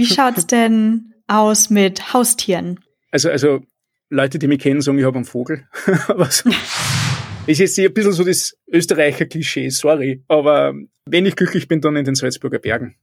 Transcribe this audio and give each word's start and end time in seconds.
Wie 0.00 0.06
schaut's 0.06 0.46
denn 0.46 1.12
aus 1.26 1.70
mit 1.70 2.12
Haustieren? 2.12 2.80
Also, 3.10 3.30
also 3.30 3.60
Leute, 4.08 4.38
die 4.38 4.48
mich 4.48 4.60
kennen, 4.60 4.80
sagen, 4.80 4.98
ich 4.98 5.04
habe 5.04 5.16
einen 5.16 5.24
Vogel. 5.24 5.66
aber 6.08 6.26
so, 6.26 6.50
ist 7.46 7.58
jetzt 7.58 7.78
ein 7.78 7.92
bisschen 7.92 8.12
so 8.12 8.24
das 8.24 8.56
Österreicher 8.66 9.26
Klischee, 9.26 9.68
sorry. 9.70 10.22
Aber 10.28 10.74
wenn 11.04 11.26
ich 11.26 11.36
glücklich 11.36 11.68
bin, 11.68 11.80
dann 11.80 11.96
in 11.96 12.04
den 12.04 12.14
Salzburger 12.14 12.58
Bergen. 12.58 12.96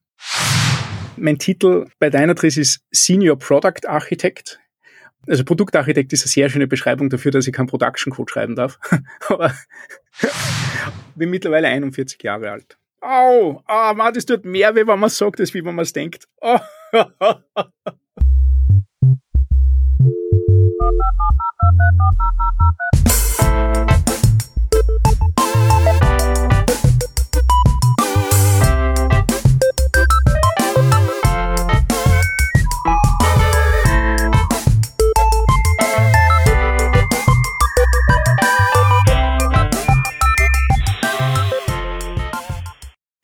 Mein 1.17 1.37
Titel 1.37 1.87
bei 1.99 2.09
Dynatrace 2.09 2.57
ist 2.57 2.81
Senior 2.91 3.37
Product 3.37 3.87
Architect. 3.87 4.59
Also 5.27 5.43
Produktarchitekt 5.43 6.13
ist 6.13 6.23
eine 6.23 6.29
sehr 6.29 6.49
schöne 6.49 6.67
Beschreibung 6.67 7.09
dafür, 7.09 7.31
dass 7.31 7.47
ich 7.47 7.53
keinen 7.53 7.67
Production 7.67 8.13
Code 8.13 8.31
schreiben 8.31 8.55
darf. 8.55 8.79
Aber 9.27 9.53
bin 11.15 11.29
mittlerweile 11.29 11.67
41 11.67 12.21
Jahre 12.23 12.51
alt. 12.51 12.77
Au, 13.01 13.61
oh, 13.67 13.93
man, 13.93 14.13
das 14.13 14.25
tut 14.25 14.43
mehr 14.43 14.73
weh, 14.75 14.87
wenn 14.87 14.99
man 14.99 15.09
sagt, 15.09 15.39
als 15.39 15.53
wie 15.53 15.63
wenn 15.63 15.75
man 15.75 15.83
es 15.83 15.93
denkt. 15.93 16.27
Oh. 16.41 16.57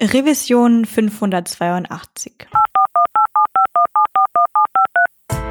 Revision 0.03 0.84
582. 0.84 2.34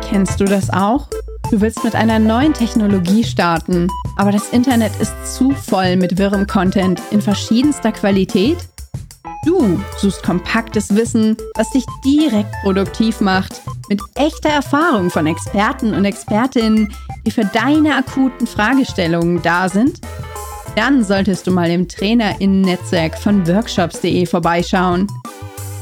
Kennst 0.03 0.41
du 0.41 0.45
das 0.45 0.69
auch? 0.69 1.09
Du 1.51 1.63
willst 1.63 1.83
mit 1.85 1.95
einer 1.95 2.19
neuen 2.19 2.53
Technologie 2.53 3.25
starten, 3.25 3.89
aber 4.19 4.31
das 4.31 4.51
Internet 4.51 4.93
ist 5.01 5.15
zu 5.35 5.53
voll 5.53 5.97
mit 5.97 6.19
wirrem 6.19 6.47
Content 6.47 7.01
in 7.11 7.23
verschiedenster 7.23 7.93
Qualität? 7.93 8.59
Du 9.47 9.81
suchst 9.97 10.23
kompaktes 10.23 10.95
Wissen, 10.95 11.35
das 11.55 11.71
dich 11.71 11.87
direkt 12.05 12.53
produktiv 12.63 13.23
macht, 13.23 13.63
mit 13.89 14.03
echter 14.17 14.51
Erfahrung 14.51 15.09
von 15.09 15.27
Experten 15.27 15.95
und 15.95 16.05
Expertinnen, 16.05 16.93
die 17.25 17.31
für 17.31 17.47
deine 17.47 17.97
akuten 17.97 18.47
Fragestellungen 18.47 19.41
da 19.41 19.71
sind? 19.71 20.01
Dann 20.75 21.05
solltest 21.05 21.47
du 21.47 21.51
mal 21.51 21.71
im 21.71 21.87
Trainerinnen-Netzwerk 21.87 23.19
von 23.19 23.47
workshops.de 23.47 24.25
vorbeischauen. 24.25 25.07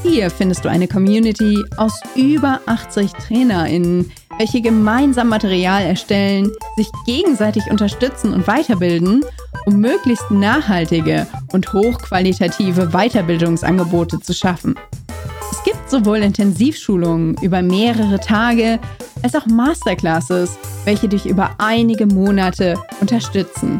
Hier 0.03 0.29
findest 0.29 0.65
du 0.65 0.69
eine 0.69 0.87
Community 0.87 1.57
aus 1.77 1.93
über 2.15 2.59
80 2.65 3.13
Trainerinnen, 3.13 4.11
welche 4.37 4.59
gemeinsam 4.61 5.29
Material 5.29 5.83
erstellen, 5.83 6.51
sich 6.75 6.87
gegenseitig 7.05 7.69
unterstützen 7.69 8.33
und 8.33 8.47
weiterbilden, 8.47 9.23
um 9.65 9.79
möglichst 9.79 10.29
nachhaltige 10.29 11.25
und 11.53 11.71
hochqualitative 11.71 12.87
Weiterbildungsangebote 12.87 14.19
zu 14.19 14.33
schaffen. 14.33 14.75
Es 15.51 15.63
gibt 15.63 15.89
sowohl 15.89 16.17
Intensivschulungen 16.17 17.37
über 17.41 17.61
mehrere 17.61 18.19
Tage 18.19 18.79
als 19.23 19.35
auch 19.35 19.45
Masterclasses, 19.45 20.57
welche 20.83 21.07
dich 21.07 21.27
über 21.27 21.51
einige 21.59 22.07
Monate 22.07 22.77
unterstützen. 22.99 23.79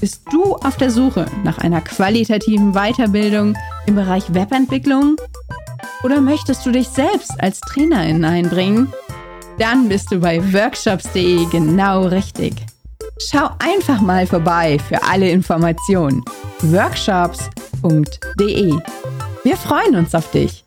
Bist 0.00 0.22
du 0.32 0.54
auf 0.54 0.78
der 0.78 0.90
Suche 0.90 1.26
nach 1.44 1.58
einer 1.58 1.82
qualitativen 1.82 2.72
Weiterbildung 2.72 3.54
im 3.86 3.96
Bereich 3.96 4.32
Webentwicklung? 4.32 5.16
Oder 6.02 6.22
möchtest 6.22 6.64
du 6.64 6.70
dich 6.70 6.88
selbst 6.88 7.38
als 7.38 7.60
Trainerin 7.60 8.24
einbringen? 8.24 8.90
Dann 9.58 9.90
bist 9.90 10.10
du 10.10 10.20
bei 10.20 10.40
workshops.de 10.54 11.44
genau 11.50 12.06
richtig. 12.06 12.54
Schau 13.18 13.50
einfach 13.58 14.00
mal 14.00 14.26
vorbei 14.26 14.78
für 14.78 15.02
alle 15.02 15.28
Informationen. 15.28 16.24
workshops.de. 16.62 18.72
Wir 19.44 19.56
freuen 19.58 19.96
uns 19.96 20.14
auf 20.14 20.30
dich. 20.30 20.64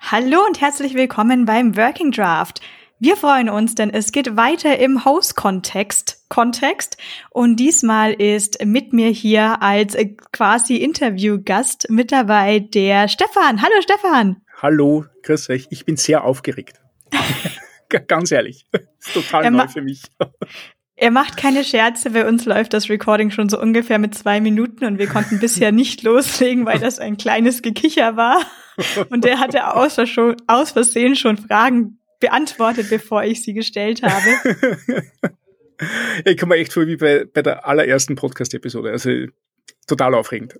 Hallo 0.00 0.44
und 0.48 0.60
herzlich 0.60 0.94
willkommen 0.94 1.44
beim 1.44 1.76
Working 1.76 2.10
Draft. 2.10 2.60
Wir 3.04 3.18
freuen 3.18 3.50
uns, 3.50 3.74
denn 3.74 3.90
es 3.90 4.12
geht 4.12 4.34
weiter 4.34 4.78
im 4.78 5.04
Hauskontext. 5.04 6.24
Kontext. 6.30 6.96
Und 7.28 7.56
diesmal 7.56 8.14
ist 8.14 8.64
mit 8.64 8.94
mir 8.94 9.10
hier 9.10 9.60
als 9.60 9.94
äh, 9.94 10.16
quasi 10.32 10.76
Interviewgast 10.76 11.90
mit 11.90 12.12
dabei 12.12 12.60
der 12.60 13.08
Stefan. 13.08 13.60
Hallo 13.60 13.74
Stefan. 13.82 14.40
Hallo, 14.62 15.04
grüß 15.22 15.50
euch. 15.50 15.66
Ich 15.68 15.84
bin 15.84 15.98
sehr 15.98 16.24
aufgeregt. 16.24 16.80
Ganz 18.08 18.32
ehrlich. 18.32 18.64
Ist 18.72 19.12
total 19.12 19.50
neu 19.50 19.68
für 19.68 19.82
mich. 19.82 20.00
Er 20.96 21.10
macht 21.10 21.36
keine 21.36 21.62
Scherze, 21.62 22.08
bei 22.08 22.26
uns 22.26 22.46
läuft 22.46 22.72
das 22.72 22.88
Recording 22.88 23.30
schon 23.30 23.50
so 23.50 23.60
ungefähr 23.60 23.98
mit 23.98 24.14
zwei 24.14 24.40
Minuten 24.40 24.86
und 24.86 24.98
wir 24.98 25.08
konnten 25.08 25.40
bisher 25.40 25.72
nicht 25.72 26.04
loslegen, 26.04 26.64
weil 26.64 26.78
das 26.78 27.00
ein 27.00 27.18
kleines 27.18 27.60
Gekicher 27.60 28.16
war. 28.16 28.40
Und 29.10 29.24
der 29.24 29.38
hatte 29.38 29.76
aus 29.76 30.72
Versehen 30.72 31.14
schon 31.14 31.36
Fragen 31.36 32.00
beantwortet, 32.24 32.88
bevor 32.88 33.22
ich 33.24 33.42
sie 33.42 33.52
gestellt 33.52 34.02
habe. 34.02 35.36
ich 36.24 36.38
komme 36.38 36.54
mir 36.54 36.60
echt 36.60 36.72
vor 36.72 36.86
wie 36.86 36.96
bei, 36.96 37.26
bei 37.26 37.42
der 37.42 37.66
allerersten 37.66 38.16
Podcast-Episode. 38.16 38.90
Also 38.90 39.10
total 39.86 40.14
aufregend. 40.14 40.58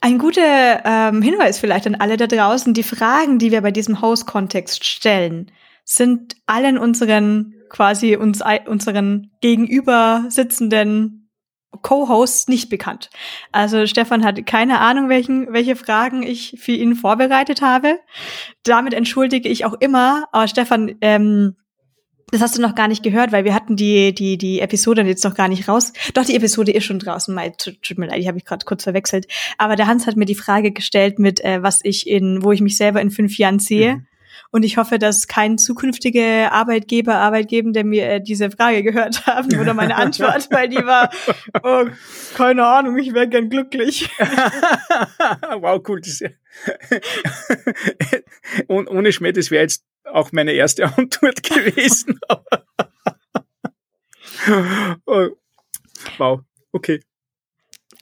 Ein 0.00 0.16
guter 0.16 0.82
ähm, 0.84 1.20
Hinweis 1.20 1.58
vielleicht 1.58 1.86
an 1.86 1.96
alle 1.96 2.16
da 2.16 2.26
draußen. 2.26 2.72
Die 2.72 2.82
Fragen, 2.82 3.38
die 3.38 3.52
wir 3.52 3.60
bei 3.60 3.70
diesem 3.70 4.00
Host-Kontext 4.00 4.86
stellen, 4.86 5.52
sind 5.84 6.36
allen 6.46 6.78
unseren 6.78 7.54
quasi 7.68 8.16
uns, 8.16 8.40
unseren 8.66 9.30
gegenüber 9.42 10.24
sitzenden 10.28 11.19
Co-Hosts 11.82 12.48
nicht 12.48 12.68
bekannt. 12.68 13.10
Also 13.52 13.86
Stefan 13.86 14.24
hat 14.24 14.44
keine 14.46 14.80
Ahnung, 14.80 15.08
welchen, 15.08 15.52
welche 15.52 15.76
Fragen 15.76 16.22
ich 16.22 16.56
für 16.58 16.72
ihn 16.72 16.94
vorbereitet 16.94 17.62
habe. 17.62 18.00
Damit 18.64 18.92
entschuldige 18.92 19.48
ich 19.48 19.64
auch 19.64 19.74
immer, 19.74 20.24
aber 20.32 20.48
Stefan, 20.48 20.96
ähm, 21.00 21.56
das 22.30 22.40
hast 22.40 22.56
du 22.56 22.62
noch 22.62 22.74
gar 22.74 22.88
nicht 22.88 23.02
gehört, 23.02 23.32
weil 23.32 23.44
wir 23.44 23.54
hatten 23.54 23.76
die, 23.76 24.14
die, 24.14 24.38
die 24.38 24.60
Episode 24.60 25.02
jetzt 25.02 25.24
noch 25.24 25.34
gar 25.34 25.48
nicht 25.48 25.68
raus. 25.68 25.92
Doch, 26.14 26.24
die 26.24 26.36
Episode 26.36 26.72
ist 26.72 26.84
schon 26.84 26.98
draußen. 26.98 27.34
Mal, 27.34 27.52
tut 27.56 27.98
mir 27.98 28.06
leid, 28.06 28.22
die 28.22 28.28
habe 28.28 28.38
ich 28.38 28.44
gerade 28.44 28.64
kurz 28.64 28.84
verwechselt. 28.84 29.26
Aber 29.58 29.76
der 29.76 29.86
Hans 29.86 30.06
hat 30.06 30.16
mir 30.16 30.26
die 30.26 30.34
Frage 30.34 30.70
gestellt 30.70 31.18
mit, 31.18 31.42
äh, 31.44 31.62
was 31.62 31.80
ich 31.82 32.06
in, 32.06 32.44
wo 32.44 32.52
ich 32.52 32.60
mich 32.60 32.76
selber 32.76 33.00
in 33.00 33.10
fünf 33.10 33.36
Jahren 33.38 33.58
sehe. 33.58 33.96
Mhm. 33.96 34.06
Und 34.52 34.64
ich 34.64 34.76
hoffe, 34.76 34.98
dass 34.98 35.28
kein 35.28 35.58
zukünftiger 35.58 36.52
Arbeitgeber, 36.52 37.16
Arbeitgeber 37.16 37.84
mir 37.84 38.10
äh, 38.10 38.20
diese 38.20 38.50
Frage 38.50 38.82
gehört 38.82 39.26
haben 39.26 39.58
oder 39.58 39.74
meine 39.74 39.96
Antwort, 39.96 40.48
weil 40.50 40.68
die 40.68 40.84
war, 40.84 41.10
oh, 41.62 41.86
keine 42.34 42.66
Ahnung, 42.66 42.98
ich 42.98 43.14
wäre 43.14 43.28
gern 43.28 43.48
glücklich. 43.48 44.10
wow, 44.18 45.80
cool. 45.86 46.00
Das 46.00 46.20
Und 48.66 48.88
ohne 48.88 49.12
Schmäh, 49.12 49.32
das 49.32 49.50
wäre 49.50 49.62
jetzt 49.62 49.84
auch 50.04 50.32
meine 50.32 50.52
erste 50.52 50.84
Antwort 50.96 51.42
gewesen. 51.42 52.18
oh, 55.06 55.28
wow, 56.18 56.40
okay. 56.72 57.00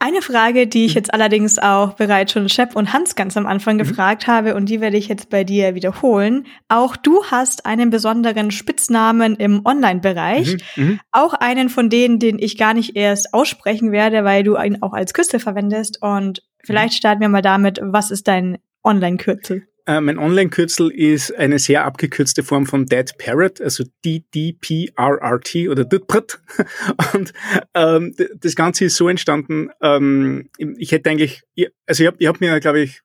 Eine 0.01 0.23
Frage, 0.23 0.69
die 0.69 0.85
ich 0.85 0.93
mhm. 0.93 0.99
jetzt 0.99 1.15
allerdings 1.15 1.59
auch 1.59 1.95
bereits 1.95 2.33
schon 2.33 2.49
Shep 2.49 2.77
und 2.77 2.93
Hans 2.93 3.17
ganz 3.17 3.37
am 3.37 3.47
Anfang 3.47 3.75
mhm. 3.75 3.81
gefragt 3.81 4.29
habe 4.29 4.55
und 4.55 4.69
die 4.69 4.81
werde 4.81 4.97
ich 4.97 5.09
jetzt 5.09 5.29
bei 5.29 5.43
dir 5.43 5.75
wiederholen. 5.75 6.47
Auch 6.69 6.97
du 6.97 7.25
hast 7.25 7.67
einen 7.67 7.91
besonderen 7.91 8.53
Spitznamen 8.53 9.35
im 9.35 9.67
Online-Bereich. 9.67 10.59
Mhm. 10.77 10.85
mhm. 10.85 11.01
Auch 11.11 11.35
einen 11.35 11.69
von 11.69 11.91
denen, 11.91 12.21
den 12.21 12.39
ich 12.39 12.57
gar 12.57 12.75
nicht 12.75 12.95
erst 12.95 13.35
aussprechen 13.35 13.91
werde, 13.91 14.23
weil 14.25 14.45
du 14.45 14.57
ihn 14.57 14.83
auch 14.83 14.93
als 14.93 15.15
Kürzel 15.15 15.41
verwendest. 15.41 16.01
Und 16.01 16.43
vielleicht 16.63 16.95
mhm. 16.95 16.99
starten 16.99 17.21
wir 17.21 17.29
mal 17.29 17.43
damit, 17.43 17.81
was 17.83 18.13
ist 18.13 18.29
dein 18.29 18.59
Online-Kürzel? 18.85 19.67
Äh, 19.89 20.03
mein 20.03 20.19
Online-Kürzel 20.19 20.91
ist 20.91 21.35
eine 21.35 21.59
sehr 21.59 21.87
abgekürzte 21.87 22.43
Form 22.43 22.67
von 22.67 22.85
Dead 22.85 23.11
Parrot, 23.17 23.59
also 23.63 23.85
DDPRRT 24.05 25.69
oder 25.71 25.87
DPRT. 25.87 26.41
Und 27.15 27.33
ähm, 27.73 28.15
das 28.39 28.55
Ganze 28.55 28.85
ist 28.85 28.97
so 28.97 29.09
entstanden, 29.09 29.71
ähm, 29.81 30.51
ich 30.59 30.93
hätte 30.93 31.09
eigentlich, 31.09 31.43
also 31.87 32.03
ich 32.03 32.07
habe 32.07 32.19
ich 32.21 32.27
hab 32.27 32.39
mir, 32.43 32.61
glaube 32.61 32.81
ich, 32.81 33.01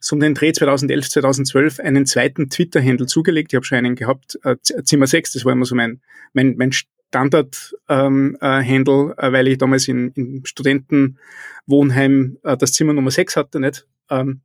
so 0.00 0.16
um 0.16 0.20
den 0.20 0.34
Dreh 0.34 0.52
2011, 0.52 1.08
2012 1.08 1.78
einen 1.78 2.04
zweiten 2.04 2.50
Twitter-Handle 2.50 3.06
zugelegt. 3.06 3.52
Ich 3.52 3.56
habe 3.56 3.64
schon 3.64 3.78
einen 3.78 3.94
gehabt, 3.94 4.36
äh, 4.42 4.56
Zimmer 4.60 5.06
6, 5.06 5.34
das 5.34 5.44
war 5.44 5.52
immer 5.52 5.66
so 5.66 5.76
mein, 5.76 6.00
mein, 6.32 6.56
mein 6.56 6.72
Standard-Handle, 6.72 7.84
ähm, 7.88 9.14
äh, 9.16 9.32
weil 9.32 9.46
ich 9.46 9.58
damals 9.58 9.86
in, 9.86 10.10
in 10.16 10.44
Studentenwohnheim 10.44 12.38
äh, 12.42 12.56
das 12.56 12.72
Zimmer 12.72 12.92
Nummer 12.92 13.12
6 13.12 13.36
hatte, 13.36 13.60
nicht? 13.60 13.86
Ähm, 14.10 14.40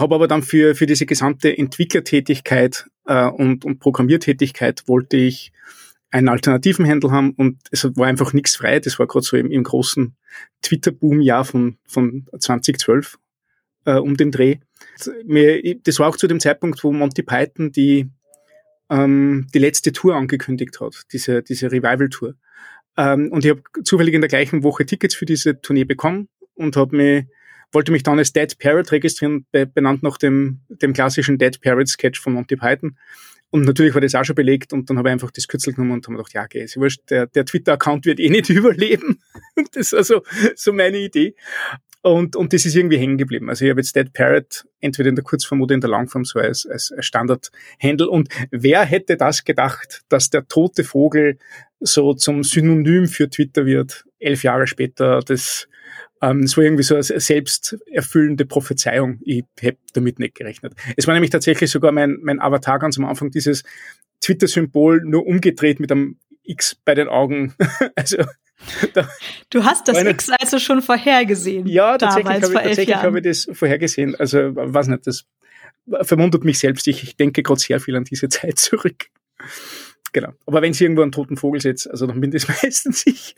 habe 0.00 0.14
aber 0.14 0.28
dann 0.28 0.42
für, 0.42 0.74
für 0.74 0.86
diese 0.86 1.06
gesamte 1.06 1.56
Entwicklertätigkeit 1.56 2.86
äh, 3.06 3.26
und, 3.26 3.64
und 3.64 3.78
Programmiertätigkeit 3.78 4.84
wollte 4.86 5.16
ich 5.16 5.52
einen 6.10 6.28
alternativen 6.28 6.88
Handle 6.88 7.10
haben 7.10 7.32
und 7.32 7.58
es 7.70 7.84
war 7.96 8.06
einfach 8.06 8.32
nichts 8.32 8.56
frei. 8.56 8.80
Das 8.80 8.98
war 8.98 9.06
gerade 9.06 9.24
so 9.24 9.36
im, 9.36 9.50
im 9.50 9.64
großen 9.64 10.16
Twitter-Boom-Jahr 10.62 11.44
von, 11.44 11.76
von 11.86 12.26
2012. 12.38 13.18
äh, 13.86 13.94
um 13.94 14.16
den 14.16 14.30
Dreh. 14.30 14.56
Das 15.84 15.98
war 15.98 16.08
auch 16.08 16.16
zu 16.16 16.26
dem 16.26 16.40
Zeitpunkt, 16.40 16.82
wo 16.84 16.92
Monty 16.92 17.22
Python 17.22 17.72
die, 17.72 18.10
ähm, 18.90 19.46
die 19.54 19.58
letzte 19.58 19.92
Tour 19.92 20.16
angekündigt 20.16 20.80
hat, 20.80 21.04
diese, 21.12 21.42
diese 21.42 21.72
Revival-Tour. 21.72 22.34
Ähm, 22.96 23.30
und 23.32 23.44
ich 23.44 23.50
habe 23.50 23.62
zufällig 23.84 24.14
in 24.14 24.20
der 24.20 24.28
gleichen 24.28 24.62
Woche 24.62 24.84
Tickets 24.84 25.14
für 25.14 25.26
diese 25.26 25.60
Tournee 25.60 25.84
bekommen 25.84 26.28
und 26.54 26.76
habe 26.76 26.96
mich 26.96 27.24
wollte 27.76 27.92
mich 27.92 28.02
dann 28.02 28.18
als 28.18 28.32
Dead 28.32 28.58
Parrot 28.58 28.90
registrieren, 28.90 29.44
benannt 29.52 30.02
nach 30.02 30.16
dem, 30.16 30.60
dem 30.70 30.94
klassischen 30.94 31.36
Dead 31.36 31.60
Parrot 31.60 31.88
Sketch 31.88 32.18
von 32.18 32.32
Monty 32.32 32.56
Python. 32.56 32.96
Und 33.50 33.66
natürlich 33.66 33.92
war 33.92 34.00
das 34.00 34.14
auch 34.14 34.24
schon 34.24 34.34
belegt 34.34 34.72
und 34.72 34.88
dann 34.88 34.96
habe 34.96 35.10
ich 35.10 35.12
einfach 35.12 35.30
das 35.30 35.46
Kürzel 35.46 35.74
genommen 35.74 35.92
und 35.92 36.06
habe 36.06 36.12
mir 36.12 36.16
gedacht, 36.16 36.32
ja, 36.32 36.44
okay, 36.44 36.64
ist 36.64 36.78
wurscht, 36.78 37.02
der, 37.10 37.26
der 37.26 37.44
Twitter-Account 37.44 38.06
wird 38.06 38.18
eh 38.18 38.30
nicht 38.30 38.48
überleben. 38.60 39.20
das 39.74 39.92
ist 39.92 39.94
also 39.94 40.22
so 40.54 40.72
meine 40.72 40.96
Idee. 40.96 41.34
Und, 42.00 42.34
und 42.34 42.54
das 42.54 42.64
ist 42.64 42.76
irgendwie 42.76 42.96
hängen 42.96 43.18
geblieben. 43.18 43.50
Also 43.50 43.66
ich 43.66 43.70
habe 43.70 43.80
jetzt 43.80 43.94
Dead 43.94 44.10
Parrot 44.10 44.64
entweder 44.80 45.10
in 45.10 45.14
der 45.14 45.24
Kurzform 45.24 45.60
oder 45.60 45.74
in 45.74 45.82
der 45.82 45.90
Langform 45.90 46.24
so 46.24 46.38
als, 46.38 46.64
als 46.64 46.94
Standard-Handle. 46.98 48.08
Und 48.08 48.30
wer 48.50 48.86
hätte 48.86 49.18
das 49.18 49.44
gedacht, 49.44 50.00
dass 50.08 50.30
der 50.30 50.48
tote 50.48 50.82
Vogel 50.82 51.36
so 51.80 52.14
zum 52.14 52.42
Synonym 52.42 53.06
für 53.06 53.28
Twitter 53.28 53.66
wird, 53.66 54.06
elf 54.18 54.44
Jahre 54.44 54.66
später. 54.66 55.20
Das, 55.20 55.68
ähm, 56.22 56.42
das 56.42 56.56
war 56.56 56.64
irgendwie 56.64 56.82
so 56.82 56.94
eine 56.94 57.02
selbsterfüllende 57.02 58.46
Prophezeiung. 58.46 59.20
Ich 59.22 59.44
hätte 59.60 59.78
damit 59.92 60.18
nicht 60.18 60.34
gerechnet. 60.34 60.74
Es 60.96 61.06
war 61.06 61.14
nämlich 61.14 61.30
tatsächlich 61.30 61.70
sogar 61.70 61.92
mein, 61.92 62.18
mein 62.22 62.40
Avatar 62.40 62.78
ganz 62.78 62.98
am 62.98 63.04
Anfang, 63.04 63.30
dieses 63.30 63.64
Twitter-Symbol 64.20 65.02
nur 65.04 65.26
umgedreht 65.26 65.80
mit 65.80 65.92
einem 65.92 66.18
X 66.42 66.76
bei 66.84 66.94
den 66.94 67.08
Augen. 67.08 67.54
also 67.96 68.18
da 68.94 69.08
du 69.50 69.64
hast 69.64 69.86
das 69.88 70.02
X 70.02 70.30
also 70.30 70.58
schon 70.58 70.80
vorhergesehen. 70.80 71.66
Ja, 71.66 71.98
tatsächlich 71.98 72.42
habe 72.42 72.46
ich, 72.46 72.52
tatsächlich 72.52 72.96
habe 72.96 73.18
ich 73.18 73.24
das 73.24 73.48
vorhergesehen. 73.52 74.14
Also, 74.16 74.56
weiß 74.56 74.88
nicht, 74.88 75.06
das 75.06 75.26
verwundert 76.02 76.44
mich 76.44 76.58
selbst. 76.58 76.88
Ich, 76.88 77.02
ich 77.02 77.16
denke 77.16 77.42
gerade 77.42 77.60
sehr 77.60 77.80
viel 77.80 77.96
an 77.96 78.04
diese 78.04 78.28
Zeit 78.30 78.58
zurück. 78.58 79.06
Genau. 80.12 80.32
Aber 80.46 80.62
wenn 80.62 80.72
sie 80.72 80.84
irgendwo 80.84 81.02
einen 81.02 81.12
toten 81.12 81.36
Vogel 81.36 81.60
setzt, 81.60 81.90
also 81.90 82.06
dann 82.06 82.20
bin 82.20 82.32
ich 82.32 82.46
das 82.46 82.62
meistens 82.62 83.00
sicher. 83.00 83.34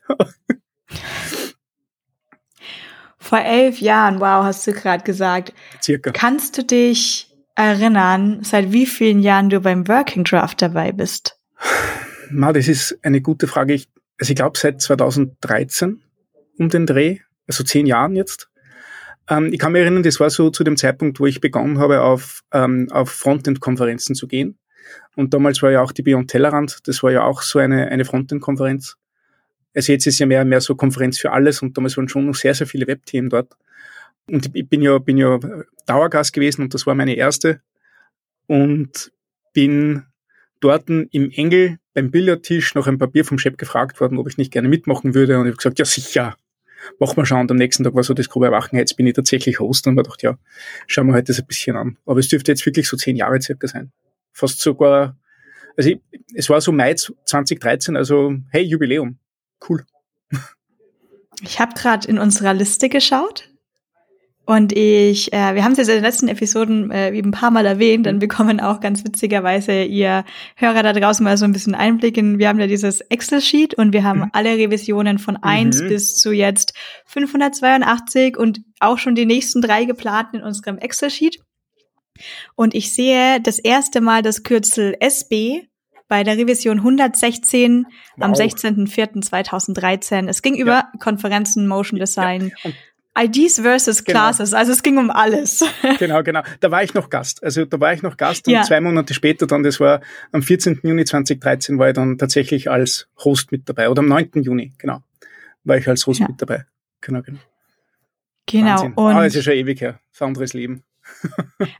Vor 3.28 3.40
elf 3.40 3.82
Jahren, 3.82 4.20
wow, 4.20 4.42
hast 4.42 4.66
du 4.66 4.72
gerade 4.72 5.04
gesagt. 5.04 5.52
Circa. 5.82 6.12
Kannst 6.12 6.56
du 6.56 6.64
dich 6.64 7.30
erinnern, 7.56 8.38
seit 8.42 8.72
wie 8.72 8.86
vielen 8.86 9.20
Jahren 9.20 9.50
du 9.50 9.60
beim 9.60 9.86
Working 9.86 10.24
Draft 10.24 10.62
dabei 10.62 10.92
bist? 10.92 11.38
Na, 12.30 12.54
das 12.54 12.68
ist 12.68 12.98
eine 13.02 13.20
gute 13.20 13.46
Frage. 13.46 13.74
Ich, 13.74 13.90
also 14.18 14.30
ich 14.30 14.36
glaube 14.36 14.56
seit 14.56 14.80
2013 14.80 16.00
um 16.58 16.70
den 16.70 16.86
Dreh, 16.86 17.18
also 17.46 17.64
zehn 17.64 17.84
Jahren 17.84 18.16
jetzt. 18.16 18.48
Ähm, 19.28 19.52
ich 19.52 19.58
kann 19.58 19.72
mich 19.72 19.82
erinnern, 19.82 20.02
das 20.02 20.20
war 20.20 20.30
so 20.30 20.48
zu 20.48 20.64
dem 20.64 20.78
Zeitpunkt, 20.78 21.20
wo 21.20 21.26
ich 21.26 21.42
begonnen 21.42 21.80
habe, 21.80 22.00
auf, 22.00 22.40
ähm, 22.54 22.88
auf 22.90 23.10
Frontend-Konferenzen 23.10 24.14
zu 24.14 24.26
gehen. 24.26 24.58
Und 25.16 25.34
damals 25.34 25.60
war 25.60 25.70
ja 25.70 25.82
auch 25.82 25.92
die 25.92 26.00
Beyond 26.00 26.30
Tellerrand, 26.30 26.78
das 26.88 27.02
war 27.02 27.12
ja 27.12 27.24
auch 27.24 27.42
so 27.42 27.58
eine, 27.58 27.88
eine 27.88 28.06
Frontend-Konferenz. 28.06 28.96
Also 29.78 29.92
jetzt 29.92 30.08
ist 30.08 30.18
ja 30.18 30.26
mehr, 30.26 30.44
mehr 30.44 30.60
so 30.60 30.74
Konferenz 30.74 31.20
für 31.20 31.30
alles 31.30 31.62
und 31.62 31.76
damals 31.76 31.96
waren 31.96 32.08
schon 32.08 32.26
noch 32.26 32.34
sehr, 32.34 32.52
sehr 32.52 32.66
viele 32.66 32.88
Webthemen 32.88 33.30
dort. 33.30 33.56
Und 34.28 34.50
ich 34.52 34.68
bin 34.68 34.82
ja, 34.82 34.98
bin 34.98 35.16
ja 35.16 35.38
Dauergast 35.86 36.32
gewesen 36.32 36.62
und 36.62 36.74
das 36.74 36.84
war 36.84 36.96
meine 36.96 37.14
erste. 37.14 37.60
Und 38.48 39.12
bin 39.52 40.02
dort 40.58 40.90
im 40.90 41.30
Engel 41.30 41.78
beim 41.94 42.10
Billardtisch 42.10 42.74
nach 42.74 42.88
einem 42.88 42.98
Papier 42.98 43.24
vom 43.24 43.38
Chef 43.38 43.56
gefragt 43.56 44.00
worden, 44.00 44.18
ob 44.18 44.28
ich 44.28 44.36
nicht 44.36 44.50
gerne 44.50 44.68
mitmachen 44.68 45.14
würde. 45.14 45.38
Und 45.38 45.46
ich 45.46 45.50
habe 45.52 45.58
gesagt, 45.58 45.78
ja 45.78 45.84
sicher, 45.84 46.36
mach 46.98 47.14
mal 47.14 47.24
schauen. 47.24 47.42
Und 47.42 47.52
am 47.52 47.56
nächsten 47.56 47.84
Tag 47.84 47.94
war 47.94 48.02
so 48.02 48.14
das 48.14 48.28
grobe 48.28 48.46
Erwachen, 48.46 48.76
jetzt 48.78 48.96
bin 48.96 49.06
ich 49.06 49.14
tatsächlich 49.14 49.60
Host. 49.60 49.86
Und 49.86 49.92
ich 49.92 50.02
gedacht, 50.02 50.24
ja, 50.24 50.36
schauen 50.88 51.06
wir 51.06 51.14
heute 51.14 51.26
das 51.26 51.38
ein 51.38 51.46
bisschen 51.46 51.76
an. 51.76 51.98
Aber 52.04 52.18
es 52.18 52.26
dürfte 52.26 52.50
jetzt 52.50 52.66
wirklich 52.66 52.88
so 52.88 52.96
zehn 52.96 53.14
Jahre 53.14 53.40
circa 53.40 53.68
sein. 53.68 53.92
Fast 54.32 54.60
sogar, 54.60 55.16
also 55.76 55.90
ich, 55.90 56.00
es 56.34 56.50
war 56.50 56.60
so 56.60 56.72
Mai 56.72 56.94
2013, 56.94 57.96
also 57.96 58.34
hey, 58.50 58.64
Jubiläum. 58.64 59.20
Cool. 59.66 59.84
Ich 61.42 61.60
habe 61.60 61.74
gerade 61.74 62.08
in 62.08 62.18
unserer 62.18 62.54
Liste 62.54 62.88
geschaut 62.88 63.48
und 64.48 64.72
ich, 64.72 65.30
äh, 65.34 65.54
wir 65.54 65.62
haben 65.62 65.72
es 65.72 65.78
jetzt 65.78 65.88
in 65.88 65.96
den 65.96 66.04
letzten 66.04 66.28
Episoden 66.28 66.90
äh, 66.90 67.08
ein 67.08 67.32
paar 67.32 67.50
Mal 67.50 67.66
erwähnt, 67.66 68.06
dann 68.06 68.18
bekommen 68.18 68.60
auch 68.60 68.80
ganz 68.80 69.04
witzigerweise 69.04 69.84
ihr 69.84 70.24
Hörer 70.56 70.82
da 70.82 70.94
draußen 70.94 71.22
mal 71.22 71.36
so 71.36 71.44
ein 71.44 71.52
bisschen 71.52 71.74
Einblick 71.74 72.16
in, 72.16 72.38
wir 72.38 72.48
haben 72.48 72.58
ja 72.58 72.66
dieses 72.66 73.02
Excel-Sheet 73.02 73.74
und 73.74 73.92
wir 73.92 74.04
haben 74.04 74.20
mhm. 74.20 74.30
alle 74.32 74.56
Revisionen 74.56 75.18
von 75.18 75.36
eins 75.36 75.82
mhm. 75.82 75.88
bis 75.88 76.16
zu 76.16 76.32
jetzt 76.32 76.72
582 77.04 78.38
und 78.38 78.62
auch 78.80 78.96
schon 78.96 79.14
die 79.14 79.26
nächsten 79.26 79.60
drei 79.60 79.84
geplant 79.84 80.30
in 80.32 80.42
unserem 80.42 80.78
Excel-Sheet. 80.78 81.40
Und 82.56 82.74
ich 82.74 82.94
sehe 82.94 83.42
das 83.42 83.58
erste 83.58 84.00
Mal 84.00 84.22
das 84.22 84.44
Kürzel 84.44 84.96
SB 84.98 85.68
bei 86.08 86.24
der 86.24 86.36
Revision 86.36 86.78
116 86.78 87.86
wow. 88.16 88.24
am 88.24 88.32
16.04.2013. 88.32 90.28
Es 90.28 90.42
ging 90.42 90.56
über 90.56 90.72
ja. 90.72 90.92
Konferenzen, 90.98 91.66
Motion 91.66 91.98
Design. 91.98 92.52
Ja. 92.64 92.72
IDs 93.24 93.58
versus 93.60 94.04
genau. 94.04 94.20
Classes, 94.20 94.50
genau. 94.50 94.60
also 94.60 94.70
es 94.70 94.82
ging 94.82 94.96
um 94.96 95.10
alles. 95.10 95.64
Genau, 95.98 96.22
genau. 96.22 96.42
Da 96.60 96.70
war 96.70 96.84
ich 96.84 96.94
noch 96.94 97.10
Gast. 97.10 97.42
Also 97.42 97.64
da 97.64 97.80
war 97.80 97.92
ich 97.92 98.02
noch 98.02 98.16
Gast 98.16 98.46
und 98.46 98.52
ja. 98.52 98.62
zwei 98.62 98.80
Monate 98.80 99.12
später 99.12 99.48
dann, 99.48 99.64
das 99.64 99.80
war 99.80 100.02
am 100.30 100.40
14. 100.42 100.80
Juni 100.84 101.04
2013, 101.04 101.80
war 101.80 101.88
ich 101.88 101.94
dann 101.94 102.16
tatsächlich 102.16 102.70
als 102.70 103.08
Host 103.24 103.50
mit 103.50 103.68
dabei. 103.68 103.88
Oder 103.88 104.00
am 104.00 104.08
9. 104.08 104.30
Juni, 104.42 104.72
genau, 104.78 105.02
war 105.64 105.78
ich 105.78 105.88
als 105.88 106.06
Host 106.06 106.20
mit 106.20 106.40
dabei. 106.40 106.64
Genau, 107.00 107.22
genau. 107.22 107.40
Genau. 108.46 108.70
Wahnsinn. 108.70 108.92
Und 108.94 109.12
Aber 109.12 109.26
es 109.26 109.34
ist 109.34 109.44
schon 109.44 109.54
ewig 109.54 109.80
her. 109.80 110.00
Das 110.12 110.22
anderes 110.22 110.54
Leben. 110.54 110.84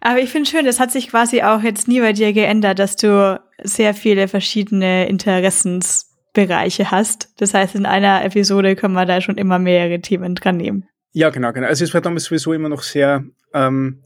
Aber 0.01 0.21
ich 0.21 0.31
finde 0.31 0.49
schön, 0.49 0.65
das 0.65 0.81
hat 0.81 0.91
sich 0.91 1.09
quasi 1.09 1.43
auch 1.43 1.63
jetzt 1.63 1.89
nie 1.89 2.01
bei 2.01 2.13
dir 2.13 2.33
geändert, 2.33 2.79
dass 2.79 2.97
du 2.97 3.41
sehr 3.63 3.95
viele 3.95 4.29
verschiedene 4.29 5.09
Interessensbereiche 5.09 6.91
hast. 6.91 7.31
Das 7.39 7.55
heißt, 7.55 7.75
in 7.75 7.87
einer 7.87 8.25
Episode 8.25 8.77
können 8.77 8.95
wir 8.95 9.07
da 9.07 9.21
schon 9.21 9.39
immer 9.39 9.59
mehrere 9.59 10.01
Themen 10.01 10.35
dran 10.35 10.57
nehmen. 10.57 10.89
Ja, 11.13 11.31
genau, 11.31 11.53
genau. 11.53 11.67
Also 11.67 11.85
es 11.85 11.95
war 11.95 12.01
damals 12.01 12.25
sowieso 12.25 12.53
immer 12.53 12.69
noch 12.69 12.83
sehr, 12.83 13.25
ähm, 13.55 14.03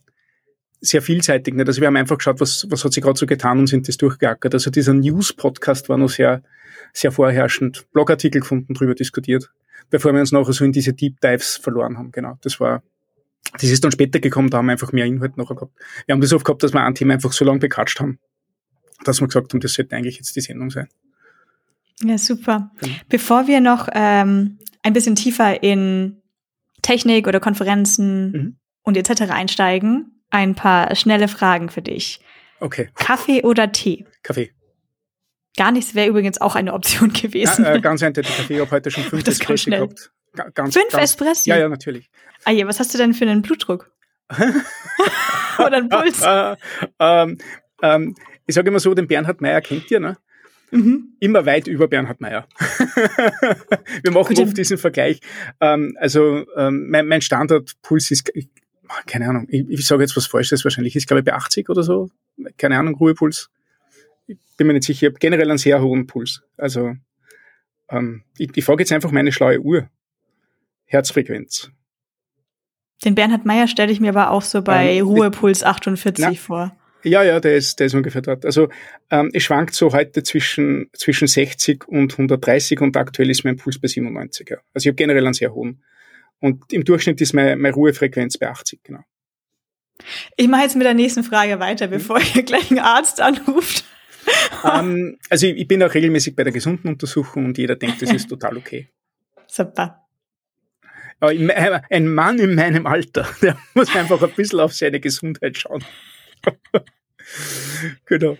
sehr 0.80 1.02
vielseitig. 1.02 1.54
Nicht? 1.54 1.66
Also 1.66 1.80
wir 1.80 1.88
haben 1.88 1.96
einfach 1.96 2.18
geschaut, 2.18 2.40
was, 2.40 2.66
was 2.70 2.84
hat 2.84 2.92
sich 2.92 3.02
gerade 3.02 3.18
so 3.18 3.26
getan 3.26 3.58
und 3.58 3.66
sind 3.66 3.88
das 3.88 3.96
durchgeackert. 3.96 4.54
Also 4.54 4.70
dieser 4.70 4.94
News-Podcast 4.94 5.88
war 5.88 5.98
noch 5.98 6.10
sehr, 6.10 6.42
sehr 6.92 7.12
vorherrschend. 7.12 7.86
Blogartikel 7.92 8.40
gefunden, 8.40 8.74
drüber 8.74 8.94
diskutiert, 8.94 9.50
bevor 9.90 10.12
wir 10.12 10.20
uns 10.20 10.32
nachher 10.32 10.52
so 10.52 10.64
in 10.64 10.72
diese 10.72 10.92
Deep 10.92 11.20
Dives 11.20 11.56
verloren 11.56 11.98
haben. 11.98 12.12
Genau, 12.12 12.38
das 12.42 12.60
war, 12.60 12.82
das 13.52 13.64
ist 13.64 13.84
dann 13.84 13.92
später 13.92 14.20
gekommen, 14.20 14.50
da 14.50 14.58
haben 14.58 14.66
wir 14.66 14.72
einfach 14.72 14.92
mehr 14.92 15.04
Inhalt 15.04 15.36
nachher 15.36 15.54
gehabt. 15.54 15.72
Wir 16.06 16.14
haben 16.14 16.20
das 16.20 16.32
oft 16.32 16.44
gehabt, 16.44 16.62
dass 16.62 16.72
wir 16.72 16.82
ein 16.82 16.94
Thema 16.94 17.14
einfach 17.14 17.32
so 17.32 17.44
lange 17.44 17.58
bekatscht 17.58 18.00
haben, 18.00 18.18
dass 19.04 19.20
wir 19.20 19.26
gesagt 19.26 19.52
haben, 19.52 19.60
das 19.60 19.74
sollte 19.74 19.96
eigentlich 19.96 20.16
jetzt 20.16 20.34
die 20.36 20.40
Sendung 20.40 20.70
sein. 20.70 20.88
Ja, 22.02 22.18
super. 22.18 22.70
Genau. 22.80 22.94
Bevor 23.08 23.46
wir 23.46 23.60
noch 23.60 23.88
ähm, 23.92 24.58
ein 24.82 24.92
bisschen 24.92 25.14
tiefer 25.14 25.62
in 25.62 26.22
Technik 26.82 27.28
oder 27.28 27.40
Konferenzen 27.40 28.32
mhm. 28.32 28.56
und 28.82 28.96
etc. 28.96 29.30
einsteigen, 29.30 30.22
ein 30.30 30.54
paar 30.54 30.94
schnelle 30.96 31.28
Fragen 31.28 31.68
für 31.68 31.82
dich. 31.82 32.20
Okay. 32.60 32.88
Kaffee 32.94 33.42
oder 33.42 33.70
Tee? 33.72 34.06
Kaffee. 34.22 34.52
Gar 35.56 35.72
nichts 35.72 35.94
wäre 35.94 36.08
übrigens 36.08 36.40
auch 36.40 36.54
eine 36.54 36.72
Option 36.72 37.12
gewesen. 37.12 37.64
Ja, 37.64 37.74
äh, 37.74 37.80
ganz 37.80 38.02
eindeutig 38.02 38.34
Kaffee. 38.36 38.54
Ich 38.54 38.60
habe 38.60 38.70
heute 38.70 38.90
schon 38.90 39.04
fünf 39.04 39.26
Espresso 39.26 39.70
gehabt. 39.70 40.12
Ganz, 40.32 40.74
fünf 40.74 40.92
ganz, 40.92 41.04
Espresso? 41.04 41.50
Ja, 41.50 41.58
ja, 41.58 41.68
natürlich. 41.68 42.10
Ah 42.44 42.50
je, 42.50 42.66
was 42.66 42.80
hast 42.80 42.94
du 42.94 42.98
denn 42.98 43.14
für 43.14 43.24
einen 43.24 43.42
Blutdruck? 43.42 43.90
oder 45.58 45.76
einen 45.76 45.88
Puls? 45.88 46.22
ähm, 46.98 47.38
ähm, 47.82 48.14
ich 48.46 48.54
sage 48.54 48.68
immer 48.68 48.80
so, 48.80 48.94
den 48.94 49.06
Bernhard 49.06 49.40
Meyer 49.40 49.60
kennt 49.60 49.90
ihr, 49.90 50.00
ne? 50.00 50.16
Mhm. 50.70 51.16
Immer 51.20 51.44
weit 51.44 51.66
über 51.66 51.86
Bernhard 51.86 52.20
Meyer. 52.20 52.48
Wir 54.02 54.10
machen 54.10 54.38
oft 54.38 54.56
diesen 54.56 54.78
Vergleich. 54.78 55.20
Ähm, 55.60 55.96
also 56.00 56.46
ähm, 56.56 56.88
mein, 56.88 57.06
mein 57.06 57.20
Standardpuls 57.20 58.10
ist, 58.10 58.30
ich, 58.34 58.48
keine 59.06 59.28
Ahnung, 59.28 59.46
ich, 59.50 59.68
ich 59.68 59.86
sage 59.86 60.02
jetzt 60.02 60.16
was 60.16 60.26
Falsches 60.26 60.64
wahrscheinlich, 60.64 60.96
ist 60.96 61.06
glaube 61.06 61.20
ich 61.20 61.26
bei 61.26 61.34
80 61.34 61.68
oder 61.68 61.82
so. 61.82 62.10
Keine 62.56 62.78
Ahnung, 62.78 62.94
Ruhepuls. 62.94 63.50
Ich 64.26 64.38
bin 64.56 64.66
mir 64.66 64.72
nicht 64.72 64.84
sicher. 64.84 65.08
Ich 65.08 65.12
habe 65.12 65.18
generell 65.18 65.50
einen 65.50 65.58
sehr 65.58 65.82
hohen 65.82 66.06
Puls. 66.06 66.42
Also 66.56 66.94
ähm, 67.90 68.22
ich, 68.38 68.50
ich 68.54 68.64
frage 68.64 68.82
jetzt 68.82 68.92
einfach 68.92 69.10
meine 69.10 69.30
schlaue 69.30 69.60
Uhr. 69.60 69.90
Herzfrequenz. 70.92 71.70
Den 73.04 73.14
Bernhard 73.14 73.44
Meyer 73.44 73.66
stelle 73.66 73.90
ich 73.90 74.00
mir 74.00 74.10
aber 74.10 74.30
auch 74.30 74.42
so 74.42 74.62
bei 74.62 74.94
ähm, 74.94 75.06
Ruhepuls 75.06 75.64
48 75.64 76.24
na, 76.24 76.34
vor. 76.34 76.76
Ja, 77.02 77.22
ja, 77.24 77.40
der 77.40 77.56
ist, 77.56 77.80
der 77.80 77.86
ist 77.86 77.94
ungefähr 77.94 78.22
dort. 78.22 78.44
Also 78.44 78.68
ähm, 79.10 79.30
es 79.32 79.42
schwankt 79.42 79.74
so 79.74 79.92
heute 79.92 80.22
zwischen, 80.22 80.88
zwischen 80.92 81.26
60 81.26 81.88
und 81.88 82.12
130 82.12 82.80
und 82.80 82.96
aktuell 82.96 83.30
ist 83.30 83.44
mein 83.44 83.56
Puls 83.56 83.80
bei 83.80 83.88
97. 83.88 84.48
Ja. 84.50 84.58
Also 84.72 84.86
ich 84.86 84.88
habe 84.88 84.96
generell 84.96 85.24
einen 85.24 85.34
sehr 85.34 85.52
hohen. 85.52 85.82
Und 86.38 86.72
im 86.72 86.84
Durchschnitt 86.84 87.20
ist 87.20 87.32
meine, 87.32 87.56
meine 87.56 87.74
Ruhefrequenz 87.74 88.38
bei 88.38 88.48
80, 88.48 88.82
genau. 88.84 89.00
Ich 90.36 90.48
mache 90.48 90.62
jetzt 90.62 90.76
mit 90.76 90.84
der 90.84 90.94
nächsten 90.94 91.24
Frage 91.24 91.58
weiter, 91.60 91.88
bevor 91.88 92.18
mhm. 92.18 92.26
ihr 92.34 92.42
gleich 92.42 92.70
einen 92.70 92.80
Arzt 92.80 93.20
anruft. 93.20 93.84
ähm, 94.64 95.18
also 95.28 95.46
ich, 95.46 95.56
ich 95.56 95.68
bin 95.68 95.82
auch 95.82 95.92
regelmäßig 95.92 96.36
bei 96.36 96.44
der 96.44 96.52
gesunden 96.52 96.88
Untersuchung 96.88 97.46
und 97.46 97.58
jeder 97.58 97.74
denkt, 97.74 98.02
das 98.02 98.12
ist 98.12 98.28
total 98.28 98.56
okay. 98.56 98.88
Super. 99.48 100.01
Ein 101.26 102.08
Mann 102.08 102.38
in 102.38 102.54
meinem 102.54 102.86
Alter, 102.86 103.28
der 103.42 103.56
muss 103.74 103.94
einfach 103.94 104.22
ein 104.22 104.32
bisschen 104.32 104.60
auf 104.60 104.72
seine 104.72 105.00
Gesundheit 105.00 105.56
schauen. 105.56 105.84
genau. 108.06 108.36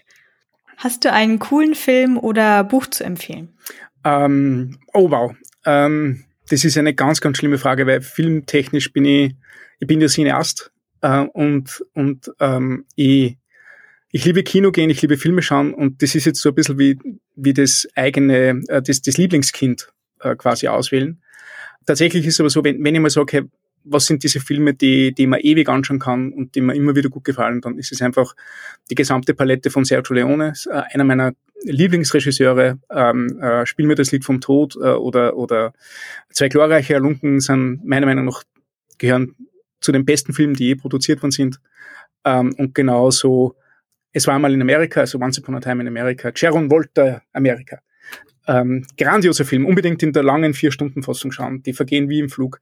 Hast 0.77 1.05
du 1.05 1.13
einen 1.13 1.39
coolen 1.39 1.75
Film 1.75 2.19
oder 2.19 2.65
Buch 2.65 2.89
zu 2.89 3.05
empfehlen? 3.05 3.57
Ähm, 4.05 4.79
oh 4.93 5.11
wow. 5.11 5.33
Ähm, 5.65 6.25
das 6.49 6.65
ist 6.65 6.77
eine 6.77 6.93
ganz, 6.93 7.21
ganz 7.21 7.39
schlimme 7.39 7.59
Frage, 7.59 7.87
weil 7.87 8.01
filmtechnisch 8.01 8.93
bin 8.93 9.05
ich, 9.05 9.37
ich 9.79 9.87
bin 9.87 10.01
ja 10.01 10.09
Cineast 10.09 10.73
äh, 11.03 11.21
und, 11.21 11.85
und 11.95 12.33
ähm, 12.41 12.85
ich, 12.97 13.37
ich 14.11 14.25
liebe 14.25 14.43
Kino 14.43 14.73
gehen, 14.73 14.91
ich 14.91 15.01
liebe 15.03 15.17
Filme 15.17 15.43
schauen 15.43 15.73
und 15.73 16.03
das 16.03 16.17
ist 16.17 16.25
jetzt 16.25 16.41
so 16.41 16.49
ein 16.49 16.55
bisschen 16.57 16.79
wie, 16.79 16.99
wie 17.37 17.55
das 17.55 17.87
eigene, 17.95 18.61
äh, 18.69 18.83
das, 18.83 19.03
das 19.03 19.17
Lieblingskind 19.19 19.93
äh, 20.21 20.35
quasi 20.35 20.67
auswählen. 20.67 21.23
Tatsächlich 21.87 22.27
ist 22.27 22.35
es 22.35 22.41
aber 22.41 22.51
so, 22.51 22.65
wenn, 22.65 22.83
wenn 22.83 22.95
ich 22.95 23.01
mal 23.01 23.11
sage, 23.11 23.37
hey, 23.39 23.43
was 23.85 24.07
sind 24.07 24.23
diese 24.23 24.41
Filme, 24.41 24.75
die, 24.75 25.13
die 25.13 25.27
man 25.27 25.41
ewig 25.41 25.69
anschauen 25.69 25.99
kann 25.99 26.33
und 26.33 26.55
die 26.55 26.61
mir 26.61 26.75
immer 26.75 26.95
wieder 26.95 27.09
gut 27.09 27.25
gefallen, 27.25 27.61
dann 27.61 27.79
ist 27.79 27.93
es 27.93 28.01
einfach 28.01 28.35
die 28.91 28.95
gesamte 28.95 29.35
Palette 29.35 29.71
von 29.71 29.85
Sergio 29.85 30.15
Leone, 30.15 30.53
äh, 30.67 30.83
einer 30.93 31.05
meiner 31.05 31.33
Lieblingsregisseure, 31.65 32.79
ähm, 32.91 33.41
äh, 33.41 33.67
Spiel 33.67 33.87
mir 33.87 33.95
das 33.95 34.13
Lied 34.13 34.25
vom 34.25 34.41
Tod 34.41 34.77
äh, 34.77 34.91
oder, 34.91 35.37
oder 35.37 35.73
Zwei 36.31 36.49
glorreiche 36.49 36.95
Erlunken 36.95 37.41
sind 37.41 37.85
meiner 37.85 38.07
Meinung 38.07 38.25
nach 38.25 38.43
gehören 38.99 39.35
zu 39.81 39.93
den 39.93 40.05
besten 40.05 40.33
Filmen, 40.33 40.55
die 40.55 40.69
je 40.69 40.75
produziert 40.77 41.23
worden 41.23 41.33
sind. 41.33 41.61
Ähm, 42.25 42.55
und 42.57 42.75
genauso, 42.75 43.57
es 44.13 44.27
war 44.27 44.35
einmal 44.35 44.55
in 44.55 44.63
Amerika, 44.63 45.01
also 45.01 45.19
Once 45.19 45.39
Upon 45.39 45.57
a 45.57 45.61
Time 45.61 45.83
in 45.83 45.89
America, 45.89 46.31
Sharon 46.35 46.71
Volta 46.71 47.23
Amerika. 47.33 47.81
Ähm, 48.47 48.87
grandioser 48.99 49.45
Film, 49.45 49.67
unbedingt 49.67 50.03
in 50.03 50.13
der 50.13 50.23
langen 50.23 50.55
Vier-Stunden-Fassung 50.55 51.33
schauen, 51.33 51.63
die 51.63 51.73
vergehen 51.73 52.09
wie 52.09 52.19
im 52.19 52.29
Flug. 52.29 52.61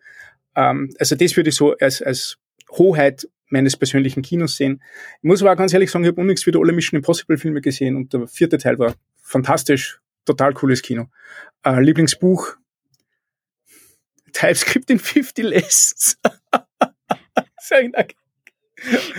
Ähm, 0.55 0.93
also 0.99 1.17
das 1.17 1.37
würde 1.37 1.51
ich 1.51 1.57
so 1.57 1.77
als, 1.77 2.03
als 2.03 2.39
Hoheit 2.71 3.29
meines 3.49 3.77
persönlichen 3.77 4.23
Kinos 4.23 4.57
sehen. 4.57 4.83
Ich 5.19 5.25
muss 5.25 5.43
aber 5.43 5.53
auch 5.53 5.57
ganz 5.57 5.73
ehrlich 5.73 5.91
sagen, 5.91 6.05
ich 6.05 6.11
habe 6.11 6.21
unnichts 6.21 6.47
wieder 6.47 6.61
alle 6.61 6.73
Mission 6.73 6.99
Impossible 6.99 7.37
Filme 7.37 7.61
gesehen 7.61 7.97
und 7.97 8.13
der 8.13 8.27
vierte 8.27 8.59
Teil 8.59 8.79
war 8.79 8.95
fantastisch, 9.23 10.01
total 10.25 10.55
cooles 10.55 10.83
Kino. 10.83 11.09
Äh, 11.65 11.81
Lieblingsbuch, 11.81 12.57
TypeScript 14.33 14.91
in 14.91 14.99
50 14.99 15.45
Lessons. 15.45 16.19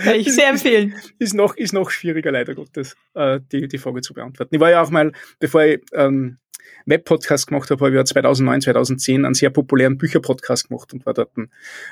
Kann 0.02 0.16
ich 0.16 0.32
sehr 0.32 0.48
empfehlen. 0.48 0.92
Ist, 0.92 1.14
ist, 1.18 1.34
noch, 1.34 1.56
ist 1.56 1.72
noch 1.72 1.90
schwieriger, 1.90 2.32
leider 2.32 2.54
Gottes, 2.54 2.96
äh, 3.14 3.40
die, 3.52 3.68
die 3.68 3.78
Frage 3.78 4.00
zu 4.00 4.12
beantworten. 4.14 4.54
Ich 4.54 4.60
war 4.60 4.70
ja 4.70 4.82
auch 4.82 4.90
mal, 4.90 5.12
bevor 5.38 5.62
ich 5.62 5.80
ähm, 5.92 6.38
Webpodcast 6.86 7.46
gemacht 7.46 7.70
habe, 7.70 7.84
habe 7.84 7.94
ich 7.94 7.96
ja 7.96 8.04
2009, 8.04 8.62
2010 8.62 9.24
einen 9.24 9.34
sehr 9.34 9.50
populären 9.50 9.98
Bücherpodcast 9.98 10.68
gemacht 10.68 10.92
und 10.92 11.06
war 11.06 11.14
dort 11.14 11.36
ein 11.36 11.50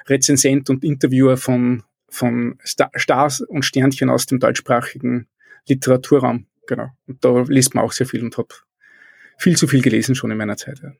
Rezensent 0.08 0.70
und 0.70 0.84
Interviewer 0.84 1.36
von, 1.36 1.82
von 2.08 2.58
Stars 2.64 3.40
und 3.40 3.64
Sternchen 3.64 4.10
aus 4.10 4.26
dem 4.26 4.40
deutschsprachigen 4.40 5.28
Literaturraum. 5.68 6.46
Genau. 6.66 6.88
Und 7.06 7.24
da 7.24 7.42
liest 7.42 7.74
man 7.74 7.84
auch 7.84 7.92
sehr 7.92 8.06
viel 8.06 8.22
und 8.22 8.36
habe 8.36 8.48
viel 9.38 9.56
zu 9.56 9.66
viel 9.66 9.82
gelesen 9.82 10.14
schon 10.14 10.30
in 10.30 10.38
meiner 10.38 10.56
Zeit. 10.56 10.80
Ja. 10.82 10.92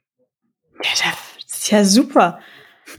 Das 0.78 1.58
ist 1.58 1.70
ja 1.70 1.84
super. 1.84 2.40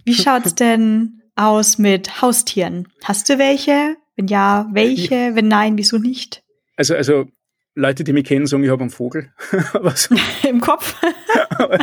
Wie 0.06 0.14
schaut's 0.16 0.56
denn 0.56 1.22
aus 1.36 1.78
mit 1.78 2.22
Haustieren? 2.22 2.88
Hast 3.04 3.30
du 3.30 3.38
welche? 3.38 3.98
Wenn 4.16 4.28
ja, 4.28 4.70
welche? 4.72 5.36
Wenn 5.36 5.48
nein, 5.48 5.78
wieso 5.78 5.98
nicht? 5.98 6.44
Also, 6.76 6.96
also 6.96 7.28
Leute, 7.76 8.04
die 8.04 8.14
mich 8.14 8.26
kennen, 8.26 8.48
sagen, 8.48 8.64
ich 8.64 8.70
habe 8.70 8.82
einen 8.82 8.90
Vogel. 8.90 9.32
so. 9.96 10.16
Im 10.48 10.62
Kopf. 10.62 10.96
aber, 11.50 11.80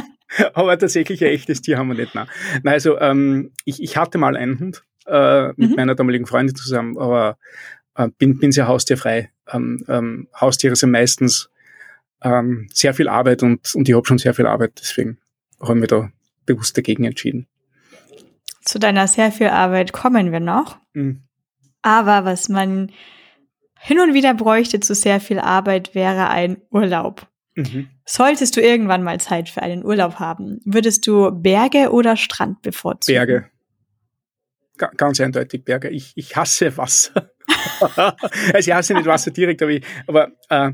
aber, 0.54 0.78
tatsächlich 0.78 1.22
ein 1.24 1.30
echtes 1.30 1.62
Tier 1.62 1.78
haben 1.78 1.88
wir 1.88 1.94
nicht. 1.94 2.14
Nein, 2.14 2.28
nein 2.62 2.74
also 2.74 2.98
ähm, 2.98 3.52
ich, 3.64 3.82
ich 3.82 3.96
hatte 3.96 4.18
mal 4.18 4.36
einen 4.36 4.58
Hund 4.58 4.84
äh, 5.06 5.48
mit 5.48 5.70
mhm. 5.70 5.74
meiner 5.76 5.94
damaligen 5.94 6.26
Freundin 6.26 6.54
zusammen, 6.54 6.98
aber 6.98 7.38
äh, 7.94 8.08
bin, 8.18 8.38
bin 8.38 8.52
sehr 8.52 8.68
haustierfrei. 8.68 9.30
Ähm, 9.50 9.84
ähm, 9.88 10.28
Haustiere 10.38 10.76
sind 10.76 10.90
meistens 10.90 11.50
ähm, 12.22 12.68
sehr 12.72 12.94
viel 12.94 13.08
Arbeit 13.08 13.42
und, 13.42 13.74
und 13.74 13.88
ich 13.88 13.94
habe 13.94 14.06
schon 14.06 14.18
sehr 14.18 14.34
viel 14.34 14.46
Arbeit, 14.46 14.72
deswegen 14.80 15.18
haben 15.60 15.80
wir 15.80 15.88
da 15.88 16.10
bewusst 16.46 16.76
dagegen 16.76 17.04
entschieden. 17.04 17.46
Zu 18.64 18.78
deiner 18.78 19.06
sehr 19.08 19.32
viel 19.32 19.48
Arbeit 19.48 19.92
kommen 19.92 20.32
wir 20.32 20.40
noch. 20.40 20.78
Mhm. 20.92 21.22
Aber 21.82 22.24
was 22.24 22.48
man 22.48 22.90
hin 23.78 24.00
und 24.00 24.14
wieder 24.14 24.34
bräuchte 24.34 24.80
zu 24.80 24.94
sehr 24.94 25.20
viel 25.20 25.38
Arbeit, 25.38 25.94
wäre 25.94 26.28
ein 26.28 26.58
Urlaub. 26.70 27.26
Mhm. 27.54 27.88
Solltest 28.04 28.56
du 28.56 28.60
irgendwann 28.60 29.02
mal 29.02 29.20
Zeit 29.20 29.48
für 29.48 29.62
einen 29.62 29.84
Urlaub 29.84 30.16
haben, 30.20 30.60
würdest 30.64 31.06
du 31.06 31.30
Berge 31.30 31.90
oder 31.92 32.16
Strand 32.16 32.62
bevorzugen? 32.62 33.14
Berge. 33.14 33.50
G 34.78 34.86
ganz 34.96 35.20
eindeutig 35.20 35.64
Berge. 35.64 35.90
Ich, 35.90 36.12
ich 36.14 36.36
hasse 36.36 36.76
Wasser. 36.76 37.32
also 37.96 38.58
ich 38.58 38.72
hasse 38.72 38.94
nicht 38.94 39.06
Wasser 39.06 39.32
direkt, 39.32 39.60
aber, 39.62 39.72
ich, 39.72 39.84
aber 40.06 40.32
äh, 40.48 40.72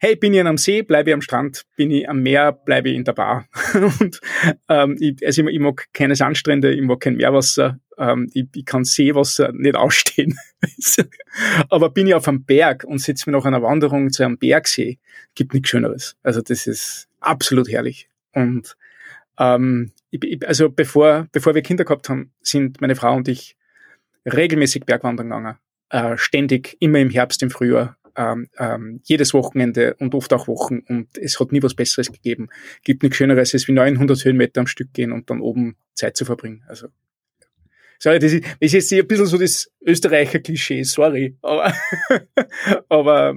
hey, 0.00 0.16
bin 0.16 0.32
ich 0.32 0.40
am 0.40 0.58
See, 0.58 0.82
bleibe 0.82 1.10
ich 1.10 1.14
am 1.14 1.20
Strand, 1.20 1.64
bin 1.76 1.90
ich 1.90 2.08
am 2.08 2.22
Meer, 2.22 2.52
bleibe 2.52 2.88
ich 2.88 2.96
in 2.96 3.04
der 3.04 3.12
Bar. 3.12 3.46
und 4.00 4.20
ähm, 4.68 4.96
ich, 4.98 5.24
also 5.26 5.42
ich, 5.42 5.48
ich 5.48 5.60
mag 5.60 5.86
keine 5.92 6.14
Sandstrände, 6.14 6.72
ich 6.72 6.82
mag 6.82 7.00
kein 7.00 7.16
Meerwasser, 7.16 7.78
ähm, 7.98 8.30
ich, 8.32 8.46
ich 8.54 8.64
kann 8.64 8.84
Seewasser 8.84 9.52
nicht 9.52 9.76
ausstehen. 9.76 10.38
Aber 11.68 11.90
bin 11.90 12.06
ich 12.06 12.14
auf 12.14 12.28
einem 12.28 12.44
Berg 12.44 12.84
und 12.84 12.98
sitze 12.98 13.28
mir 13.28 13.36
nach 13.36 13.44
einer 13.44 13.62
Wanderung 13.62 14.10
zu 14.10 14.24
einem 14.24 14.38
Bergsee, 14.38 14.98
gibt 15.34 15.52
nichts 15.54 15.68
Schöneres. 15.68 16.16
Also 16.22 16.40
das 16.40 16.66
ist 16.66 17.08
absolut 17.20 17.68
herrlich. 17.68 18.08
Und 18.32 18.76
ähm, 19.38 19.92
ich, 20.10 20.46
also 20.46 20.70
bevor, 20.70 21.26
bevor 21.32 21.54
wir 21.54 21.62
Kinder 21.62 21.84
gehabt 21.84 22.08
haben, 22.08 22.32
sind 22.40 22.80
meine 22.80 22.94
Frau 22.94 23.16
und 23.16 23.28
ich 23.28 23.56
regelmäßig 24.24 24.84
Bergwandern 24.84 25.28
gegangen. 25.28 25.56
Äh, 25.90 26.16
ständig, 26.18 26.76
immer 26.80 26.98
im 26.98 27.10
Herbst, 27.10 27.42
im 27.42 27.50
Frühjahr 27.50 27.96
ähm, 28.18 28.48
ähm, 28.58 29.00
jedes 29.04 29.32
Wochenende 29.32 29.94
und 29.94 30.14
oft 30.14 30.32
auch 30.32 30.48
Wochen 30.48 30.80
und 30.80 31.16
es 31.16 31.38
hat 31.38 31.52
nie 31.52 31.62
was 31.62 31.74
Besseres 31.74 32.12
gegeben. 32.12 32.48
Gibt 32.82 33.02
nichts 33.02 33.16
Schöneres, 33.16 33.54
als 33.54 33.68
wie 33.68 33.72
900 33.72 34.24
Höhenmeter 34.24 34.60
am 34.60 34.66
Stück 34.66 34.92
gehen 34.92 35.12
und 35.12 35.30
dann 35.30 35.40
oben 35.40 35.76
Zeit 35.94 36.16
zu 36.16 36.24
verbringen. 36.24 36.64
Also 36.66 36.88
Sorry, 38.00 38.20
das 38.20 38.32
ist, 38.32 38.44
das 38.44 38.56
ist 38.60 38.72
jetzt 38.72 38.92
ein 38.92 39.06
bisschen 39.08 39.26
so 39.26 39.38
das 39.38 39.70
Österreicher 39.84 40.38
Klischee, 40.38 40.84
sorry. 40.84 41.36
Aber, 41.42 41.72
aber 42.88 43.34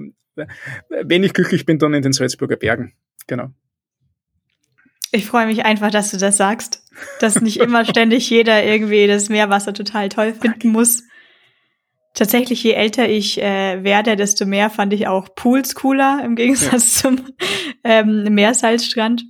wenn 0.88 1.24
ich 1.24 1.32
glücklich 1.32 1.66
bin, 1.66 1.78
dann 1.78 1.94
in 1.94 2.02
den 2.02 2.12
Salzburger 2.12 2.56
Bergen. 2.56 2.92
Genau. 3.26 3.50
Ich 5.10 5.26
freue 5.26 5.46
mich 5.46 5.64
einfach, 5.64 5.90
dass 5.90 6.10
du 6.10 6.16
das 6.16 6.36
sagst. 6.36 6.84
Dass 7.20 7.40
nicht 7.40 7.58
immer 7.58 7.84
ständig 7.88 8.30
jeder 8.30 8.64
irgendwie 8.64 9.06
das 9.06 9.28
Meerwasser 9.28 9.74
total 9.74 10.08
toll 10.08 10.32
finden 10.32 10.68
muss. 10.68 11.02
Tatsächlich, 12.14 12.62
je 12.62 12.72
älter 12.72 13.08
ich 13.08 13.40
äh, 13.40 13.82
werde, 13.82 14.16
desto 14.16 14.44
mehr 14.44 14.68
fand 14.68 14.92
ich 14.92 15.06
auch 15.06 15.34
Pools 15.34 15.74
cooler 15.74 16.22
im 16.24 16.36
Gegensatz 16.36 17.02
ja. 17.02 17.10
zum 17.10 17.26
ähm, 17.84 18.24
Meersalzstrand. 18.34 19.24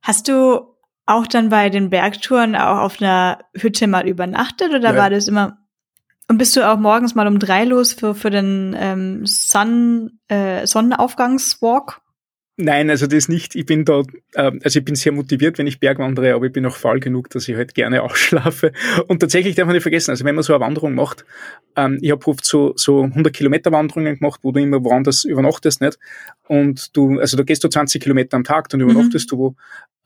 Hast 0.00 0.28
du 0.28 0.72
auch 1.06 1.26
dann 1.26 1.48
bei 1.48 1.68
den 1.68 1.90
Bergtouren 1.90 2.56
auch 2.56 2.78
auf 2.78 3.00
einer 3.00 3.38
Hütte 3.54 3.86
mal 3.86 4.08
übernachtet 4.08 4.70
oder 4.70 4.92
ja. 4.92 4.96
war 4.96 5.10
das 5.10 5.28
immer? 5.28 5.58
Und 6.28 6.38
bist 6.38 6.56
du 6.56 6.68
auch 6.68 6.78
morgens 6.78 7.14
mal 7.14 7.26
um 7.26 7.38
drei 7.38 7.64
los 7.64 7.92
für, 7.92 8.14
für 8.14 8.30
den 8.30 8.74
ähm, 8.78 9.26
Sun, 9.26 10.18
äh, 10.28 10.66
Sonnenaufgangswalk? 10.66 12.01
Nein, 12.64 12.90
also 12.90 13.08
das 13.08 13.28
nicht. 13.28 13.56
Ich 13.56 13.66
bin 13.66 13.84
da, 13.84 14.02
äh, 14.34 14.52
also 14.62 14.78
ich 14.78 14.84
bin 14.84 14.94
sehr 14.94 15.10
motiviert, 15.10 15.58
wenn 15.58 15.66
ich 15.66 15.80
Bergwandere, 15.80 16.34
aber 16.34 16.46
ich 16.46 16.52
bin 16.52 16.64
auch 16.64 16.76
faul 16.76 17.00
genug, 17.00 17.28
dass 17.30 17.48
ich 17.48 17.56
halt 17.56 17.74
gerne 17.74 18.02
ausschlafe. 18.02 18.72
Und 19.08 19.18
tatsächlich 19.18 19.56
darf 19.56 19.66
man 19.66 19.74
nicht 19.74 19.82
vergessen, 19.82 20.12
also 20.12 20.24
wenn 20.24 20.36
man 20.36 20.44
so 20.44 20.54
eine 20.54 20.64
Wanderung 20.64 20.94
macht, 20.94 21.24
ähm, 21.74 21.98
ich 22.00 22.12
habe 22.12 22.24
oft 22.28 22.44
so, 22.44 22.72
so 22.76 23.02
100 23.02 23.34
Kilometer 23.34 23.72
Wanderungen 23.72 24.18
gemacht, 24.18 24.40
wo 24.42 24.52
du 24.52 24.60
immer 24.60 24.84
woanders 24.84 25.24
übernachtest, 25.24 25.80
nicht? 25.80 25.98
Und 26.46 26.96
du, 26.96 27.18
also 27.18 27.36
da 27.36 27.42
gehst 27.42 27.64
du 27.64 27.68
20 27.68 28.00
Kilometer 28.00 28.36
am 28.36 28.44
Tag, 28.44 28.68
dann 28.68 28.80
mhm. 28.80 28.90
übernachtest 28.90 29.26
mhm. 29.32 29.36
du 29.36 29.38
wo. 29.38 29.56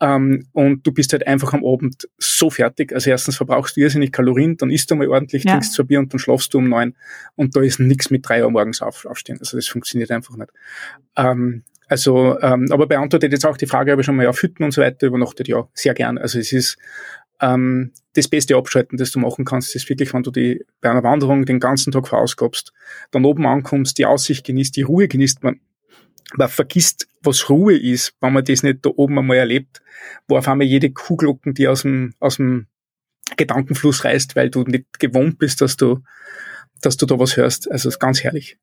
Ähm, 0.00 0.46
und 0.52 0.86
du 0.86 0.92
bist 0.92 1.12
halt 1.12 1.26
einfach 1.26 1.52
am 1.52 1.64
Abend 1.64 2.08
so 2.16 2.48
fertig. 2.48 2.92
Also 2.92 3.10
erstens 3.10 3.36
verbrauchst 3.36 3.76
du 3.76 3.80
irrsinnig 3.80 4.12
Kalorien, 4.12 4.56
dann 4.56 4.70
isst 4.70 4.90
du 4.90 4.94
mal 4.94 5.08
ordentlich, 5.08 5.44
ja. 5.44 5.52
trinkst 5.52 5.74
zwei 5.74 5.84
Bier 5.84 5.98
und 5.98 6.12
dann 6.12 6.18
schlafst 6.18 6.54
du 6.54 6.58
um 6.58 6.68
neun. 6.68 6.94
Und 7.34 7.54
da 7.54 7.60
ist 7.60 7.80
nichts 7.80 8.10
mit 8.10 8.26
drei 8.26 8.44
Uhr 8.44 8.50
morgens 8.50 8.80
auf, 8.80 9.04
aufstehen. 9.04 9.38
Also 9.40 9.56
das 9.56 9.66
funktioniert 9.68 10.10
einfach 10.10 10.36
nicht. 10.36 10.50
Ähm, 11.16 11.64
also, 11.88 12.38
ähm, 12.40 12.66
aber 12.70 12.86
beantwortet 12.86 13.32
jetzt 13.32 13.46
auch 13.46 13.56
die 13.56 13.66
Frage, 13.66 13.92
habe 13.92 14.00
ich 14.00 14.06
schon 14.06 14.16
mal 14.16 14.26
auf 14.26 14.42
Hütten 14.42 14.64
und 14.64 14.72
so 14.72 14.82
weiter 14.82 15.06
übernachtet, 15.06 15.48
ja, 15.48 15.68
sehr 15.72 15.94
gern. 15.94 16.18
Also 16.18 16.38
es 16.38 16.52
ist 16.52 16.78
ähm, 17.40 17.92
das 18.14 18.28
beste 18.28 18.56
Abschalten, 18.56 18.98
das 18.98 19.12
du 19.12 19.20
machen 19.20 19.44
kannst, 19.44 19.74
ist 19.76 19.88
wirklich, 19.88 20.12
wenn 20.12 20.22
du 20.22 20.30
die 20.30 20.64
bei 20.80 20.90
einer 20.90 21.04
Wanderung 21.04 21.44
den 21.44 21.60
ganzen 21.60 21.92
Tag 21.92 22.08
verausgabst, 22.08 22.72
dann 23.10 23.24
oben 23.24 23.46
ankommst, 23.46 23.98
die 23.98 24.06
Aussicht 24.06 24.44
genießt, 24.44 24.74
die 24.76 24.82
Ruhe 24.82 25.06
genießt. 25.06 25.44
Man, 25.44 25.60
man 26.36 26.48
vergisst, 26.48 27.06
was 27.22 27.48
Ruhe 27.50 27.76
ist, 27.76 28.14
wenn 28.20 28.32
man 28.32 28.44
das 28.44 28.62
nicht 28.62 28.84
da 28.84 28.90
oben 28.90 29.18
einmal 29.18 29.36
erlebt, 29.36 29.82
wo 30.26 30.36
auf 30.36 30.48
einmal 30.48 30.66
jede 30.66 30.90
Kuhglocken 30.90 31.54
die 31.54 31.68
aus 31.68 31.82
dem, 31.82 32.14
aus 32.18 32.36
dem 32.36 32.66
Gedankenfluss 33.36 34.04
reißt, 34.04 34.34
weil 34.34 34.50
du 34.50 34.62
nicht 34.62 34.98
gewohnt 34.98 35.38
bist, 35.38 35.60
dass 35.60 35.76
du, 35.76 36.00
dass 36.80 36.96
du 36.96 37.06
da 37.06 37.18
was 37.18 37.36
hörst. 37.36 37.70
Also 37.70 37.88
es 37.88 37.96
ist 37.96 38.00
ganz 38.00 38.22
herrlich. 38.22 38.58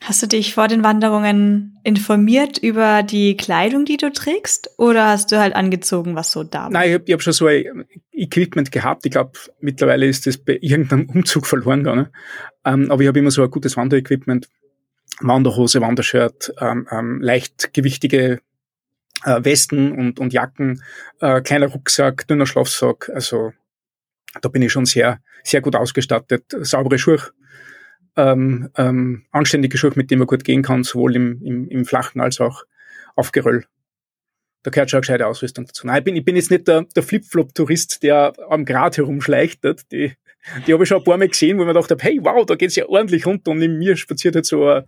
Hast 0.00 0.22
du 0.22 0.26
dich 0.28 0.54
vor 0.54 0.68
den 0.68 0.84
Wanderungen 0.84 1.78
informiert 1.82 2.58
über 2.58 3.02
die 3.02 3.36
Kleidung, 3.36 3.84
die 3.84 3.96
du 3.96 4.12
trägst? 4.12 4.70
Oder 4.78 5.08
hast 5.08 5.32
du 5.32 5.38
halt 5.38 5.56
angezogen, 5.56 6.14
was 6.14 6.30
so 6.30 6.44
da 6.44 6.64
war? 6.64 6.70
Nein, 6.70 6.88
ich 6.88 6.94
habe 6.94 7.12
hab 7.12 7.22
schon 7.22 7.32
so 7.32 7.46
ein 7.46 7.84
Equipment 8.12 8.70
gehabt. 8.70 9.04
Ich 9.06 9.12
glaube, 9.12 9.32
mittlerweile 9.60 10.06
ist 10.06 10.26
das 10.26 10.38
bei 10.38 10.58
irgendeinem 10.60 11.08
Umzug 11.14 11.46
verloren 11.46 11.82
gegangen. 11.82 12.08
Ähm, 12.64 12.90
aber 12.90 13.02
ich 13.02 13.08
habe 13.08 13.18
immer 13.18 13.32
so 13.32 13.42
ein 13.42 13.50
gutes 13.50 13.76
Wanderequipment. 13.76 14.48
Wanderhose, 15.20 15.80
Wandershirt, 15.80 16.52
ähm, 16.60 16.86
ähm, 16.92 17.20
leichtgewichtige 17.20 18.40
äh, 19.24 19.44
Westen 19.44 19.92
und, 19.92 20.20
und 20.20 20.32
Jacken, 20.32 20.82
äh, 21.20 21.40
kleiner 21.40 21.66
Rucksack, 21.66 22.26
dünner 22.28 22.46
Schlafsack. 22.46 23.10
Also 23.12 23.52
da 24.40 24.48
bin 24.48 24.62
ich 24.62 24.72
schon 24.72 24.86
sehr, 24.86 25.20
sehr 25.42 25.60
gut 25.60 25.74
ausgestattet. 25.74 26.44
Saubere 26.60 26.98
Schuhe, 26.98 27.20
ähm, 28.18 28.68
ähm, 28.76 29.24
anständige 29.30 29.78
Schuhe, 29.78 29.92
mit 29.94 30.10
denen 30.10 30.18
man 30.18 30.26
gut 30.26 30.44
gehen 30.44 30.62
kann, 30.62 30.82
sowohl 30.82 31.14
im, 31.14 31.40
im, 31.42 31.68
im 31.68 31.84
Flachen 31.84 32.20
als 32.20 32.40
auch 32.40 32.64
auf 33.14 33.30
Geröll. 33.30 33.64
Da 34.64 34.70
gehört 34.72 34.90
schon 34.90 34.98
eine 34.98 35.02
gescheite 35.02 35.26
Ausrüstung 35.28 35.66
dazu. 35.66 35.86
Nein, 35.86 35.98
ich 35.98 36.04
bin, 36.04 36.16
ich 36.16 36.24
bin 36.24 36.34
jetzt 36.34 36.50
nicht 36.50 36.66
der, 36.66 36.84
der 36.94 37.02
Flip-Flop-Tourist, 37.04 38.02
der 38.02 38.32
am 38.50 38.64
Grat 38.64 38.96
herumschleicht. 38.96 39.60
Die, 39.92 40.12
die 40.66 40.72
habe 40.72 40.82
ich 40.82 40.88
schon 40.88 40.98
ein 40.98 41.04
paar 41.04 41.16
Mal 41.16 41.28
gesehen, 41.28 41.58
wo 41.58 41.64
man 41.64 41.74
dachte, 41.74 41.96
hey, 42.00 42.18
wow, 42.20 42.44
da 42.44 42.56
geht's 42.56 42.74
ja 42.74 42.86
ordentlich 42.86 43.24
runter 43.24 43.52
und 43.52 43.58
neben 43.58 43.78
mir 43.78 43.96
spaziert 43.96 44.34
halt 44.34 44.46
so 44.46 44.68
ein 44.68 44.82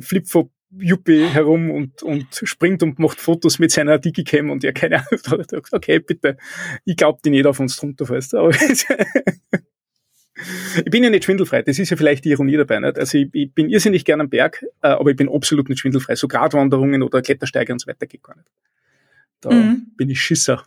Flip-Flop 0.00 0.50
Juppie 0.72 1.26
herum 1.26 1.70
und, 1.70 2.02
und 2.02 2.26
springt 2.44 2.82
und 2.82 2.98
macht 3.00 3.20
Fotos 3.20 3.58
mit 3.58 3.72
seiner 3.72 3.98
Digicam 3.98 4.50
und 4.50 4.62
ja, 4.62 4.72
keine 4.72 4.98
Ahnung. 4.98 5.62
Okay, 5.72 5.98
bitte. 5.98 6.36
Ich 6.84 6.96
glaube, 6.96 7.20
die 7.24 7.30
nicht 7.30 7.46
auf 7.46 7.58
uns 7.58 7.76
drunter 7.76 8.06
fällst. 8.06 8.34
Ich 10.76 10.90
bin 10.90 11.02
ja 11.02 11.10
nicht 11.10 11.24
schwindelfrei. 11.24 11.62
Das 11.62 11.78
ist 11.78 11.90
ja 11.90 11.96
vielleicht 11.96 12.24
die 12.24 12.30
Ironie 12.30 12.56
dabei. 12.56 12.78
Nicht? 12.80 12.98
Also 12.98 13.18
ich, 13.18 13.28
ich 13.32 13.52
bin 13.52 13.68
irrsinnig 13.68 14.04
gern 14.04 14.20
am 14.20 14.28
Berg, 14.28 14.64
äh, 14.82 14.88
aber 14.88 15.10
ich 15.10 15.16
bin 15.16 15.28
absolut 15.28 15.68
nicht 15.68 15.80
schwindelfrei. 15.80 16.14
So 16.14 16.28
Gratwanderungen 16.28 17.02
oder 17.02 17.22
Klettersteige 17.22 17.72
und 17.72 17.80
so 17.80 17.86
weiter 17.88 18.06
geht 18.06 18.22
gar 18.22 18.36
nicht. 18.36 18.48
Da 19.40 19.50
mhm. 19.50 19.86
bin 19.96 20.10
ich 20.10 20.20
Schisser. 20.22 20.64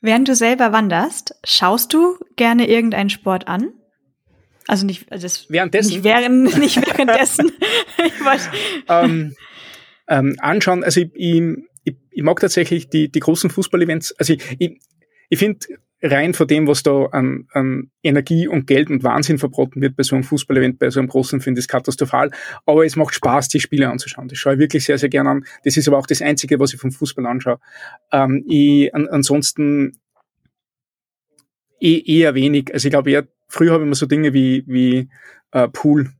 Während 0.00 0.28
du 0.28 0.34
selber 0.34 0.72
wanderst, 0.72 1.34
schaust 1.44 1.92
du 1.92 2.16
gerne 2.36 2.68
irgendeinen 2.68 3.10
Sport 3.10 3.48
an? 3.48 3.72
Also 4.68 4.84
nicht, 4.84 5.10
also 5.10 5.24
das, 5.24 5.50
währenddessen? 5.50 5.92
Nicht, 5.92 6.04
während, 6.04 6.58
nicht 6.58 6.76
währenddessen. 6.76 7.50
ähm, 8.88 9.34
ähm, 10.08 10.36
anschauen, 10.40 10.84
also 10.84 11.00
ich, 11.00 11.10
ich, 11.14 11.42
ich, 11.84 11.96
ich 12.10 12.22
mag 12.22 12.38
tatsächlich 12.38 12.88
die, 12.88 13.10
die 13.10 13.20
großen 13.20 13.50
Fußballevents. 13.50 14.12
Also 14.18 14.34
ich, 14.34 14.42
ich, 14.58 14.80
ich 15.30 15.38
finde 15.38 15.66
rein 16.02 16.34
von 16.34 16.46
dem, 16.46 16.66
was 16.66 16.82
da 16.82 17.06
an, 17.06 17.48
an 17.52 17.90
Energie 18.02 18.46
und 18.46 18.66
Geld 18.66 18.90
und 18.90 19.02
Wahnsinn 19.02 19.38
verbraten 19.38 19.80
wird 19.80 19.96
bei 19.96 20.02
so 20.02 20.14
einem 20.14 20.24
Fußballevent, 20.24 20.78
bei 20.78 20.90
so 20.90 21.00
einem 21.00 21.08
großen, 21.08 21.40
finde 21.40 21.58
ich 21.58 21.64
es 21.64 21.68
katastrophal. 21.68 22.30
Aber 22.66 22.84
es 22.84 22.96
macht 22.96 23.14
Spaß, 23.14 23.48
die 23.48 23.60
Spiele 23.60 23.88
anzuschauen. 23.88 24.28
Das 24.28 24.38
schaue 24.38 24.54
ich 24.54 24.58
wirklich 24.60 24.84
sehr, 24.84 24.98
sehr 24.98 25.08
gerne 25.08 25.30
an. 25.30 25.44
Das 25.64 25.76
ist 25.76 25.88
aber 25.88 25.98
auch 25.98 26.06
das 26.06 26.22
Einzige, 26.22 26.60
was 26.60 26.72
ich 26.72 26.80
vom 26.80 26.92
Fußball 26.92 27.26
anschaue. 27.26 27.58
Ähm, 28.12 28.44
ich, 28.46 28.94
an, 28.94 29.08
ansonsten 29.08 29.98
eh, 31.80 32.02
eher 32.04 32.34
wenig. 32.34 32.72
Also 32.72 32.86
ich 32.86 32.92
glaube 32.92 33.10
eher, 33.10 33.26
früher 33.48 33.72
habe 33.72 33.84
ich 33.84 33.88
mir 33.88 33.96
so 33.96 34.06
Dinge 34.06 34.32
wie, 34.32 34.64
wie 34.66 35.08
äh, 35.52 35.68
Pool, 35.68 36.10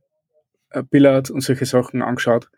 äh, 0.71 0.83
Billard 0.83 1.29
und 1.31 1.41
solche 1.41 1.65
Sachen 1.65 2.01
angeschaut. 2.01 2.49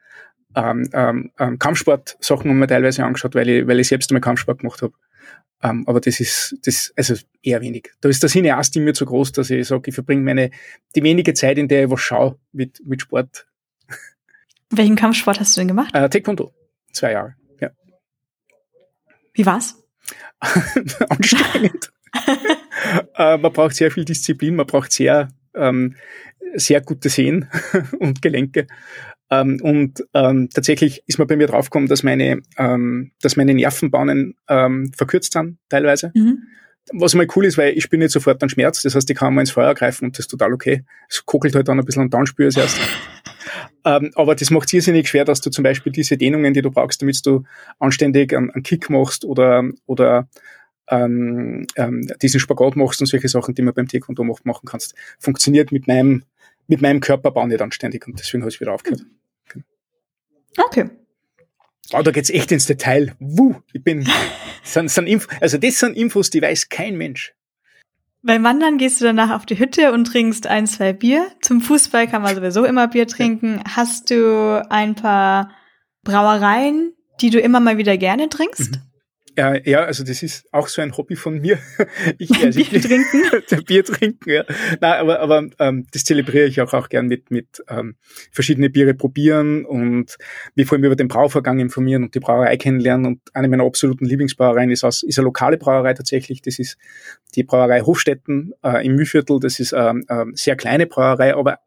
Ähm, 0.56 0.90
ähm, 0.94 1.32
ähm, 1.40 1.60
Kampfsport-Sachen 1.60 2.50
haben 2.50 2.60
wir 2.60 2.68
teilweise 2.68 3.06
angeschaut, 3.06 3.36
weil 3.36 3.48
ich, 3.48 3.68
weil 3.68 3.80
ich 3.80 3.88
selbst 3.88 4.10
einmal 4.10 4.22
Kampfsport 4.22 4.60
gemacht 4.60 4.82
habe. 4.82 4.94
Ähm, 5.64 5.84
aber 5.88 6.02
das 6.02 6.20
ist, 6.20 6.58
das, 6.66 6.92
also 6.96 7.16
eher 7.44 7.62
wenig. 7.62 7.92
Da 8.02 8.10
ist 8.10 8.24
der 8.24 8.30
Cineast 8.30 8.76
in 8.76 8.84
mir 8.84 8.94
zu 8.94 9.06
groß, 9.06 9.32
dass 9.32 9.50
ich 9.50 9.68
sage, 9.68 9.90
ich 9.90 9.94
verbringe 9.94 10.24
meine, 10.24 10.52
die 10.96 11.04
wenige 11.04 11.34
Zeit, 11.34 11.58
in 11.58 11.68
der 11.68 11.86
ich 11.86 11.92
was 11.92 12.02
schaue, 12.02 12.40
mit, 12.52 12.82
mit 12.86 13.02
Sport. 13.02 13.48
Welchen 14.72 14.96
Kampfsport 14.96 15.40
hast 15.40 15.56
du 15.56 15.62
denn 15.62 15.68
gemacht? 15.68 15.94
Äh, 15.94 16.10
Taekwondo. 16.10 16.54
Zwei 16.92 17.12
Jahre, 17.12 17.36
ja. 17.60 17.70
Wie 19.34 19.46
war's? 19.46 19.76
Anstrengend. 21.10 21.92
äh, 23.16 23.38
man 23.38 23.54
braucht 23.54 23.76
sehr 23.76 23.92
viel 23.92 24.06
Disziplin, 24.06 24.56
man 24.56 24.66
braucht 24.66 24.92
sehr, 24.92 25.30
ähm, 25.54 25.96
sehr 26.56 26.82
gute 26.82 27.10
Sehen 27.10 27.48
und 28.00 28.22
Gelenke. 28.22 28.68
Ähm, 29.30 29.60
und 29.62 30.04
ähm, 30.14 30.50
tatsächlich 30.54 31.04
ist 31.08 31.18
man 31.18 31.28
bei 31.28 31.38
mir 31.38 31.48
draufgekommen, 31.48 31.88
dass 31.88 32.04
meine, 32.04 32.42
ähm, 32.58 33.12
dass 33.22 33.38
meine 33.38 33.54
Nervenbahnen 33.54 34.36
ähm, 34.50 34.92
verkürzt 34.94 35.34
sind, 35.34 35.58
teilweise. 35.70 36.12
Mhm. 36.14 36.44
Was 36.94 37.14
mal 37.14 37.28
cool 37.36 37.46
ist, 37.46 37.58
weil 37.58 37.78
ich 37.78 37.84
spüre 37.84 38.02
nicht 38.02 38.12
sofort 38.12 38.42
einen 38.42 38.50
Schmerz, 38.50 38.82
das 38.82 38.96
heißt, 38.96 39.10
ich 39.10 39.16
kann 39.16 39.34
mal 39.34 39.42
ins 39.42 39.52
Feuer 39.52 39.74
greifen 39.76 40.06
und 40.06 40.18
das 40.18 40.26
ist 40.26 40.32
total 40.32 40.52
okay. 40.52 40.84
Es 41.08 41.26
kokelt 41.26 41.56
halt 41.56 41.68
dann 41.68 41.80
ein 41.80 41.86
bisschen 41.86 42.04
und 42.04 42.14
dann 42.14 42.26
spüre 42.26 42.50
ich 42.50 42.58
es 42.58 42.62
erst. 42.62 42.80
ähm, 43.86 44.12
aber 44.16 44.36
das 44.36 44.50
macht 44.50 44.68
es 44.68 44.74
irrsinnig 44.74 45.08
schwer, 45.08 45.24
dass 45.24 45.42
du 45.42 45.50
zum 45.52 45.64
Beispiel 45.64 45.92
diese 45.92 46.18
Dehnungen, 46.18 46.54
die 46.54 46.62
du 46.62 46.72
brauchst, 46.72 47.02
damit 47.02 47.24
du 47.26 47.44
anständig 47.80 48.36
einen, 48.36 48.50
einen 48.50 48.64
Kick 48.64 48.90
machst 48.90 49.24
oder, 49.24 49.64
oder 49.86 50.28
ähm, 50.90 51.68
ähm, 51.78 52.08
diesen 52.22 52.40
Spagat 52.40 52.76
machst 52.76 53.00
und 53.00 53.08
solche 53.08 53.30
Sachen, 53.30 53.56
die 53.56 53.62
man 53.62 53.74
beim 53.74 53.88
Taekwondo 53.88 54.24
macht, 54.24 54.46
machen 54.46 54.68
kannst, 54.70 54.94
funktioniert 55.20 55.72
mit 55.72 55.88
meinem, 55.88 56.24
mit 56.72 56.82
meinem 56.82 57.02
Körperbau 57.02 57.46
nicht 57.48 57.62
anständig 57.62 58.08
und 58.08 58.18
deswegen 58.18 58.44
habe 58.44 58.50
ich 58.50 58.62
wieder 58.62 58.74
aufgehört. 58.74 59.02
Okay. 60.58 60.90
Oh, 61.92 62.02
da 62.02 62.12
geht's 62.12 62.30
echt 62.30 62.50
ins 62.54 62.66
Detail. 62.66 63.14
Wuh, 63.20 63.56
ich 63.74 63.84
bin, 63.84 64.08
sind, 64.64 64.90
sind 64.90 65.06
Info, 65.06 65.30
also 65.42 65.58
das 65.58 65.80
sind 65.80 65.98
Infos, 65.98 66.30
die 66.30 66.42
weiß 66.42 66.70
kein 66.70 66.96
Mensch. 66.96 67.34
Beim 68.24 68.44
Wandern 68.46 68.78
gehst 68.78 69.02
du 69.02 69.06
danach 69.06 69.36
auf 69.36 69.46
die 69.46 69.60
Hütte 69.60 69.92
und 69.92 70.06
trinkst 70.06 70.48
ein, 70.48 70.66
zwei 70.66 70.94
Bier. 70.94 71.28
Zum 71.42 71.60
Fußball 71.60 72.08
kann 72.08 72.22
man 72.22 72.36
sowieso 72.36 72.64
immer 72.64 72.88
Bier 72.88 73.06
trinken. 73.06 73.62
Hast 73.68 74.10
du 74.10 74.66
ein 74.70 74.96
paar 74.96 75.52
Brauereien, 76.04 76.94
die 77.20 77.32
du 77.32 77.40
immer 77.42 77.60
mal 77.60 77.78
wieder 77.78 77.98
gerne 77.98 78.30
trinkst? 78.30 78.72
Mhm. 78.72 78.91
Ja, 79.38 79.56
ja, 79.56 79.84
also 79.86 80.04
das 80.04 80.24
ist 80.24 80.46
auch 80.52 80.68
so 80.68 80.82
ein 80.82 80.96
Hobby 80.98 81.16
von 81.16 81.40
mir. 81.40 81.58
Ich, 82.18 82.32
also 82.44 82.60
Bier 82.60 82.74
ich, 82.74 82.84
trinken. 82.84 83.66
Bier 83.66 83.84
trinken, 83.84 84.30
ja. 84.30 84.44
Nein, 84.80 84.94
aber, 85.00 85.20
aber 85.20 85.48
ähm, 85.60 85.86
das 85.92 86.04
zelebriere 86.04 86.46
ich 86.46 86.62
auch, 86.62 86.74
auch 86.74 86.90
gern 86.90 87.08
mit, 87.08 87.32
mit 87.32 87.64
ähm, 87.70 87.96
verschiedene 88.32 88.70
Biere 88.70 88.94
probieren 88.94 89.66
und 89.66 90.18
mich 90.56 90.68
vor 90.68 90.78
allem 90.78 90.86
über 90.86 90.96
den 90.96 91.08
Brauvorgang 91.08 91.60
informieren 91.60 92.04
und 92.04 92.16
die 92.16 92.20
Brauerei 92.20 92.58
kennenlernen. 92.58 93.06
Und 93.06 93.22
eine 93.34 93.48
meiner 93.48 93.64
absoluten 93.64 94.06
Lieblingsbrauereien 94.06 94.70
ist, 94.72 94.84
aus, 94.84 95.04
ist 95.04 95.18
eine 95.18 95.26
lokale 95.26 95.58
Brauerei 95.58 95.94
tatsächlich. 95.94 96.42
Das 96.42 96.60
ist 96.60 96.78
die 97.36 97.44
Brauerei 97.44 97.82
Hofstetten 97.82 98.54
äh, 98.64 98.86
im 98.86 98.96
Mühlviertel. 98.96 99.40
Das 99.40 99.60
ist 99.60 99.74
ähm, 99.74 100.04
äh, 100.08 100.26
sehr 100.34 100.56
kleine 100.56 100.88
Brauerei, 100.88 101.36
aber 101.36 101.60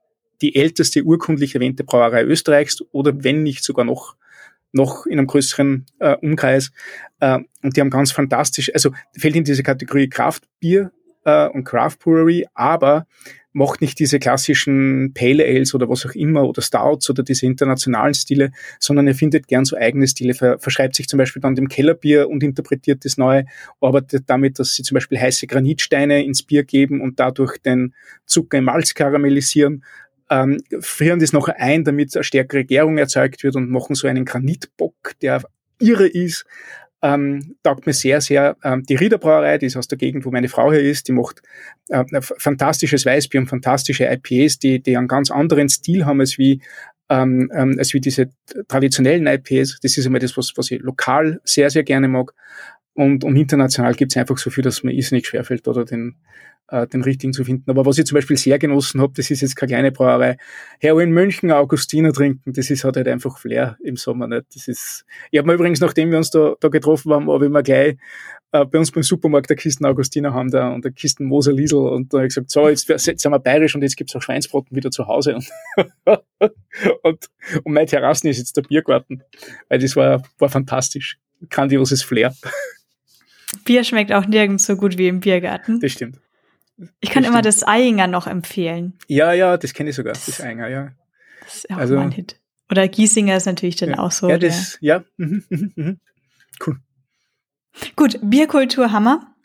die 0.43 0.57
älteste 0.57 1.03
urkundlich 1.03 1.55
erwähnte 1.55 1.85
Brauerei 1.85 2.25
Österreichs 2.25 2.83
oder 2.93 3.25
wenn 3.25 3.43
nicht 3.43 3.65
sogar 3.65 3.85
noch 3.85 4.17
noch 4.75 5.07
in 5.07 5.19
einem 5.19 5.27
größeren 5.27 5.87
äh, 6.01 6.17
Umkreis. 6.17 6.73
Äh, 7.21 7.39
und 7.63 7.77
die 7.77 7.81
haben 7.81 7.91
ganz 7.91 8.13
fantastisch, 8.13 8.71
also 8.75 8.91
fällt 9.17 9.37
in 9.37 9.45
diese 9.45 9.63
Kategorie 9.63 10.09
Kraftbier 10.09 10.91
äh, 11.25 11.49
und 11.49 11.65
Craft 11.65 11.99
Brewery, 12.03 12.47
aber 12.55 13.07
macht 13.55 13.81
nicht 13.81 14.01
diese 14.01 14.19
klassischen 14.19 15.13
Pale 15.15 15.45
Ales 15.45 15.75
oder 15.75 15.89
was 15.89 16.05
auch 16.05 16.15
immer 16.17 16.43
oder 16.47 16.61
Stouts 16.61 17.09
oder 17.09 17.23
diese 17.23 17.47
internationalen 17.47 18.13
Stile, 18.13 18.51
sondern 18.81 19.07
er 19.07 19.15
findet 19.15 19.47
gern 19.47 19.65
so 19.65 19.77
eigene 19.77 20.09
Stile, 20.09 20.35
ver 20.35 20.59
verschreibt 20.59 20.97
sich 20.97 21.09
zum 21.09 21.19
Beispiel 21.19 21.41
dann 21.41 21.55
dem 21.55 21.69
Kellerbier 21.69 22.29
und 22.29 22.43
interpretiert 22.43 23.05
das 23.05 23.17
neu, 23.17 23.45
arbeitet 23.81 24.25
damit, 24.27 24.59
dass 24.59 24.75
sie 24.75 24.83
zum 24.83 24.97
Beispiel 24.97 25.21
heiße 25.21 25.47
Granitsteine 25.47 26.25
ins 26.25 26.43
Bier 26.43 26.65
geben 26.65 27.01
und 27.01 27.21
dadurch 27.21 27.59
den 27.59 27.95
Zucker 28.27 28.59
im 28.59 28.65
Malz 28.65 28.93
karamellisieren 28.93 29.85
ähm, 30.35 30.59
frieren 30.81 31.21
das 31.21 31.33
noch 31.33 31.49
ein, 31.49 31.85
damit 31.85 32.15
eine 32.17 32.25
stärkere 32.25 32.65
Gärung 32.65 32.99
erzeugt 32.99 33.45
wird 33.45 33.55
und 33.55 33.71
machen 33.71 33.95
so 33.95 34.09
einen 34.09 34.25
Granitbock, 34.25 35.13
der 35.23 35.43
irre 35.79 36.09
ist. 36.09 36.45
Ähm, 37.03 37.57
taugt 37.63 37.87
mir 37.87 37.93
sehr, 37.93 38.21
sehr. 38.21 38.57
Ähm, 38.65 38.83
die 38.85 38.97
Riederbrauerei, 38.97 39.59
die 39.59 39.67
ist 39.67 39.77
aus 39.77 39.89
der 39.89 39.99
Gegend, 39.99 40.25
wo 40.25 40.31
meine 40.31 40.49
Frau 40.49 40.73
hier 40.73 40.81
ist, 40.81 41.07
die 41.07 41.13
macht 41.13 41.43
äh, 41.89 42.03
fantastisches 42.21 43.05
Weißbier 43.07 43.41
und 43.41 43.47
fantastische 43.47 44.07
IPAs, 44.07 44.59
die, 44.59 44.83
die 44.83 44.97
einen 44.97 45.07
ganz 45.07 45.31
anderen 45.31 45.69
Stil 45.69 46.07
haben 46.07 46.21
als 46.21 46.39
wie, 46.39 46.63
ähm, 47.11 47.53
ähm, 47.55 47.77
als 47.79 47.93
wie 47.93 48.01
diese 48.01 48.31
traditionellen 48.67 49.27
IPAs. 49.27 49.79
Das 49.83 49.99
ist 49.99 50.07
immer 50.07 50.19
das, 50.19 50.37
was, 50.37 50.53
was 50.57 50.71
ich 50.71 50.81
lokal 50.81 51.41
sehr, 51.45 51.71
sehr 51.71 51.85
gerne 51.85 52.09
mag. 52.09 52.33
Und, 52.95 53.23
und 53.25 53.37
international 53.37 53.95
gibt's 53.95 54.17
einfach 54.17 54.39
so 54.39 54.51
viel, 54.51 54.65
dass 54.65 54.83
mir 54.83 54.93
irrsinnig 54.93 55.27
schwerfällt, 55.27 55.69
oder 55.69 55.85
den, 55.85 56.17
äh, 56.75 56.89
den 56.89 57.03
richtigen 57.03 57.33
zu 57.33 57.45
finden. 57.45 57.71
Aber 57.71 57.87
was 57.87 57.99
ich 57.99 58.07
zum 58.07 58.17
Beispiel 58.17 58.37
sehr 58.37 58.59
genossen 58.59 59.01
habe, 59.01 59.13
das 59.17 59.31
ist 59.31 59.43
jetzt 59.43 59.55
keine 59.55 59.71
kleine 59.73 59.93
Brauerei. 59.93 60.37
Heroin 60.81 61.13
München 61.13 61.53
Augustiner 61.53 62.13
trinken, 62.13 62.53
das 62.53 62.69
ist 62.69 62.83
halt, 62.83 62.97
halt 62.97 63.07
einfach 63.07 63.39
Flair 63.39 63.77
im 63.83 63.97
Sommer 63.97 64.27
nicht. 64.27 64.47
Das 64.55 64.67
ist, 64.67 65.05
ich 65.31 65.39
habe 65.39 65.47
mir 65.47 65.55
übrigens, 65.55 65.81
nachdem 65.81 66.11
wir 66.11 66.19
uns 66.19 66.31
da, 66.31 66.55
da 66.59 66.69
getroffen 66.69 67.13
haben, 67.13 67.31
habe 67.31 67.47
ich 67.47 67.53
mir 67.53 67.63
gleich 67.63 67.97
äh, 68.51 68.65
bei 68.65 68.79
uns 68.79 68.91
beim 68.91 69.05
Supermarkt 69.05 69.51
der 69.51 69.57
Kisten 69.57 69.87
Augustiner 69.87 70.35
haben 70.35 70.51
da 70.51 70.73
und 70.73 70.85
der 70.85 70.93
Kisten 70.93 71.27
Moser 71.27 71.53
Liesel 71.53 71.79
und 71.79 72.13
da 72.13 72.19
habe 72.19 72.27
ich 72.27 72.35
gesagt, 72.35 72.51
so, 72.51 72.69
jetzt, 72.69 72.89
jetzt 72.89 73.21
sind 73.21 73.31
wir 73.31 73.39
bayerisch 73.39 73.77
und 73.77 73.83
jetzt 73.83 73.97
gibt's 73.97 74.17
auch 74.17 74.23
Schweinsbraten 74.23 74.77
wieder 74.77 74.91
zu 74.91 75.07
Hause. 75.07 75.37
Und, 75.37 75.53
und, 77.03 77.31
und 77.63 77.73
mein 77.73 77.87
Terrassen 77.87 78.29
ist 78.29 78.39
jetzt 78.39 78.57
der 78.57 78.63
Biergarten, 78.63 79.23
weil 79.69 79.79
das 79.79 79.95
war, 79.95 80.23
war 80.39 80.49
fantastisch. 80.49 81.19
Grandioses 81.51 82.03
Flair. 82.03 82.35
Bier 83.65 83.85
schmeckt 83.85 84.13
auch 84.13 84.27
nirgends 84.27 84.67
so 84.67 84.77
gut 84.77 84.99
wie 84.99 85.09
im 85.09 85.21
Biergarten. 85.21 85.79
Das 85.79 85.93
stimmt. 85.93 86.19
Ich 87.01 87.11
kann 87.11 87.25
immer 87.25 87.43
das 87.43 87.63
Einger 87.63 88.07
noch 88.07 88.27
empfehlen. 88.27 88.99
Ja, 89.07 89.33
ja, 89.33 89.57
das 89.57 89.75
kenne 89.75 89.91
ich 89.91 89.97
sogar, 89.97 90.15
das, 90.15 90.27
das 90.27 90.41
Einger, 90.41 90.69
ja. 90.69 90.93
Das 91.45 91.57
ist 91.57 91.71
auch 91.71 91.77
also, 91.77 91.99
ein 91.99 92.11
Hit. 92.11 92.41
Oder 92.71 92.89
Giesinger 92.89 93.37
ist 93.37 93.47
natürlich 93.47 93.77
dann 93.77 93.91
ja, 93.91 93.99
auch 93.99 94.11
so. 94.11 94.29
Ja, 94.29 94.39
das, 94.39 94.79
ja. 94.81 95.05
Mhm, 95.17 95.45
mhm, 95.49 95.73
mhm. 95.77 96.01
Cool. 96.65 96.81
Gut, 97.97 98.19
Bierkultur 98.23 98.93
Hammer. 98.93 99.35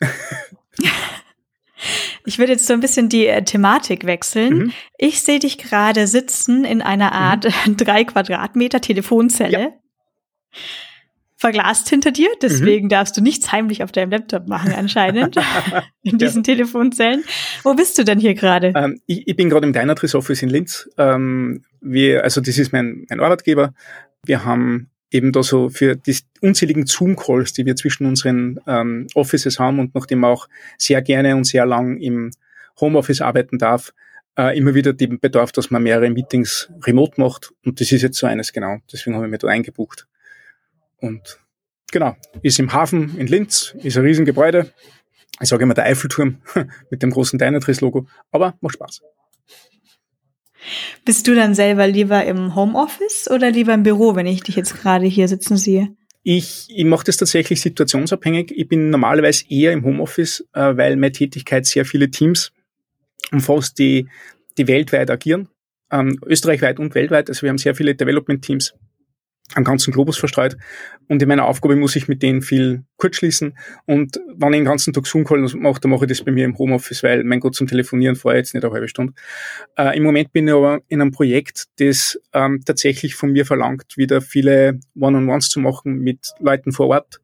Ich 2.26 2.38
würde 2.38 2.52
jetzt 2.52 2.66
so 2.66 2.74
ein 2.74 2.80
bisschen 2.80 3.08
die 3.08 3.26
äh, 3.26 3.42
Thematik 3.42 4.04
wechseln. 4.04 4.72
Ich 4.98 5.22
sehe 5.22 5.38
dich 5.38 5.56
gerade 5.58 6.06
sitzen 6.06 6.64
in 6.64 6.82
einer 6.82 7.12
Art 7.12 7.46
drei 7.66 8.04
Quadratmeter 8.04 8.80
Telefonzelle. 8.80 9.58
Ja. 9.60 9.72
Verglast 11.40 11.88
hinter 11.88 12.12
dir, 12.12 12.28
deswegen 12.42 12.84
mhm. 12.84 12.90
darfst 12.90 13.16
du 13.16 13.22
nichts 13.22 13.50
heimlich 13.50 13.82
auf 13.82 13.92
deinem 13.92 14.10
Laptop 14.10 14.46
machen 14.46 14.74
anscheinend 14.74 15.36
in 16.02 16.18
diesen 16.18 16.42
ja. 16.42 16.54
Telefonzellen. 16.54 17.24
Wo 17.62 17.72
bist 17.72 17.96
du 17.96 18.04
denn 18.04 18.20
hier 18.20 18.34
gerade? 18.34 18.74
Ähm, 18.76 19.00
ich, 19.06 19.26
ich, 19.26 19.36
bin 19.36 19.48
gerade 19.48 19.66
im 19.66 19.72
Dynatrace 19.72 20.14
Office 20.16 20.42
in 20.42 20.50
Linz. 20.50 20.90
Ähm, 20.98 21.64
wir, 21.80 22.24
also 22.24 22.42
das 22.42 22.58
ist 22.58 22.74
mein, 22.74 23.06
mein 23.08 23.20
Arbeitgeber. 23.20 23.72
Wir 24.26 24.44
haben 24.44 24.90
eben 25.10 25.32
da 25.32 25.42
so 25.42 25.70
für 25.70 25.96
die 25.96 26.14
unzähligen 26.42 26.84
Zoom-Calls, 26.84 27.54
die 27.54 27.64
wir 27.64 27.74
zwischen 27.74 28.04
unseren 28.04 28.60
ähm, 28.66 29.06
Offices 29.14 29.58
haben 29.58 29.78
und 29.78 29.94
nachdem 29.94 30.18
man 30.18 30.32
auch 30.32 30.46
sehr 30.76 31.00
gerne 31.00 31.36
und 31.36 31.44
sehr 31.44 31.64
lang 31.64 31.96
im 31.96 32.32
Homeoffice 32.82 33.22
arbeiten 33.22 33.56
darf, 33.56 33.94
äh, 34.36 34.58
immer 34.58 34.74
wieder 34.74 34.92
den 34.92 35.18
Bedarf, 35.18 35.52
dass 35.52 35.70
man 35.70 35.82
mehrere 35.82 36.10
Meetings 36.10 36.70
remote 36.82 37.18
macht. 37.18 37.52
Und 37.64 37.80
das 37.80 37.92
ist 37.92 38.02
jetzt 38.02 38.18
so 38.18 38.26
eines 38.26 38.52
genau. 38.52 38.76
Deswegen 38.92 39.16
habe 39.16 39.24
ich 39.24 39.30
mir 39.30 39.38
da 39.38 39.48
eingebucht. 39.48 40.06
Und 41.00 41.40
genau, 41.90 42.16
ist 42.42 42.58
im 42.58 42.72
Hafen 42.72 43.16
in 43.18 43.26
Linz, 43.26 43.74
ist 43.82 43.96
ein 43.96 44.04
Riesengebäude. 44.04 44.72
Ich 45.40 45.48
sage 45.48 45.62
immer 45.62 45.74
der 45.74 45.84
Eiffelturm 45.84 46.42
mit 46.90 47.02
dem 47.02 47.10
großen 47.10 47.38
Dynatrace-Logo, 47.38 48.06
aber 48.30 48.54
macht 48.60 48.74
Spaß. 48.74 49.02
Bist 51.04 51.26
du 51.26 51.34
dann 51.34 51.54
selber 51.54 51.86
lieber 51.86 52.24
im 52.24 52.54
Homeoffice 52.54 53.30
oder 53.30 53.50
lieber 53.50 53.72
im 53.72 53.82
Büro, 53.82 54.14
wenn 54.14 54.26
ich 54.26 54.42
dich 54.42 54.56
jetzt 54.56 54.80
gerade 54.80 55.06
hier 55.06 55.28
sitzen 55.28 55.56
sehe? 55.56 55.94
Ich, 56.22 56.66
ich 56.68 56.84
mache 56.84 57.04
das 57.04 57.16
tatsächlich 57.16 57.62
situationsabhängig. 57.62 58.52
Ich 58.54 58.68
bin 58.68 58.90
normalerweise 58.90 59.44
eher 59.48 59.72
im 59.72 59.84
Homeoffice, 59.84 60.46
äh, 60.52 60.76
weil 60.76 60.96
meine 60.96 61.12
Tätigkeit 61.12 61.64
sehr 61.64 61.86
viele 61.86 62.10
Teams 62.10 62.52
umfasst, 63.32 63.78
die, 63.78 64.08
die 64.58 64.68
weltweit 64.68 65.10
agieren, 65.10 65.48
ähm, 65.90 66.18
österreichweit 66.26 66.78
und 66.78 66.94
weltweit. 66.94 67.30
Also 67.30 67.42
wir 67.42 67.48
haben 67.48 67.58
sehr 67.58 67.74
viele 67.74 67.94
Development-Teams 67.94 68.74
am 69.54 69.64
ganzen 69.64 69.92
Globus 69.92 70.16
verstreut. 70.16 70.56
Und 71.08 71.20
in 71.22 71.28
meiner 71.28 71.46
Aufgabe 71.46 71.76
muss 71.76 71.96
ich 71.96 72.08
mit 72.08 72.22
denen 72.22 72.42
viel 72.42 72.84
kurzschließen. 72.96 73.56
Und 73.86 74.20
wenn 74.36 74.52
ich 74.52 74.58
den 74.58 74.64
ganzen 74.64 74.92
Tag 74.92 75.06
Zoom-Call 75.06 75.40
mache, 75.56 75.80
dann 75.80 75.90
mache 75.90 76.04
ich 76.04 76.08
das 76.08 76.22
bei 76.22 76.32
mir 76.32 76.44
im 76.44 76.56
Homeoffice, 76.56 77.02
weil 77.02 77.24
mein 77.24 77.40
Gott, 77.40 77.54
zum 77.54 77.66
Telefonieren 77.66 78.16
vorher 78.16 78.38
jetzt 78.38 78.54
nicht 78.54 78.64
eine 78.64 78.72
halbe 78.72 78.88
Stunde. 78.88 79.12
Äh, 79.76 79.96
Im 79.96 80.04
Moment 80.04 80.32
bin 80.32 80.46
ich 80.46 80.54
aber 80.54 80.80
in 80.88 81.00
einem 81.00 81.10
Projekt, 81.10 81.64
das 81.78 82.20
ähm, 82.32 82.62
tatsächlich 82.64 83.14
von 83.14 83.32
mir 83.32 83.44
verlangt, 83.44 83.96
wieder 83.96 84.20
viele 84.20 84.78
One-on-Ones 84.98 85.48
zu 85.48 85.60
machen 85.60 85.98
mit 85.98 86.32
Leuten 86.38 86.72
vor 86.72 86.88
Ort. 86.88 87.20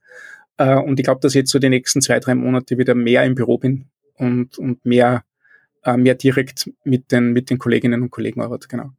Äh, 0.56 0.76
und 0.76 0.98
ich 0.98 1.04
glaube, 1.04 1.20
dass 1.20 1.32
ich 1.32 1.40
jetzt 1.40 1.50
so 1.50 1.58
die 1.58 1.68
nächsten 1.68 2.00
zwei, 2.00 2.18
drei 2.18 2.34
Monate 2.34 2.78
wieder 2.78 2.94
mehr 2.94 3.24
im 3.24 3.34
Büro 3.34 3.58
bin 3.58 3.86
und, 4.14 4.58
und 4.58 4.84
mehr, 4.84 5.24
äh, 5.84 5.96
mehr 5.96 6.14
direkt 6.14 6.70
mit 6.84 7.12
den, 7.12 7.32
mit 7.32 7.50
den 7.50 7.58
Kolleginnen 7.58 8.02
und 8.02 8.10
Kollegen 8.10 8.40
arbeite, 8.40 8.68
genau. 8.68 8.90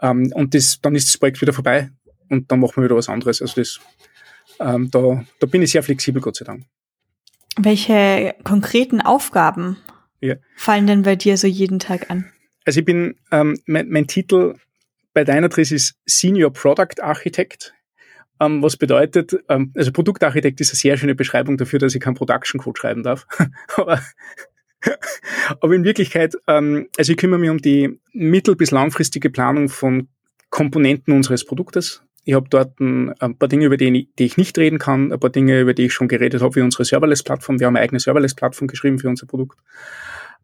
Ähm, 0.00 0.32
und 0.34 0.54
das, 0.54 0.80
dann 0.80 0.94
ist 0.94 1.08
das 1.08 1.18
Projekt 1.18 1.40
wieder 1.40 1.52
vorbei 1.52 1.90
und 2.30 2.50
dann 2.50 2.60
machen 2.60 2.76
wir 2.76 2.84
wieder 2.84 2.96
was 2.96 3.08
anderes. 3.08 3.42
Also 3.42 3.60
das, 3.60 3.80
ähm, 4.58 4.90
da, 4.90 5.24
da 5.40 5.46
bin 5.46 5.62
ich 5.62 5.72
sehr 5.72 5.82
flexibel, 5.82 6.22
Gott 6.22 6.36
sei 6.36 6.44
Dank. 6.44 6.64
Welche 7.58 8.34
konkreten 8.44 9.00
Aufgaben 9.00 9.76
ja. 10.20 10.36
fallen 10.56 10.86
denn 10.86 11.02
bei 11.02 11.16
dir 11.16 11.36
so 11.36 11.46
jeden 11.46 11.78
Tag 11.78 12.10
an? 12.10 12.30
Also 12.64 12.80
ich 12.80 12.86
bin, 12.86 13.16
ähm, 13.32 13.58
mein, 13.66 13.88
mein 13.88 14.06
Titel 14.06 14.54
bei 15.12 15.24
Dynatrace 15.24 15.72
ist 15.72 15.94
Senior 16.06 16.52
Product 16.52 17.02
Architect. 17.02 17.74
Ähm, 18.38 18.62
was 18.62 18.76
bedeutet, 18.76 19.36
ähm, 19.48 19.72
also 19.76 19.92
Produktarchitekt 19.92 20.60
ist 20.60 20.70
eine 20.70 20.78
sehr 20.78 20.96
schöne 20.96 21.14
Beschreibung 21.14 21.58
dafür, 21.58 21.78
dass 21.78 21.94
ich 21.94 22.00
keinen 22.00 22.14
Production 22.14 22.60
Code 22.60 22.78
schreiben 22.78 23.02
darf. 23.02 23.26
aber, 23.76 24.00
aber 25.60 25.74
in 25.74 25.84
Wirklichkeit, 25.84 26.36
ähm, 26.46 26.88
also 26.96 27.12
ich 27.12 27.18
kümmere 27.18 27.40
mich 27.40 27.50
um 27.50 27.58
die 27.58 27.98
mittel- 28.12 28.56
bis 28.56 28.70
langfristige 28.70 29.30
Planung 29.30 29.68
von 29.68 30.08
Komponenten 30.48 31.14
unseres 31.14 31.44
Produktes. 31.44 32.02
Ich 32.24 32.34
habe 32.34 32.48
dort 32.50 32.78
ein, 32.80 33.12
ein, 33.20 33.36
paar 33.36 33.48
Dinge, 33.48 33.66
über 33.66 33.76
die, 33.76 34.10
die, 34.18 34.24
ich 34.24 34.36
nicht 34.36 34.58
reden 34.58 34.78
kann, 34.78 35.12
ein 35.12 35.20
paar 35.20 35.30
Dinge, 35.30 35.60
über 35.60 35.74
die 35.74 35.86
ich 35.86 35.92
schon 35.92 36.08
geredet 36.08 36.42
habe, 36.42 36.54
wie 36.56 36.60
unsere 36.60 36.84
Serverless-Plattform. 36.84 37.58
Wir 37.58 37.66
haben 37.66 37.76
eine 37.76 37.84
eigene 37.84 38.00
Serverless-Plattform 38.00 38.68
geschrieben 38.68 38.98
für 38.98 39.08
unser 39.08 39.26
Produkt. 39.26 39.58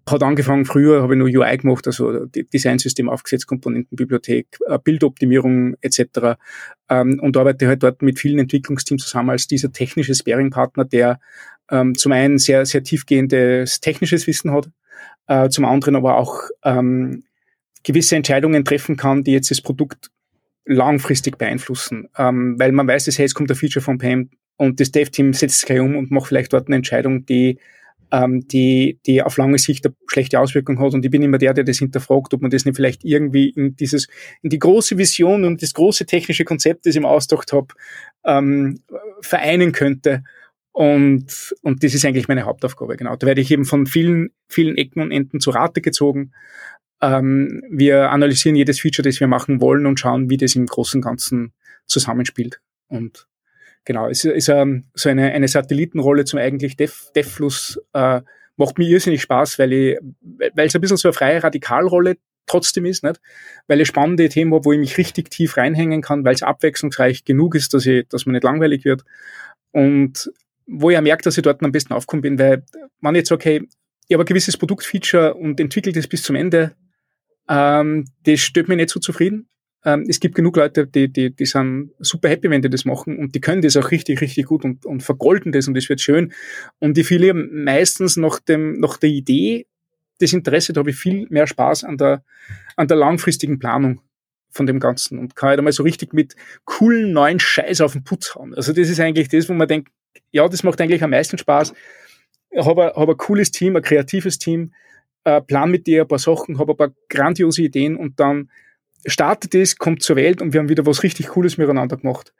Hat 0.08 0.22
angefangen, 0.22 0.64
früher 0.64 1.02
habe 1.02 1.14
ich 1.14 1.18
nur 1.18 1.28
UI 1.28 1.56
gemacht, 1.56 1.86
also 1.86 2.26
Designsystem 2.26 3.08
aufgesetzt, 3.08 3.48
Komponentenbibliothek, 3.48 4.58
äh, 4.66 4.78
Bildoptimierung 4.78 5.74
etc. 5.80 6.38
Ähm, 6.88 7.18
und 7.20 7.36
arbeite 7.36 7.66
halt 7.66 7.82
dort 7.82 8.02
mit 8.02 8.20
vielen 8.20 8.38
Entwicklungsteams 8.38 9.02
zusammen 9.02 9.30
als 9.30 9.48
dieser 9.48 9.72
technische 9.72 10.14
Sparing-Partner, 10.14 10.84
der 10.84 11.18
ähm, 11.70 11.96
zum 11.96 12.12
einen 12.12 12.38
sehr, 12.38 12.64
sehr 12.66 12.84
tiefgehendes 12.84 13.80
technisches 13.80 14.26
Wissen 14.26 14.52
hat, 14.52 14.70
äh, 15.26 15.48
zum 15.48 15.64
anderen 15.64 15.96
aber 15.96 16.16
auch 16.18 16.42
ähm, 16.64 17.24
gewisse 17.82 18.16
Entscheidungen 18.16 18.64
treffen 18.64 18.96
kann, 18.96 19.24
die 19.24 19.32
jetzt 19.32 19.50
das 19.50 19.60
Produkt 19.60 20.10
langfristig 20.66 21.38
beeinflussen, 21.38 22.08
ähm, 22.18 22.56
weil 22.58 22.72
man 22.72 22.86
weiß, 22.86 23.04
dass 23.04 23.18
hey, 23.18 23.24
jetzt 23.24 23.34
kommt 23.34 23.50
ein 23.50 23.56
Feature 23.56 23.82
von 23.82 23.98
PAM 23.98 24.30
und 24.56 24.80
das 24.80 24.90
Dev-Team 24.90 25.32
setzt 25.32 25.56
es 25.56 25.64
gleich 25.64 25.80
um 25.80 25.96
und 25.96 26.10
macht 26.10 26.28
vielleicht 26.28 26.52
dort 26.52 26.66
eine 26.66 26.76
Entscheidung, 26.76 27.24
die 27.24 27.58
ähm, 28.12 28.46
die, 28.46 29.00
die 29.06 29.22
auf 29.22 29.36
lange 29.36 29.58
Sicht 29.58 29.84
eine 29.84 29.94
schlechte 30.06 30.38
Auswirkung 30.40 30.78
hat. 30.78 30.94
Und 30.94 31.04
ich 31.04 31.10
bin 31.10 31.22
immer 31.22 31.38
der, 31.38 31.54
der 31.54 31.64
das 31.64 31.78
hinterfragt, 31.78 32.32
ob 32.34 32.42
man 32.42 32.50
das 32.50 32.64
nicht 32.64 32.76
vielleicht 32.76 33.04
irgendwie 33.04 33.50
in 33.50 33.76
dieses, 33.76 34.06
in 34.42 34.50
die 34.50 34.58
große 34.58 34.98
Vision 34.98 35.44
und 35.44 35.62
das 35.62 35.74
große 35.74 36.06
technische 36.06 36.44
Konzept, 36.44 36.86
das 36.86 36.94
ich 36.94 36.98
im 36.98 37.06
Ausdacht 37.06 37.52
habe, 37.52 37.68
ähm, 38.24 38.80
vereinen 39.20 39.72
könnte. 39.72 40.22
Und, 40.72 41.54
und 41.62 41.82
das 41.82 41.94
ist 41.94 42.04
eigentlich 42.04 42.28
meine 42.28 42.44
Hauptaufgabe, 42.44 42.96
genau. 42.96 43.16
Da 43.16 43.26
werde 43.26 43.40
ich 43.40 43.50
eben 43.50 43.64
von 43.64 43.86
vielen, 43.86 44.30
vielen 44.48 44.76
Ecken 44.76 45.00
und 45.00 45.10
Enden 45.10 45.40
zu 45.40 45.50
Rate 45.50 45.80
gezogen. 45.80 46.32
Ähm, 47.00 47.62
wir 47.70 48.10
analysieren 48.10 48.56
jedes 48.56 48.80
Feature, 48.80 49.08
das 49.08 49.20
wir 49.20 49.26
machen 49.26 49.60
wollen 49.60 49.86
und 49.86 50.00
schauen, 50.00 50.30
wie 50.30 50.36
das 50.36 50.54
im 50.56 50.66
Großen 50.66 50.98
und 50.98 51.04
Ganzen 51.04 51.52
zusammenspielt. 51.86 52.60
Und 52.88 53.26
genau, 53.84 54.08
es 54.08 54.24
ist 54.24 54.48
ähm, 54.48 54.84
so 54.94 55.08
eine, 55.08 55.32
eine 55.32 55.48
Satellitenrolle 55.48 56.24
zum 56.24 56.38
eigentlich 56.38 56.76
Dev, 56.76 57.10
Devfluss 57.14 57.80
äh, 57.92 58.22
macht 58.56 58.78
mir 58.78 58.88
irrsinnig 58.88 59.22
Spaß, 59.22 59.58
weil 59.58 59.72
ich, 59.72 59.98
weil 60.54 60.66
es 60.66 60.74
ein 60.74 60.80
bisschen 60.80 60.96
so 60.96 61.08
eine 61.08 61.12
freie 61.12 61.42
Radikalrolle 61.42 62.16
trotzdem 62.46 62.86
ist, 62.86 63.02
nicht? 63.02 63.20
Weil 63.66 63.80
ich 63.80 63.88
spannende 63.88 64.28
Themen 64.28 64.54
habe, 64.54 64.64
wo 64.64 64.72
ich 64.72 64.78
mich 64.78 64.98
richtig 64.98 65.30
tief 65.30 65.56
reinhängen 65.56 66.00
kann, 66.00 66.24
weil 66.24 66.34
es 66.34 66.42
abwechslungsreich 66.42 67.24
genug 67.24 67.54
ist, 67.54 67.74
dass 67.74 67.86
ich, 67.86 68.08
dass 68.08 68.24
man 68.24 68.34
nicht 68.34 68.44
langweilig 68.44 68.84
wird. 68.84 69.04
Und 69.72 70.30
wo 70.66 70.90
ich 70.90 70.96
auch 70.96 71.02
merke, 71.02 71.22
dass 71.22 71.36
ich 71.36 71.42
dort 71.42 71.62
am 71.62 71.72
besten 71.72 71.92
aufkommen 71.92 72.22
bin, 72.22 72.38
weil 72.38 72.64
man 73.00 73.14
jetzt 73.14 73.32
okay, 73.32 73.68
ich 74.08 74.14
habe 74.14 74.22
ein 74.22 74.26
gewisses 74.26 74.56
Produktfeature 74.56 75.34
und 75.34 75.60
entwickle 75.60 75.92
das 75.92 76.06
bis 76.06 76.22
zum 76.22 76.36
Ende, 76.36 76.76
ähm, 77.48 78.04
das 78.24 78.40
stellt 78.40 78.68
mich 78.68 78.76
nicht 78.76 78.90
so 78.90 79.00
zufrieden. 79.00 79.48
Ähm, 79.84 80.04
es 80.08 80.18
gibt 80.18 80.34
genug 80.34 80.56
Leute, 80.56 80.86
die, 80.86 81.12
die, 81.12 81.30
die 81.34 81.46
sind 81.46 81.92
super 82.00 82.28
happy, 82.28 82.50
wenn 82.50 82.62
die 82.62 82.70
das 82.70 82.84
machen 82.84 83.18
und 83.18 83.34
die 83.34 83.40
können 83.40 83.62
das 83.62 83.76
auch 83.76 83.90
richtig, 83.90 84.20
richtig 84.20 84.46
gut 84.46 84.64
und, 84.64 84.84
und 84.84 85.02
vergolden 85.02 85.52
das 85.52 85.68
und 85.68 85.74
das 85.74 85.88
wird 85.88 86.00
schön. 86.00 86.32
Und 86.80 86.96
die 86.96 87.04
verlieren 87.04 87.64
meistens 87.64 88.16
nach, 88.16 88.40
dem, 88.40 88.80
nach 88.80 88.96
der 88.96 89.10
Idee 89.10 89.66
das 90.18 90.32
Interesse, 90.32 90.72
da 90.72 90.80
habe 90.80 90.90
ich 90.90 90.96
viel 90.96 91.26
mehr 91.28 91.46
Spaß 91.46 91.84
an 91.84 91.98
der, 91.98 92.24
an 92.76 92.88
der 92.88 92.96
langfristigen 92.96 93.58
Planung 93.58 94.00
von 94.50 94.66
dem 94.66 94.80
Ganzen 94.80 95.18
und 95.18 95.36
kann 95.36 95.50
halt 95.50 95.58
einmal 95.58 95.72
so 95.72 95.82
richtig 95.82 96.14
mit 96.14 96.34
coolen 96.64 97.12
neuen 97.12 97.38
Scheiß 97.38 97.80
auf 97.82 97.92
den 97.92 98.04
Putz 98.04 98.34
hauen. 98.34 98.54
Also 98.54 98.72
das 98.72 98.88
ist 98.88 99.00
eigentlich 99.00 99.28
das, 99.28 99.48
wo 99.48 99.52
man 99.52 99.68
denkt, 99.68 99.92
ja, 100.32 100.48
das 100.48 100.62
macht 100.62 100.80
eigentlich 100.80 101.04
am 101.04 101.10
meisten 101.10 101.38
Spaß. 101.38 101.74
Ich 102.50 102.64
habe, 102.64 102.92
habe 102.96 103.12
ein 103.12 103.18
cooles 103.18 103.50
Team, 103.50 103.76
ein 103.76 103.82
kreatives 103.82 104.38
Team, 104.38 104.72
äh, 105.26 105.40
plan 105.40 105.70
mit 105.70 105.86
dir 105.88 106.02
ein 106.02 106.08
paar 106.08 106.20
Sachen, 106.20 106.58
habe 106.58 106.72
ein 106.72 106.76
paar 106.76 106.94
grandiose 107.08 107.62
Ideen 107.62 107.96
und 107.96 108.20
dann 108.20 108.48
startet 109.04 109.54
es, 109.56 109.76
kommt 109.76 110.02
zur 110.02 110.14
Welt 110.14 110.40
und 110.40 110.52
wir 110.52 110.60
haben 110.60 110.68
wieder 110.68 110.86
was 110.86 111.02
richtig 111.02 111.28
Cooles 111.28 111.58
miteinander 111.58 111.96
gemacht. 111.96 112.32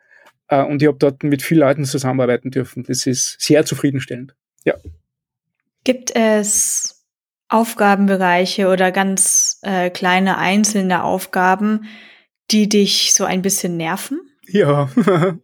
Äh, 0.49 0.63
und 0.63 0.81
ich 0.81 0.89
habe 0.89 0.97
dort 0.97 1.25
mit 1.25 1.43
vielen 1.43 1.61
Leuten 1.61 1.85
zusammenarbeiten 1.85 2.53
dürfen. 2.53 2.85
Das 2.85 3.07
ist 3.07 3.41
sehr 3.41 3.65
zufriedenstellend. 3.65 4.37
Ja. 4.65 4.75
Gibt 5.83 6.15
es 6.15 7.05
Aufgabenbereiche 7.49 8.69
oder 8.69 8.93
ganz 8.93 9.59
äh, 9.63 9.91
kleine 9.91 10.39
einzelne 10.39 11.03
Aufgaben, 11.03 11.87
die 12.53 12.69
dich 12.69 13.13
so 13.15 13.25
ein 13.25 13.43
bisschen 13.43 13.77
nerven? 13.77 14.21
Ja. 14.47 14.89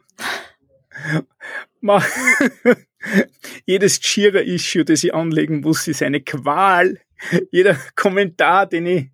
Jedes 3.67 4.01
Jira-Issue, 4.03 4.85
das 4.85 5.03
ich 5.03 5.13
anlegen 5.13 5.61
muss, 5.61 5.89
ist 5.89 6.03
eine 6.03 6.21
Qual. 6.21 7.01
Jeder 7.51 7.77
Kommentar, 7.95 8.67
den 8.67 8.87
ich, 8.87 9.11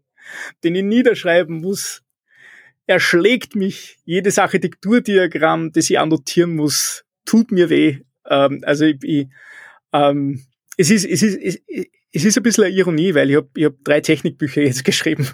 den 0.64 0.75
ich 0.75 0.85
niederschreiben 0.85 1.61
muss, 1.61 2.03
erschlägt 2.87 3.55
mich. 3.55 3.99
Jedes 4.05 4.38
Architekturdiagramm, 4.38 5.73
das 5.73 5.90
ich 5.90 5.99
annotieren 5.99 6.57
muss, 6.57 7.05
tut 7.25 7.53
mir 7.53 7.71
weh. 7.71 8.01
Ähm, 8.29 8.62
also 8.64 8.85
ich, 8.87 9.03
ich, 9.03 9.29
ähm, 9.92 10.44
es 10.77 10.90
ist, 10.90 11.05
es 11.05 11.23
ist, 11.23 11.37
es, 11.37 11.61
es 12.12 12.25
ist 12.25 12.37
ein 12.37 12.42
bisschen 12.42 12.64
eine 12.64 12.75
Ironie, 12.75 13.14
weil 13.14 13.31
ich 13.31 13.37
habe 13.37 13.49
ich 13.55 13.64
hab 13.64 13.75
drei 13.85 14.01
Technikbücher 14.01 14.62
jetzt 14.62 14.85
geschrieben. 14.85 15.29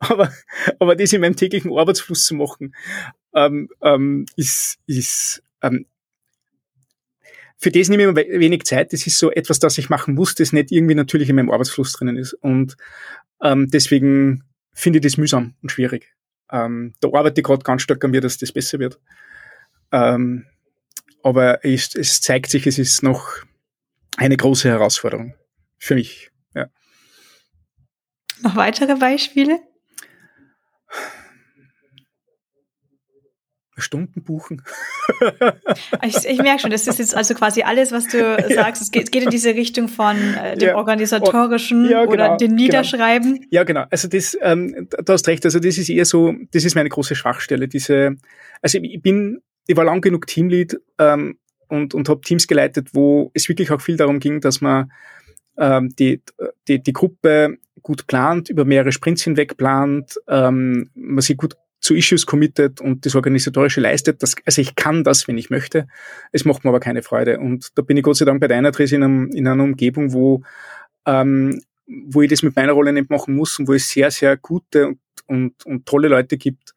aber, 0.00 0.32
aber 0.78 0.96
das 0.96 1.12
in 1.12 1.20
meinem 1.20 1.36
täglichen 1.36 1.76
Arbeitsfluss 1.76 2.24
zu 2.24 2.34
machen, 2.34 2.74
ähm, 3.34 3.68
ähm, 3.82 4.26
ist, 4.36 4.78
ist 4.86 5.42
ähm, 5.62 5.86
für 7.58 7.70
das 7.70 7.88
nehme 7.88 8.02
ich 8.02 8.14
mir 8.14 8.40
wenig 8.40 8.64
Zeit. 8.64 8.92
Das 8.92 9.06
ist 9.06 9.18
so 9.18 9.30
etwas, 9.30 9.58
das 9.58 9.78
ich 9.78 9.88
machen 9.88 10.14
muss, 10.14 10.34
das 10.34 10.52
nicht 10.52 10.72
irgendwie 10.72 10.94
natürlich 10.94 11.28
in 11.28 11.36
meinem 11.36 11.50
Arbeitsfluss 11.50 11.92
drinnen 11.92 12.16
ist. 12.16 12.34
Und 12.34 12.76
ähm, 13.42 13.68
deswegen 13.70 14.44
finde 14.72 14.98
ich 14.98 15.02
das 15.02 15.16
mühsam 15.16 15.54
und 15.62 15.72
schwierig. 15.72 16.14
Ähm, 16.50 16.94
da 17.00 17.08
arbeite 17.08 17.40
ich 17.40 17.44
gerade 17.44 17.64
ganz 17.64 17.82
stark 17.82 18.04
an 18.04 18.10
mir, 18.10 18.20
dass 18.20 18.38
das 18.38 18.52
besser 18.52 18.78
wird. 18.78 19.00
Ähm, 19.90 20.46
aber 21.22 21.64
es, 21.64 21.94
es 21.94 22.20
zeigt 22.20 22.50
sich, 22.50 22.66
es 22.66 22.78
ist 22.78 23.02
noch 23.02 23.26
eine 24.16 24.36
große 24.36 24.68
Herausforderung 24.68 25.34
für 25.78 25.94
mich. 25.94 26.30
Ja. 26.54 26.68
Noch 28.42 28.54
weitere 28.56 28.96
Beispiele? 28.96 29.60
Stunden 33.76 34.22
buchen. 34.22 34.62
ich, 36.02 36.16
ich 36.26 36.38
merke 36.42 36.60
schon, 36.60 36.70
das 36.70 36.86
ist 36.86 36.98
jetzt 36.98 37.14
also 37.14 37.34
quasi 37.34 37.62
alles, 37.62 37.92
was 37.92 38.06
du 38.08 38.18
ja. 38.48 38.54
sagst. 38.54 38.82
Es 38.82 38.90
geht, 38.90 39.12
geht, 39.12 39.24
in 39.24 39.30
diese 39.30 39.54
Richtung 39.54 39.88
von 39.88 40.16
äh, 40.16 40.56
dem 40.56 40.68
ja. 40.68 40.76
organisatorischen 40.76 41.84
ja, 41.84 42.04
genau, 42.04 42.12
oder 42.12 42.36
dem 42.36 42.50
genau. 42.50 42.62
Niederschreiben. 42.62 43.34
Genau. 43.34 43.46
Ja, 43.50 43.64
genau. 43.64 43.84
Also 43.90 44.08
das, 44.08 44.36
ähm, 44.40 44.88
du 44.90 45.12
hast 45.12 45.28
recht. 45.28 45.44
Also 45.44 45.58
das 45.58 45.78
ist 45.78 45.88
eher 45.88 46.04
so, 46.04 46.34
das 46.52 46.64
ist 46.64 46.74
meine 46.74 46.88
große 46.88 47.14
Schwachstelle. 47.14 47.68
Diese, 47.68 48.16
also 48.62 48.78
ich 48.80 49.02
bin, 49.02 49.42
ich 49.66 49.76
war 49.76 49.84
lang 49.84 50.00
genug 50.00 50.26
Teamlead 50.26 50.80
ähm, 50.98 51.38
und 51.68 51.94
und 51.94 52.08
habe 52.08 52.20
Teams 52.22 52.46
geleitet, 52.46 52.90
wo 52.92 53.30
es 53.34 53.48
wirklich 53.48 53.70
auch 53.70 53.80
viel 53.80 53.96
darum 53.96 54.20
ging, 54.20 54.40
dass 54.40 54.60
man 54.60 54.90
ähm, 55.58 55.94
die, 55.98 56.22
die 56.68 56.82
die 56.82 56.92
Gruppe 56.92 57.58
gut 57.82 58.06
plant, 58.06 58.48
über 58.48 58.64
mehrere 58.64 58.92
Sprints 58.92 59.22
hinweg 59.22 59.56
plant, 59.56 60.18
ähm, 60.28 60.90
man 60.94 61.20
sich 61.20 61.36
gut 61.36 61.56
zu 61.80 61.94
Issues 61.94 62.26
committed 62.26 62.80
und 62.80 63.06
das 63.06 63.14
Organisatorische 63.14 63.80
leistet. 63.80 64.22
Das, 64.22 64.34
also 64.44 64.60
ich 64.60 64.74
kann 64.74 65.04
das, 65.04 65.28
wenn 65.28 65.38
ich 65.38 65.50
möchte. 65.50 65.86
Es 66.32 66.44
macht 66.44 66.64
mir 66.64 66.70
aber 66.70 66.80
keine 66.80 67.02
Freude. 67.02 67.38
Und 67.38 67.68
da 67.76 67.82
bin 67.82 67.96
ich 67.96 68.02
Gott 68.02 68.16
sei 68.16 68.24
Dank 68.24 68.40
bei 68.40 68.48
deiner 68.48 68.72
Trace 68.72 68.92
in, 68.92 69.02
einem, 69.02 69.30
in 69.30 69.46
einer 69.46 69.62
Umgebung, 69.62 70.12
wo, 70.12 70.42
ähm, 71.06 71.62
wo 71.86 72.22
ich 72.22 72.30
das 72.30 72.42
mit 72.42 72.56
meiner 72.56 72.72
Rolle 72.72 72.92
nicht 72.92 73.10
machen 73.10 73.36
muss 73.36 73.58
und 73.58 73.68
wo 73.68 73.74
es 73.74 73.88
sehr, 73.88 74.10
sehr 74.10 74.36
gute 74.36 74.88
und, 74.88 74.98
und, 75.26 75.66
und 75.66 75.86
tolle 75.86 76.08
Leute 76.08 76.38
gibt, 76.38 76.74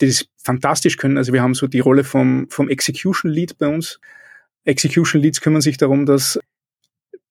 die 0.00 0.06
das 0.06 0.26
fantastisch 0.42 0.96
können. 0.96 1.16
Also 1.16 1.32
wir 1.32 1.42
haben 1.42 1.54
so 1.54 1.66
die 1.66 1.80
Rolle 1.80 2.04
vom, 2.04 2.46
vom 2.50 2.68
Execution 2.68 3.30
Lead 3.30 3.58
bei 3.58 3.66
uns. 3.66 4.00
Execution 4.64 5.22
Leads 5.22 5.40
kümmern 5.40 5.60
sich 5.60 5.76
darum, 5.76 6.06
dass 6.06 6.38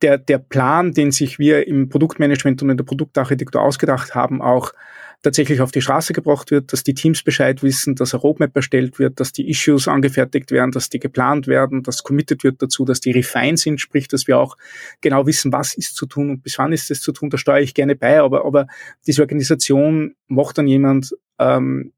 der, 0.02 0.18
der 0.18 0.40
Plan, 0.40 0.94
den 0.94 1.12
sich 1.12 1.40
wir 1.40 1.68
im 1.68 1.90
Produktmanagement 1.90 2.62
und 2.62 2.70
in 2.70 2.78
der 2.78 2.84
Produktarchitektur 2.84 3.62
ausgedacht 3.62 4.16
haben, 4.16 4.42
auch 4.42 4.74
tatsächlich 5.22 5.62
auf 5.62 5.72
die 5.72 5.82
Straße 5.82 6.14
gebracht 6.14 6.52
wird, 6.52 6.72
dass 6.74 6.84
die 6.84 6.94
Teams 6.94 7.24
Bescheid 7.24 7.64
wissen, 7.64 7.96
dass 7.96 8.14
ein 8.14 8.20
Roadmap 8.20 8.56
erstellt 8.56 9.00
wird, 9.00 9.20
dass 9.20 9.32
die 9.32 9.50
Issues 9.50 9.88
angefertigt 9.88 10.52
werden, 10.52 10.72
dass 10.72 10.90
die 10.90 11.00
geplant 11.00 11.48
werden, 11.48 11.84
dass 11.84 12.04
committed 12.04 12.44
wird 12.44 12.62
dazu, 12.62 12.86
dass 12.86 13.00
die 13.00 13.12
refined 13.12 13.60
sind, 13.60 13.82
sprich, 13.82 14.08
dass 14.08 14.28
wir 14.28 14.38
auch 14.38 14.58
genau 15.02 15.26
wissen, 15.26 15.52
was 15.52 15.74
ist 15.74 15.96
zu 15.96 16.06
tun 16.06 16.30
und 16.30 16.44
bis 16.44 16.58
wann 16.58 16.74
ist 16.74 16.92
es 16.92 17.02
zu 17.02 17.12
tun. 17.12 17.30
Da 17.30 17.38
steuere 17.38 17.62
ich 17.62 17.74
gerne 17.74 17.96
bei, 17.96 18.20
aber, 18.20 18.46
aber 18.46 18.68
diese 19.08 19.22
Organisation 19.22 20.16
macht 20.28 20.58
dann 20.58 20.68
jemand, 20.68 21.16
ähm, 21.40 21.92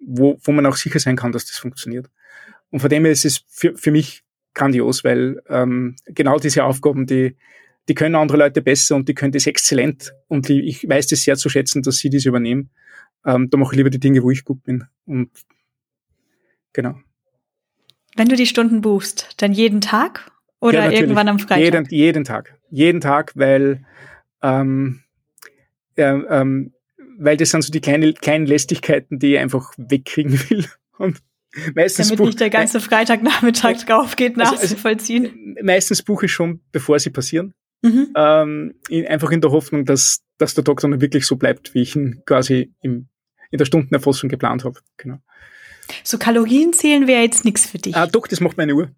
wo, 0.00 0.38
wo 0.42 0.52
man 0.52 0.66
auch 0.66 0.76
sicher 0.76 0.98
sein 0.98 1.16
kann, 1.16 1.32
dass 1.32 1.46
das 1.46 1.58
funktioniert. 1.58 2.10
Und 2.70 2.80
von 2.80 2.90
dem 2.90 3.04
her 3.04 3.12
ist 3.12 3.24
es 3.24 3.44
für, 3.48 3.76
für 3.76 3.90
mich 3.90 4.24
grandios, 4.54 5.04
weil 5.04 5.42
ähm, 5.48 5.96
genau 6.06 6.38
diese 6.38 6.64
Aufgaben, 6.64 7.06
die, 7.06 7.36
die 7.88 7.94
können 7.94 8.14
andere 8.14 8.38
Leute 8.38 8.62
besser 8.62 8.96
und 8.96 9.08
die 9.08 9.14
können 9.14 9.32
das 9.32 9.46
exzellent. 9.46 10.12
Und 10.28 10.48
ich 10.50 10.88
weiß 10.88 11.08
das 11.08 11.22
sehr 11.22 11.36
zu 11.36 11.48
schätzen, 11.48 11.82
dass 11.82 11.98
sie 11.98 12.10
das 12.10 12.24
übernehmen. 12.24 12.70
Ähm, 13.24 13.50
da 13.50 13.58
mache 13.58 13.74
ich 13.74 13.76
lieber 13.78 13.90
die 13.90 14.00
Dinge, 14.00 14.22
wo 14.22 14.30
ich 14.30 14.44
gut 14.44 14.62
bin. 14.62 14.84
Und 15.04 15.30
genau. 16.72 16.96
Wenn 18.16 18.28
du 18.28 18.36
die 18.36 18.46
Stunden 18.46 18.80
buchst, 18.80 19.34
dann 19.38 19.52
jeden 19.52 19.80
Tag 19.80 20.30
oder 20.60 20.84
ja, 20.84 21.00
irgendwann 21.00 21.28
am 21.28 21.38
Freitag? 21.38 21.58
Jeden, 21.58 21.86
jeden 21.90 22.24
Tag. 22.24 22.58
Jeden 22.70 23.00
Tag, 23.00 23.32
weil, 23.34 23.84
ähm, 24.42 25.00
äh, 25.96 26.04
ähm, 26.04 26.72
weil 27.18 27.36
das 27.36 27.50
sind 27.50 27.62
so 27.62 27.72
die 27.72 27.80
kleinen, 27.80 28.14
kleinen 28.14 28.46
Lästigkeiten, 28.46 29.18
die 29.18 29.34
ich 29.34 29.38
einfach 29.38 29.72
wegkriegen 29.76 30.38
will. 30.50 30.66
Und 30.98 31.18
meistens 31.74 32.08
Damit 32.08 32.26
nicht 32.26 32.40
der 32.40 32.50
ganze 32.50 32.80
Freitagnachmittag 32.80 33.84
drauf 33.86 34.16
geht, 34.16 34.36
nachzuvollziehen. 34.36 35.24
Also, 35.24 35.38
also, 35.38 35.64
meistens 35.64 36.02
buche 36.02 36.26
ich 36.26 36.32
schon, 36.32 36.60
bevor 36.70 36.98
sie 36.98 37.10
passieren. 37.10 37.54
Mhm. 37.82 38.12
Ähm, 38.16 38.74
in, 38.88 39.06
einfach 39.06 39.30
in 39.30 39.40
der 39.40 39.50
Hoffnung, 39.50 39.84
dass, 39.84 40.22
dass 40.38 40.54
der 40.54 40.64
Tag 40.64 40.80
dann 40.80 41.00
wirklich 41.00 41.26
so 41.26 41.36
bleibt, 41.36 41.74
wie 41.74 41.82
ich 41.82 41.96
ihn 41.96 42.22
quasi 42.24 42.72
im, 42.80 43.08
in 43.50 43.58
der 43.58 43.64
Stundenerfassung 43.64 44.28
geplant 44.28 44.64
habe. 44.64 44.80
Genau. 44.96 45.18
So 46.04 46.16
Kalorien 46.16 46.72
zählen 46.72 47.06
wäre 47.06 47.22
jetzt 47.22 47.44
nichts 47.44 47.66
für 47.66 47.78
dich. 47.78 47.96
Ah, 47.96 48.06
doch, 48.06 48.26
das 48.28 48.40
macht 48.40 48.56
meine 48.56 48.74
Uhr. 48.74 48.90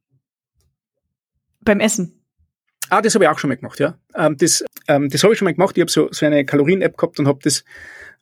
Beim 1.60 1.80
Essen. 1.80 2.20
Ah, 2.90 3.00
das 3.00 3.14
habe 3.14 3.24
ich 3.24 3.30
auch 3.30 3.38
schon 3.38 3.48
mal 3.48 3.56
gemacht, 3.56 3.80
ja. 3.80 3.98
Ähm, 4.14 4.36
das 4.36 4.62
ähm, 4.88 5.08
das 5.08 5.22
habe 5.22 5.32
ich 5.32 5.38
schon 5.38 5.46
mal 5.46 5.54
gemacht. 5.54 5.76
Ich 5.76 5.80
habe 5.80 5.90
so, 5.90 6.08
so 6.10 6.26
eine 6.26 6.44
Kalorien-App 6.44 6.96
gehabt 6.96 7.18
und 7.18 7.26
habe 7.26 7.38
das, 7.42 7.64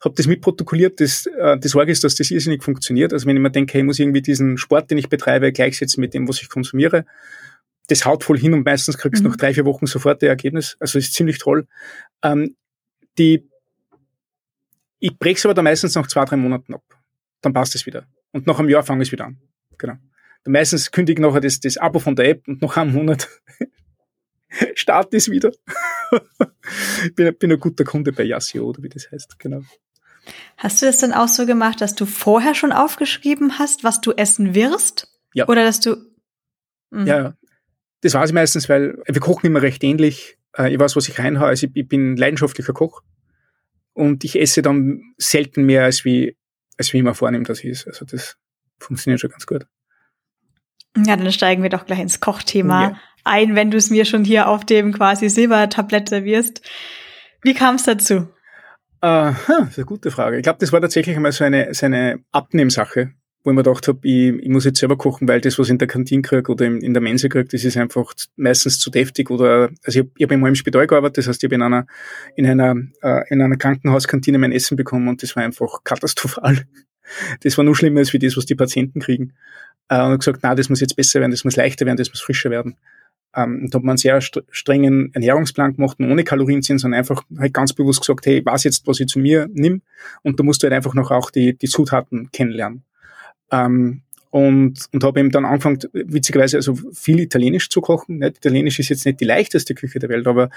hab 0.01 0.15
das 0.15 0.27
mitprotokolliert. 0.27 0.99
Das, 0.99 1.25
äh, 1.25 1.57
die 1.57 1.67
Sorge 1.67 1.91
ist, 1.91 2.03
dass 2.03 2.15
das 2.15 2.31
irrsinnig 2.31 2.63
funktioniert. 2.63 3.13
Also 3.13 3.25
wenn 3.27 3.35
ich 3.35 3.41
mir 3.41 3.51
denke, 3.51 3.73
hey, 3.73 3.81
ich 3.81 3.85
muss 3.85 3.99
irgendwie 3.99 4.21
diesen 4.21 4.57
Sport, 4.57 4.91
den 4.91 4.97
ich 4.97 5.09
betreibe, 5.09 5.51
gleichsetzen 5.51 6.01
mit 6.01 6.13
dem, 6.13 6.27
was 6.27 6.41
ich 6.41 6.49
konsumiere, 6.49 7.05
das 7.87 8.05
haut 8.05 8.23
voll 8.23 8.39
hin 8.39 8.53
und 8.53 8.65
meistens 8.65 8.97
kriegst 8.97 9.21
du 9.21 9.25
mhm. 9.25 9.31
nach 9.31 9.37
drei, 9.37 9.53
vier 9.53 9.65
Wochen 9.65 9.85
sofort 9.85 10.21
der 10.21 10.29
Ergebnis. 10.29 10.77
Also 10.79 10.99
ist 10.99 11.13
ziemlich 11.13 11.37
toll. 11.37 11.67
Ähm, 12.21 12.55
die, 13.17 13.47
ich 14.99 15.17
breche 15.17 15.35
es 15.35 15.45
aber 15.45 15.53
dann 15.53 15.65
meistens 15.65 15.95
nach 15.95 16.07
zwei, 16.07 16.25
drei 16.25 16.37
Monaten 16.37 16.73
ab. 16.73 16.83
Dann 17.41 17.53
passt 17.53 17.75
es 17.75 17.85
wieder. 17.85 18.07
Und 18.31 18.47
nach 18.47 18.59
einem 18.59 18.69
Jahr 18.69 18.83
fange 18.83 19.03
ich 19.03 19.11
wieder 19.11 19.25
an. 19.25 19.39
Genau. 19.77 19.95
Dann 20.43 20.53
meistens 20.53 20.91
kündige 20.91 21.21
ich 21.21 21.25
nachher 21.25 21.41
das, 21.41 21.59
das 21.59 21.77
Abo 21.77 21.99
von 21.99 22.15
der 22.15 22.29
App 22.29 22.47
und 22.47 22.61
nach 22.61 22.77
einem 22.77 22.93
Monat 22.93 23.27
start 24.75 25.13
es 25.13 25.29
wieder. 25.29 25.51
ich 27.03 27.15
bin, 27.15 27.35
bin 27.37 27.51
ein 27.51 27.59
guter 27.59 27.83
Kunde 27.83 28.13
bei 28.13 28.23
Yassio, 28.23 28.65
oder 28.65 28.81
wie 28.81 28.89
das 28.89 29.11
heißt. 29.11 29.39
Genau. 29.39 29.61
Hast 30.57 30.81
du 30.81 30.85
das 30.85 30.99
dann 30.99 31.11
auch 31.11 31.27
so 31.27 31.45
gemacht, 31.45 31.81
dass 31.81 31.95
du 31.95 32.05
vorher 32.05 32.55
schon 32.55 32.71
aufgeschrieben 32.71 33.59
hast, 33.59 33.83
was 33.83 33.99
du 33.99 34.11
essen 34.13 34.55
wirst? 34.55 35.09
Ja. 35.33 35.47
Oder 35.47 35.65
dass 35.65 35.79
du. 35.81 35.97
Mh. 36.91 37.05
Ja, 37.05 37.35
das 38.03 38.13
weiß 38.13 38.29
ich 38.29 38.33
meistens, 38.33 38.69
weil 38.69 38.97
wir 39.07 39.21
kochen 39.21 39.47
immer 39.47 39.61
recht 39.61 39.83
ähnlich. 39.83 40.37
Äh, 40.57 40.73
ich 40.73 40.79
weiß, 40.79 40.95
was 40.95 41.07
ich 41.07 41.17
reinhaue. 41.17 41.47
Also 41.47 41.67
ich, 41.73 41.87
bin 41.87 42.17
leidenschaftlicher 42.17 42.73
Koch. 42.73 43.01
Und 43.93 44.23
ich 44.23 44.39
esse 44.39 44.61
dann 44.61 45.13
selten 45.17 45.65
mehr, 45.65 45.83
als 45.83 46.03
wie, 46.03 46.35
als 46.77 46.91
wie 46.91 46.97
ich 46.97 47.03
mir 47.03 47.13
vornehme, 47.13 47.45
dass 47.45 47.59
ich 47.59 47.65
ist. 47.65 47.87
Also 47.87 48.05
das 48.05 48.37
funktioniert 48.79 49.21
schon 49.21 49.29
ganz 49.29 49.45
gut. 49.45 49.65
Ja, 50.97 51.15
dann 51.15 51.31
steigen 51.31 51.63
wir 51.63 51.69
doch 51.69 51.85
gleich 51.85 51.99
ins 51.99 52.19
Kochthema 52.19 52.81
ja. 52.81 52.99
ein, 53.23 53.55
wenn 53.55 53.71
du 53.71 53.77
es 53.77 53.89
mir 53.89 54.05
schon 54.05 54.25
hier 54.25 54.47
auf 54.47 54.65
dem 54.65 54.93
quasi 54.93 55.29
Silbertablett 55.29 56.09
servierst. 56.09 56.61
Wie 57.41 57.53
kam 57.53 57.75
es 57.75 57.83
dazu? 57.83 58.27
Aha, 59.01 59.35
das 59.47 59.69
ist 59.69 59.77
eine 59.77 59.85
gute 59.85 60.11
Frage. 60.11 60.37
Ich 60.37 60.43
glaube, 60.43 60.59
das 60.59 60.71
war 60.71 60.81
tatsächlich 60.81 61.15
einmal 61.15 61.31
so 61.31 61.43
eine, 61.43 61.73
so 61.73 61.85
eine 61.85 62.19
Abnehmsache 62.31 63.13
wo 63.43 63.51
ich 63.51 63.55
mir 63.55 63.63
gedacht 63.63 63.87
habe, 63.87 63.99
ich, 64.03 64.33
ich 64.33 64.49
muss 64.49 64.65
jetzt 64.65 64.79
selber 64.79 64.97
kochen, 64.97 65.27
weil 65.27 65.41
das, 65.41 65.59
was 65.59 65.67
ich 65.67 65.71
in 65.71 65.77
der 65.77 65.87
Kantine 65.87 66.21
kriege 66.21 66.51
oder 66.51 66.65
in, 66.65 66.81
in 66.81 66.93
der 66.93 67.01
Mensa 67.01 67.27
kriege, 67.27 67.45
das 67.45 67.63
ist 67.63 67.77
einfach 67.77 68.13
meistens 68.35 68.79
zu 68.79 68.89
deftig 68.89 69.29
oder, 69.29 69.69
also 69.83 69.99
ich, 69.99 70.05
ich 70.15 70.23
habe 70.23 70.35
immer 70.35 70.47
im 70.47 70.55
Spital 70.55 70.87
gearbeitet, 70.87 71.19
das 71.19 71.27
heißt, 71.27 71.43
ich 71.43 71.47
habe 71.47 71.55
in 71.55 71.61
einer, 71.61 71.85
in 72.35 72.45
einer, 72.45 72.75
äh, 73.01 73.23
in 73.29 73.41
einer 73.41 73.57
Krankenhauskantine 73.57 74.37
mein 74.37 74.53
Essen 74.53 74.77
bekommen 74.77 75.07
und 75.09 75.21
das 75.21 75.35
war 75.35 75.43
einfach 75.43 75.83
katastrophal. 75.83 76.65
Das 77.41 77.57
war 77.57 77.65
nur 77.65 77.75
schlimmer 77.75 77.99
als 77.99 78.13
wie 78.13 78.19
das, 78.19 78.37
was 78.37 78.45
die 78.45 78.55
Patienten 78.55 79.01
kriegen. 79.01 79.33
Äh, 79.89 80.01
und 80.03 80.19
gesagt, 80.19 80.39
na, 80.41 80.55
das 80.55 80.69
muss 80.69 80.79
jetzt 80.79 80.95
besser 80.95 81.19
werden, 81.19 81.31
das 81.31 81.43
muss 81.43 81.57
leichter 81.57 81.85
werden, 81.85 81.97
das 81.97 82.09
muss 82.09 82.21
frischer 82.21 82.49
werden. 82.49 82.77
Ähm, 83.35 83.63
und 83.63 83.75
habe 83.75 83.87
einen 83.87 83.97
sehr 83.97 84.21
strengen 84.21 85.13
Ernährungsplan 85.13 85.73
gemacht, 85.73 85.97
ohne 85.99 86.23
Kalorien 86.23 86.61
sind, 86.61 86.77
sondern 86.77 86.99
einfach 86.99 87.23
halt 87.37 87.53
ganz 87.53 87.73
bewusst 87.73 87.99
gesagt, 87.99 88.25
hey, 88.25 88.39
ich 88.39 88.45
weiß 88.45 88.63
jetzt, 88.63 88.87
was 88.87 89.01
ich 89.01 89.07
zu 89.07 89.19
mir 89.19 89.49
nimm 89.51 89.81
und 90.21 90.39
da 90.39 90.43
musst 90.43 90.63
du 90.63 90.65
halt 90.65 90.73
einfach 90.73 90.93
noch 90.93 91.11
auch 91.11 91.29
die, 91.29 91.57
die 91.57 91.67
Zutaten 91.67 92.31
kennenlernen. 92.31 92.85
Ähm, 93.51 94.03
und, 94.33 94.87
und 94.91 95.03
habe 95.03 95.19
eben 95.19 95.29
dann 95.29 95.45
angefangen, 95.45 95.77
witzigerweise 95.93 96.57
also 96.57 96.73
viel 96.91 97.19
Italienisch 97.19 97.69
zu 97.69 97.81
kochen. 97.81 98.17
Nicht? 98.17 98.37
Italienisch 98.37 98.79
ist 98.79 98.89
jetzt 98.89 99.05
nicht 99.05 99.19
die 99.19 99.25
leichteste 99.25 99.75
Küche 99.75 99.99
der 99.99 100.09
Welt, 100.09 100.25
aber 100.25 100.49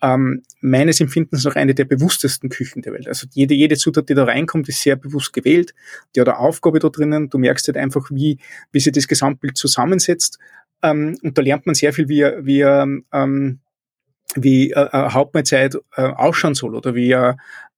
ähm, 0.00 0.42
meines 0.62 0.98
Empfindens 0.98 1.44
noch 1.44 1.54
eine 1.54 1.74
der 1.74 1.84
bewusstesten 1.84 2.48
Küchen 2.48 2.80
der 2.80 2.94
Welt. 2.94 3.06
Also 3.06 3.26
jede, 3.34 3.52
jede 3.52 3.76
Zutat, 3.76 4.08
die 4.08 4.14
da 4.14 4.24
reinkommt, 4.24 4.70
ist 4.70 4.80
sehr 4.80 4.96
bewusst 4.96 5.34
gewählt. 5.34 5.74
Die 6.16 6.22
hat 6.22 6.28
eine 6.28 6.38
Aufgabe 6.38 6.78
da 6.78 6.88
drinnen. 6.88 7.28
Du 7.28 7.36
merkst 7.36 7.68
halt 7.68 7.76
einfach, 7.76 8.08
wie, 8.10 8.38
wie 8.72 8.80
sich 8.80 8.94
das 8.94 9.06
Gesamtbild 9.06 9.58
zusammensetzt. 9.58 10.38
Ähm, 10.82 11.18
und 11.22 11.36
da 11.36 11.42
lernt 11.42 11.66
man 11.66 11.74
sehr 11.74 11.92
viel, 11.92 12.08
wie, 12.08 12.22
wie 12.22 12.62
ähm, 12.62 13.60
wie 14.34 14.70
äh, 14.70 14.88
eine 14.90 15.12
Hauptmahlzeit 15.12 15.76
äh, 15.96 16.02
ausschauen 16.02 16.54
soll 16.54 16.74
oder 16.74 16.94
wie, 16.94 17.12
äh, 17.12 17.34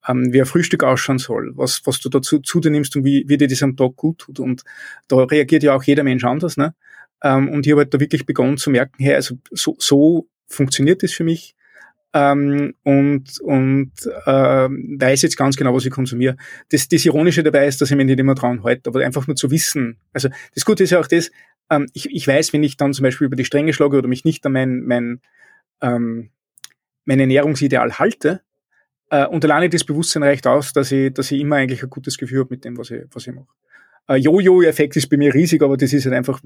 ähm, 0.08 0.32
wie 0.32 0.40
ein 0.40 0.46
Frühstück 0.46 0.82
ausschauen 0.84 1.18
soll, 1.18 1.52
was, 1.56 1.82
was 1.84 2.00
du 2.00 2.08
dazu 2.08 2.38
zu 2.38 2.60
dir 2.60 2.70
nimmst 2.70 2.96
und 2.96 3.04
wie, 3.04 3.24
wie 3.28 3.36
dir 3.36 3.48
das 3.48 3.62
am 3.62 3.76
Tag 3.76 3.96
gut 3.96 4.18
tut. 4.18 4.40
Und 4.40 4.62
da 5.08 5.16
reagiert 5.16 5.62
ja 5.62 5.74
auch 5.74 5.82
jeder 5.82 6.02
Mensch 6.02 6.24
anders. 6.24 6.56
Ne? 6.56 6.74
Ähm, 7.22 7.48
und 7.48 7.66
ich 7.66 7.72
habe 7.72 7.82
halt 7.82 7.94
da 7.94 8.00
wirklich 8.00 8.26
begonnen 8.26 8.56
zu 8.56 8.70
merken, 8.70 9.02
hey, 9.02 9.14
also 9.14 9.36
so, 9.50 9.76
so 9.78 10.28
funktioniert 10.46 11.02
das 11.02 11.12
für 11.12 11.24
mich. 11.24 11.54
ähm, 12.12 12.74
und, 12.82 13.40
und 13.40 13.92
äh, 14.26 14.68
weiß 14.68 15.22
jetzt 15.22 15.36
ganz 15.36 15.56
genau, 15.56 15.74
was 15.74 15.84
ich 15.84 15.92
konsumiere. 15.92 16.36
Das, 16.70 16.88
das 16.88 17.04
Ironische 17.04 17.42
dabei 17.42 17.66
ist, 17.66 17.80
dass 17.80 17.90
ich 17.90 17.96
mich 17.96 18.06
nicht 18.06 18.18
immer 18.18 18.34
dran 18.34 18.64
halte, 18.64 18.90
aber 18.90 19.04
einfach 19.04 19.26
nur 19.26 19.36
zu 19.36 19.50
wissen. 19.50 19.98
Also 20.12 20.28
das 20.54 20.64
Gute 20.64 20.82
ist 20.84 20.90
ja 20.90 20.98
auch 20.98 21.06
das, 21.06 21.30
ähm, 21.70 21.88
ich, 21.92 22.10
ich 22.10 22.26
weiß, 22.26 22.52
wenn 22.52 22.64
ich 22.64 22.76
dann 22.76 22.92
zum 22.92 23.04
Beispiel 23.04 23.26
über 23.26 23.36
die 23.36 23.44
Stränge 23.44 23.72
schlage 23.72 23.96
oder 23.96 24.08
mich 24.08 24.24
nicht 24.24 24.44
an 24.44 24.52
mein, 24.52 24.80
mein, 24.82 25.20
ähm, 25.80 26.30
mein 27.04 27.20
Ernährungsideal 27.20 27.98
halte, 27.98 28.42
äh, 29.10 29.26
und 29.26 29.44
alleine 29.44 29.68
das 29.68 29.84
Bewusstsein 29.84 30.22
reicht 30.22 30.46
aus, 30.46 30.72
dass 30.72 30.90
ich, 30.92 31.12
dass 31.12 31.30
ich 31.30 31.40
immer 31.40 31.56
eigentlich 31.56 31.82
ein 31.82 31.90
gutes 31.90 32.16
Gefühl 32.16 32.40
habe 32.40 32.54
mit 32.54 32.64
dem, 32.64 32.78
was 32.78 32.90
ich, 32.90 33.02
was 33.12 33.26
ich 33.26 33.34
mache. 33.34 33.46
Äh, 34.08 34.16
Jojo-Effekt 34.16 34.96
ist 34.96 35.08
bei 35.08 35.16
mir 35.16 35.34
riesig, 35.34 35.62
aber 35.62 35.76
das 35.76 35.92
ist 35.92 36.04
halt 36.04 36.14
einfach 36.14 36.40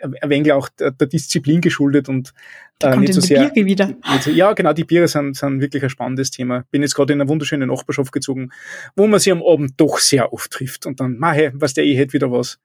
ein 0.00 0.30
wenig 0.30 0.52
auch 0.52 0.68
der, 0.68 0.90
der 0.90 1.06
Disziplin 1.06 1.60
geschuldet 1.60 2.08
und 2.08 2.32
äh, 2.82 2.96
nicht 2.96 3.14
so 3.14 3.20
sehr. 3.20 3.50
Biere 3.50 3.66
wieder. 3.66 3.94
So, 4.20 4.30
ja, 4.30 4.52
genau, 4.52 4.72
die 4.72 4.84
Biere 4.84 5.08
sind, 5.08 5.36
sind 5.36 5.60
wirklich 5.60 5.82
ein 5.82 5.90
spannendes 5.90 6.30
Thema. 6.30 6.64
Bin 6.70 6.82
jetzt 6.82 6.94
gerade 6.94 7.12
in 7.12 7.20
eine 7.20 7.28
wunderschöne 7.28 7.66
Nachbarschaft 7.66 8.12
gezogen, 8.12 8.50
wo 8.96 9.06
man 9.06 9.20
sich 9.20 9.32
am 9.32 9.42
Abend 9.42 9.74
doch 9.76 9.98
sehr 9.98 10.32
oft 10.32 10.50
trifft 10.50 10.86
und 10.86 11.00
dann, 11.00 11.18
mach 11.18 11.34
hey, 11.34 11.50
was 11.54 11.74
der, 11.74 11.84
ich 11.84 11.96
hätte 11.96 12.14
wieder 12.14 12.32
was. 12.32 12.58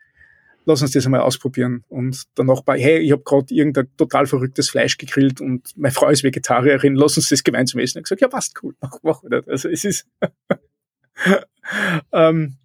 Lass 0.68 0.82
uns 0.82 0.92
das 0.92 1.06
einmal 1.06 1.22
ausprobieren. 1.22 1.86
Und 1.88 2.26
der 2.38 2.44
Nachbar, 2.44 2.78
hey, 2.78 3.00
ich 3.00 3.14
habe 3.14 3.24
gerade 3.24 3.54
irgendein 3.54 3.88
total 3.96 4.26
verrücktes 4.26 4.70
Fleisch 4.70 4.98
gegrillt 4.98 5.40
und 5.40 5.72
meine 5.78 5.94
Frau 5.94 6.10
ist 6.10 6.26
Vegetarierin, 6.26 6.94
lass 6.94 7.16
uns 7.16 7.30
das 7.30 7.44
gemeinsam 7.44 7.80
essen. 7.80 8.00
Ich 8.00 8.04
gesagt, 8.04 8.20
ja, 8.20 8.28
passt 8.28 8.62
cool, 8.62 8.76
mach, 8.82 9.00
mach 9.02 9.24
wieder. 9.24 9.44
Also 9.48 9.70
es 9.70 9.86
ist 9.86 10.06
ähm, 12.12 12.58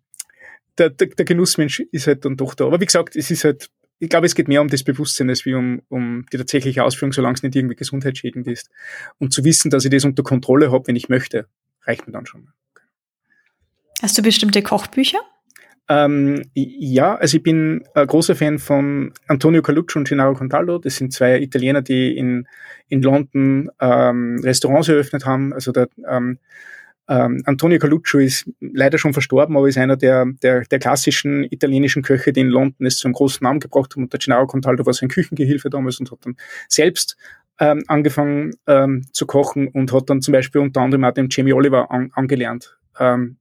der, 0.79 0.91
der, 0.91 1.07
der 1.07 1.25
Genussmensch 1.25 1.81
ist 1.93 2.09
halt 2.09 2.25
dann 2.25 2.37
doch 2.37 2.55
da. 2.55 2.67
Aber 2.67 2.81
wie 2.81 2.87
gesagt, 2.87 3.15
es 3.15 3.31
ist 3.31 3.45
halt, 3.45 3.71
ich 4.01 4.09
glaube, 4.09 4.27
es 4.27 4.35
geht 4.35 4.49
mehr 4.49 4.61
um 4.61 4.69
das 4.69 4.83
Bewusstsein 4.83 5.29
als 5.29 5.45
wie 5.45 5.55
um, 5.55 5.83
um 5.89 6.27
die 6.33 6.39
tatsächliche 6.39 6.83
Ausführung, 6.83 7.13
solange 7.13 7.35
es 7.35 7.45
nicht 7.45 7.55
irgendwie 7.55 7.77
gesundheitsschädigend 7.77 8.49
ist. 8.49 8.69
Und 9.19 9.33
zu 9.33 9.45
wissen, 9.45 9.71
dass 9.71 9.85
ich 9.85 9.93
das 9.93 10.05
unter 10.05 10.25
Kontrolle 10.25 10.73
habe, 10.73 10.89
wenn 10.89 10.97
ich 10.97 11.09
möchte, 11.09 11.47
reicht 11.83 12.07
mir 12.07 12.13
dann 12.13 12.27
schon. 12.27 12.49
Hast 14.01 14.19
du 14.19 14.23
bestimmte 14.23 14.63
Kochbücher? 14.63 15.21
Ähm, 15.93 16.43
ja, 16.55 17.17
also 17.17 17.37
ich 17.37 17.43
bin 17.43 17.85
ein 17.95 18.07
großer 18.07 18.35
Fan 18.35 18.59
von 18.59 19.13
Antonio 19.27 19.61
Caluccio 19.61 19.99
und 19.99 20.09
Gennaro 20.09 20.33
Contaldo. 20.33 20.79
Das 20.79 20.97
sind 20.97 21.13
zwei 21.13 21.39
Italiener, 21.39 21.83
die 21.83 22.17
in, 22.17 22.49
in 22.89 23.03
London 23.03 23.71
ähm, 23.79 24.41
Restaurants 24.43 24.89
eröffnet 24.89 25.27
haben. 25.27 25.53
Also 25.53 25.71
der 25.71 25.89
ähm, 26.09 26.39
ähm, 27.09 27.43
Antonio 27.45 27.79
Caluccio 27.79 28.21
ist 28.21 28.51
leider 28.61 28.97
schon 28.97 29.13
verstorben, 29.13 29.55
aber 29.55 29.69
ist 29.69 29.77
einer 29.77 29.99
der, 29.99 30.25
der, 30.43 30.63
der 30.63 30.79
klassischen 30.79 31.45
italienischen 31.45 32.03
Köche, 32.03 32.33
die 32.33 32.41
in 32.41 32.49
London 32.49 32.87
es 32.87 32.97
zum 32.97 33.13
großen 33.13 33.45
Namen 33.45 33.61
gebracht 33.61 33.95
haben. 33.95 34.05
Und 34.05 34.15
der 34.15 34.21
Gennaro 34.21 34.47
Contaldo 34.47 34.87
war 34.87 34.95
sein 34.95 35.11
Küchengehilfe 35.11 35.69
damals 35.69 36.01
und 36.01 36.11
hat 36.11 36.25
dann 36.25 36.37
selbst 36.69 37.19
ähm, 37.61 37.85
angefangen 37.89 38.55
ähm, 38.67 39.05
zu 39.13 39.27
kochen 39.27 39.69
und 39.69 39.93
hat 39.93 40.09
dann 40.09 40.23
zum 40.23 40.33
Beispiel 40.33 40.63
unter 40.63 40.81
anderem 40.81 41.05
auch 41.05 41.13
dem 41.13 41.29
Jamie 41.31 41.53
Oliver 41.53 41.91
an, 41.91 42.11
angelernt. 42.15 42.79
Ähm, 42.99 43.37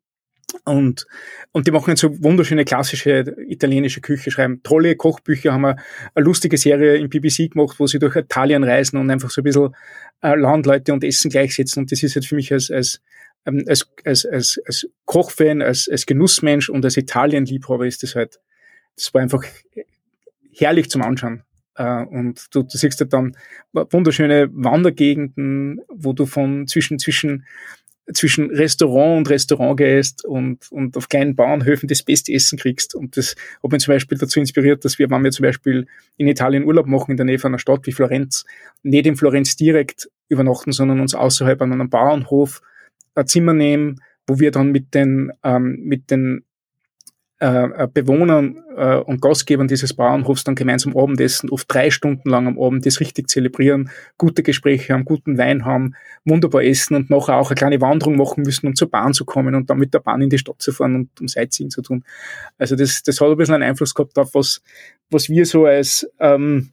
und, 0.65 1.07
und 1.51 1.67
die 1.67 1.71
machen 1.71 1.91
jetzt 1.91 2.01
so 2.01 2.23
wunderschöne 2.23 2.65
klassische 2.65 3.35
italienische 3.47 4.01
Küche, 4.01 4.31
schreiben 4.31 4.61
tolle 4.63 4.95
Kochbücher, 4.95 5.53
haben 5.53 5.65
eine, 5.65 5.77
eine 6.13 6.25
lustige 6.25 6.57
Serie 6.57 6.97
im 6.97 7.09
BBC 7.09 7.51
gemacht, 7.51 7.79
wo 7.79 7.87
sie 7.87 7.99
durch 7.99 8.15
Italien 8.15 8.63
reisen 8.63 8.97
und 8.97 9.09
einfach 9.09 9.29
so 9.29 9.41
ein 9.41 9.45
bisschen 9.45 9.75
äh, 10.21 10.35
Landleute 10.35 10.93
und 10.93 11.03
Essen 11.03 11.31
gleichsetzen. 11.31 11.83
Und 11.83 11.91
das 11.91 12.03
ist 12.03 12.15
jetzt 12.15 12.27
für 12.27 12.35
mich 12.35 12.51
als, 12.51 12.69
als 12.69 13.01
ähm, 13.45 13.63
als, 13.67 13.89
als, 14.05 14.25
als, 14.25 14.61
als 14.65 14.87
Kochfan, 15.05 15.61
als, 15.61 15.89
als 15.89 16.05
Genussmensch 16.05 16.69
und 16.69 16.85
als 16.85 16.97
Italienliebhaber 16.97 17.87
ist 17.87 18.03
das 18.03 18.15
halt, 18.15 18.39
das 18.95 19.13
war 19.13 19.21
einfach 19.21 19.43
herrlich 20.53 20.89
zum 20.89 21.01
Anschauen. 21.01 21.43
Uh, 21.79 22.05
und 22.09 22.53
du, 22.53 22.63
du 22.63 22.77
siehst 22.77 22.99
halt 22.99 23.13
dann 23.13 23.35
wunderschöne 23.71 24.49
Wandergegenden, 24.51 25.79
wo 25.87 26.11
du 26.11 26.25
von 26.25 26.67
zwischen, 26.67 26.99
zwischen, 26.99 27.45
zwischen 28.13 28.50
Restaurant 28.50 29.17
und 29.17 29.30
Restaurant 29.30 29.78
gehst 29.78 30.26
und, 30.26 30.71
und 30.71 30.97
auf 30.97 31.10
kleinen 31.10 31.36
Bauernhöfen 31.36 31.88
das 31.88 32.04
beste 32.04 32.34
Essen 32.34 32.58
kriegst. 32.58 32.95
Und 32.95 33.17
das 33.17 33.36
hat 33.63 33.71
mich 33.71 33.82
zum 33.82 33.93
Beispiel 33.93 34.17
dazu 34.17 34.39
inspiriert, 34.39 34.86
dass 34.86 35.00
wir, 35.00 35.10
wenn 35.10 35.24
wir 35.24 35.32
zum 35.32 35.43
Beispiel 35.43 35.88
in 36.17 36.28
Italien 36.28 36.63
Urlaub 36.63 36.88
machen, 36.88 37.12
in 37.12 37.17
der 37.17 37.26
Nähe 37.26 37.39
von 37.39 37.52
einer 37.52 37.60
Stadt 37.60 37.86
wie 37.86 37.91
Florenz, 37.91 38.45
nicht 38.84 39.06
in 39.06 39.15
Florenz 39.15 39.56
direkt 39.56 40.10
übernachten, 40.30 40.71
sondern 40.71 41.00
uns 41.00 41.15
außerhalb 41.15 41.62
an 41.62 41.74
einem 41.74 41.89
Bauernhof 41.89 42.62
ein 43.15 43.28
Zimmer 43.28 43.54
nehmen, 43.54 44.02
wo 44.28 44.39
wir 44.39 44.52
dann 44.52 44.71
mit 44.71 44.93
den, 44.93 45.32
ähm, 45.43 45.80
mit 45.84 46.10
den 46.12 46.43
äh, 47.41 47.88
Bewohnern 47.91 48.63
äh, 48.77 48.97
und 48.97 49.19
Gastgebern 49.19 49.67
dieses 49.67 49.95
Bauernhofs 49.95 50.43
dann 50.43 50.54
gemeinsam 50.54 50.95
Abendessen, 50.95 51.49
oft 51.49 51.65
drei 51.73 51.89
Stunden 51.89 52.30
lang 52.30 52.45
am 52.45 52.62
Abend 52.62 52.86
das 52.86 52.99
richtig 52.99 53.30
zelebrieren, 53.30 53.89
gute 54.19 54.43
Gespräche 54.43 54.93
haben, 54.93 55.06
guten 55.06 55.39
Wein 55.39 55.65
haben, 55.65 55.95
wunderbar 56.23 56.63
essen 56.63 56.95
und 56.95 57.10
nachher 57.10 57.38
auch 57.38 57.49
eine 57.49 57.56
kleine 57.56 57.82
Wanderung 57.82 58.15
machen 58.15 58.43
müssen, 58.43 58.67
um 58.67 58.75
zur 58.75 58.91
Bahn 58.91 59.13
zu 59.13 59.25
kommen 59.25 59.56
und 59.56 59.71
dann 59.71 59.80
mit 59.80 59.91
der 59.91 59.99
Bahn 59.99 60.21
in 60.21 60.30
die 60.30 60.38
Stadt 60.38 60.62
zu 60.62 60.71
fahren 60.71 60.95
und 60.95 61.19
um 61.19 61.27
Sightseeing 61.27 61.71
zu 61.71 61.82
tun. 61.82 62.04
Also 62.60 62.75
das, 62.75 63.01
das 63.01 63.19
hat 63.19 63.27
ein 63.27 63.38
bisschen 63.38 63.56
einen 63.56 63.63
Einfluss 63.63 63.95
gehabt 63.95 64.19
auf 64.19 64.36
was, 64.36 64.62
was 65.10 65.27
wir 65.27 65.47
so 65.47 65.65
als 65.65 66.08
ähm, 66.19 66.69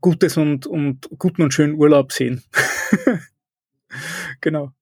gutes 0.00 0.38
und, 0.38 0.66
und 0.66 1.10
guten 1.18 1.42
und 1.42 1.52
schönen 1.52 1.74
Urlaub 1.74 2.12
sehen. 2.12 2.42
genau. 4.40 4.72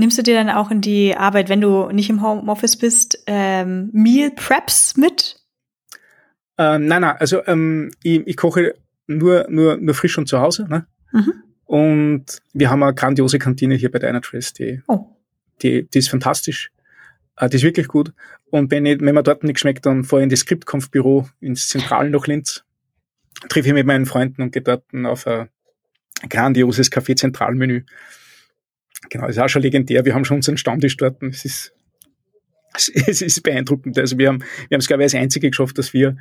Nimmst 0.00 0.16
du 0.16 0.22
dir 0.22 0.34
dann 0.34 0.48
auch 0.48 0.70
in 0.70 0.80
die 0.80 1.14
Arbeit, 1.14 1.50
wenn 1.50 1.60
du 1.60 1.90
nicht 1.92 2.08
im 2.08 2.22
Homeoffice 2.22 2.78
bist, 2.78 3.22
ähm, 3.26 3.90
Meal 3.92 4.30
Preps 4.30 4.96
mit? 4.96 5.44
Ähm, 6.56 6.86
nein, 6.86 7.02
nein, 7.02 7.16
also 7.18 7.46
ähm, 7.46 7.90
ich, 8.02 8.26
ich 8.26 8.36
koche 8.38 8.74
nur, 9.06 9.46
nur, 9.50 9.76
nur 9.76 9.94
frisch 9.94 10.16
und 10.16 10.26
zu 10.26 10.40
Hause. 10.40 10.66
Ne? 10.70 10.86
Mhm. 11.12 11.34
Und 11.66 12.24
wir 12.54 12.70
haben 12.70 12.82
eine 12.82 12.94
grandiose 12.94 13.38
Kantine 13.38 13.74
hier 13.74 13.90
bei 13.90 13.98
Dynatrace, 13.98 14.54
die, 14.54 14.82
oh. 14.88 15.04
die, 15.60 15.86
die 15.86 15.98
ist 15.98 16.08
fantastisch. 16.08 16.72
Äh, 17.36 17.50
die 17.50 17.56
ist 17.56 17.62
wirklich 17.62 17.86
gut. 17.86 18.14
Und 18.48 18.70
wenn, 18.70 18.86
ich, 18.86 19.02
wenn 19.02 19.14
mir 19.14 19.22
dort 19.22 19.44
nicht 19.44 19.60
schmeckt, 19.60 19.84
dann 19.84 20.04
fahre 20.04 20.22
ich 20.22 20.24
in 20.24 20.30
das 20.30 20.40
Skriptkampfbüro 20.40 21.28
ins 21.40 21.68
Zentralen 21.68 22.10
nach 22.10 22.26
Linz, 22.26 22.64
treffe 23.50 23.68
ich 23.68 23.74
mit 23.74 23.86
meinen 23.86 24.06
Freunden 24.06 24.40
und 24.40 24.52
gehe 24.52 24.62
dort 24.62 24.84
auf 25.04 25.26
ein 25.26 25.50
grandioses 26.30 26.90
Café-Zentralmenü. 26.90 27.84
Genau, 29.08 29.26
ist 29.26 29.38
auch 29.38 29.48
schon 29.48 29.62
legendär. 29.62 30.04
Wir 30.04 30.14
haben 30.14 30.24
schon 30.24 30.36
unseren 30.36 30.56
Stammtisch 30.56 30.96
dort. 30.96 31.22
Es 32.72 32.86
ist, 32.86 33.08
es 33.08 33.20
ist 33.20 33.42
beeindruckend. 33.42 33.98
Also 33.98 34.16
wir 34.16 34.28
haben, 34.28 34.42
wir 34.68 34.76
haben 34.76 34.80
es, 34.80 34.86
glaube 34.86 35.02
ich, 35.02 35.06
als 35.06 35.16
einzige 35.16 35.50
geschafft, 35.50 35.76
dass 35.76 35.92
wir 35.92 36.16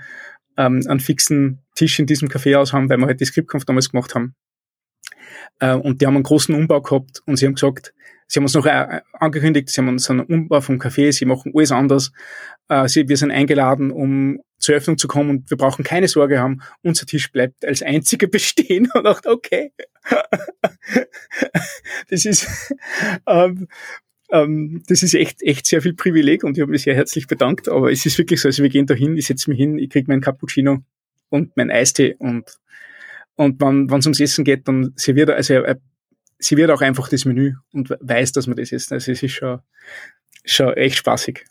ähm, 0.58 0.82
einen 0.88 1.00
fixen 1.00 1.60
Tisch 1.76 2.00
in 2.00 2.08
diesem 2.08 2.28
Café 2.28 2.58
aus 2.58 2.74
haben, 2.74 2.90
weil 2.90 2.98
wir 2.98 3.06
halt 3.06 3.20
die 3.20 3.26
Skriptkampf 3.26 3.66
damals 3.66 3.92
gemacht 3.92 4.16
haben. 4.16 4.36
Äh, 5.60 5.76
und 5.76 6.02
die 6.02 6.08
haben 6.08 6.16
einen 6.16 6.24
großen 6.24 6.56
Umbau 6.56 6.82
gehabt 6.82 7.22
und 7.26 7.38
sie 7.38 7.46
haben 7.46 7.54
gesagt, 7.54 7.94
sie 8.28 8.40
haben 8.40 8.46
uns 8.46 8.56
noch 8.56 8.66
äh, 8.66 9.02
angekündigt, 9.14 9.70
sie 9.70 9.80
haben 9.80 9.90
uns 9.90 10.10
einen 10.10 10.22
Umbau 10.22 10.60
vom 10.62 10.80
Café, 10.80 11.12
sie 11.12 11.26
machen 11.26 11.52
alles 11.56 11.72
anders. 11.72 12.12
Äh, 12.68 12.88
sie, 12.88 13.08
wir 13.08 13.18
sind 13.18 13.32
eingeladen, 13.32 13.92
um 13.92 14.40
zur 14.60 14.76
Öffnung 14.76 14.98
zu 14.98 15.08
kommen 15.08 15.30
und 15.30 15.50
wir 15.50 15.58
brauchen 15.58 15.84
keine 15.84 16.08
Sorge 16.08 16.40
haben, 16.40 16.62
unser 16.84 17.06
Tisch 17.06 17.32
bleibt 17.32 17.66
als 17.66 17.82
einziger 17.82 18.28
bestehen 18.32 18.90
und 18.94 19.04
dachte, 19.04 19.30
okay. 19.30 19.72
das 22.10 22.26
ist, 22.26 22.48
ähm, 23.28 23.68
ähm, 24.32 24.84
das 24.88 25.02
ist 25.02 25.16
echt, 25.16 25.42
echt 25.42 25.66
sehr 25.66 25.82
viel 25.82 25.94
Privileg 25.94 26.44
und 26.44 26.58
ich 26.58 26.62
habe 26.62 26.72
mich 26.72 26.84
sehr 26.84 26.96
herzlich 26.96 27.28
bedankt, 27.28 27.68
aber 27.68 27.92
es 27.92 28.06
ist 28.06 28.18
wirklich 28.18 28.42
so, 28.42 28.48
also 28.48 28.62
wir 28.62 28.70
gehen 28.70 28.86
da 28.86 28.94
hin, 28.94 29.18
ich 29.18 29.28
setze 29.28 29.50
mich 29.50 29.58
hin, 29.58 29.78
ich 29.80 29.90
kriege 29.90 30.08
meinen 30.08 30.22
Cappuccino 30.22 30.84
und 31.30 31.56
mein 31.58 31.72
Eistee 31.72 32.16
und 32.20 32.60
und 33.36 33.62
wenn 33.62 33.88
es 33.98 34.06
ums 34.06 34.20
Essen 34.20 34.44
geht, 34.44 34.68
dann 34.68 34.92
serviert 34.98 35.30
er, 35.30 35.38
also 35.38 35.54
er, 35.54 35.64
er 35.64 35.82
serviert 36.40 36.72
auch 36.72 36.82
einfach 36.82 37.08
das 37.08 37.24
Menü 37.24 37.54
und 37.72 37.90
weiß, 38.02 38.34
dass 38.34 38.48
man 38.48 38.58
das 38.58 38.74
isst. 38.74 38.92
Also 38.92 39.14
es 39.14 39.24
ist 39.24 39.32
schon, 39.32 39.60
schon 40.44 40.74
echt 40.74 40.98
spaßig. 40.98 41.46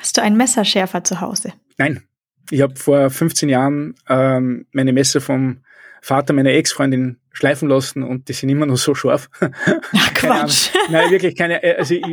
Hast 0.00 0.16
du 0.16 0.22
einen 0.22 0.36
Messerschärfer 0.36 1.04
zu 1.04 1.20
Hause? 1.20 1.52
Nein. 1.78 2.02
Ich 2.50 2.60
habe 2.60 2.76
vor 2.76 3.08
15 3.08 3.48
Jahren 3.48 3.94
ähm, 4.08 4.66
meine 4.72 4.92
Messer 4.92 5.20
vom 5.20 5.64
Vater 6.02 6.34
meiner 6.34 6.50
Ex-Freundin 6.50 7.18
schleifen 7.32 7.68
lassen 7.68 8.02
und 8.02 8.28
die 8.28 8.34
sind 8.34 8.50
immer 8.50 8.66
noch 8.66 8.76
so 8.76 8.94
scharf. 8.94 9.30
Ach, 9.40 10.14
Quatsch. 10.14 10.68
Nein, 10.90 11.10
wirklich 11.10 11.34
keine. 11.34 11.62
Äh, 11.62 11.76
also 11.78 11.94
ich, 11.94 12.04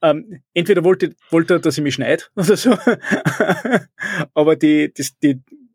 ähm, 0.00 0.42
entweder 0.54 0.84
wollte, 0.84 1.14
wollte 1.30 1.54
er, 1.54 1.58
dass 1.58 1.76
ich 1.76 1.84
mich 1.84 1.94
schneide 1.94 2.24
oder 2.36 2.56
so. 2.56 2.78
Aber 4.34 4.56
die, 4.56 4.92
die, 4.94 5.02
das 5.02 5.12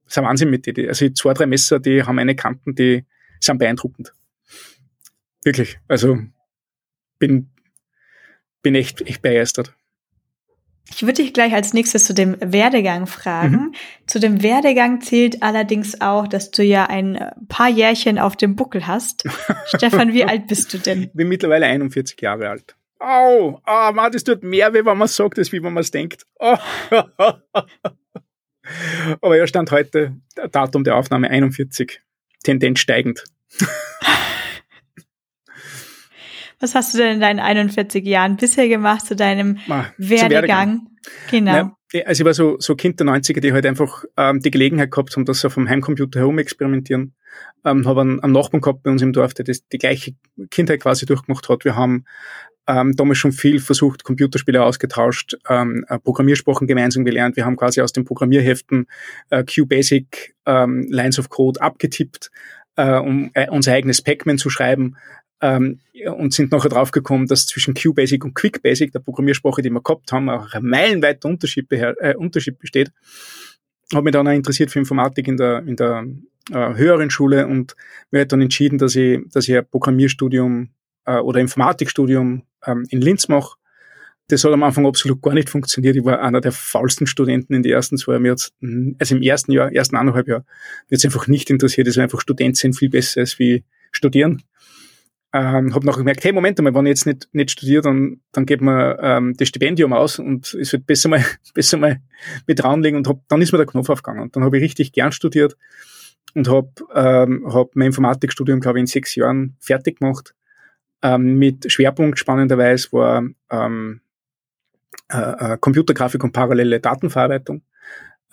ist 0.07 0.17
ein 0.17 0.23
Wahnsinn 0.23 0.49
mit 0.49 0.65
denen. 0.65 0.87
Also 0.87 1.09
zwei, 1.09 1.33
drei 1.33 1.45
Messer, 1.45 1.79
die 1.79 2.03
haben 2.03 2.19
eine 2.19 2.35
Kanten, 2.35 2.75
die 2.75 3.05
sind 3.39 3.57
beeindruckend. 3.57 4.13
Wirklich. 5.43 5.77
Also 5.87 6.17
bin, 7.19 7.51
bin 8.61 8.75
echt, 8.75 9.01
echt 9.01 9.21
begeistert. 9.21 9.75
Ich 10.89 11.01
würde 11.01 11.23
dich 11.23 11.33
gleich 11.33 11.53
als 11.53 11.73
nächstes 11.73 12.05
zu 12.05 12.13
dem 12.13 12.35
Werdegang 12.39 13.07
fragen. 13.07 13.55
Mhm. 13.55 13.73
Zu 14.05 14.19
dem 14.19 14.43
Werdegang 14.43 15.01
zählt 15.01 15.41
allerdings 15.41 16.01
auch, 16.01 16.27
dass 16.27 16.51
du 16.51 16.63
ja 16.63 16.85
ein 16.85 17.19
paar 17.47 17.69
Jährchen 17.69 18.19
auf 18.19 18.35
dem 18.35 18.55
Buckel 18.55 18.85
hast. 18.85 19.23
Stefan, 19.65 20.13
wie 20.13 20.25
alt 20.25 20.47
bist 20.47 20.73
du 20.73 20.77
denn? 20.77 21.03
Ich 21.03 21.13
bin 21.13 21.29
mittlerweile 21.29 21.65
41 21.65 22.21
Jahre 22.21 22.49
alt. 22.49 22.75
Au, 22.99 23.61
oh, 23.65 23.91
man, 23.93 24.11
das 24.11 24.23
tut 24.23 24.43
mehr 24.43 24.73
weh, 24.73 24.85
wenn 24.85 24.97
man 24.97 25.07
sagt, 25.07 25.37
als 25.37 25.51
wie 25.51 25.61
wenn 25.61 25.73
man 25.73 25.81
es 25.81 25.91
denkt. 25.91 26.25
Oh. 26.39 26.55
Aber 29.21 29.37
ja, 29.37 29.45
stand 29.47 29.71
heute, 29.71 30.15
Datum 30.51 30.83
der 30.83 30.95
Aufnahme 30.95 31.29
41, 31.29 32.01
Tendenz 32.43 32.79
steigend. 32.79 33.23
Was 36.63 36.75
hast 36.75 36.93
du 36.93 36.97
denn 36.97 37.15
in 37.15 37.19
deinen 37.19 37.41
41 37.41 38.05
Jahren 38.05 38.37
bisher 38.37 38.69
gemacht 38.69 39.05
zu 39.05 39.17
deinem 39.17 39.57
ah, 39.67 39.87
Werdegang? 39.97 40.31
Werdegang? 40.31 40.87
Genau. 41.29 41.75
Ja, 41.91 42.03
also 42.05 42.21
ich 42.21 42.25
war 42.25 42.33
so, 42.33 42.55
so 42.57 42.77
Kind 42.77 43.01
der 43.01 43.07
90er, 43.07 43.41
die 43.41 43.51
halt 43.51 43.65
einfach 43.65 44.05
ähm, 44.15 44.39
die 44.39 44.49
Gelegenheit 44.49 44.89
gehabt 44.89 45.13
haben, 45.13 45.25
dass 45.25 45.41
sie 45.41 45.49
vom 45.49 45.67
Heimcomputer 45.67 46.21
herum 46.21 46.39
experimentieren. 46.39 47.15
Ähm, 47.65 47.85
habe 47.85 47.99
einen, 47.99 48.21
einen 48.21 48.31
Nachbarn 48.31 48.61
gehabt 48.61 48.81
bei 48.81 48.91
uns 48.91 49.01
im 49.01 49.11
Dorf, 49.11 49.33
der 49.33 49.43
das, 49.43 49.67
die 49.67 49.77
gleiche 49.77 50.13
Kindheit 50.51 50.79
quasi 50.79 51.05
durchgemacht 51.05 51.49
hat. 51.49 51.65
Wir 51.65 51.75
haben 51.75 52.05
ähm, 52.65 52.95
damals 52.95 53.17
schon 53.17 53.33
viel 53.33 53.59
versucht, 53.59 54.05
Computerspiele 54.05 54.63
ausgetauscht, 54.63 55.35
ähm, 55.49 55.83
äh, 55.89 55.99
Programmiersprachen 55.99 56.65
gemeinsam 56.65 57.03
gelernt. 57.03 57.35
Wir 57.35 57.43
haben 57.43 57.57
quasi 57.57 57.81
aus 57.81 57.91
den 57.91 58.05
Programmierheften 58.05 58.87
äh, 59.31 59.43
QBasic 59.43 60.33
ähm, 60.45 60.87
Lines 60.89 61.19
of 61.19 61.27
Code 61.27 61.61
abgetippt, 61.61 62.31
äh, 62.77 62.97
um 62.99 63.31
äh, 63.33 63.49
unser 63.49 63.73
eigenes 63.73 64.01
Pac-Man 64.01 64.37
zu 64.37 64.49
schreiben 64.49 64.95
ähm, 65.43 65.79
und 66.15 66.33
sind 66.33 66.51
nachher 66.51 66.69
draufgekommen, 66.69 67.27
dass 67.27 67.45
zwischen 67.45 67.73
QBasic 67.73 68.23
und 68.23 68.33
QuickBasic, 68.33 68.93
der 68.93 68.99
Programmiersprache, 68.99 69.61
die 69.61 69.69
wir 69.69 69.81
gehabt 69.81 70.11
haben, 70.11 70.29
auch 70.29 70.53
ein 70.53 70.63
meilenweiter 70.63 71.27
Unterschied, 71.27 71.69
äh, 71.71 72.15
Unterschied 72.15 72.57
besteht. 72.57 72.91
Habe 73.93 74.05
mich 74.05 74.13
dann 74.13 74.27
auch 74.27 74.31
interessiert 74.31 74.71
für 74.71 74.79
Informatik 74.79 75.27
in 75.27 75.35
der, 75.35 75.59
in 75.67 75.75
der 75.75 76.05
äh, 76.51 76.75
höheren 76.75 77.09
Schule 77.09 77.45
und 77.45 77.75
mir 78.09 78.21
hat 78.21 78.31
dann 78.31 78.41
entschieden, 78.41 78.77
dass 78.77 78.95
ich, 78.95 79.19
dass 79.31 79.47
ich 79.47 79.55
ein 79.55 79.65
Programmierstudium 79.69 80.69
äh, 81.05 81.17
oder 81.17 81.41
Informatikstudium 81.41 82.43
ähm, 82.65 82.85
in 82.89 83.01
Linz 83.01 83.27
mache. 83.27 83.57
Das 84.29 84.45
hat 84.45 84.53
am 84.53 84.63
Anfang 84.63 84.85
absolut 84.85 85.21
gar 85.21 85.33
nicht 85.33 85.49
funktioniert. 85.49 85.97
Ich 85.97 86.05
war 86.05 86.21
einer 86.21 86.39
der 86.39 86.53
faulsten 86.53 87.05
Studenten 87.05 87.53
in 87.53 87.63
den 87.63 87.73
ersten 87.73 87.97
zwei 87.97 88.13
Jahren. 88.13 88.95
Also 88.97 89.15
im 89.15 89.21
ersten 89.21 89.51
Jahr, 89.51 89.73
ersten 89.73 89.97
anderthalb 89.97 90.29
Jahr, 90.29 90.45
mir 90.89 90.95
hat's 90.95 91.03
einfach 91.03 91.27
nicht 91.27 91.49
interessiert. 91.49 91.87
Es 91.87 91.97
war 91.97 92.03
einfach 92.03 92.21
Student 92.21 92.55
sind 92.55 92.77
viel 92.77 92.89
besser 92.89 93.19
als 93.19 93.37
wie 93.37 93.65
studieren. 93.91 94.41
Ähm, 95.35 95.73
habe 95.73 95.85
noch 95.85 95.97
gemerkt, 95.97 96.23
hey, 96.23 96.31
Moment 96.31 96.59
einmal, 96.59 96.75
wenn 96.75 96.85
ich 96.85 96.91
jetzt 96.91 97.05
nicht, 97.07 97.27
nicht 97.33 97.49
studiere, 97.49 97.81
dann, 97.81 98.21
dann 98.31 98.45
geht 98.45 98.61
man 98.61 98.95
ähm, 99.01 99.33
das 99.35 99.47
Stipendium 99.47 99.91
aus 99.91 100.19
und 100.19 100.53
es 100.53 100.71
wird 100.71 100.85
besser 100.85 101.09
mal, 101.09 101.25
besser 101.55 101.77
mal 101.77 101.99
mit 102.45 102.63
ranlegen 102.63 102.97
und 102.97 103.07
hab, 103.07 103.27
dann 103.29 103.41
ist 103.41 103.51
mir 103.51 103.57
der 103.57 103.65
Knopf 103.65 103.89
aufgegangen. 103.89 104.21
Und 104.21 104.35
dann 104.35 104.43
habe 104.43 104.57
ich 104.57 104.63
richtig 104.63 104.91
gern 104.91 105.11
studiert 105.11 105.57
und 106.35 106.47
habe 106.49 106.69
ähm, 106.93 107.51
hab 107.51 107.75
mein 107.75 107.87
Informatikstudium, 107.87 108.59
glaube 108.59 108.77
ich, 108.77 108.81
in 108.81 108.87
sechs 108.87 109.15
Jahren 109.15 109.57
fertig 109.59 109.99
gemacht. 109.99 110.35
Ähm, 111.01 111.39
mit 111.39 111.71
Schwerpunkt 111.71 112.19
spannenderweise 112.19 112.91
war 112.91 113.23
ähm, 113.49 114.01
äh, 115.11 115.53
äh, 115.53 115.57
Computergrafik 115.59 116.23
und 116.23 116.31
parallele 116.31 116.79
Datenverarbeitung. 116.79 117.63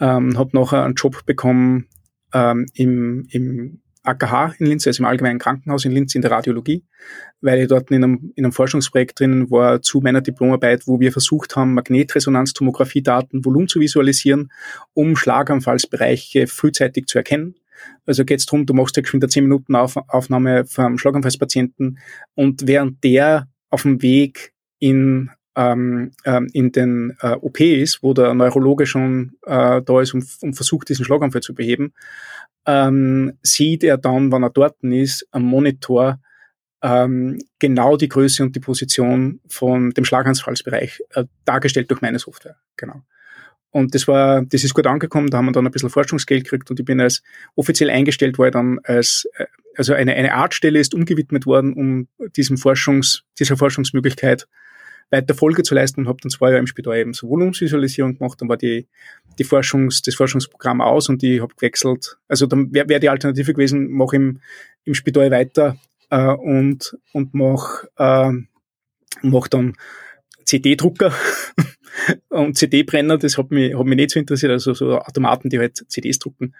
Ähm, 0.01 0.39
habe 0.39 0.51
nachher 0.53 0.85
einen 0.85 0.95
Job 0.95 1.25
bekommen 1.25 1.89
ähm, 2.33 2.67
im, 2.75 3.27
im 3.31 3.81
AKH 4.03 4.55
in 4.59 4.67
Linz, 4.67 4.87
also 4.87 5.03
im 5.03 5.07
Allgemeinen 5.07 5.39
Krankenhaus 5.39 5.85
in 5.85 5.93
Linz 5.93 6.15
in 6.15 6.23
der 6.23 6.31
Radiologie, 6.31 6.85
weil 7.41 7.61
ich 7.61 7.69
dort 7.69 7.91
in 7.91 8.03
einem, 8.03 8.33
in 8.35 8.45
einem 8.45 8.53
Forschungsprojekt 8.53 9.21
drin 9.21 9.51
war 9.51 9.83
zu 9.83 10.01
meiner 10.01 10.21
Diplomarbeit, 10.21 10.87
wo 10.87 11.01
wir 11.01 11.13
versucht 11.13 11.57
haben, 11.57 11.75
Magnetresonanztomographie-Daten, 11.75 13.45
Volumen 13.45 13.69
zu 13.69 13.81
visualisieren, 13.81 14.51
um 14.95 15.17
Schlaganfallsbereiche 15.17 16.47
frühzeitig 16.47 17.07
zu 17.07 17.19
erkennen. 17.19 17.55
Also 18.07 18.25
geht 18.25 18.41
es 18.41 18.47
darum, 18.47 18.67
du 18.67 18.75
machst 18.75 18.97
ja 18.97 19.03
geschwind 19.03 19.25
eine 19.25 19.31
10 19.31 19.45
Minuten 19.45 19.75
Auf 19.75 19.97
Aufnahme 20.09 20.67
vom 20.67 20.99
Schlaganfallspatienten 20.99 21.99
und 22.35 22.67
während 22.67 23.03
der 23.05 23.49
auf 23.71 23.83
dem 23.83 24.03
Weg 24.03 24.53
in 24.79 25.31
ähm, 25.57 26.13
ähm, 26.25 26.49
in 26.53 26.73
den 26.73 27.17
äh, 27.21 27.33
OP 27.33 27.61
ist, 27.61 28.03
wo 28.03 28.15
der 28.15 28.35
Neurologe 28.35 28.87
schon 28.87 29.33
äh, 29.47 29.83
da 29.83 30.01
ist 30.01 30.15
und, 30.15 30.25
und 30.43 30.55
versucht, 30.55 30.89
diesen 30.89 31.05
Schlaganfall 31.05 31.43
zu 31.43 31.55
beheben, 31.55 31.93
ähm, 32.67 33.39
sieht 33.43 33.85
er 33.85 33.99
dann, 33.99 34.33
wenn 34.33 34.43
er 34.43 34.51
dort 34.51 34.83
ist, 34.83 35.27
am 35.31 35.43
Monitor 35.43 36.21
ähm, 36.83 37.39
genau 37.59 37.97
die 37.97 38.09
Größe 38.09 38.43
und 38.43 38.57
die 38.57 38.61
Position 38.61 39.41
von 39.49 39.91
dem 39.91 40.05
Schlaganfallsbereich 40.05 41.03
äh, 41.11 41.25
dargestellt 41.45 41.91
durch 41.91 42.01
meine 42.01 42.19
Software. 42.19 42.57
Genau. 42.77 43.03
Und 43.73 43.95
das 43.95 44.09
war, 44.09 44.43
das 44.43 44.65
ist 44.65 44.75
gut 44.75 44.87
angekommen, 44.87 45.31
da 45.31 45.39
haben 45.39 45.47
wir 45.47 45.53
dann 45.53 45.67
ein 45.67 45.71
bisschen 45.71 45.91
Forschungsgeld 45.91 46.45
gekriegt 46.45 46.71
und 46.71 46.81
ich 46.81 46.87
bin 46.87 47.01
als 47.01 47.23
offiziell 47.55 47.91
eingestellt 47.91 48.37
worden 48.39 48.53
dann 48.53 48.79
als, 48.83 49.29
äh, 49.37 49.47
also 49.77 49.95
eine, 49.95 50.15
eine 50.15 50.35
Artstelle 50.35 50.81
ist 50.81 50.95
umgewidmet 50.95 51.47
worden, 51.47 51.73
um 51.75 52.09
diesem 52.37 52.57
Forschungs, 52.57 53.23
dieser 53.39 53.57
Forschungsmöglichkeit 53.57 54.49
weiter 55.11 55.35
Folge 55.35 55.63
zu 55.63 55.75
leisten 55.75 56.01
und 56.01 56.09
habe 56.09 56.19
dann 56.23 56.31
zwei 56.31 56.49
Jahre 56.49 56.61
im 56.61 56.67
Spital 56.67 56.97
eben 56.99 57.13
so 57.13 57.29
Volumensvisualisierung 57.29 58.19
gemacht, 58.19 58.41
dann 58.41 58.49
war 58.49 58.57
die, 58.57 58.87
die 59.39 59.45
Forschungs, 59.45 60.03
das 60.03 60.15
Forschungsprogramm 60.15 60.81
aus 60.81 61.09
und 61.09 61.23
ich 61.23 61.41
habe 61.41 61.55
gewechselt. 61.55 62.19
Also 62.29 62.47
dann 62.47 62.73
wäre 62.73 62.89
wär 62.89 63.01
die 63.01 63.09
Alternative 63.09 63.53
gewesen, 63.53 63.91
mache 63.91 64.17
im, 64.17 64.41
im 64.85 64.95
Spital 64.95 65.31
weiter 65.31 65.77
äh, 66.11 66.27
und, 66.27 66.97
und 67.13 67.35
mach, 67.35 67.85
äh, 67.99 68.33
mach 69.23 69.49
dann 69.49 69.75
CD-Drucker 70.45 71.13
und 72.29 72.57
CD-Brenner, 72.57 73.19
das 73.19 73.37
hat 73.37 73.51
mich, 73.51 73.77
hat 73.77 73.87
mich 73.87 73.97
nicht 73.97 74.11
so 74.11 74.21
interessiert, 74.21 74.53
also 74.53 74.75
so 74.75 74.99
Automaten, 74.99 75.49
die 75.49 75.59
halt 75.59 75.85
CDs 75.89 76.19
drucken. 76.19 76.55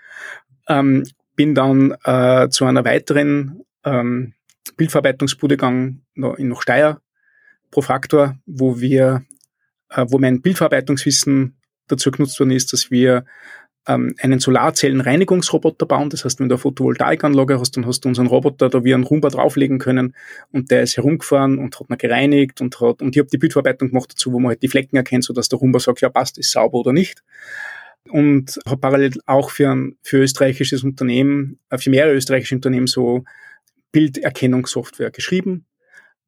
Ähm, 0.69 1.05
bin 1.37 1.55
dann 1.55 1.95
äh, 2.05 2.49
zu 2.51 2.65
einer 2.65 2.85
weiteren 2.85 3.63
ähm, 3.85 4.35
Bildverarbeitungsbude 4.77 5.57
gegangen, 5.57 6.05
in 6.15 6.49
noch 6.49 6.63
Steyr, 6.63 7.01
Profaktor, 7.71 8.37
wo 8.47 8.81
wir, 8.81 9.25
äh, 9.91 10.07
wo 10.09 10.19
mein 10.19 10.43
Bildverarbeitungswissen 10.43 11.57
dazu 11.89 12.11
genutzt 12.11 12.39
worden 12.39 12.53
ist, 12.53 12.73
dass 12.73 12.91
wir 12.91 13.25
ähm, 13.87 14.15
einen 14.21 14.41
Solarzellenreinigungsroboter 14.41 15.87
bauen. 15.87 16.11
Das 16.11 16.25
heißt, 16.25 16.41
wenn 16.41 16.49
du 16.49 16.55
eine 16.55 16.61
Photovoltaikanlage 16.61 17.59
hast, 17.59 17.77
dann 17.77 17.87
hast 17.87 18.05
du 18.05 18.09
unseren 18.09 18.27
Roboter 18.27 18.69
da 18.69 18.85
wie 18.85 18.95
einen 18.95 19.05
Rumba 19.05 19.29
drauflegen 19.29 19.79
können 19.79 20.15
und 20.53 20.71
der 20.71 20.83
ist 20.83 20.97
herumgefahren 20.97 21.59
und 21.59 21.79
hat 21.79 21.91
ihn 21.91 21.99
gereinigt 21.99 22.61
und 22.61 22.81
hat, 22.81 23.03
und 23.03 23.17
ich 23.17 23.21
habe 23.21 23.31
die 23.31 23.39
Bildverarbeitung 23.39 23.89
gemacht 23.89 24.13
dazu, 24.13 24.33
wo 24.33 24.39
man 24.39 24.51
halt 24.51 24.63
die 24.63 24.69
Flecken 24.69 24.97
erkennt, 24.97 25.25
sodass 25.25 25.49
der 25.49 25.59
Rumba 25.59 25.81
sagt, 25.81 26.01
ja 26.01 26.09
passt, 26.09 26.39
ist 26.39 26.53
sauber 26.53 26.79
oder 26.79 26.93
nicht. 26.93 27.23
Und 28.09 28.59
habe 28.67 28.81
parallel 28.81 29.13
auch 29.27 29.51
für 29.51 29.71
ein 29.71 29.97
für 30.03 30.19
österreichisches 30.19 30.85
Unternehmen, 30.85 31.59
äh, 31.71 31.79
für 31.79 31.91
mehrere 31.91 32.15
österreichische 32.15 32.55
Unternehmen 32.55 32.87
so 32.87 33.25
Bilderkennungssoftware 33.93 35.11
geschrieben. 35.11 35.67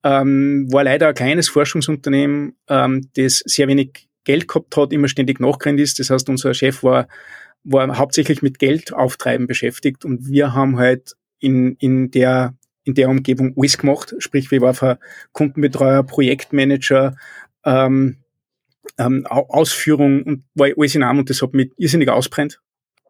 Ähm, 0.04 0.68
war 0.72 0.84
leider 0.84 1.08
ein 1.08 1.14
kleines 1.14 1.48
Forschungsunternehmen, 1.48 2.56
ähm, 2.68 3.08
das 3.14 3.42
sehr 3.46 3.68
wenig 3.68 4.08
Geld 4.24 4.48
gehabt 4.48 4.76
hat, 4.76 4.92
immer 4.92 5.08
ständig 5.08 5.40
nachgerannt 5.40 5.80
ist. 5.80 5.98
Das 5.98 6.10
heißt, 6.10 6.28
unser 6.28 6.54
Chef 6.54 6.82
war, 6.82 7.08
war 7.64 7.98
hauptsächlich 7.98 8.42
mit 8.42 8.58
Geld 8.58 8.92
auftreiben 8.92 9.46
beschäftigt 9.46 10.04
und 10.04 10.28
wir 10.28 10.54
haben 10.54 10.78
halt 10.78 11.14
in, 11.38 11.76
in 11.76 12.10
der 12.10 12.54
in 12.84 12.94
der 12.94 13.08
Umgebung 13.08 13.54
alles 13.56 13.78
gemacht. 13.78 14.14
Sprich, 14.18 14.50
wir 14.50 14.60
waren 14.60 14.74
für 14.74 14.98
Kundenbetreuer, 15.32 16.02
Projektmanager, 16.02 17.16
ähm, 17.64 18.16
ähm, 18.98 19.26
Ausführung 19.26 20.22
und 20.24 20.44
war 20.54 20.68
alles 20.76 20.94
in 20.94 21.02
einem 21.02 21.20
und 21.20 21.30
das 21.30 21.42
hat 21.42 21.54
mich 21.54 21.70
irrsinnig 21.76 22.08
ausbrennt. 22.08 22.60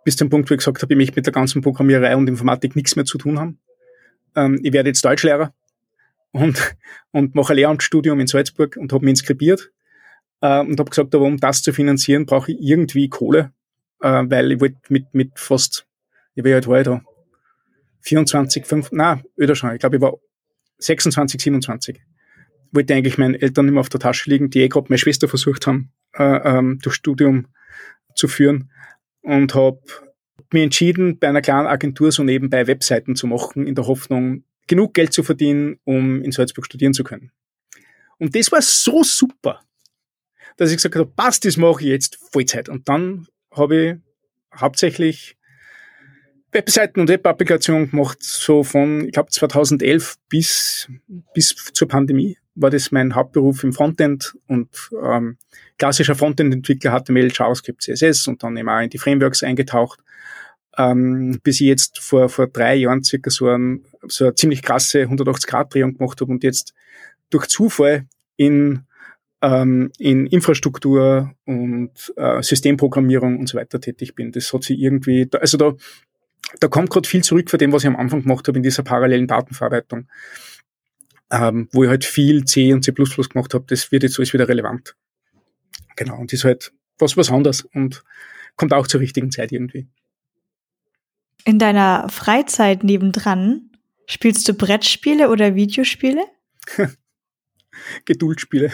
Bis 0.05 0.17
zum 0.17 0.29
Punkt, 0.29 0.51
wo 0.51 0.55
ich 0.55 0.59
gesagt 0.59 0.83
habe, 0.83 0.93
ich 0.93 0.99
möchte 0.99 1.17
mit 1.17 1.27
der 1.27 1.33
ganzen 1.33 1.63
Programmiererei 1.63 2.17
und 2.17 2.29
Informatik 2.29 2.77
nichts 2.77 2.97
mehr 2.97 3.05
zu 3.05 3.19
tun 3.19 3.39
haben. 3.39 3.59
Ähm, 4.37 4.61
ich 4.63 4.73
werde 4.73 4.91
jetzt 4.91 5.05
Deutschlehrer 5.05 5.55
und, 6.33 6.77
und 7.13 7.35
mache 7.35 7.53
ein 7.53 7.57
Lehramtsstudium 7.57 8.19
in 8.21 8.27
Salzburg 8.27 8.77
und 8.77 8.93
habe 8.93 9.05
mich 9.05 9.13
inskribiert 9.13 9.71
äh, 10.41 10.61
und 10.61 10.79
habe 10.79 10.91
gesagt, 10.91 11.15
aber 11.15 11.25
um 11.25 11.39
das 11.39 11.63
zu 11.63 11.73
finanzieren, 11.73 12.27
brauche 12.27 12.53
ich 12.53 12.59
irgendwie 12.61 13.09
Kohle, 13.09 13.53
äh, 14.01 14.25
weil 14.27 14.53
ich 14.53 14.61
wollte 14.61 14.79
mit, 14.89 15.15
mit 15.15 15.39
fast, 15.39 15.87
ich 16.35 16.45
war 16.45 16.53
halt 16.53 16.87
da, 16.87 17.03
24, 18.01 18.67
5, 18.67 18.89
na, 18.93 19.23
öder 19.39 19.55
schon, 19.55 19.73
ich 19.75 19.79
glaube, 19.79 19.97
ich 19.97 20.03
war 20.03 20.15
26, 20.79 21.41
27. 21.41 22.01
Wollte 22.73 22.95
eigentlich 22.95 23.19
meinen 23.19 23.35
Eltern 23.35 23.69
immer 23.69 23.81
auf 23.81 23.89
der 23.89 24.01
Tasche 24.01 24.31
liegen, 24.31 24.51
die 24.51 24.61
eh 24.61 24.69
gerade 24.69 24.87
meine 24.89 24.99
Schwester 24.99 25.29
versucht 25.29 25.67
haben, 25.67 25.93
äh, 26.15 26.25
ähm, 26.25 26.79
durch 26.83 26.97
Studium 26.97 27.49
zu 28.15 28.29
führen 28.29 28.71
und 29.21 29.55
habe 29.55 29.81
mir 30.53 30.65
entschieden, 30.65 31.19
bei 31.19 31.29
einer 31.29 31.43
kleinen 31.43 31.67
Agentur 31.67 32.13
so 32.13 32.25
nebenbei 32.25 32.67
Webseiten 32.67 33.15
zu 33.15 33.27
machen, 33.27 33.67
in 33.67 33.75
der 33.75 33.87
Hoffnung, 33.87 34.45
genug 34.73 34.95
Geld 34.95 35.13
zu 35.13 35.23
verdienen, 35.23 35.79
um 35.85 36.23
in 36.23 36.33
Salzburg 36.33 36.65
studieren 36.65 36.95
zu 36.95 37.05
können. 37.05 37.31
Und 38.17 38.35
das 38.35 38.51
war 38.51 38.63
so 38.63 39.03
super, 39.03 39.61
dass 40.57 40.71
ich 40.71 40.77
gesagt 40.77 40.97
habe, 40.97 41.11
passt, 41.15 41.45
das 41.45 41.59
mache 41.59 41.83
ich 41.83 41.89
jetzt 41.89 42.19
Vollzeit. 42.33 42.71
Und 42.71 42.89
dann 42.89 43.27
habe 43.51 43.77
ich 43.77 44.59
hauptsächlich 44.59 45.37
Webseiten 46.53 47.01
und 47.01 47.11
Web-Applikationen 47.11 47.91
gemacht, 47.91 48.23
so 48.23 48.65
von, 48.65 49.05
ich 49.05 49.13
glaube, 49.13 49.29
2011 49.29 50.17
bis, 50.31 50.89
bis 51.35 51.55
zur 51.75 51.89
Pandemie 51.89 52.39
war 52.55 52.71
das 52.71 52.93
mein 52.93 53.15
Hauptberuf 53.15 53.65
im 53.65 53.75
Frontend 53.75 54.35
und 54.47 54.71
ähm, 55.05 55.37
klassischer 55.77 56.15
Frontend-Entwickler, 56.15 56.99
HTML, 56.99 57.31
JavaScript, 57.31 57.83
CSS 57.83 58.27
und 58.27 58.43
dann 58.43 58.57
eben 58.57 58.71
auch 58.71 58.81
in 58.81 58.89
die 58.89 58.99
Frameworks 58.99 59.43
eingetaucht, 59.43 60.01
ähm, 60.79 61.41
bis 61.43 61.61
ich 61.61 61.67
jetzt 61.67 61.99
vor, 61.99 62.31
vor 62.31 62.47
drei 62.47 62.77
Jahren 62.77 63.05
circa 63.05 63.29
so, 63.29 63.49
ein, 63.49 63.85
so 64.09 64.25
eine 64.25 64.35
ziemlich 64.35 64.63
krasse 64.63 65.05
180-Grad-Drehung 65.05 65.97
gemacht 65.97 66.21
habe 66.21 66.33
und 66.33 66.45
jetzt 66.45 66.75
durch 67.31 67.47
Zufall 67.47 68.07
in 68.37 68.85
ähm, 69.43 69.91
in 69.99 70.27
Infrastruktur 70.27 71.35
und 71.45 72.15
äh, 72.17 72.43
Systemprogrammierung 72.43 73.39
und 73.39 73.49
so 73.49 73.59
weiter 73.59 73.81
tätig 73.81 74.15
bin. 74.15 74.31
Das 74.31 74.53
hat 74.53 74.63
sich 74.63 74.79
irgendwie, 74.79 75.29
also 75.33 75.59
da, 75.59 75.73
da 76.61 76.69
kommt 76.69 76.91
gerade 76.91 77.09
viel 77.09 77.25
zurück 77.25 77.51
von 77.51 77.59
dem, 77.59 77.73
was 77.73 77.83
ich 77.83 77.89
am 77.89 77.97
Anfang 77.97 78.23
gemacht 78.23 78.47
habe 78.47 78.59
in 78.59 78.63
dieser 78.63 78.85
parallelen 78.85 79.27
Datenverarbeitung. 79.27 80.09
ähm, 81.33 81.69
wo 81.73 81.83
ich 81.83 81.89
halt 81.89 82.05
viel 82.05 82.45
C 82.45 82.73
und 82.73 82.85
C++ 82.85 82.93
gemacht 82.93 83.55
habe, 83.55 83.65
das 83.67 83.91
wird 83.91 84.03
jetzt 84.05 84.19
alles 84.19 84.33
wieder 84.33 84.49
relevant. 84.49 84.95
Genau, 85.97 86.19
und 86.19 86.33
ist 86.33 86.45
halt 86.45 86.73
was 86.99 87.17
was 87.17 87.31
anderes 87.31 87.63
und 87.63 88.05
kommt 88.57 88.73
auch 88.73 88.87
zur 88.87 89.01
richtigen 89.01 89.31
Zeit 89.31 89.51
irgendwie. 89.51 89.89
In 91.45 91.59
deiner 91.59 92.09
Freizeit 92.11 92.85
nebendran 92.85 93.72
spielst 94.07 94.49
du 94.49 94.55
Brettspiele 94.55 95.31
oder 95.31 95.55
Videospiele? 95.55 96.25
Geduldspiele. 98.05 98.71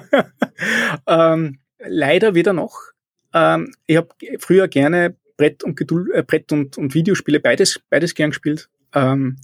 ähm, 1.06 1.58
leider 1.78 2.34
weder 2.34 2.52
noch. 2.52 2.92
Ähm, 3.32 3.74
ich 3.86 3.96
habe 3.96 4.08
früher 4.38 4.68
gerne 4.68 5.16
Brett 5.36 5.64
und 5.64 5.76
Geduld, 5.76 6.10
äh, 6.12 6.22
Brett 6.22 6.52
und, 6.52 6.78
und 6.78 6.94
Videospiele 6.94 7.40
beides 7.40 7.80
beides 7.88 8.14
gern 8.14 8.30
gespielt. 8.30 8.68
Ähm, 8.94 9.38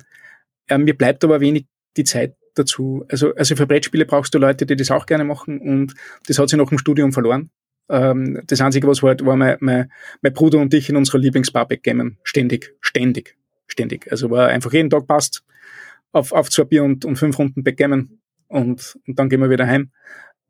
äh, 0.69 0.79
mir 0.79 0.97
bleibt 0.97 1.25
aber 1.25 1.41
wenig 1.41 1.67
die 1.97 2.05
Zeit 2.05 2.37
dazu. 2.55 3.05
Also, 3.09 3.35
also 3.35 3.57
für 3.57 3.67
Brettspiele 3.67 4.05
brauchst 4.05 4.35
du 4.35 4.39
Leute, 4.39 4.67
die 4.67 4.77
das 4.77 4.91
auch 4.91 5.07
gerne 5.07 5.25
machen 5.25 5.61
und 5.61 5.95
das 6.27 6.39
hat 6.39 6.49
sich 6.49 6.59
nach 6.59 6.69
dem 6.69 6.79
Studium 6.79 7.13
verloren. 7.13 7.51
Ähm, 7.89 8.43
das 8.47 8.61
Einzige, 8.61 8.87
was 8.87 9.03
war, 9.03 9.17
war 9.21 9.37
mein, 9.37 9.57
mein, 9.61 9.91
mein 10.21 10.33
Bruder 10.33 10.59
und 10.59 10.75
ich 10.75 10.89
in 10.91 10.97
unserer 10.97 11.19
Lieblingsbar 11.19 11.67
backgammon. 11.67 12.19
Ständig, 12.23 12.75
ständig, 12.81 13.37
ständig. 13.69 14.11
Also 14.11 14.31
war 14.31 14.49
einfach 14.49 14.73
jeden 14.73 14.91
Tag 14.91 15.07
passt 15.07 15.45
auf, 16.13 16.33
auf 16.33 16.51
zwei 16.51 16.65
Bier 16.65 16.85
und, 16.85 17.05
und 17.05 17.17
fünf 17.17 17.39
Runden 17.39 17.63
Backgammon 17.63 18.19
und, 18.49 18.99
und 19.07 19.19
dann 19.19 19.29
gehen 19.29 19.41
wir 19.41 19.51
wieder 19.51 19.67
heim. 19.67 19.91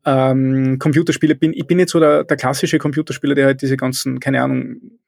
Ähm, 0.05 0.79
Computerspiele 0.79 1.35
bin, 1.35 1.53
ich 1.53 1.67
bin 1.67 1.77
nicht 1.77 1.89
so 1.89 1.99
der, 1.99 2.23
der 2.23 2.37
klassische 2.37 2.79
Computerspieler, 2.79 3.35
der 3.35 3.47
halt 3.47 3.61
diese 3.61 3.77
ganzen, 3.77 4.19
keine 4.19 4.41
Ahnung, 4.41 4.99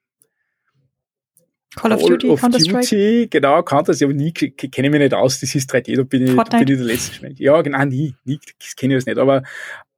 Call 1.75 1.93
of 1.93 2.01
Duty, 2.01 2.35
Counter-Strike? 2.35 3.27
Genau, 3.29 3.63
Counter, 3.63 3.93
aber 4.03 4.13
nie, 4.13 4.33
kenne 4.33 4.87
ich 4.87 4.91
mich 4.91 4.99
nicht 4.99 5.13
aus, 5.13 5.39
das 5.39 5.55
ist 5.55 5.73
3D, 5.73 5.95
da 5.95 6.03
bin 6.03 6.27
ich, 6.27 6.35
da 6.35 6.43
bin 6.43 6.67
ich 6.67 6.77
der 6.77 6.85
letzte 6.85 7.15
Schmeck. 7.15 7.39
Ja, 7.39 7.61
genau, 7.61 7.85
nie, 7.85 8.13
nie, 8.25 8.39
das 8.59 8.75
kenne 8.75 8.93
ich 8.93 8.97
das 8.97 9.05
nicht, 9.05 9.17
aber, 9.17 9.43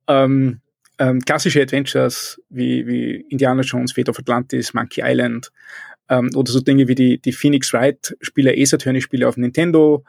ähm, 0.08 0.60
ähm, 1.00 1.20
klassische 1.22 1.62
Adventures 1.62 2.40
wie, 2.50 2.86
wie 2.86 3.26
Indiana 3.30 3.64
Jones, 3.64 3.94
Fate 3.94 4.10
of 4.10 4.20
Atlantis, 4.20 4.76
Monkey 4.76 5.02
Island, 5.04 5.52
ähm, 6.10 6.30
oder 6.36 6.52
so 6.52 6.60
Dinge 6.60 6.88
wie 6.88 6.96
die, 6.96 7.20
die 7.20 7.32
Phoenix 7.32 7.74
Wright 7.74 8.16
Spiele, 8.22 8.54
Ace 8.58 8.74
Attorney 8.74 9.02
Spiele 9.02 9.28
auf 9.28 9.38
Nintendo, 9.38 10.04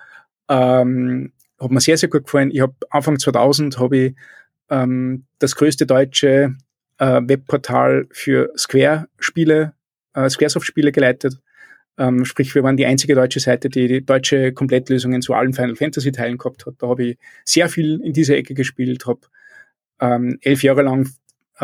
ähm, 0.48 1.32
hat 1.60 1.70
mir 1.70 1.80
sehr, 1.80 1.96
sehr 1.96 2.08
gut 2.08 2.24
gefallen. 2.24 2.50
Ich 2.50 2.60
habe 2.60 2.74
Anfang 2.90 3.18
2000 3.18 3.78
habe 3.78 3.96
ich 3.96 4.14
ähm, 4.70 5.24
das 5.38 5.56
größte 5.56 5.86
deutsche 5.86 6.56
äh, 6.98 7.20
Webportal 7.22 8.06
für 8.10 8.52
Square-Spiele, 8.56 9.74
äh, 10.14 10.28
Squaresoft-Spiele 10.28 10.92
geleitet. 10.92 11.38
Ähm, 11.96 12.24
sprich, 12.24 12.54
wir 12.54 12.64
waren 12.64 12.76
die 12.76 12.86
einzige 12.86 13.14
deutsche 13.14 13.40
Seite, 13.40 13.68
die 13.68 13.86
die 13.86 14.04
deutsche 14.04 14.52
Komplettlösungen 14.52 15.22
zu 15.22 15.32
allen 15.34 15.52
Final 15.52 15.76
Fantasy 15.76 16.10
Teilen 16.10 16.38
gehabt 16.38 16.66
hat. 16.66 16.74
Da 16.78 16.88
habe 16.88 17.04
ich 17.04 17.18
sehr 17.44 17.68
viel 17.68 18.00
in 18.02 18.12
dieser 18.12 18.36
Ecke 18.36 18.54
gespielt, 18.54 19.06
habe 19.06 19.20
ähm, 20.00 20.38
elf 20.42 20.62
Jahre 20.64 20.82
lang 20.82 21.08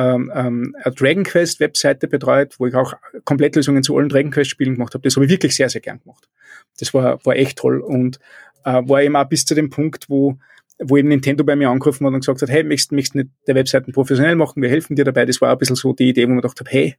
ähm, 0.01 0.32
ähm, 0.34 0.76
eine 0.82 0.94
Dragon 0.94 1.24
Quest 1.24 1.61
Webseite 1.61 2.09
betreut, 2.09 2.55
wo 2.59 2.66
ich 2.66 2.74
auch 2.74 2.94
Komplettlösungen 3.24 3.82
zu 3.82 3.96
allen 3.96 4.09
Dragon 4.09 4.30
Quest 4.30 4.51
Spielen 4.51 4.74
gemacht 4.74 4.94
habe. 4.94 5.03
Das 5.03 5.16
habe 5.16 5.26
ich 5.26 5.30
wirklich 5.30 5.55
sehr, 5.55 5.68
sehr 5.68 5.80
gern 5.80 6.01
gemacht. 6.01 6.28
Das 6.78 6.94
war, 6.94 7.24
war 7.24 7.36
echt 7.36 7.59
toll 7.59 7.80
und 7.80 8.18
äh, 8.64 8.82
war 8.86 9.03
eben 9.03 9.16
auch 9.16 9.28
bis 9.28 9.44
zu 9.44 9.55
dem 9.55 9.70
Punkt, 9.70 10.09
wo 10.09 10.38
wo 10.82 10.96
eben 10.96 11.09
Nintendo 11.09 11.44
bei 11.44 11.57
mir 11.57 11.68
angerufen 11.68 12.07
hat 12.07 12.14
und 12.14 12.20
gesagt 12.20 12.40
hat, 12.40 12.48
hey, 12.48 12.64
möchtest, 12.64 12.92
möchtest 12.92 13.14
nicht 13.14 13.28
der 13.46 13.55
Webseiten 13.55 13.92
professionell 13.92 14.34
machen, 14.34 14.62
wir 14.62 14.70
helfen 14.70 14.96
dir 14.96 15.05
dabei. 15.05 15.26
Das 15.26 15.38
war 15.42 15.53
ein 15.53 15.59
bisschen 15.59 15.76
so 15.76 15.92
die 15.92 16.09
Idee, 16.09 16.24
wo 16.24 16.28
man 16.28 16.40
gedacht 16.40 16.59
hat, 16.59 16.72
hey, 16.72 16.96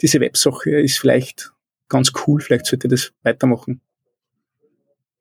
diese 0.00 0.20
Websache 0.20 0.70
ist 0.70 0.98
vielleicht 0.98 1.52
ganz 1.90 2.12
cool, 2.26 2.40
vielleicht 2.40 2.64
sollte 2.64 2.86
ich 2.86 2.92
das 2.92 3.12
weitermachen. 3.22 3.82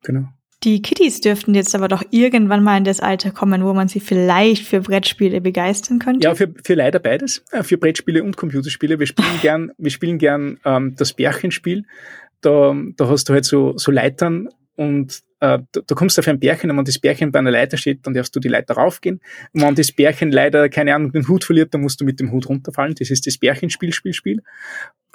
Genau. 0.03 0.30
Die 0.64 0.82
Kitties 0.82 1.22
dürften 1.22 1.55
jetzt 1.55 1.74
aber 1.74 1.88
doch 1.88 2.03
irgendwann 2.12 2.64
mal 2.64 2.78
in 2.78 2.84
das 2.84 2.99
Alter 2.99 3.32
kommen, 3.32 3.64
wo 3.64 3.74
man 3.74 3.88
sie 3.88 4.01
vielleicht 4.01 4.66
für 4.66 4.82
Brettspiele 4.82 5.39
begeistern 5.39 5.99
könnte. 5.99 6.28
Ja, 6.28 6.36
für, 6.36 6.53
für 6.64 6.74
leider 6.74 6.99
beides. 6.99 7.43
Äh, 7.51 7.64
für 7.64 7.78
Brettspiele 7.78 8.24
und 8.24 8.36
Computerspiele. 8.36 8.99
Wir 8.99 9.07
spielen 9.07 9.28
gern, 9.41 9.72
wir 9.78 9.91
spielen 9.91 10.18
gern 10.18 10.60
ähm, 10.66 10.95
das 10.97 11.14
Bärchenspiel. 11.14 11.86
Da, 12.41 12.76
da 12.97 13.07
hast 13.07 13.30
du 13.30 13.34
halt 13.34 13.45
so, 13.45 13.78
so 13.78 13.91
Leitern 13.91 14.49
und 14.76 15.22
äh, 15.41 15.60
da, 15.72 15.82
da 15.86 15.95
kommst 15.95 16.18
du 16.18 16.22
auf 16.22 16.28
ein 16.28 16.39
Bärchen 16.39 16.72
und 16.72 16.78
wenn 16.78 16.86
das 16.86 16.99
Bärchen 16.99 17.32
bei 17.32 17.39
einer 17.39 17.51
Leiter 17.51 17.78
steht, 17.78 18.05
dann 18.05 18.14
darfst 18.14 18.36
du 18.36 18.39
die 18.39 18.47
Leiter 18.47 18.76
raufgehen. 18.76 19.22
Und 19.53 19.62
wenn 19.62 19.76
das 19.76 19.91
Bärchen 19.91 20.32
leider, 20.32 20.70
keine 20.70 20.95
Ahnung, 20.95 21.12
den 21.12 21.28
Hut 21.28 21.43
verliert, 21.43 21.74
dann 21.74 21.82
musst 21.82 22.01
du 22.01 22.05
mit 22.05 22.20
dem 22.20 22.32
Hut 22.32 22.47
runterfallen. 22.47 22.95
Das 22.97 23.10
ist 23.10 23.28
das 23.28 23.38
Bärchenspiel, 23.38 23.93
Spiel, 23.93 24.14
Spiel. 24.14 24.43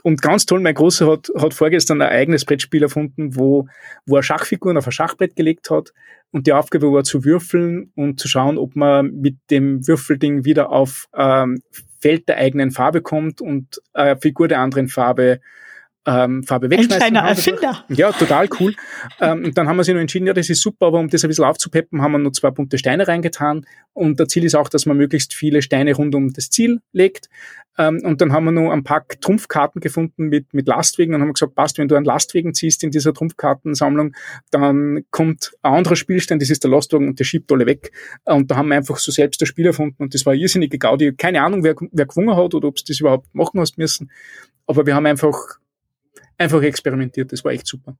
Und 0.06 0.20
ganz 0.20 0.44
toll, 0.44 0.60
mein 0.60 0.74
Großer 0.74 1.10
hat, 1.10 1.30
hat 1.34 1.54
vorgestern 1.54 2.02
ein 2.02 2.10
eigenes 2.10 2.44
Brettspiel 2.44 2.82
erfunden, 2.82 3.36
wo, 3.36 3.66
wo 4.04 4.16
er 4.16 4.22
Schachfiguren 4.22 4.76
auf 4.76 4.86
ein 4.86 4.92
Schachbrett 4.92 5.34
gelegt 5.34 5.70
hat 5.70 5.94
und 6.30 6.46
die 6.46 6.52
Aufgabe 6.52 6.92
war 6.92 7.04
zu 7.04 7.24
würfeln 7.24 7.90
und 7.94 8.20
zu 8.20 8.28
schauen, 8.28 8.58
ob 8.58 8.76
man 8.76 9.12
mit 9.14 9.36
dem 9.50 9.86
Würfelding 9.88 10.44
wieder 10.44 10.70
auf 10.70 11.06
ähm, 11.16 11.62
Feld 12.00 12.28
der 12.28 12.36
eigenen 12.36 12.70
Farbe 12.70 13.00
kommt 13.00 13.40
und 13.40 13.80
äh, 13.94 14.14
Figur 14.16 14.46
der 14.46 14.60
anderen 14.60 14.88
Farbe 14.88 15.40
ähm, 16.06 16.42
Farbe 16.42 16.70
wegschmeißen. 16.70 17.02
Ein 17.02 17.12
kleiner 17.12 17.28
Erfinder. 17.28 17.84
Ja, 17.88 18.12
total 18.12 18.48
cool. 18.60 18.74
ähm, 19.20 19.44
und 19.44 19.56
dann 19.56 19.68
haben 19.68 19.76
wir 19.76 19.84
sich 19.84 19.94
noch 19.94 20.00
entschieden, 20.00 20.26
ja, 20.26 20.34
das 20.34 20.50
ist 20.50 20.60
super, 20.60 20.86
aber 20.86 20.98
um 20.98 21.08
das 21.08 21.24
ein 21.24 21.28
bisschen 21.28 21.44
aufzupeppen, 21.44 22.02
haben 22.02 22.12
wir 22.12 22.18
noch 22.18 22.32
zwei 22.32 22.50
bunte 22.50 22.78
Steine 22.78 23.08
reingetan. 23.08 23.64
Und 23.92 24.20
der 24.20 24.28
Ziel 24.28 24.44
ist 24.44 24.54
auch, 24.54 24.68
dass 24.68 24.86
man 24.86 24.96
möglichst 24.96 25.34
viele 25.34 25.62
Steine 25.62 25.94
rund 25.94 26.14
um 26.14 26.32
das 26.32 26.50
Ziel 26.50 26.80
legt. 26.92 27.28
Ähm, 27.78 28.00
und 28.04 28.20
dann 28.20 28.32
haben 28.32 28.44
wir 28.44 28.52
noch 28.52 28.70
ein 28.70 28.84
paar 28.84 29.06
Trumpfkarten 29.06 29.80
gefunden 29.80 30.28
mit, 30.28 30.54
mit 30.54 30.68
Lastwegen 30.68 31.14
und 31.14 31.22
haben 31.22 31.32
gesagt, 31.32 31.54
passt, 31.54 31.78
wenn 31.78 31.88
du 31.88 31.96
einen 31.96 32.04
Lastwegen 32.04 32.54
ziehst 32.54 32.82
in 32.84 32.90
dieser 32.90 33.12
Trumpfkartensammlung, 33.12 34.14
dann 34.50 35.04
kommt 35.10 35.52
ein 35.62 35.74
anderer 35.74 35.96
Spielstein, 35.96 36.38
das 36.38 36.50
ist 36.50 36.64
der 36.64 36.70
Lastwagen 36.70 37.08
und 37.08 37.18
der 37.18 37.24
schiebt 37.24 37.50
alle 37.50 37.66
weg. 37.66 37.92
Und 38.24 38.50
da 38.50 38.56
haben 38.56 38.68
wir 38.68 38.76
einfach 38.76 38.98
so 38.98 39.10
selbst 39.10 39.40
das 39.40 39.48
Spiel 39.48 39.66
erfunden 39.66 40.02
und 40.02 40.14
das 40.14 40.24
war 40.26 40.34
irrsinnige 40.34 40.78
Gaudi. 40.78 41.14
Keine 41.14 41.42
Ahnung, 41.42 41.64
wer, 41.64 41.74
wer 41.92 42.06
gewonnen 42.06 42.36
hat 42.36 42.54
oder 42.54 42.68
ob 42.68 42.76
es 42.76 42.84
das 42.84 43.00
überhaupt 43.00 43.34
machen 43.34 43.60
hast 43.60 43.78
müssen. 43.78 44.10
Aber 44.66 44.86
wir 44.86 44.94
haben 44.94 45.06
einfach 45.06 45.58
einfach 46.38 46.62
experimentiert. 46.62 47.32
Das 47.32 47.44
war 47.44 47.52
echt 47.52 47.66
super. 47.66 47.96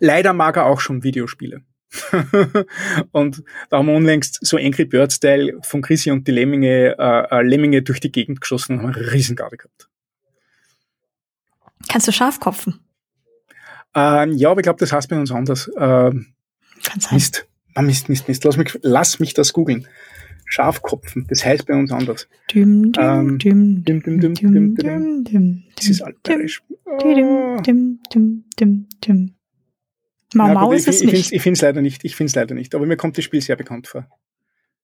Leider 0.00 0.32
mag 0.32 0.56
er 0.56 0.66
auch 0.66 0.80
schon 0.80 1.02
Videospiele. 1.02 1.62
Und 3.12 3.42
da 3.70 3.78
haben 3.78 3.86
wir 3.86 3.94
unlängst 3.94 4.38
so 4.44 4.56
Angry 4.56 4.84
Bird 4.84 5.12
Style 5.12 5.58
von 5.62 5.82
Chrissy 5.82 6.10
und 6.10 6.26
die 6.26 6.32
Lemminge, 6.32 6.96
äh, 6.98 7.26
äh, 7.30 7.42
Lemminge 7.42 7.82
durch 7.82 8.00
die 8.00 8.12
Gegend 8.12 8.40
geschossen 8.40 8.78
und 8.78 8.82
haben 8.82 8.94
eine 8.94 9.12
Riesengarde 9.12 9.56
gehabt. 9.56 9.88
Kannst 11.88 12.08
du 12.08 12.12
Schafkopfen? 12.12 12.80
Ähm, 13.94 14.32
ja, 14.32 14.50
aber 14.50 14.60
ich 14.60 14.64
glaube, 14.64 14.80
das 14.80 14.92
heißt 14.92 15.08
bei 15.08 15.18
uns 15.18 15.30
anders. 15.30 15.70
Ähm, 15.78 16.34
Kann 16.82 17.00
sein. 17.00 17.14
Mist. 17.14 17.46
Ah, 17.74 17.82
Mist, 17.82 18.08
Mist, 18.08 18.28
Mist. 18.28 18.44
Lass 18.44 18.56
mich, 18.56 18.78
lass 18.82 19.20
mich 19.20 19.34
das 19.34 19.52
googeln. 19.52 19.86
Schafkopfen, 20.48 21.26
das 21.28 21.44
heißt 21.44 21.66
bei 21.66 21.74
uns 21.74 21.90
anders. 21.90 22.28
Düm, 22.52 22.92
düm, 22.92 23.04
ähm, 23.04 23.38
düm, 23.38 23.84
düm, 23.84 24.02
düm, 24.02 24.20
düm, 24.20 24.34
düm, 24.34 24.74
düm, 24.76 25.24
düm, 25.24 25.64
Das 25.74 25.88
ist 25.88 26.02
altbayerisch. 26.02 26.62
Düm, 27.02 27.62
düm, 27.64 28.00
düm, 28.12 28.44
düm, 28.58 28.86
düm. 29.04 29.35
Mau 30.34 30.52
Mau 30.52 30.72
ist 30.72 30.88
es 30.88 31.02
nicht. 31.02 31.32
Ich 31.32 31.42
finde 31.42 31.56
es 31.56 31.62
leider 31.62 31.80
nicht. 31.80 32.04
Ich 32.04 32.16
finde 32.16 32.28
es 32.30 32.34
leider 32.34 32.54
nicht. 32.54 32.74
Aber 32.74 32.86
mir 32.86 32.96
kommt 32.96 33.16
das 33.16 33.24
Spiel 33.24 33.40
sehr 33.40 33.56
bekannt 33.56 33.86
vor. 33.86 34.08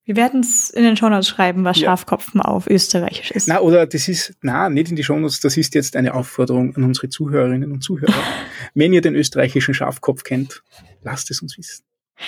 Wir 0.04 0.16
werden 0.16 0.40
es 0.40 0.70
in 0.70 0.82
den 0.82 0.96
Shownotes 0.96 1.28
schreiben, 1.28 1.64
was 1.64 1.78
ja. 1.78 1.86
Schafkopfen 1.86 2.40
auf 2.40 2.66
Österreichisch 2.66 3.30
ist. 3.30 3.46
Na, 3.46 3.60
oder 3.60 3.86
das 3.86 4.08
ist, 4.08 4.34
na, 4.42 4.68
nicht 4.68 4.90
in 4.90 4.96
die 4.96 5.04
Shownotes, 5.04 5.38
das 5.38 5.56
ist 5.56 5.76
jetzt 5.76 5.94
eine 5.94 6.14
Aufforderung 6.14 6.74
an 6.74 6.82
unsere 6.82 7.08
Zuhörerinnen 7.08 7.70
und 7.70 7.82
Zuhörer. 7.82 8.12
Wenn 8.74 8.92
ihr 8.92 9.00
den 9.00 9.14
österreichischen 9.14 9.74
Schafkopf 9.74 10.24
kennt, 10.24 10.64
lasst 11.02 11.30
es 11.30 11.40
uns 11.40 11.56
wissen. 11.56 11.84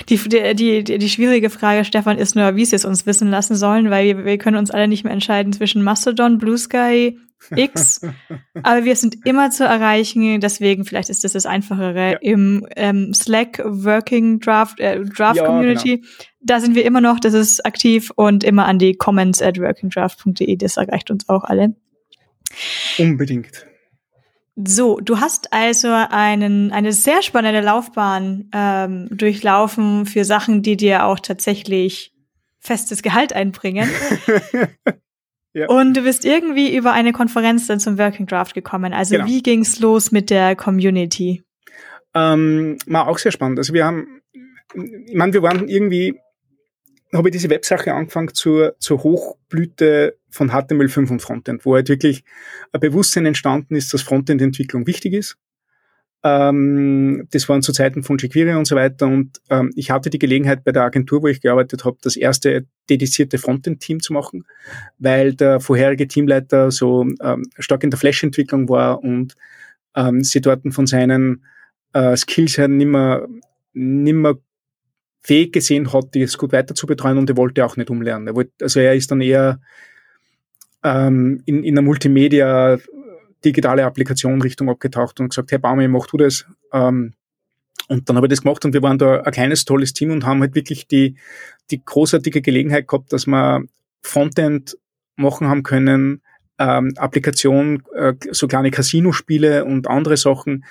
Die, 0.09 0.17
die, 0.17 0.85
die, 0.85 0.99
die 0.99 1.09
schwierige 1.09 1.51
Frage, 1.51 1.85
Stefan, 1.85 2.19
ist 2.19 2.35
nur, 2.35 2.57
wie 2.57 2.65
sie 2.65 2.77
es 2.77 2.85
uns 2.85 3.07
wissen 3.07 3.31
lassen 3.31 3.55
sollen, 3.55 3.91
weil 3.91 4.05
wir, 4.05 4.25
wir 4.25 4.39
können 4.39 4.57
uns 4.57 4.71
alle 4.71 4.89
nicht 4.89 5.05
mehr 5.05 5.13
entscheiden 5.13 5.53
zwischen 5.53 5.83
Mastodon, 5.83 6.39
Blue 6.39 6.59
Sky, 6.59 7.19
X. 7.55 8.01
aber 8.63 8.85
wir 8.85 8.97
sind 8.97 9.27
immer 9.27 9.51
zu 9.51 9.65
erreichen, 9.65 10.41
deswegen 10.41 10.85
vielleicht 10.85 11.11
ist 11.11 11.25
das 11.25 11.33
das 11.33 11.47
Einfachere 11.47 12.13
ja. 12.13 12.19
im 12.21 12.67
ähm, 12.77 13.13
Slack 13.13 13.61
Working 13.65 14.41
Draft, 14.41 14.81
äh, 14.81 15.05
Draft 15.05 15.37
ja, 15.37 15.47
Community. 15.47 15.99
Genau. 15.99 16.09
Da 16.41 16.61
sind 16.61 16.75
wir 16.75 16.85
immer 16.85 17.01
noch, 17.01 17.21
das 17.21 17.35
ist 17.35 17.65
aktiv 17.65 18.11
und 18.17 18.45
immer 18.45 18.67
an 18.67 18.79
die 18.79 18.95
comments 18.95 19.41
at 19.41 19.59
workingdraft.de, 19.59 20.57
das 20.57 20.77
erreicht 20.77 21.11
uns 21.11 21.29
auch 21.29 21.45
alle. 21.45 21.75
Unbedingt. 22.99 23.67
So, 24.57 25.01
du 25.01 25.19
hast 25.19 25.53
also 25.53 25.89
einen, 25.91 26.71
eine 26.71 26.93
sehr 26.93 27.23
spannende 27.23 27.61
Laufbahn 27.61 28.51
ähm, 28.53 29.09
durchlaufen 29.11 30.07
für 30.07 30.25
Sachen, 30.25 30.63
die 30.63 30.77
dir 30.77 31.07
auch 31.07 31.19
tatsächlich 31.19 32.15
festes 32.61 33.03
Gehalt 33.03 33.33
einbringen. 33.33 33.89
ja. 35.55 35.69
Und 35.69 35.95
du 35.97 36.03
bist 36.03 36.25
irgendwie 36.25 36.75
über 36.75 36.93
eine 36.93 37.13
Konferenz 37.13 37.67
dann 37.67 37.81
zum 37.81 37.99
Working 37.99 38.27
Draft 38.27 38.55
gekommen. 38.55 38.93
Also 38.93 39.17
genau. 39.17 39.27
wie 39.27 39.43
ging's 39.43 39.81
los 39.81 40.13
mit 40.13 40.31
der 40.31 40.55
Community? 40.55 41.43
Ähm, 42.15 42.79
war 42.87 43.09
auch 43.09 43.19
sehr 43.19 43.33
spannend. 43.33 43.59
Also 43.59 43.75
wir 43.75 43.85
haben, 43.85 44.23
ich 44.73 45.15
meine, 45.15 45.33
wir 45.33 45.43
waren 45.43 45.69
irgendwie 45.69 46.21
habe 47.13 47.29
ich 47.29 47.33
diese 47.33 47.51
Websache 47.51 47.93
angefangen 47.93 48.35
zur, 48.35 48.77
zur 48.79 49.03
Hochblüte 49.03 50.19
von 50.35 50.51
HTML5 50.51 51.11
und 51.11 51.23
Frontend, 51.23 51.65
wo 51.65 51.75
halt 51.75 51.89
wirklich 51.89 52.25
ein 52.73 52.81
Bewusstsein 52.81 53.27
entstanden 53.27 53.77
ist, 53.77 53.95
dass 53.95 54.03
Frontend-Entwicklung 54.03 54.87
wichtig 54.87 55.15
ist. 55.15 55.37
Ähm, 56.25 57.29
das 57.31 57.49
waren 57.49 57.61
zu 57.61 57.73
Zeiten 57.73 58.03
von 58.03 58.17
jQuery 58.17 58.55
und 58.55 58.67
so 58.67 58.77
weiter. 58.77 59.07
Und 59.07 59.41
ähm, 59.51 59.71
ich 59.77 59.91
hatte 59.91 60.11
die 60.11 60.19
Gelegenheit 60.19 60.65
bei 60.65 60.73
der 60.73 60.83
Agentur, 60.83 61.23
wo 61.23 61.29
ich 61.29 61.41
gearbeitet 61.43 61.85
habe, 61.85 61.99
das 62.01 62.17
erste 62.17 62.67
dedizierte 62.89 63.39
Frontend-Team 63.39 64.01
zu 64.01 64.13
machen, 64.13 64.45
weil 64.99 65.35
der 65.35 65.61
vorherige 65.61 66.09
Teamleiter 66.09 66.71
so 66.71 67.07
ähm, 67.21 67.45
stark 67.59 67.85
in 67.85 67.91
der 67.91 67.99
Flash-Entwicklung 67.99 68.69
war 68.69 69.03
und 69.05 69.35
ähm, 69.95 70.25
sie 70.25 70.41
dort 70.41 70.63
von 70.71 70.87
seinen 70.87 71.45
äh, 71.93 72.17
Skills 72.17 72.57
her 72.57 72.69
nimmer, 72.69 73.27
nimmer 73.75 74.35
fähig 75.21 75.53
gesehen 75.53 75.93
hat, 75.93 76.17
es 76.17 76.39
gut 76.39 76.53
weiter 76.53 76.75
zu 76.75 76.87
betreuen 76.87 77.19
und 77.19 77.31
er 77.31 77.37
wollte 77.37 77.65
auch 77.65 77.77
nicht 77.77 77.91
umlernen. 77.91 78.29
Er 78.29 78.35
wollte, 78.35 78.53
also 78.61 78.81
er 78.81 78.95
ist 78.95 79.11
dann 79.11 79.21
eher 79.21 79.61
ähm, 80.85 81.43
in, 81.47 81.65
in 81.65 81.75
der 81.75 81.83
Multimedia 81.83 82.79
digitale 83.45 83.85
Applikation 83.85 84.41
Richtung 84.41 84.71
abgetaucht 84.71 85.21
und 85.21 85.31
gesagt, 85.31 85.51
hey 85.51 85.59
Baumi, 85.59 85.89
mach 85.89 86.07
du 86.07 86.19
das. 86.19 86.47
Ähm, 86.73 87.15
und 87.89 88.09
dann 88.09 88.17
habe 88.17 88.27
ich 88.27 88.31
das 88.31 88.43
gemacht 88.43 88.65
und 88.65 88.73
wir 88.73 88.83
waren 88.83 88.99
da 88.99 89.23
ein 89.23 89.33
kleines, 89.33 89.65
tolles 89.65 89.93
Team 89.93 90.11
und 90.11 90.25
haben 90.25 90.41
halt 90.41 90.55
wirklich 90.55 90.87
die, 90.87 91.17
die 91.71 91.85
großartige 91.85 92.41
Gelegenheit 92.41 92.89
gehabt, 92.89 93.13
dass 93.13 93.27
wir 93.27 93.65
Frontend 94.03 94.79
machen 95.17 95.49
haben 95.49 95.63
können, 95.63 96.23
ähm, 96.59 96.93
Applikation, 96.97 97.83
äh, 97.95 98.15
so 98.31 98.47
kleine 98.47 98.71
Casino-Spiele 98.71 99.65
und 99.65 99.89
andere 99.89 100.17
Sachen, 100.17 100.65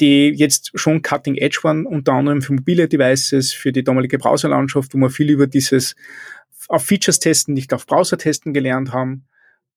die 0.00 0.28
jetzt 0.28 0.72
schon 0.74 1.02
cutting 1.02 1.36
edge 1.36 1.60
waren, 1.62 1.86
unter 1.86 2.12
anderem 2.12 2.42
für 2.42 2.52
mobile 2.52 2.88
Devices, 2.88 3.52
für 3.52 3.72
die 3.72 3.84
damalige 3.84 4.18
Browserlandschaft, 4.18 4.94
wo 4.94 4.98
wir 4.98 5.10
viel 5.10 5.30
über 5.30 5.46
dieses 5.46 5.94
auf 6.68 6.84
Features 6.84 7.20
testen, 7.20 7.54
nicht 7.54 7.72
auf 7.72 7.86
Browser 7.86 8.18
testen 8.18 8.52
gelernt 8.52 8.92
haben. 8.92 9.26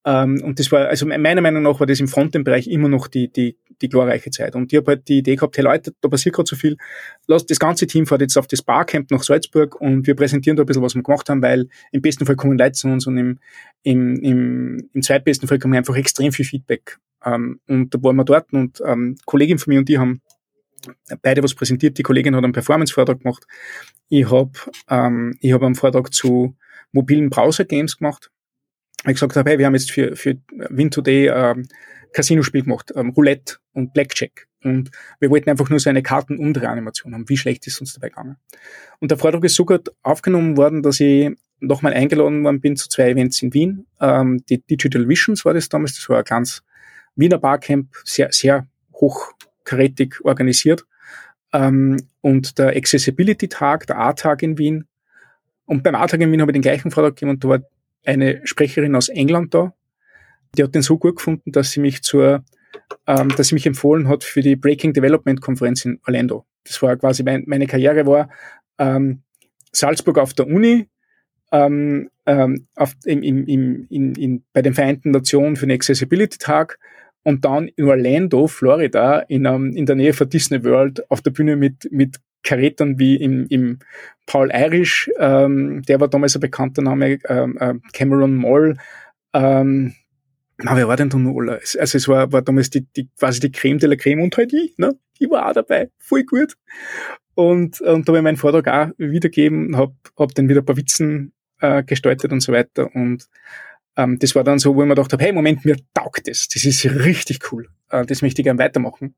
Ähm, 0.08 0.42
und 0.42 0.58
das 0.58 0.72
war, 0.72 0.88
also 0.88 1.06
meiner 1.06 1.42
Meinung 1.42 1.64
nach 1.64 1.82
war 1.82 1.86
das 1.86 2.00
im 2.00 2.08
Frontend-Bereich 2.08 2.68
immer 2.68 2.88
noch 2.88 3.10
die, 3.10 3.30
die, 3.30 3.58
die 3.82 3.90
glorreiche 3.90 4.32
Zeit. 4.32 4.56
Und 4.56 4.72
ich 4.72 4.78
habe 4.78 4.92
halt 4.92 5.10
die 5.10 5.18
Idee 5.18 5.36
gehabt, 5.36 5.58
hey 5.58 5.66
Leute, 5.66 5.94
da 6.00 6.08
passiert 6.08 6.34
gerade 6.34 6.48
so 6.48 6.56
viel, 6.56 6.78
lasst 7.28 7.52
das 7.52 7.60
ganze 7.60 7.88
Team 7.88 8.06
fährt 8.06 8.22
jetzt 8.22 8.38
auf 8.38 8.48
das 8.48 8.62
Barcamp 8.62 9.12
nach 9.12 9.22
Salzburg 9.22 9.76
und 9.82 10.08
wir 10.08 10.16
präsentieren 10.16 10.56
da 10.56 10.64
ein 10.64 10.66
bisschen, 10.66 10.82
was 10.82 10.96
wir 10.96 11.04
gemacht 11.04 11.28
haben, 11.28 11.42
weil 11.42 11.68
im 11.92 12.02
besten 12.02 12.26
Fall 12.26 12.38
kommen 12.38 12.58
Leute 12.58 12.72
zu 12.72 12.88
uns 12.88 13.06
und 13.06 13.18
im, 13.18 13.40
im, 13.84 14.16
im, 14.24 14.90
im 14.94 15.02
zweitbesten 15.02 15.46
Fall 15.50 15.60
kommen 15.60 15.76
einfach 15.76 15.98
extrem 15.98 16.32
viel 16.32 16.46
Feedback. 16.46 17.00
Ähm, 17.26 17.60
und 17.68 17.94
da 17.94 18.02
waren 18.02 18.16
wir 18.16 18.24
dort 18.24 18.54
und 18.54 18.82
ähm, 18.86 19.18
Kollegin 19.26 19.60
von 19.60 19.74
mir 19.74 19.80
und 19.80 19.90
die 19.90 19.98
haben 19.98 20.22
beide 21.22 21.44
was 21.44 21.54
präsentiert. 21.54 21.98
Die 21.98 22.04
Kollegin 22.04 22.34
hat 22.34 22.46
einen 22.46 22.54
Performance-Vortrag 22.54 23.20
gemacht. 23.20 23.46
Ich 24.08 24.32
habe 24.32 24.52
ähm, 24.90 25.36
ich 25.42 25.52
hab 25.52 25.64
einen 25.64 25.76
Vortrag 25.76 26.14
zu 26.14 26.56
mobilen 26.94 27.30
Browser-Games 27.30 27.98
gemacht 27.98 28.32
ich 29.06 29.14
gesagt 29.14 29.36
habe, 29.36 29.50
hey, 29.50 29.60
wir 29.60 29.66
haben 29.66 29.76
jetzt 29.76 29.92
für, 29.92 30.16
für 30.16 30.38
Win 30.70 30.92
Today 30.92 31.28
ähm, 31.28 31.68
Casino-Spiel 32.14 32.64
gemacht, 32.64 32.92
ähm, 32.96 33.10
Roulette 33.10 33.58
und 33.74 33.94
Blackjack. 33.94 34.48
Und 34.64 34.92
wir 35.20 35.30
wollten 35.30 35.50
einfach 35.50 35.70
nur 35.70 35.80
so 35.80 35.90
eine 35.90 36.04
Kartenumdrehanimation 36.04 37.14
haben. 37.14 37.30
Wie 37.30 37.38
schlecht 37.38 37.68
ist 37.68 37.80
uns 37.80 37.94
dabei 37.94 38.10
gegangen? 38.10 38.38
Und 39.00 39.12
der 39.12 39.18
Vortrag 39.18 39.44
ist 39.44 39.56
so 39.56 39.66
gut 39.66 39.92
aufgenommen 40.02 40.58
worden, 40.58 40.82
dass 40.82 41.00
ich 41.00 41.32
nochmal 41.60 41.94
eingeladen 41.94 42.44
worden 42.44 42.62
bin 42.62 42.76
zu 42.76 42.90
zwei 42.90 43.12
Events 43.12 43.42
in 43.42 43.54
Wien. 43.54 43.86
Ähm, 44.00 44.44
die 44.50 44.62
Digital 44.62 45.08
Visions 45.08 45.46
war 45.46 45.54
das 45.54 45.70
damals, 45.70 45.96
das 45.96 46.10
war 46.10 46.20
ein 46.20 46.24
ganz 46.24 46.64
Wiener 47.16 47.40
Barcamp, 47.40 47.96
sehr, 48.04 48.30
sehr 48.32 48.68
hochkarätig 48.94 50.24
organisiert. 50.24 50.86
Ähm, 51.54 51.98
und 52.22 52.58
der 52.58 52.76
Accessibility 52.76 53.48
Tag, 53.48 53.88
der 53.88 54.00
A-Tag 54.00 54.44
in 54.44 54.58
Wien. 54.58 54.86
Und 55.66 55.84
beim 55.84 55.96
A-Tag 55.96 56.20
in 56.22 56.32
Wien 56.32 56.42
habe 56.42 56.52
ich 56.52 56.56
den 56.56 56.62
gleichen 56.62 56.92
Vortrag 56.92 57.16
gegeben 57.16 57.32
und 57.32 57.44
da 57.44 57.50
war 57.50 57.60
eine 58.06 58.42
Sprecherin 58.46 58.96
aus 58.96 59.10
England 59.10 59.54
da, 59.54 59.74
die 60.58 60.64
hat 60.64 60.76
den 60.76 60.82
so 60.82 60.98
gut 60.98 61.18
gefunden, 61.18 61.52
dass 61.52 61.72
sie 61.72 61.80
mich 61.80 62.02
zur, 62.04 62.44
ähm, 63.06 63.30
dass 63.36 63.48
sie 63.48 63.56
mich 63.56 63.66
empfohlen 63.66 64.08
hat 64.08 64.24
für 64.24 64.42
die 64.42 64.56
Breaking 64.56 64.94
Development 64.94 65.42
Konferenz 65.42 65.86
in 65.86 66.00
Orlando. 66.06 66.46
Das 66.64 66.82
war 66.82 66.96
quasi 66.98 67.24
mein, 67.24 67.44
meine 67.48 67.68
Karriere 67.68 68.06
war 68.06 68.30
ähm, 68.78 69.22
Salzburg 69.72 70.18
auf 70.18 70.34
der 70.34 70.48
Uni, 70.48 70.88
ähm, 71.52 72.10
ähm, 72.26 72.68
auf, 72.76 72.94
im, 73.06 73.24
im, 73.24 73.46
im, 73.46 73.88
in, 73.90 74.16
in, 74.16 74.44
bei 74.54 74.62
den 74.62 74.74
Vereinten 74.74 75.12
Nationen 75.12 75.56
für 75.56 75.68
den 75.68 75.76
Accessibility 75.76 76.38
Tag 76.38 76.80
und 77.24 77.46
dann 77.46 77.68
in 77.68 77.86
Orlando, 77.86 78.48
Florida, 78.48 79.20
in, 79.20 79.46
um, 79.46 79.76
in 79.76 79.86
der 79.86 79.96
Nähe 79.96 80.14
von 80.14 80.30
Disney 80.30 80.64
World 80.64 81.10
auf 81.10 81.22
der 81.22 81.32
Bühne 81.32 81.56
mit, 81.56 81.90
mit 81.92 82.18
Karätern 82.48 82.98
wie 82.98 83.18
im, 83.18 83.46
im 83.50 83.80
Paul 84.26 84.52
Irish, 84.54 85.10
ähm, 85.20 85.82
der 85.84 86.00
war 86.00 86.08
damals 86.08 86.36
ein 86.36 86.42
bekannter 86.42 86.82
Name, 86.82 87.20
ähm, 87.28 87.58
äh, 87.60 87.74
Cameron 87.94 88.36
Moll, 88.36 88.78
ähm, 89.34 89.94
na, 90.60 90.76
wer 90.76 90.88
war 90.88 90.96
denn 90.96 91.10
da 91.10 91.18
noch 91.18 91.38
alle? 91.38 91.60
Also 91.60 91.98
es 91.98 92.08
war, 92.08 92.32
war 92.32 92.42
damals 92.42 92.70
die, 92.70 92.88
die, 92.96 93.10
quasi 93.20 93.40
die 93.40 93.52
Creme 93.52 93.78
de 93.78 93.90
la 93.90 93.96
Creme 93.96 94.24
und 94.24 94.36
halt 94.38 94.54
ich, 94.54 94.76
ne? 94.78 94.98
Ich 95.20 95.30
war 95.30 95.50
auch 95.50 95.54
dabei, 95.54 95.92
voll 96.00 96.24
gut. 96.24 96.56
Und, 97.36 97.80
und 97.82 98.08
da 98.08 98.12
habe 98.12 98.18
ich 98.18 98.24
meinen 98.24 98.38
Vortrag 98.38 98.68
auch 98.68 98.92
wiedergeben, 98.98 99.78
hab, 99.78 99.94
hab 100.18 100.34
dann 100.34 100.50
wieder 100.50 100.62
ein 100.62 100.66
paar 100.66 100.78
Witzen 100.78 101.34
äh, 101.60 101.84
gestaltet 101.84 102.32
und 102.32 102.40
so 102.40 102.54
weiter. 102.54 102.90
Und 102.96 103.28
ähm, 103.98 104.18
das 104.20 104.34
war 104.34 104.44
dann 104.44 104.58
so, 104.58 104.76
wo 104.76 104.82
ich 104.82 104.88
mir 104.88 104.96
gedacht 104.96 105.14
habe, 105.14 105.24
hey, 105.24 105.34
Moment, 105.34 105.64
mir 105.64 105.78
taugt 105.94 106.28
das. 106.28 106.48
Das 106.48 106.66
ist 106.66 106.86
richtig 106.86 107.52
cool. 107.52 107.68
Äh, 107.90 108.06
das 108.06 108.24
möchte 108.24 108.42
ich 108.42 108.46
gerne 108.46 108.60
weitermachen 108.60 109.16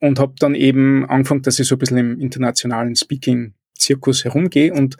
und 0.00 0.18
habe 0.18 0.34
dann 0.38 0.54
eben 0.54 1.08
angefangen, 1.08 1.42
dass 1.42 1.58
ich 1.58 1.66
so 1.66 1.76
ein 1.76 1.78
bisschen 1.78 1.98
im 1.98 2.20
internationalen 2.20 2.96
Speaking-Zirkus 2.96 4.24
herumgehe 4.24 4.72
und 4.72 4.96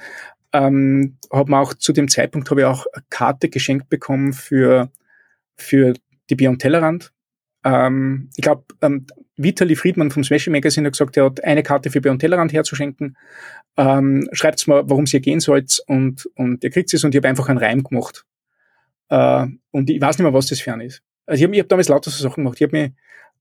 ähm, 0.53 1.19
habe 1.33 1.51
mir 1.51 1.59
auch 1.59 1.75
zu 1.75 1.93
dem 1.93 2.09
Zeitpunkt 2.09 2.51
habe 2.51 2.61
ich 2.61 2.67
auch 2.67 2.87
eine 2.93 3.05
Karte 3.11 3.49
geschenkt 3.49 3.89
bekommen 3.89 4.33
für 4.33 4.91
für 5.57 5.95
die 6.31 6.37
Beyond 6.37 6.63
Tellerrand. 6.63 7.13
Ähm, 7.65 8.31
ich 8.37 8.43
glaube, 8.43 8.65
ähm, 8.81 9.07
Vitali 9.37 9.75
Friedman 9.75 10.11
vom 10.11 10.23
Smash 10.23 10.47
Magazine 10.49 10.87
hat 10.87 10.93
gesagt, 10.93 11.17
er 11.17 11.25
hat 11.25 11.43
eine 11.43 11.63
Karte 11.63 11.91
für 11.91 12.01
Beyond 12.01 12.21
Tellerrand 12.21 12.53
herzuschenken. 12.53 13.17
Ähm, 13.77 14.29
Schreibt 14.33 14.67
mal, 14.69 14.89
warum 14.89 15.07
ihr 15.13 15.21
gehen 15.21 15.41
sollt 15.41 15.83
und 15.87 16.27
und 16.37 16.63
ihr 16.63 16.71
kriegt 16.71 16.95
es 16.95 17.03
und 17.03 17.15
ich 17.15 17.19
habe 17.19 17.29
einfach 17.29 17.49
einen 17.49 17.59
Reim 17.59 17.83
gemacht. 17.83 18.25
Äh, 19.09 19.47
und 19.73 19.91
ich 19.91 20.01
weiß 20.01 20.19
nicht 20.19 20.25
mehr, 20.25 20.35
was 20.35 20.47
das 20.47 20.61
für 20.61 20.73
ein 20.73 20.81
ist. 20.81 21.03
Also 21.27 21.43
ich 21.43 21.49
habe 21.49 21.59
hab 21.59 21.69
damals 21.69 21.89
lauter 21.89 22.11
so 22.11 22.23
Sachen 22.23 22.45
gemacht. 22.45 22.61
Ich 22.61 22.67
habe 22.67 22.77
mich, 22.77 22.93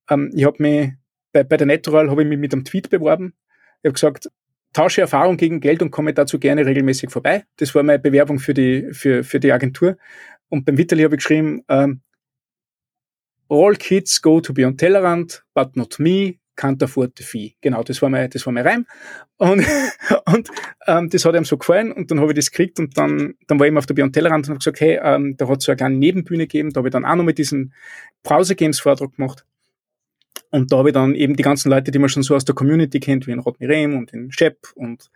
ähm, 0.09 0.31
ich 0.33 0.45
habe 0.45 0.61
mich 0.61 0.93
bei, 1.33 1.43
bei 1.43 1.57
der 1.57 1.67
Natural 1.67 2.09
habe 2.09 2.23
ich 2.23 2.29
mich 2.29 2.39
mit 2.39 2.53
einem 2.53 2.63
Tweet 2.63 2.89
beworben. 2.89 3.33
Ich 3.81 3.89
habe 3.89 3.93
gesagt, 3.93 4.29
tausche 4.71 5.01
Erfahrung 5.01 5.37
gegen 5.37 5.59
Geld 5.59 5.81
und 5.81 5.91
komme 5.91 6.13
dazu 6.13 6.39
gerne 6.39 6.65
regelmäßig 6.65 7.11
vorbei. 7.11 7.43
Das 7.57 7.75
war 7.75 7.83
meine 7.83 7.99
Bewerbung 7.99 8.39
für 8.39 8.53
die, 8.53 8.87
für, 8.91 9.23
für 9.23 9.39
die 9.39 9.51
Agentur. 9.51 9.97
Und 10.49 10.65
beim 10.65 10.77
Vitali 10.77 11.03
habe 11.03 11.15
ich 11.15 11.19
geschrieben, 11.19 11.63
ähm, 11.67 12.01
All 13.49 13.75
kids 13.75 14.21
go 14.21 14.39
to 14.39 14.53
Beyond 14.53 14.79
Tellerrand, 14.79 15.43
but 15.53 15.75
not 15.75 15.99
me, 15.99 16.39
can't 16.55 16.81
afford 16.81 17.11
the 17.17 17.23
fee. 17.23 17.55
Genau, 17.61 17.83
das 17.83 18.01
war 18.01 18.09
mein, 18.09 18.29
das 18.29 18.45
war 18.45 18.53
mein 18.53 18.65
Reim. 18.65 18.85
Und, 19.37 19.65
und 20.25 20.49
ähm, 20.87 21.09
das 21.09 21.25
hat 21.25 21.35
ihm 21.35 21.45
so 21.45 21.57
gefallen 21.57 21.91
und 21.91 22.09
dann 22.09 22.19
habe 22.19 22.31
ich 22.31 22.35
das 22.35 22.51
gekriegt 22.51 22.79
und 22.79 22.97
dann, 22.97 23.35
dann 23.47 23.59
war 23.59 23.67
ich 23.67 23.75
auf 23.75 23.85
der 23.85 23.93
Beyond 23.93 24.13
Tellerrand 24.13 24.45
und 24.45 24.49
habe 24.49 24.59
gesagt, 24.59 24.79
hey, 24.79 24.99
ähm, 25.03 25.35
da 25.37 25.47
hat 25.47 25.59
es 25.59 25.65
so 25.65 25.71
eine 25.71 25.77
kleine 25.77 25.97
Nebenbühne 25.97 26.45
gegeben, 26.45 26.71
da 26.71 26.79
habe 26.79 26.87
ich 26.87 26.93
dann 26.93 27.05
auch 27.05 27.15
noch 27.15 27.23
mit 27.23 27.37
diesen 27.37 27.73
Browser 28.23 28.55
Games 28.55 28.79
Vortrag 28.79 29.15
gemacht. 29.15 29.45
Und 30.51 30.71
da 30.71 30.77
habe 30.77 30.89
ich 30.89 30.93
dann 30.93 31.15
eben 31.15 31.35
die 31.35 31.43
ganzen 31.43 31.69
Leute, 31.69 31.91
die 31.91 31.99
man 31.99 32.09
schon 32.09 32.23
so 32.23 32.35
aus 32.35 32.45
der 32.45 32.55
Community 32.55 32.99
kennt, 32.99 33.27
wie 33.27 33.31
in 33.31 33.39
Rodney 33.39 33.65
Rehm 33.65 33.97
und 33.97 34.13
in 34.13 34.31
Shep 34.31 34.57
und 34.75 35.09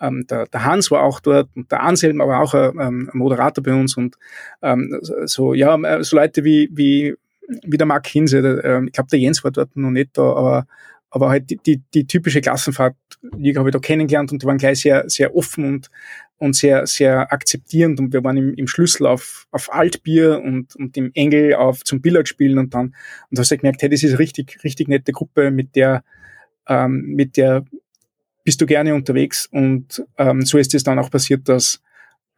ähm, 0.00 0.26
der, 0.28 0.46
der 0.46 0.64
Hans 0.64 0.90
war 0.90 1.02
auch 1.02 1.20
dort 1.20 1.48
und 1.56 1.72
der 1.72 1.82
Anselm 1.82 2.18
war 2.18 2.40
auch 2.40 2.54
ein, 2.54 2.78
ähm, 2.80 3.10
ein 3.12 3.18
Moderator 3.18 3.64
bei 3.64 3.72
uns 3.72 3.96
und 3.96 4.16
ähm, 4.62 4.98
so 5.00 5.54
ja 5.54 6.02
so 6.02 6.16
Leute 6.16 6.44
wie 6.44 6.68
wie 6.72 7.14
wie 7.48 7.76
der 7.76 7.86
Mark 7.86 8.06
Hinse, 8.06 8.42
der, 8.42 8.64
äh, 8.64 8.84
ich 8.84 8.92
glaube 8.92 9.08
der 9.10 9.18
Jens 9.18 9.42
war 9.42 9.50
dort 9.50 9.74
noch 9.76 9.90
nicht 9.90 10.16
da, 10.18 10.22
aber 10.22 10.66
aber 11.10 11.30
halt 11.30 11.48
die, 11.48 11.56
die, 11.56 11.82
die 11.94 12.06
typische 12.06 12.40
Klassenfahrt, 12.40 12.96
die 13.22 13.56
habe 13.56 13.70
ich 13.70 13.72
da 13.72 13.78
kennengelernt 13.78 14.32
und 14.32 14.42
die 14.42 14.46
waren 14.46 14.58
gleich 14.58 14.80
sehr, 14.80 15.08
sehr 15.08 15.34
offen 15.34 15.64
und, 15.64 15.90
und 16.38 16.54
sehr, 16.54 16.86
sehr 16.86 17.32
akzeptierend. 17.32 17.98
Und 17.98 18.12
wir 18.12 18.22
waren 18.24 18.36
im, 18.36 18.54
im 18.54 18.66
Schlüssel 18.66 19.06
auf, 19.06 19.46
auf 19.50 19.72
Altbier 19.72 20.40
und, 20.42 20.76
und 20.76 20.96
im 20.96 21.10
Engel 21.14 21.54
auf 21.54 21.84
zum 21.84 22.00
Billardspielen 22.00 22.58
und 22.58 22.74
dann, 22.74 22.86
und 22.86 23.38
da 23.38 23.40
hast 23.40 23.50
du 23.50 23.56
gemerkt, 23.56 23.82
hey, 23.82 23.88
das 23.88 24.02
ist 24.02 24.18
richtig, 24.18 24.62
richtig 24.64 24.88
nette 24.88 25.12
Gruppe, 25.12 25.50
mit 25.50 25.76
der, 25.76 26.04
ähm, 26.68 27.02
mit 27.14 27.36
der 27.36 27.64
bist 28.44 28.60
du 28.60 28.66
gerne 28.66 28.94
unterwegs. 28.94 29.46
Und 29.50 30.04
ähm, 30.18 30.42
so 30.42 30.58
ist 30.58 30.74
es 30.74 30.84
dann 30.84 30.98
auch 30.98 31.10
passiert, 31.10 31.48
dass, 31.48 31.82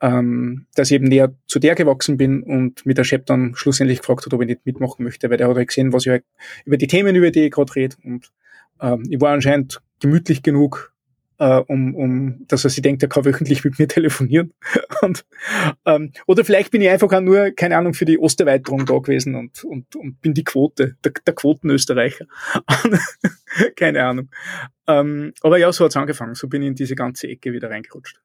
ähm, 0.00 0.66
dass 0.74 0.90
ich 0.90 0.94
eben 0.94 1.08
näher 1.08 1.34
zu 1.46 1.58
der 1.58 1.74
gewachsen 1.74 2.16
bin 2.16 2.42
und 2.42 2.86
mit 2.86 2.98
der 2.98 3.04
Chef 3.04 3.24
dann 3.24 3.54
schlussendlich 3.54 3.98
gefragt 3.98 4.24
hat, 4.24 4.32
ob 4.32 4.40
ich 4.42 4.48
nicht 4.48 4.64
mitmachen 4.64 5.04
möchte, 5.04 5.28
weil 5.28 5.36
der 5.36 5.48
hat 5.48 5.56
halt 5.56 5.68
gesehen, 5.68 5.92
was 5.92 6.06
ich 6.06 6.10
halt 6.10 6.24
über 6.64 6.76
die 6.76 6.86
Themen, 6.86 7.14
über 7.16 7.30
die 7.30 7.46
ich 7.46 7.50
gerade 7.50 7.74
rede 7.74 7.96
und 8.04 8.30
ähm, 8.80 9.04
ich 9.10 9.20
war 9.20 9.32
anscheinend 9.32 9.80
gemütlich 10.00 10.42
genug, 10.42 10.94
äh, 11.38 11.60
um, 11.66 11.94
um, 11.94 12.46
dass 12.48 12.64
er 12.64 12.70
sich 12.70 12.82
denkt, 12.82 13.02
er 13.02 13.08
kann 13.08 13.24
wöchentlich 13.24 13.64
mit 13.64 13.78
mir 13.78 13.88
telefonieren. 13.88 14.52
und, 15.02 15.24
ähm, 15.86 16.12
oder 16.26 16.44
vielleicht 16.44 16.70
bin 16.70 16.82
ich 16.82 16.88
einfach 16.88 17.12
auch 17.12 17.20
nur, 17.20 17.50
keine 17.52 17.76
Ahnung, 17.76 17.94
für 17.94 18.04
die 18.04 18.18
Osterweiterung 18.18 18.86
da 18.86 18.98
gewesen 18.98 19.34
und, 19.34 19.64
und, 19.64 19.94
und 19.96 20.20
bin 20.20 20.34
die 20.34 20.44
Quote, 20.44 20.96
der, 21.04 21.12
der 21.26 21.34
Quotenösterreicher. 21.34 22.26
keine 23.76 24.04
Ahnung. 24.04 24.30
Ähm, 24.86 25.32
aber 25.42 25.58
ja, 25.58 25.72
so 25.72 25.84
hat's 25.84 25.96
angefangen. 25.96 26.34
So 26.34 26.48
bin 26.48 26.62
ich 26.62 26.68
in 26.68 26.74
diese 26.74 26.94
ganze 26.94 27.28
Ecke 27.28 27.52
wieder 27.52 27.70
reingerutscht. 27.70 28.20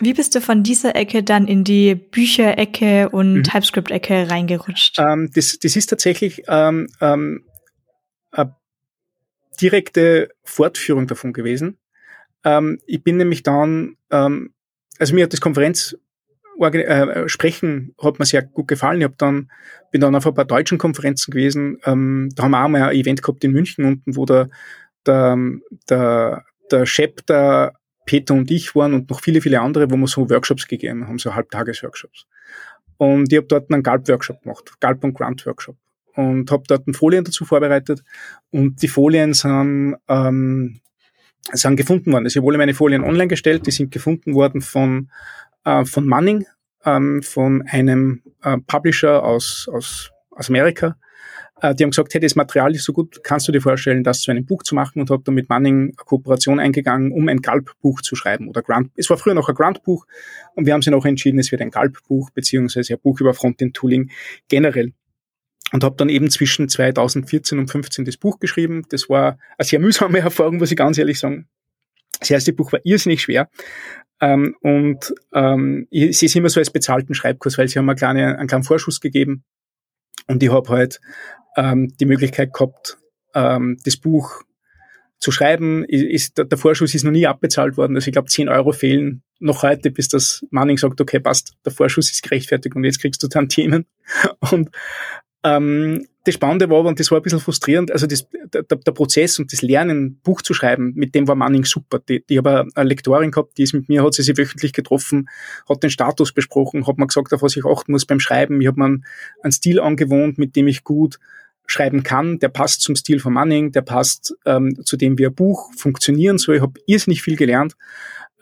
Wie 0.00 0.14
bist 0.14 0.34
du 0.36 0.40
von 0.40 0.62
dieser 0.62 0.94
Ecke 0.94 1.24
dann 1.24 1.48
in 1.48 1.64
die 1.64 1.96
Bücherecke 1.96 3.08
und 3.08 3.34
mhm. 3.34 3.42
TypeScript-Ecke 3.42 4.30
reingerutscht? 4.30 4.96
Ähm, 5.00 5.28
das, 5.34 5.58
das 5.58 5.74
ist 5.74 5.86
tatsächlich 5.86 6.42
ähm, 6.46 6.86
ähm, 7.00 7.44
direkte 9.60 10.30
Fortführung 10.44 11.06
davon 11.06 11.32
gewesen. 11.32 11.78
Ähm, 12.44 12.78
ich 12.86 13.02
bin 13.02 13.16
nämlich 13.16 13.42
dann, 13.42 13.96
ähm, 14.10 14.52
also 14.98 15.14
mir 15.14 15.24
hat 15.24 15.32
das 15.32 15.40
Konferenz 15.40 15.96
äh, 16.60 17.28
sprechen 17.28 17.94
hat 18.02 18.18
mir 18.18 18.24
sehr 18.24 18.42
gut 18.42 18.68
gefallen. 18.68 19.00
Ich 19.00 19.04
hab 19.04 19.18
dann 19.18 19.50
bin 19.92 20.00
dann 20.00 20.14
auf 20.14 20.26
ein 20.26 20.34
paar 20.34 20.44
deutschen 20.44 20.78
Konferenzen 20.78 21.30
gewesen. 21.30 21.78
Ähm, 21.84 22.30
da 22.34 22.44
haben 22.44 22.50
wir 22.50 22.64
auch 22.64 22.68
mal 22.68 22.82
ein 22.82 22.96
Event 22.96 23.22
gehabt 23.22 23.44
in 23.44 23.52
München 23.52 23.84
unten, 23.84 24.16
wo 24.16 24.26
der 24.26 24.50
der 25.06 25.38
der, 25.88 26.44
der 26.70 26.86
Chef 26.86 27.22
der 27.28 27.74
Peter 28.06 28.34
und 28.34 28.50
ich 28.50 28.74
waren 28.74 28.94
und 28.94 29.10
noch 29.10 29.20
viele, 29.20 29.40
viele 29.40 29.60
andere, 29.60 29.90
wo 29.90 29.96
wir 29.96 30.06
so 30.06 30.30
Workshops 30.30 30.66
gegeben 30.66 31.06
haben, 31.06 31.18
so 31.18 31.34
Halbtages-Workshops. 31.34 32.26
Und 32.96 33.30
ich 33.30 33.36
habe 33.36 33.46
dort 33.46 33.70
einen 33.70 33.82
Galb-Workshop 33.82 34.42
gemacht, 34.42 34.72
Galb- 34.80 35.04
und 35.04 35.12
Grant-Workshop. 35.14 35.76
Und 36.18 36.50
habe 36.50 36.64
dort 36.66 36.82
Folien 36.96 37.22
dazu 37.22 37.44
vorbereitet. 37.44 38.02
Und 38.50 38.82
die 38.82 38.88
Folien 38.88 39.34
sind, 39.34 39.94
ähm, 40.08 40.80
sind 41.52 41.76
gefunden 41.76 42.12
worden. 42.12 42.24
Also 42.24 42.40
ich 42.40 42.44
habe 42.44 42.58
meine 42.58 42.74
Folien 42.74 43.04
online 43.04 43.28
gestellt, 43.28 43.68
die 43.68 43.70
sind 43.70 43.92
gefunden 43.92 44.34
worden 44.34 44.60
von, 44.60 45.10
äh, 45.64 45.84
von 45.84 46.06
Manning, 46.06 46.44
ähm, 46.84 47.22
von 47.22 47.62
einem 47.68 48.22
äh, 48.42 48.58
Publisher 48.66 49.22
aus, 49.22 49.68
aus, 49.72 50.10
aus 50.30 50.48
Amerika, 50.48 50.96
äh, 51.60 51.74
die 51.74 51.84
haben 51.84 51.90
gesagt, 51.90 52.14
hey, 52.14 52.20
das 52.20 52.36
Material 52.36 52.74
ist 52.74 52.84
so 52.84 52.92
gut, 52.92 53.22
kannst 53.22 53.48
du 53.48 53.52
dir 53.52 53.60
vorstellen, 53.60 54.04
das 54.04 54.20
zu 54.20 54.30
einem 54.30 54.44
Buch 54.44 54.62
zu 54.62 54.74
machen 54.74 55.00
und 55.00 55.10
habe 55.10 55.22
dann 55.24 55.34
mit 55.34 55.48
Manning 55.48 55.82
eine 55.82 55.92
Kooperation 55.92 56.60
eingegangen, 56.60 57.12
um 57.12 57.28
ein 57.28 57.42
Galb-Buch 57.42 58.00
zu 58.02 58.16
schreiben 58.16 58.48
oder 58.48 58.62
Grant. 58.62 58.90
Es 58.96 59.10
war 59.10 59.16
früher 59.16 59.34
noch 59.34 59.48
ein 59.48 59.54
Grant-Buch 59.54 60.06
und 60.54 60.66
wir 60.66 60.72
haben 60.72 60.82
sich 60.82 60.90
noch 60.90 61.04
entschieden, 61.04 61.38
es 61.38 61.50
wird 61.50 61.62
ein 61.62 61.70
Galb-Buch 61.70 62.30
beziehungsweise 62.30 62.94
ein 62.94 63.00
Buch 63.00 63.20
über 63.20 63.34
Frontend-Tooling 63.34 64.10
generell. 64.48 64.92
Und 65.72 65.84
habe 65.84 65.96
dann 65.96 66.08
eben 66.08 66.30
zwischen 66.30 66.68
2014 66.68 67.58
und 67.58 67.68
15 67.68 68.04
das 68.04 68.16
Buch 68.16 68.38
geschrieben. 68.38 68.84
Das 68.88 69.10
war 69.10 69.38
eine 69.58 69.66
sehr 69.66 69.80
mühsame 69.80 70.18
Erfahrung, 70.20 70.58
muss 70.58 70.70
ich 70.70 70.76
ganz 70.76 70.98
ehrlich 70.98 71.18
sagen. 71.18 71.48
Das 72.20 72.30
erste 72.30 72.52
Buch 72.52 72.72
war 72.72 72.80
irrsinnig 72.84 73.22
schwer. 73.22 73.50
Ähm, 74.20 74.56
und 74.60 75.14
ähm, 75.32 75.86
ich 75.90 76.18
sehe 76.18 76.26
es 76.26 76.34
immer 76.34 76.48
so 76.48 76.58
als 76.58 76.70
bezahlten 76.70 77.14
Schreibkurs, 77.14 77.58
weil 77.58 77.68
sie 77.68 77.78
haben 77.78 77.86
mir 77.86 77.92
einen 77.92 77.98
kleinen, 77.98 78.36
einen 78.36 78.48
kleinen 78.48 78.64
Vorschuss 78.64 79.00
gegeben. 79.00 79.44
Und 80.26 80.42
ich 80.42 80.50
habe 80.50 80.68
halt 80.68 81.00
ähm, 81.56 81.94
die 82.00 82.06
Möglichkeit 82.06 82.52
gehabt, 82.52 82.98
ähm, 83.34 83.78
das 83.84 83.96
Buch 83.96 84.42
zu 85.18 85.30
schreiben. 85.30 85.84
Ist, 85.84 86.38
der 86.38 86.58
Vorschuss 86.58 86.94
ist 86.94 87.04
noch 87.04 87.12
nie 87.12 87.26
abbezahlt 87.26 87.76
worden. 87.76 87.96
Also 87.96 88.08
ich 88.08 88.12
glaube, 88.12 88.28
10 88.28 88.48
Euro 88.48 88.72
fehlen 88.72 89.22
noch 89.40 89.62
heute, 89.62 89.90
bis 89.90 90.08
das 90.08 90.44
Manning 90.50 90.78
sagt, 90.78 91.00
okay, 91.00 91.20
passt, 91.20 91.54
der 91.64 91.72
Vorschuss 91.72 92.10
ist 92.10 92.22
gerechtfertigt 92.22 92.74
und 92.74 92.84
jetzt 92.84 93.00
kriegst 93.00 93.22
du 93.22 93.28
Tantiemen. 93.28 93.86
Und 94.50 94.70
ähm, 95.44 96.06
das 96.24 96.34
Spannende 96.34 96.68
war, 96.68 96.84
und 96.84 97.00
das 97.00 97.10
war 97.10 97.18
ein 97.18 97.22
bisschen 97.22 97.40
frustrierend, 97.40 97.90
also 97.90 98.06
das, 98.06 98.28
der, 98.52 98.62
der 98.62 98.92
Prozess 98.92 99.38
und 99.38 99.50
das 99.52 99.62
Lernen, 99.62 100.20
Buch 100.22 100.42
zu 100.42 100.52
schreiben, 100.52 100.92
mit 100.94 101.14
dem 101.14 101.26
war 101.26 101.34
Manning 101.34 101.64
super. 101.64 102.00
Die, 102.00 102.22
die 102.28 102.36
habe 102.38 102.66
eine 102.74 102.88
Lektorin 102.88 103.30
gehabt, 103.30 103.56
die 103.56 103.62
ist 103.62 103.72
mit 103.72 103.88
mir, 103.88 104.04
hat 104.04 104.14
sie 104.14 104.22
sich 104.22 104.36
wöchentlich 104.36 104.72
getroffen, 104.72 105.28
hat 105.68 105.82
den 105.82 105.90
Status 105.90 106.32
besprochen, 106.32 106.86
hat 106.86 106.98
mir 106.98 107.06
gesagt, 107.06 107.32
auf 107.32 107.42
was 107.42 107.56
ich 107.56 107.64
achten 107.64 107.92
muss 107.92 108.04
beim 108.04 108.20
Schreiben. 108.20 108.60
Ich 108.60 108.66
habe 108.66 108.78
mir 108.78 109.00
einen 109.42 109.52
Stil 109.52 109.80
angewohnt, 109.80 110.36
mit 110.36 110.54
dem 110.54 110.68
ich 110.68 110.84
gut 110.84 111.18
schreiben 111.66 112.02
kann, 112.02 112.38
der 112.38 112.48
passt 112.48 112.80
zum 112.80 112.96
Stil 112.96 113.20
von 113.20 113.32
Manning, 113.32 113.72
der 113.72 113.82
passt 113.82 114.34
ähm, 114.46 114.82
zu 114.84 114.96
dem, 114.96 115.18
wie 115.18 115.26
ein 115.26 115.34
Buch 115.34 115.70
funktionieren 115.76 116.38
soll. 116.38 116.56
Ich 116.56 116.62
habe 116.62 116.80
irrsinnig 116.86 117.22
viel 117.22 117.36
gelernt. 117.36 117.74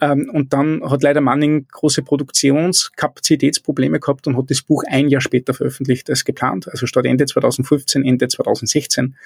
Ähm, 0.00 0.30
und 0.32 0.52
dann 0.52 0.82
hat 0.88 1.02
leider 1.02 1.20
Manning 1.20 1.66
große 1.68 2.02
Produktionskapazitätsprobleme 2.02 3.98
gehabt 3.98 4.26
und 4.26 4.36
hat 4.36 4.50
das 4.50 4.62
Buch 4.62 4.84
ein 4.86 5.08
Jahr 5.08 5.20
später 5.20 5.54
veröffentlicht 5.54 6.10
als 6.10 6.24
geplant. 6.24 6.68
Also 6.68 6.86
statt 6.86 7.06
Ende 7.06 7.26
2015, 7.26 8.04
Ende 8.04 8.28
2016. 8.28 9.16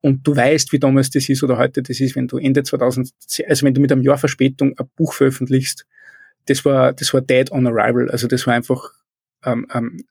Und 0.00 0.26
du 0.26 0.36
weißt, 0.36 0.72
wie 0.72 0.78
damals 0.78 1.10
das 1.10 1.28
ist 1.28 1.42
oder 1.42 1.58
heute 1.58 1.82
das 1.82 2.00
ist, 2.00 2.16
wenn 2.16 2.28
du 2.28 2.38
Ende 2.38 2.62
2000, 2.62 3.10
also 3.48 3.66
wenn 3.66 3.74
du 3.74 3.80
mit 3.80 3.92
einem 3.92 4.02
Jahr 4.02 4.18
Verspätung 4.18 4.76
ein 4.78 4.88
Buch 4.96 5.12
veröffentlichst, 5.12 5.86
das 6.46 6.64
war, 6.64 6.92
das 6.92 7.12
war 7.12 7.20
dead 7.20 7.50
on 7.52 7.66
arrival. 7.66 8.10
Also 8.10 8.26
das 8.26 8.46
war 8.46 8.54
einfach, 8.54 8.92
ähm, 9.44 9.66
ähm, 9.72 10.04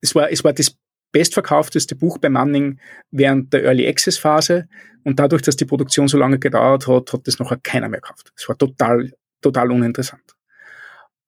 es 0.00 0.14
war, 0.14 0.30
es 0.30 0.44
war 0.44 0.52
das 0.52 0.76
bestverkaufteste 1.16 1.96
Buch 1.96 2.18
bei 2.18 2.28
Manning 2.28 2.78
während 3.10 3.50
der 3.54 3.64
Early 3.64 3.88
Access 3.88 4.18
Phase. 4.18 4.68
Und 5.02 5.18
dadurch, 5.18 5.40
dass 5.40 5.56
die 5.56 5.64
Produktion 5.64 6.08
so 6.08 6.18
lange 6.18 6.38
gedauert 6.38 6.86
hat, 6.86 7.10
hat 7.14 7.26
das 7.26 7.38
nachher 7.38 7.56
keiner 7.56 7.88
mehr 7.88 8.02
gekauft. 8.02 8.34
Es 8.36 8.46
war 8.50 8.58
total, 8.58 9.12
total 9.40 9.70
uninteressant. 9.70 10.36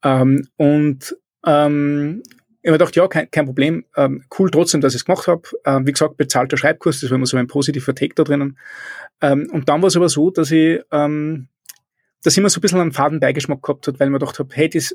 Ähm, 0.04 0.46
und 0.56 1.16
ähm, 1.46 2.22
ich 2.60 2.68
habe 2.68 2.78
gedacht, 2.78 2.96
ja, 2.96 3.08
kein, 3.08 3.30
kein 3.30 3.46
Problem, 3.46 3.86
ähm, 3.96 4.24
cool 4.38 4.50
trotzdem, 4.50 4.82
dass 4.82 4.92
ich 4.92 5.00
es 5.00 5.04
gemacht 5.06 5.26
habe. 5.26 5.48
Ähm, 5.64 5.86
wie 5.86 5.92
gesagt, 5.92 6.18
bezahlter 6.18 6.58
Schreibkurs, 6.58 7.00
das 7.00 7.08
war 7.08 7.16
immer 7.16 7.24
so 7.24 7.38
ein 7.38 7.46
positiver 7.46 7.94
Take 7.94 8.14
da 8.14 8.24
drinnen. 8.24 8.58
Ähm, 9.22 9.48
und 9.54 9.70
dann 9.70 9.80
war 9.80 9.86
es 9.86 9.96
aber 9.96 10.10
so, 10.10 10.30
dass 10.30 10.50
ich, 10.50 10.82
ähm, 10.92 11.48
ich 12.22 12.36
immer 12.36 12.50
so 12.50 12.58
ein 12.58 12.60
bisschen 12.60 12.80
einen 12.80 12.92
faden 12.92 13.20
Beigeschmack 13.20 13.62
gehabt 13.62 13.88
hat, 13.88 13.98
weil 13.98 14.08
ich 14.08 14.12
mir 14.12 14.18
gedacht 14.18 14.38
habe, 14.38 14.54
hey, 14.54 14.68
das, 14.68 14.94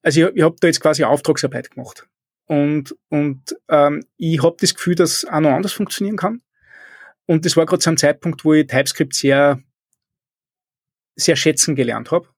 also 0.00 0.28
ich, 0.28 0.36
ich 0.36 0.42
habe 0.44 0.54
da 0.60 0.68
jetzt 0.68 0.80
quasi 0.80 1.02
Auftragsarbeit 1.02 1.72
gemacht. 1.72 2.06
Und, 2.50 2.96
und 3.10 3.56
ähm, 3.68 4.04
ich 4.16 4.42
habe 4.42 4.56
das 4.58 4.74
Gefühl, 4.74 4.96
dass 4.96 5.24
auch 5.24 5.38
noch 5.38 5.52
anders 5.52 5.72
funktionieren 5.72 6.16
kann. 6.16 6.42
Und 7.26 7.44
das 7.44 7.56
war 7.56 7.64
gerade 7.64 7.80
so 7.80 7.90
ein 7.90 7.96
Zeitpunkt, 7.96 8.44
wo 8.44 8.54
ich 8.54 8.66
TypeScript 8.66 9.14
sehr, 9.14 9.62
sehr 11.14 11.36
schätzen 11.36 11.76
gelernt 11.76 12.10
habe 12.10 12.28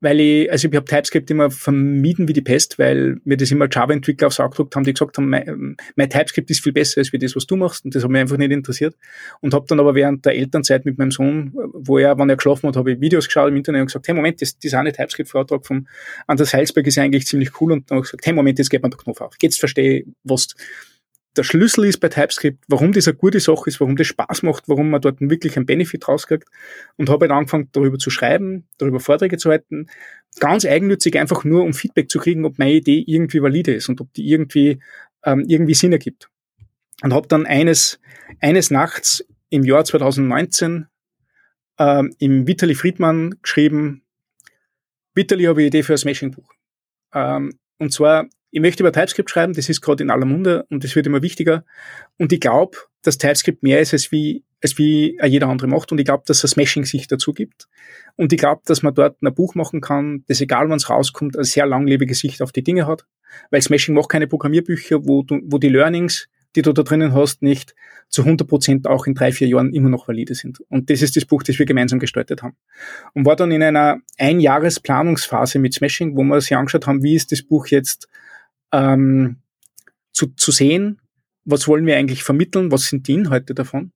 weil 0.00 0.20
ich, 0.20 0.50
also 0.50 0.68
ich 0.68 0.74
habe 0.74 0.84
TypeScript 0.84 1.30
immer 1.30 1.50
vermieden 1.50 2.28
wie 2.28 2.32
die 2.32 2.42
Pest, 2.42 2.78
weil 2.78 3.18
mir 3.24 3.36
das 3.36 3.50
immer 3.50 3.66
Java-Entwickler 3.70 4.26
aufs 4.26 4.40
Auge 4.40 4.50
gedruckt 4.50 4.76
haben, 4.76 4.84
die 4.84 4.92
gesagt 4.92 5.16
haben, 5.16 5.28
mein, 5.28 5.76
mein, 5.94 6.10
TypeScript 6.10 6.50
ist 6.50 6.62
viel 6.62 6.72
besser 6.72 6.98
als 6.98 7.12
wie 7.12 7.18
das, 7.18 7.34
was 7.34 7.46
du 7.46 7.56
machst 7.56 7.84
und 7.84 7.94
das 7.94 8.04
hat 8.04 8.10
mich 8.10 8.20
einfach 8.20 8.36
nicht 8.36 8.52
interessiert. 8.52 8.94
Und 9.40 9.54
habe 9.54 9.66
dann 9.68 9.80
aber 9.80 9.94
während 9.94 10.24
der 10.26 10.34
Elternzeit 10.34 10.84
mit 10.84 10.98
meinem 10.98 11.10
Sohn, 11.10 11.52
wo 11.54 11.98
er, 11.98 12.18
wenn 12.18 12.28
er 12.28 12.36
geschlafen 12.36 12.68
hat, 12.68 12.76
habe 12.76 12.92
ich 12.92 13.00
Videos 13.00 13.26
geschaut 13.26 13.48
im 13.48 13.56
Internet 13.56 13.80
und 13.80 13.86
gesagt, 13.86 14.06
hey 14.06 14.14
Moment, 14.14 14.42
das, 14.42 14.58
das 14.58 14.74
eine 14.74 14.92
TypeScript-Vortrag 14.92 15.66
von 15.66 15.88
Anders 16.26 16.52
Heilsberg 16.52 16.86
ist 16.86 16.98
eigentlich 16.98 17.26
ziemlich 17.26 17.60
cool 17.60 17.72
und 17.72 17.90
dann 17.90 17.96
habe 17.96 18.04
ich 18.04 18.10
gesagt, 18.10 18.26
hey 18.26 18.34
Moment, 18.34 18.58
jetzt 18.58 18.70
geht 18.70 18.82
man 18.82 18.90
der 18.90 18.98
Knopf 18.98 19.20
auf, 19.20 19.34
jetzt 19.40 19.58
verstehe 19.58 20.00
ich, 20.00 20.06
was 20.24 20.48
der 21.36 21.42
Schlüssel 21.42 21.84
ist 21.84 21.98
bei 21.98 22.08
TypeScript, 22.08 22.64
warum 22.68 22.92
das 22.92 23.06
eine 23.06 23.16
gute 23.16 23.40
Sache 23.40 23.68
ist, 23.68 23.80
warum 23.80 23.96
das 23.96 24.06
Spaß 24.06 24.42
macht, 24.42 24.68
warum 24.68 24.90
man 24.90 25.00
dort 25.00 25.20
wirklich 25.20 25.56
einen 25.56 25.66
Benefit 25.66 26.08
rauskriegt. 26.08 26.48
Und 26.96 27.10
habe 27.10 27.28
dann 27.28 27.38
angefangen, 27.38 27.68
darüber 27.72 27.98
zu 27.98 28.10
schreiben, 28.10 28.66
darüber 28.78 29.00
Vorträge 29.00 29.36
zu 29.36 29.50
halten. 29.50 29.88
Ganz 30.40 30.64
eigennützig 30.64 31.18
einfach 31.18 31.44
nur, 31.44 31.64
um 31.64 31.74
Feedback 31.74 32.10
zu 32.10 32.18
kriegen, 32.18 32.44
ob 32.44 32.58
meine 32.58 32.72
Idee 32.72 33.04
irgendwie 33.06 33.42
valide 33.42 33.74
ist 33.74 33.88
und 33.88 34.00
ob 34.00 34.12
die 34.14 34.28
irgendwie, 34.28 34.80
ähm, 35.24 35.44
irgendwie 35.46 35.74
Sinn 35.74 35.92
ergibt. 35.92 36.28
Und 37.02 37.12
habe 37.12 37.28
dann 37.28 37.46
eines, 37.46 38.00
eines 38.40 38.70
Nachts 38.70 39.24
im 39.50 39.64
Jahr 39.64 39.84
2019 39.84 40.86
ähm, 41.78 42.14
im 42.18 42.46
Vitali 42.46 42.74
Friedmann 42.74 43.36
geschrieben, 43.42 44.02
Vitali 45.14 45.44
habe 45.44 45.62
ich 45.62 45.64
eine 45.64 45.68
Idee 45.68 45.82
für 45.82 45.94
ein 45.94 45.98
Smashing-Buch. 45.98 46.52
Ähm, 47.14 47.58
und 47.78 47.92
zwar 47.92 48.26
ich 48.50 48.60
möchte 48.60 48.82
über 48.82 48.92
TypeScript 48.92 49.30
schreiben, 49.30 49.52
das 49.52 49.68
ist 49.68 49.80
gerade 49.80 50.02
in 50.02 50.10
aller 50.10 50.24
Munde 50.24 50.64
und 50.70 50.84
das 50.84 50.94
wird 50.96 51.06
immer 51.06 51.22
wichtiger. 51.22 51.64
Und 52.18 52.32
ich 52.32 52.40
glaube, 52.40 52.78
dass 53.02 53.18
TypeScript 53.18 53.62
mehr 53.62 53.80
ist, 53.80 53.92
als 53.92 54.12
wie, 54.12 54.44
als 54.62 54.78
wie 54.78 55.18
jeder 55.24 55.48
andere 55.48 55.68
macht. 55.68 55.92
Und 55.92 55.98
ich 55.98 56.04
glaube, 56.04 56.24
dass 56.26 56.42
es 56.42 56.52
Smashing 56.52 56.84
sich 56.84 57.06
dazu 57.06 57.32
gibt. 57.32 57.68
Und 58.16 58.32
ich 58.32 58.38
glaube, 58.38 58.62
dass 58.64 58.82
man 58.82 58.94
dort 58.94 59.22
ein 59.22 59.34
Buch 59.34 59.54
machen 59.54 59.80
kann, 59.80 60.24
das 60.28 60.40
egal 60.40 60.68
wann 60.68 60.76
es 60.76 60.90
rauskommt, 60.90 61.36
eine 61.36 61.44
sehr 61.44 61.66
langlebige 61.66 62.14
Sicht 62.14 62.42
auf 62.42 62.52
die 62.52 62.62
Dinge 62.62 62.86
hat. 62.86 63.06
Weil 63.50 63.62
Smashing 63.62 63.94
macht 63.94 64.08
keine 64.08 64.26
Programmierbücher, 64.26 65.06
wo, 65.06 65.22
du, 65.22 65.40
wo 65.44 65.58
die 65.58 65.68
Learnings, 65.68 66.28
die 66.54 66.62
du 66.62 66.72
da 66.72 66.82
drinnen 66.82 67.14
hast, 67.14 67.42
nicht 67.42 67.74
zu 68.08 68.22
100 68.22 68.48
Prozent 68.48 68.86
auch 68.86 69.06
in 69.06 69.14
drei, 69.14 69.32
vier 69.32 69.48
Jahren 69.48 69.74
immer 69.74 69.90
noch 69.90 70.08
valide 70.08 70.34
sind. 70.34 70.60
Und 70.68 70.88
das 70.88 71.02
ist 71.02 71.16
das 71.16 71.26
Buch, 71.26 71.42
das 71.42 71.58
wir 71.58 71.66
gemeinsam 71.66 71.98
gestaltet 71.98 72.42
haben. 72.42 72.56
Und 73.12 73.26
war 73.26 73.36
dann 73.36 73.50
in 73.50 73.62
einer 73.62 73.98
Einjahresplanungsphase 74.16 75.58
mit 75.58 75.74
Smashing, 75.74 76.16
wo 76.16 76.22
wir 76.22 76.40
sich 76.40 76.56
angeschaut 76.56 76.86
haben, 76.86 77.02
wie 77.02 77.14
ist 77.14 77.30
das 77.32 77.42
Buch 77.42 77.66
jetzt 77.66 78.08
ähm, 78.76 79.38
zu, 80.12 80.28
zu 80.34 80.52
sehen, 80.52 81.00
was 81.44 81.66
wollen 81.66 81.86
wir 81.86 81.96
eigentlich 81.96 82.22
vermitteln, 82.22 82.70
was 82.70 82.88
sind 82.88 83.08
die 83.08 83.14
Inhalte 83.14 83.54
davon. 83.54 83.92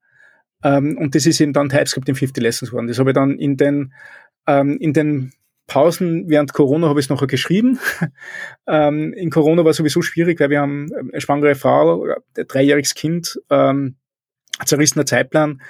Ähm, 0.62 0.97
und 0.99 1.14
das 1.14 1.26
ist 1.26 1.41
eben 1.41 1.53
dann 1.53 1.68
TypeScript 1.68 2.09
in 2.09 2.14
50 2.14 2.43
Lessons 2.43 2.70
geworden. 2.70 2.87
Das 2.87 2.99
habe 2.99 3.11
ich 3.11 3.14
dann 3.14 3.39
in 3.39 3.57
den, 3.57 3.93
ähm, 4.47 4.78
in 4.78 4.93
den 4.93 5.33
Pausen 5.66 6.28
während 6.28 6.53
Corona 6.53 6.89
habe 6.89 6.99
ich 6.99 7.07
es 7.07 7.11
nachher 7.11 7.26
geschrieben. 7.26 7.78
ähm, 8.66 9.12
in 9.12 9.31
Corona 9.31 9.64
war 9.64 9.72
sowieso 9.72 10.03
schwierig, 10.03 10.41
weil 10.41 10.51
wir 10.51 10.61
haben 10.61 10.91
eine 11.12 11.20
schwangere 11.20 11.55
Frau, 11.55 12.05
ein 12.05 12.47
dreijähriges 12.49 12.95
Kind, 12.95 13.41
ähm, 13.51 13.97
zerrissener 14.64 15.07
Zeitplan, 15.07 15.62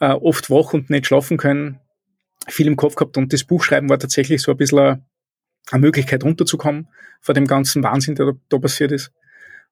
äh, 0.00 0.10
oft 0.10 0.50
wach 0.50 0.74
und 0.74 0.90
nicht 0.90 1.06
schlafen 1.06 1.38
können, 1.38 1.80
viel 2.46 2.68
im 2.68 2.76
Kopf 2.76 2.94
gehabt 2.94 3.16
und 3.16 3.32
das 3.32 3.44
Buchschreiben 3.44 3.88
war 3.88 3.98
tatsächlich 3.98 4.42
so 4.42 4.52
ein 4.52 4.56
bisschen 4.56 5.04
eine 5.70 5.80
Möglichkeit 5.80 6.24
runterzukommen 6.24 6.88
vor 7.20 7.34
dem 7.34 7.46
ganzen 7.46 7.82
Wahnsinn, 7.82 8.14
der 8.14 8.26
da, 8.26 8.32
da 8.48 8.58
passiert 8.58 8.92
ist. 8.92 9.12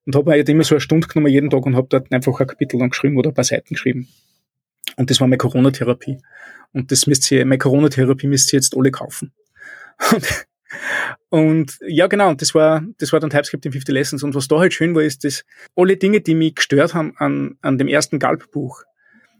Und 0.04 0.14
habe 0.14 0.30
mir 0.30 0.36
halt 0.36 0.48
immer 0.48 0.64
so 0.64 0.74
eine 0.74 0.80
Stunde 0.80 1.08
genommen 1.08 1.32
jeden 1.32 1.50
Tag 1.50 1.66
und 1.66 1.74
habe 1.74 1.88
dort 1.90 2.12
einfach 2.12 2.38
ein 2.40 2.46
Kapitel 2.46 2.78
lang 2.78 2.90
geschrieben 2.90 3.16
oder 3.16 3.30
ein 3.30 3.34
paar 3.34 3.44
Seiten 3.44 3.74
geschrieben. 3.74 4.08
Und 4.96 5.10
das 5.10 5.20
war 5.20 5.26
meine 5.26 5.38
Corona-Therapie. 5.38 6.18
Und 6.72 6.92
das 6.92 7.06
müsst 7.06 7.30
ihr, 7.32 7.44
meine 7.44 7.58
Corona-Therapie 7.58 8.28
müsst 8.28 8.52
ihr 8.52 8.58
jetzt 8.58 8.76
alle 8.76 8.90
kaufen. 8.90 9.32
Und, 10.12 10.46
und 11.30 11.78
ja, 11.86 12.06
genau, 12.06 12.28
und 12.28 12.42
das 12.42 12.54
war, 12.54 12.84
das 12.98 13.12
war 13.12 13.20
dann 13.20 13.30
TypeScript 13.30 13.66
in 13.66 13.72
50 13.72 13.92
Lessons. 13.92 14.22
Und 14.22 14.34
was 14.34 14.48
da 14.48 14.58
halt 14.58 14.74
schön 14.74 14.94
war, 14.94 15.02
ist, 15.02 15.24
dass 15.24 15.44
alle 15.74 15.96
Dinge, 15.96 16.20
die 16.20 16.34
mich 16.34 16.56
gestört 16.56 16.94
haben 16.94 17.16
an, 17.16 17.56
an 17.62 17.78
dem 17.78 17.88
ersten 17.88 18.18
Galb-Buch, 18.18 18.82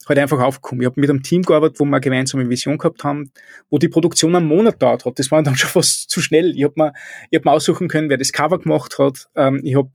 halt 0.09 0.19
einfach 0.19 0.41
aufgekommen. 0.41 0.83
Ich 0.83 0.87
habe 0.87 1.01
mit 1.01 1.11
einem 1.11 1.23
Team 1.23 1.43
gearbeitet, 1.43 1.81
wo 1.81 1.85
wir 1.85 1.93
eine 1.95 2.01
gemeinsame 2.01 2.49
Vision 2.49 2.79
gehabt 2.79 3.05
haben, 3.05 3.31
wo 3.71 3.79
die 3.79 3.89
Produktion 3.89 4.35
einen 4.35 4.47
Monat 4.47 4.81
dauert 4.83 5.05
hat. 5.05 5.19
Das 5.19 5.31
war 5.31 5.43
dann 5.43 5.57
schon 5.57 5.71
fast 5.71 6.11
zu 6.11 6.21
schnell. 6.21 6.55
Ich 6.57 6.65
habe 6.65 6.75
mir, 6.77 6.93
ich 7.31 7.39
hab 7.39 7.45
mir 7.45 7.53
aussuchen 7.53 7.89
können, 7.89 8.09
wer 8.09 8.19
das 8.19 8.33
Cover 8.33 8.59
gemacht 8.59 8.99
hat. 8.99 9.29
Ähm, 9.35 9.61
ich 9.65 9.77
habe 9.77 9.91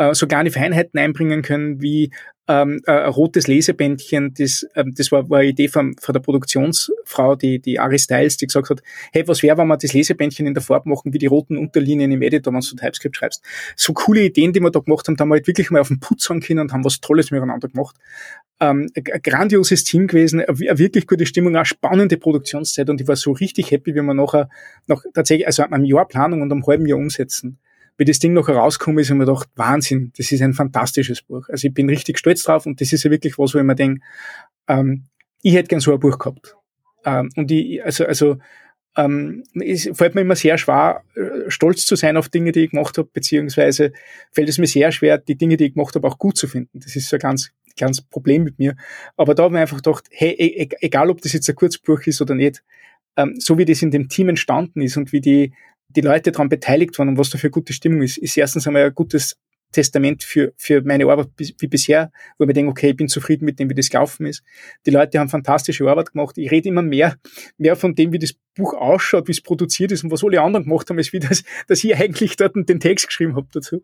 äh, 0.00 0.14
so 0.14 0.26
kleine 0.26 0.50
Feinheiten 0.50 0.98
einbringen 0.98 1.42
können, 1.42 1.82
wie 1.82 2.10
ähm, 2.48 2.80
ein 2.86 3.10
rotes 3.10 3.46
Lesebändchen, 3.46 4.32
das, 4.32 4.66
ähm, 4.74 4.94
das 4.96 5.12
war, 5.12 5.28
war 5.28 5.40
eine 5.40 5.50
Idee 5.50 5.68
von, 5.68 5.94
von 6.00 6.14
der 6.14 6.20
Produktionsfrau, 6.20 7.36
die, 7.36 7.60
die 7.60 7.78
Ari 7.78 7.98
Styles, 7.98 8.38
die 8.38 8.46
gesagt 8.46 8.70
hat, 8.70 8.82
hey, 9.12 9.28
was 9.28 9.42
wäre, 9.42 9.58
wenn 9.58 9.68
wir 9.68 9.76
das 9.76 9.92
Lesebändchen 9.92 10.46
in 10.46 10.54
der 10.54 10.62
Farbe 10.62 10.88
machen, 10.88 11.12
wie 11.12 11.18
die 11.18 11.26
roten 11.26 11.58
Unterlinien 11.58 12.10
im 12.10 12.22
Editor, 12.22 12.52
wenn 12.52 12.60
du 12.60 12.76
TypeScript 12.76 13.14
schreibst. 13.14 13.44
So 13.76 13.92
coole 13.92 14.22
Ideen, 14.22 14.54
die 14.54 14.60
wir 14.60 14.70
da 14.70 14.80
gemacht 14.80 15.06
haben, 15.06 15.16
da 15.16 15.22
haben 15.22 15.28
wir 15.28 15.34
halt 15.34 15.46
wirklich 15.46 15.70
mal 15.70 15.80
auf 15.80 15.88
den 15.88 16.00
Putz 16.00 16.28
können 16.28 16.60
und 16.60 16.72
haben 16.72 16.84
was 16.84 17.00
Tolles 17.00 17.30
miteinander 17.30 17.68
gemacht. 17.68 17.96
Ähm, 18.58 18.90
ein 18.96 19.22
grandioses 19.22 19.84
Team 19.84 20.06
gewesen, 20.06 20.40
eine 20.40 20.78
wirklich 20.78 21.06
gute 21.06 21.26
Stimmung, 21.26 21.56
eine 21.56 21.66
spannende 21.66 22.16
Produktionszeit 22.16 22.88
und 22.88 23.02
ich 23.02 23.06
war 23.06 23.16
so 23.16 23.32
richtig 23.32 23.70
happy, 23.70 23.94
wie 23.94 24.00
wir 24.00 24.14
nachher, 24.14 24.48
nach 24.86 25.02
tatsächlich, 25.12 25.46
also 25.46 25.62
einem 25.62 25.84
Jahr 25.84 26.08
Planung 26.08 26.40
und 26.40 26.50
einem 26.50 26.66
halben 26.66 26.86
Jahr 26.86 26.98
umsetzen 26.98 27.58
wie 27.96 28.04
das 28.04 28.18
Ding 28.18 28.32
noch 28.32 28.48
herausgekommen 28.48 28.98
ist, 28.98 29.10
habe 29.10 29.22
ich 29.22 29.26
mir 29.26 29.32
gedacht, 29.32 29.48
Wahnsinn, 29.56 30.12
das 30.16 30.32
ist 30.32 30.42
ein 30.42 30.54
fantastisches 30.54 31.22
Buch. 31.22 31.48
Also 31.48 31.68
ich 31.68 31.74
bin 31.74 31.88
richtig 31.88 32.18
stolz 32.18 32.42
drauf 32.42 32.66
und 32.66 32.80
das 32.80 32.92
ist 32.92 33.04
ja 33.04 33.10
wirklich 33.10 33.38
was, 33.38 33.54
wo 33.54 33.58
ich 33.58 33.64
mir 33.64 33.74
denke, 33.74 34.00
ähm, 34.68 35.04
ich 35.42 35.54
hätte 35.54 35.68
gern 35.68 35.80
so 35.80 35.92
ein 35.92 36.00
Buch 36.00 36.18
gehabt. 36.18 36.56
Ähm, 37.04 37.30
und 37.36 37.50
ich, 37.50 37.84
also, 37.84 38.04
also 38.06 38.38
ähm, 38.96 39.44
es 39.54 39.88
fällt 39.92 40.14
mir 40.14 40.22
immer 40.22 40.36
sehr 40.36 40.58
schwer, 40.58 41.02
äh, 41.14 41.50
stolz 41.50 41.86
zu 41.86 41.96
sein 41.96 42.16
auf 42.16 42.28
Dinge, 42.28 42.52
die 42.52 42.64
ich 42.64 42.70
gemacht 42.70 42.98
habe, 42.98 43.08
beziehungsweise 43.12 43.92
fällt 44.32 44.48
es 44.48 44.58
mir 44.58 44.66
sehr 44.66 44.92
schwer, 44.92 45.18
die 45.18 45.36
Dinge, 45.36 45.56
die 45.56 45.66
ich 45.66 45.74
gemacht 45.74 45.94
habe, 45.94 46.06
auch 46.08 46.18
gut 46.18 46.36
zu 46.36 46.48
finden. 46.48 46.80
Das 46.80 46.96
ist 46.96 47.08
so 47.08 47.16
ein 47.16 47.20
ganz, 47.20 47.50
ganz 47.78 48.00
Problem 48.00 48.44
mit 48.44 48.58
mir. 48.58 48.76
Aber 49.16 49.34
da 49.34 49.44
habe 49.44 49.54
ich 49.54 49.60
einfach 49.60 49.78
gedacht, 49.78 50.08
hey, 50.10 50.30
e, 50.32 50.62
e, 50.62 50.68
egal 50.80 51.10
ob 51.10 51.20
das 51.22 51.32
jetzt 51.32 51.48
ein 51.48 51.54
Kurzbuch 51.54 52.00
ist 52.06 52.20
oder 52.20 52.34
nicht, 52.34 52.62
ähm, 53.16 53.36
so 53.38 53.58
wie 53.58 53.64
das 53.64 53.82
in 53.82 53.90
dem 53.90 54.08
Team 54.08 54.28
entstanden 54.28 54.82
ist 54.82 54.96
und 54.96 55.12
wie 55.12 55.20
die 55.20 55.52
die 55.96 56.00
Leute 56.00 56.32
daran 56.32 56.48
beteiligt 56.48 56.98
waren 56.98 57.08
und 57.08 57.18
was 57.18 57.30
da 57.30 57.38
für 57.38 57.50
gute 57.50 57.72
Stimmung 57.72 58.02
ist, 58.02 58.18
ist 58.18 58.36
erstens 58.36 58.66
einmal 58.66 58.84
ein 58.84 58.94
gutes 58.94 59.36
Testament 59.72 60.24
für, 60.24 60.52
für 60.56 60.82
meine 60.82 61.06
Arbeit 61.06 61.28
wie 61.36 61.68
bisher, 61.68 62.10
wo 62.38 62.44
ich 62.44 62.48
mir 62.48 62.54
denke, 62.54 62.70
okay, 62.70 62.90
ich 62.90 62.96
bin 62.96 63.08
zufrieden 63.08 63.44
mit 63.44 63.58
dem, 63.58 63.70
wie 63.70 63.74
das 63.74 63.88
gelaufen 63.88 64.26
ist. 64.26 64.42
Die 64.86 64.90
Leute 64.90 65.18
haben 65.18 65.28
fantastische 65.28 65.88
Arbeit 65.88 66.12
gemacht. 66.12 66.36
Ich 66.38 66.50
rede 66.50 66.68
immer 66.68 66.82
mehr, 66.82 67.16
mehr 67.56 67.76
von 67.76 67.94
dem, 67.94 68.12
wie 68.12 68.18
das 68.18 68.34
Buch 68.56 68.74
ausschaut, 68.74 69.28
wie 69.28 69.32
es 69.32 69.40
produziert 69.40 69.92
ist 69.92 70.02
und 70.02 70.10
was 70.10 70.24
alle 70.24 70.40
anderen 70.40 70.64
gemacht 70.64 70.90
haben, 70.90 70.98
als 70.98 71.12
wie 71.12 71.20
das, 71.20 71.44
dass 71.68 71.84
ich 71.84 71.94
eigentlich 71.94 72.36
dort 72.36 72.56
den 72.56 72.80
Text 72.80 73.06
geschrieben 73.06 73.36
habe 73.36 73.48
dazu. 73.52 73.82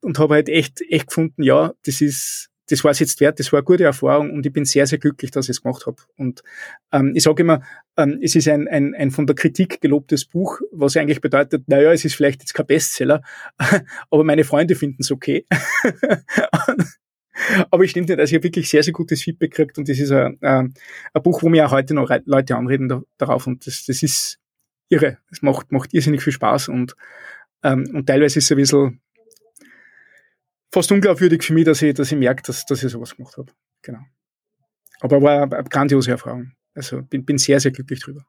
Und 0.00 0.18
habe 0.18 0.34
halt 0.34 0.48
echt, 0.48 0.82
echt 0.90 1.08
gefunden, 1.08 1.42
ja, 1.42 1.72
das 1.86 2.00
ist, 2.00 2.50
das 2.68 2.82
war 2.82 2.92
es 2.92 2.98
jetzt 2.98 3.20
wert, 3.20 3.38
das 3.38 3.52
war 3.52 3.58
eine 3.58 3.64
gute 3.64 3.84
Erfahrung 3.84 4.30
und 4.30 4.46
ich 4.46 4.52
bin 4.52 4.64
sehr, 4.64 4.86
sehr 4.86 4.98
glücklich, 4.98 5.30
dass 5.30 5.46
ich 5.46 5.56
es 5.56 5.62
gemacht 5.62 5.86
habe. 5.86 5.96
Und 6.16 6.42
ähm, 6.92 7.12
ich 7.14 7.22
sage 7.22 7.42
immer, 7.42 7.62
ähm, 7.96 8.18
es 8.22 8.34
ist 8.34 8.48
ein, 8.48 8.68
ein, 8.68 8.94
ein 8.94 9.10
von 9.10 9.26
der 9.26 9.36
Kritik 9.36 9.80
gelobtes 9.80 10.24
Buch, 10.24 10.60
was 10.72 10.96
eigentlich 10.96 11.20
bedeutet, 11.20 11.68
naja, 11.68 11.92
es 11.92 12.04
ist 12.04 12.14
vielleicht 12.14 12.40
jetzt 12.40 12.54
kein 12.54 12.66
Bestseller, 12.66 13.22
aber 14.10 14.24
meine 14.24 14.44
Freunde 14.44 14.74
finden 14.74 14.96
es 15.00 15.10
okay. 15.10 15.46
aber 17.70 17.84
ich 17.84 17.90
stimmt 17.90 18.08
nicht, 18.08 18.18
also 18.18 18.30
ich 18.30 18.36
habe 18.36 18.44
wirklich 18.44 18.68
sehr, 18.70 18.82
sehr 18.82 18.92
gutes 18.92 19.22
Feedback 19.22 19.50
gekriegt 19.50 19.78
und 19.78 19.88
das 19.88 19.98
ist 19.98 20.10
ein, 20.10 20.38
ein, 20.40 20.74
Buch, 21.22 21.42
wo 21.42 21.48
mir 21.48 21.66
auch 21.66 21.72
heute 21.72 21.94
noch 21.94 22.10
Leute 22.24 22.56
anreden 22.56 22.88
da, 22.88 23.02
darauf 23.18 23.46
und 23.46 23.66
das, 23.66 23.84
das 23.84 24.02
ist 24.02 24.38
irre. 24.88 25.18
Es 25.30 25.42
macht, 25.42 25.72
macht 25.72 25.92
irrsinnig 25.92 26.22
viel 26.22 26.32
Spaß 26.32 26.68
und, 26.68 26.94
ähm, 27.62 27.90
und 27.92 28.06
teilweise 28.06 28.38
ist 28.38 28.46
es 28.46 28.52
ein 28.52 28.56
bisschen 28.56 29.00
fast 30.74 30.90
unglaubwürdig 30.90 31.42
für 31.42 31.54
mich, 31.54 31.64
dass 31.64 31.80
ich, 31.82 31.94
dass 31.94 32.10
ich 32.10 32.18
merke, 32.18 32.42
dass, 32.42 32.66
dass 32.66 32.82
ich 32.82 32.90
sowas 32.90 33.16
gemacht 33.16 33.36
habe. 33.38 33.52
Genau. 33.82 34.00
Aber 35.00 35.22
war 35.22 35.42
eine 35.42 35.64
grandiose 35.64 36.10
Erfahrung. 36.10 36.52
Also 36.74 37.02
bin, 37.02 37.24
bin 37.24 37.38
sehr, 37.38 37.60
sehr 37.60 37.70
glücklich 37.70 38.00
drüber. 38.00 38.24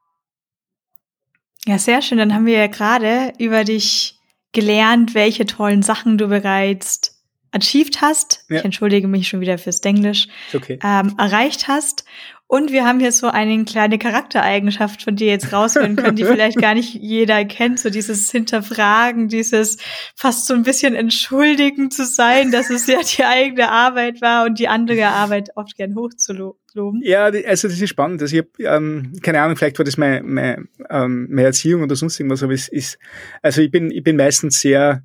Ja, 1.66 1.78
sehr 1.78 2.00
schön. 2.02 2.18
Dann 2.18 2.32
haben 2.32 2.46
wir 2.46 2.56
ja 2.56 2.66
gerade 2.68 3.32
über 3.38 3.64
dich 3.64 4.20
gelernt, 4.52 5.14
welche 5.14 5.46
tollen 5.46 5.82
Sachen 5.82 6.18
du 6.18 6.28
bereits 6.28 7.24
achieved 7.50 8.00
hast. 8.00 8.44
Ja. 8.48 8.58
Ich 8.58 8.64
entschuldige 8.64 9.08
mich 9.08 9.26
schon 9.26 9.40
wieder 9.40 9.58
fürs 9.58 9.80
Denglisch. 9.80 10.28
Okay. 10.54 10.78
Ähm, 10.84 11.14
erreicht 11.18 11.66
hast. 11.66 12.04
Und 12.48 12.70
wir 12.70 12.84
haben 12.84 13.00
hier 13.00 13.10
so 13.10 13.26
eine 13.26 13.64
kleine 13.64 13.98
Charaktereigenschaft 13.98 15.02
von 15.02 15.16
dir 15.16 15.26
jetzt 15.26 15.52
rausfinden 15.52 15.96
können, 15.96 16.14
die 16.14 16.24
vielleicht 16.24 16.58
gar 16.58 16.74
nicht 16.74 16.94
jeder 16.94 17.44
kennt. 17.44 17.80
So 17.80 17.90
dieses 17.90 18.30
Hinterfragen, 18.30 19.26
dieses 19.26 19.78
fast 20.14 20.46
so 20.46 20.54
ein 20.54 20.62
bisschen 20.62 20.94
entschuldigen 20.94 21.90
zu 21.90 22.04
sein, 22.04 22.52
dass 22.52 22.70
es 22.70 22.86
ja 22.86 22.98
die 23.02 23.24
eigene 23.24 23.68
Arbeit 23.68 24.20
war 24.20 24.46
und 24.46 24.60
die 24.60 24.68
andere 24.68 25.08
Arbeit 25.08 25.50
oft 25.56 25.76
gern 25.76 25.96
hochzuloben. 25.96 27.02
Ja, 27.02 27.24
also 27.24 27.68
das 27.68 27.80
ist 27.80 27.88
spannend. 27.88 28.22
Also 28.22 28.36
ich 28.36 28.42
hab, 28.42 28.60
ähm, 28.60 29.12
keine 29.22 29.40
Ahnung, 29.40 29.56
vielleicht 29.56 29.78
war 29.78 29.84
das 29.84 29.96
meine, 29.96 30.22
meine, 30.22 30.68
ähm, 30.88 31.26
meine 31.28 31.48
Erziehung 31.48 31.82
oder 31.82 31.96
sonst 31.96 32.20
irgendwas, 32.20 32.44
aber 32.44 32.52
es 32.52 32.68
ist, 32.68 32.98
also 33.42 33.60
ich 33.60 33.72
bin, 33.72 33.90
ich 33.90 34.04
bin 34.04 34.16
meistens 34.16 34.60
sehr, 34.60 35.02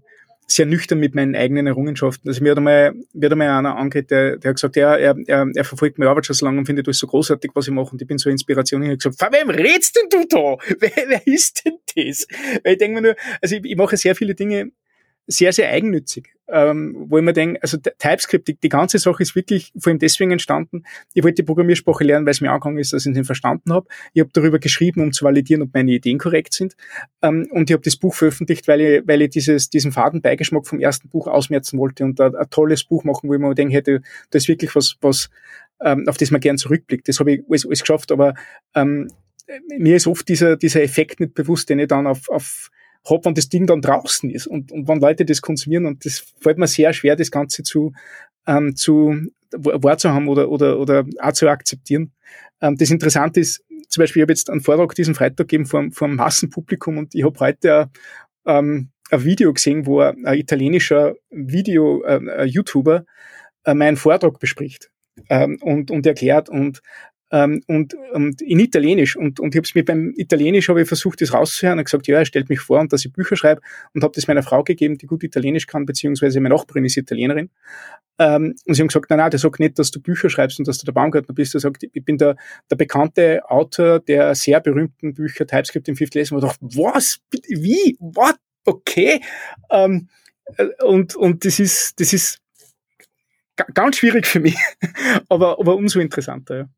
sehr 0.51 0.65
nüchtern 0.65 0.99
mit 0.99 1.15
meinen 1.15 1.35
eigenen 1.35 1.67
Errungenschaften. 1.67 2.29
Also 2.29 2.43
mir 2.43 2.51
hat 2.51 2.57
einmal, 2.57 2.93
mir 3.13 3.25
hat 3.25 3.31
einmal 3.31 3.49
einer 3.49 3.77
angeredet, 3.77 4.11
der, 4.11 4.37
der 4.37 4.49
hat 4.49 4.55
gesagt, 4.55 4.75
ja, 4.75 4.95
er, 4.95 5.15
er, 5.27 5.47
er 5.53 5.63
verfolgt 5.63 5.97
meine 5.97 6.09
Arbeit 6.09 6.25
schon 6.25 6.35
so 6.35 6.45
lange 6.45 6.59
und 6.59 6.65
findet 6.65 6.87
das 6.87 6.97
so 6.97 7.07
großartig, 7.07 7.51
was 7.53 7.67
ich 7.67 7.73
mache. 7.73 7.91
Und 7.91 8.01
ich 8.01 8.07
bin 8.07 8.17
so 8.17 8.29
Inspiration. 8.29 8.81
Und 8.81 8.87
ich 8.87 8.91
habe 8.91 8.97
gesagt, 8.97 9.19
von 9.19 9.31
wem 9.31 9.49
redst 9.49 9.95
denn 9.95 10.09
du 10.09 10.27
da? 10.27 10.57
Wer, 10.79 10.91
wer 11.07 11.27
ist 11.27 11.65
denn 11.65 11.77
das? 11.95 12.27
Weil 12.63 12.73
ich 12.73 12.79
denke 12.79 12.95
mir 12.95 13.01
nur, 13.01 13.15
also 13.41 13.55
ich, 13.55 13.65
ich 13.65 13.75
mache 13.75 13.97
sehr 13.97 14.15
viele 14.15 14.35
Dinge, 14.35 14.71
sehr, 15.27 15.53
sehr 15.53 15.69
eigennützig, 15.69 16.29
ähm, 16.51 17.05
wo 17.07 17.17
ich 17.17 17.23
mir 17.23 17.33
denke, 17.33 17.61
also 17.61 17.77
TypeScript, 17.77 18.47
die, 18.47 18.55
die 18.55 18.69
ganze 18.69 18.99
Sache 18.99 19.23
ist 19.23 19.35
wirklich 19.35 19.71
vor 19.79 19.91
allem 19.91 19.99
deswegen 19.99 20.31
entstanden. 20.31 20.83
Ich 21.13 21.23
wollte 21.23 21.35
die 21.35 21.43
Programmiersprache 21.43 22.03
lernen, 22.03 22.25
weil 22.25 22.31
es 22.31 22.41
mir 22.41 22.51
angegangen 22.51 22.77
ist, 22.77 22.93
dass 22.93 23.05
ich 23.05 23.13
den 23.13 23.23
verstanden 23.23 23.73
habe. 23.73 23.87
Ich 24.13 24.21
habe 24.21 24.31
darüber 24.33 24.59
geschrieben, 24.59 25.01
um 25.01 25.11
zu 25.13 25.25
validieren, 25.25 25.61
ob 25.63 25.73
meine 25.73 25.91
Ideen 25.91 26.19
korrekt 26.19 26.53
sind. 26.53 26.75
Ähm, 27.21 27.47
und 27.51 27.69
ich 27.69 27.73
habe 27.73 27.83
das 27.83 27.95
Buch 27.95 28.13
veröffentlicht, 28.13 28.67
weil 28.67 28.81
ich, 28.81 29.07
weil 29.07 29.21
ich 29.21 29.29
dieses, 29.29 29.69
diesen 29.69 29.91
Fadenbeigeschmack 29.91 30.67
vom 30.67 30.79
ersten 30.79 31.09
Buch 31.09 31.27
ausmerzen 31.27 31.79
wollte 31.79 32.03
und 32.03 32.19
ein, 32.19 32.35
ein 32.35 32.49
tolles 32.49 32.83
Buch 32.83 33.03
machen, 33.03 33.29
wo 33.29 33.33
ich 33.33 33.39
mir 33.39 33.55
denke, 33.55 33.73
hätte, 33.73 34.01
das 34.29 34.43
ist 34.43 34.47
wirklich 34.49 34.75
was, 34.75 34.97
was 35.01 35.29
ähm, 35.81 36.05
auf 36.07 36.17
das 36.17 36.31
man 36.31 36.41
gern 36.41 36.57
zurückblickt. 36.57 37.07
Das 37.07 37.19
habe 37.19 37.33
ich 37.33 37.43
alles, 37.49 37.65
alles 37.65 37.79
geschafft, 37.79 38.11
aber 38.11 38.33
ähm, 38.75 39.07
mir 39.77 39.95
ist 39.95 40.07
oft 40.07 40.27
dieser, 40.27 40.57
dieser 40.57 40.81
Effekt 40.81 41.19
nicht 41.19 41.33
bewusst, 41.33 41.69
den 41.69 41.79
ich 41.79 41.87
dann 41.87 42.07
auf, 42.07 42.29
auf 42.29 42.69
habe, 43.09 43.25
wenn 43.25 43.33
das 43.33 43.49
Ding 43.49 43.67
dann 43.67 43.81
draußen 43.81 44.29
ist 44.29 44.47
und, 44.47 44.71
und 44.71 44.87
wenn 44.87 44.99
Leute 44.99 45.25
das 45.25 45.41
konsumieren. 45.41 45.85
Und 45.85 46.05
das 46.05 46.23
fällt 46.39 46.57
mir 46.57 46.67
sehr 46.67 46.93
schwer, 46.93 47.15
das 47.15 47.31
Ganze 47.31 47.63
zu, 47.63 47.93
ähm, 48.47 48.75
zu 48.75 49.15
wahrzuhaben 49.53 50.27
oder, 50.27 50.49
oder, 50.49 50.79
oder 50.79 51.05
auch 51.19 51.31
zu 51.33 51.49
akzeptieren. 51.49 52.11
Ähm, 52.61 52.77
das 52.77 52.91
Interessante 52.91 53.39
ist, 53.39 53.63
zum 53.89 54.03
Beispiel, 54.03 54.21
ich 54.21 54.23
habe 54.23 54.31
jetzt 54.31 54.49
einen 54.49 54.61
Vortrag 54.61 54.95
diesen 54.95 55.15
Freitag 55.15 55.47
gegeben 55.49 55.65
vor, 55.65 55.83
vor 55.91 56.07
einem 56.07 56.17
Massenpublikum 56.17 56.97
und 56.97 57.13
ich 57.13 57.23
habe 57.23 57.39
heute 57.39 57.89
ähm, 58.45 58.89
ein 59.09 59.23
Video 59.23 59.51
gesehen, 59.53 59.85
wo 59.85 59.99
ein, 59.99 60.25
ein 60.25 60.39
italienischer 60.39 61.15
Video-YouTuber 61.29 63.05
äh, 63.65 63.71
äh, 63.71 63.73
meinen 63.73 63.97
Vortrag 63.97 64.39
bespricht 64.39 64.89
ähm, 65.29 65.57
und, 65.61 65.91
und 65.91 66.05
erklärt 66.05 66.49
und 66.49 66.81
ähm, 67.31 67.63
und, 67.67 67.95
und 68.13 68.41
in 68.41 68.59
Italienisch. 68.59 69.15
Und, 69.15 69.39
und 69.39 69.55
ich 69.55 69.57
habe 69.57 69.65
es 69.65 69.73
mir 69.73 69.85
beim 69.85 70.13
Italienisch 70.15 70.69
habe 70.69 70.81
ich 70.81 70.87
versucht, 70.87 71.21
das 71.21 71.33
rauszuhören 71.33 71.79
und 71.79 71.85
gesagt, 71.85 72.07
ja, 72.07 72.19
er 72.19 72.25
stellt 72.25 72.49
mich 72.49 72.59
vor 72.59 72.79
und 72.79 72.91
dass 72.91 73.05
ich 73.05 73.13
Bücher 73.13 73.35
schreibe 73.35 73.61
und 73.93 74.03
habe 74.03 74.13
das 74.13 74.27
meiner 74.27 74.43
Frau 74.43 74.63
gegeben, 74.63 74.97
die 74.97 75.07
gut 75.07 75.23
Italienisch 75.23 75.65
kann, 75.67 75.85
beziehungsweise 75.85 76.39
meine 76.41 76.55
Nachbarin 76.55 76.85
ist 76.85 76.97
Italienerin. 76.97 77.49
Ähm, 78.19 78.55
und 78.65 78.73
sie 78.73 78.81
haben 78.81 78.89
gesagt, 78.89 79.09
nein, 79.09 79.19
nein, 79.19 79.31
der 79.31 79.39
sagt 79.39 79.59
nicht, 79.59 79.79
dass 79.79 79.91
du 79.91 80.01
Bücher 80.01 80.29
schreibst 80.29 80.59
und 80.59 80.67
dass 80.67 80.77
du 80.77 80.85
der 80.85 80.91
Baumgartner 80.91 81.33
bist. 81.33 81.53
Er 81.55 81.61
sagt, 81.61 81.83
ich 81.83 82.05
bin 82.05 82.17
der, 82.17 82.35
der 82.69 82.75
bekannte 82.75 83.41
Autor 83.49 83.99
der 83.99 84.35
sehr 84.35 84.59
berühmten 84.59 85.13
Bücher 85.13 85.47
TypeScript 85.47 85.87
im 85.87 85.95
Fifth 85.95 86.15
Lesson. 86.15 86.37
Und 86.37 86.43
ich 86.43 86.51
dachte, 86.51 86.65
was? 86.77 87.19
Wie? 87.47 87.97
What? 87.99 88.35
Okay. 88.65 89.21
Ähm, 89.71 90.09
äh, 90.57 90.67
und, 90.83 91.15
und 91.15 91.45
das 91.45 91.59
ist, 91.59 91.99
das 91.99 92.13
ist 92.13 92.41
ganz 93.73 93.97
schwierig 93.97 94.25
für 94.25 94.39
mich, 94.39 94.57
aber, 95.29 95.59
aber 95.59 95.75
umso 95.75 95.99
interessanter, 95.99 96.57
ja. 96.57 96.69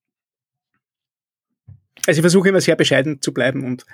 Also 2.05 2.19
ich 2.19 2.21
versuche 2.21 2.49
immer 2.49 2.61
sehr 2.61 2.75
bescheiden 2.75 3.21
zu 3.21 3.33
bleiben 3.33 3.63
und 3.63 3.85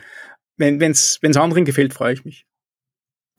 wenn 0.58 0.82
es 0.92 1.20
anderen 1.38 1.66
gefällt, 1.66 1.94
freue 1.94 2.14
ich 2.14 2.26
mich. 2.26 2.46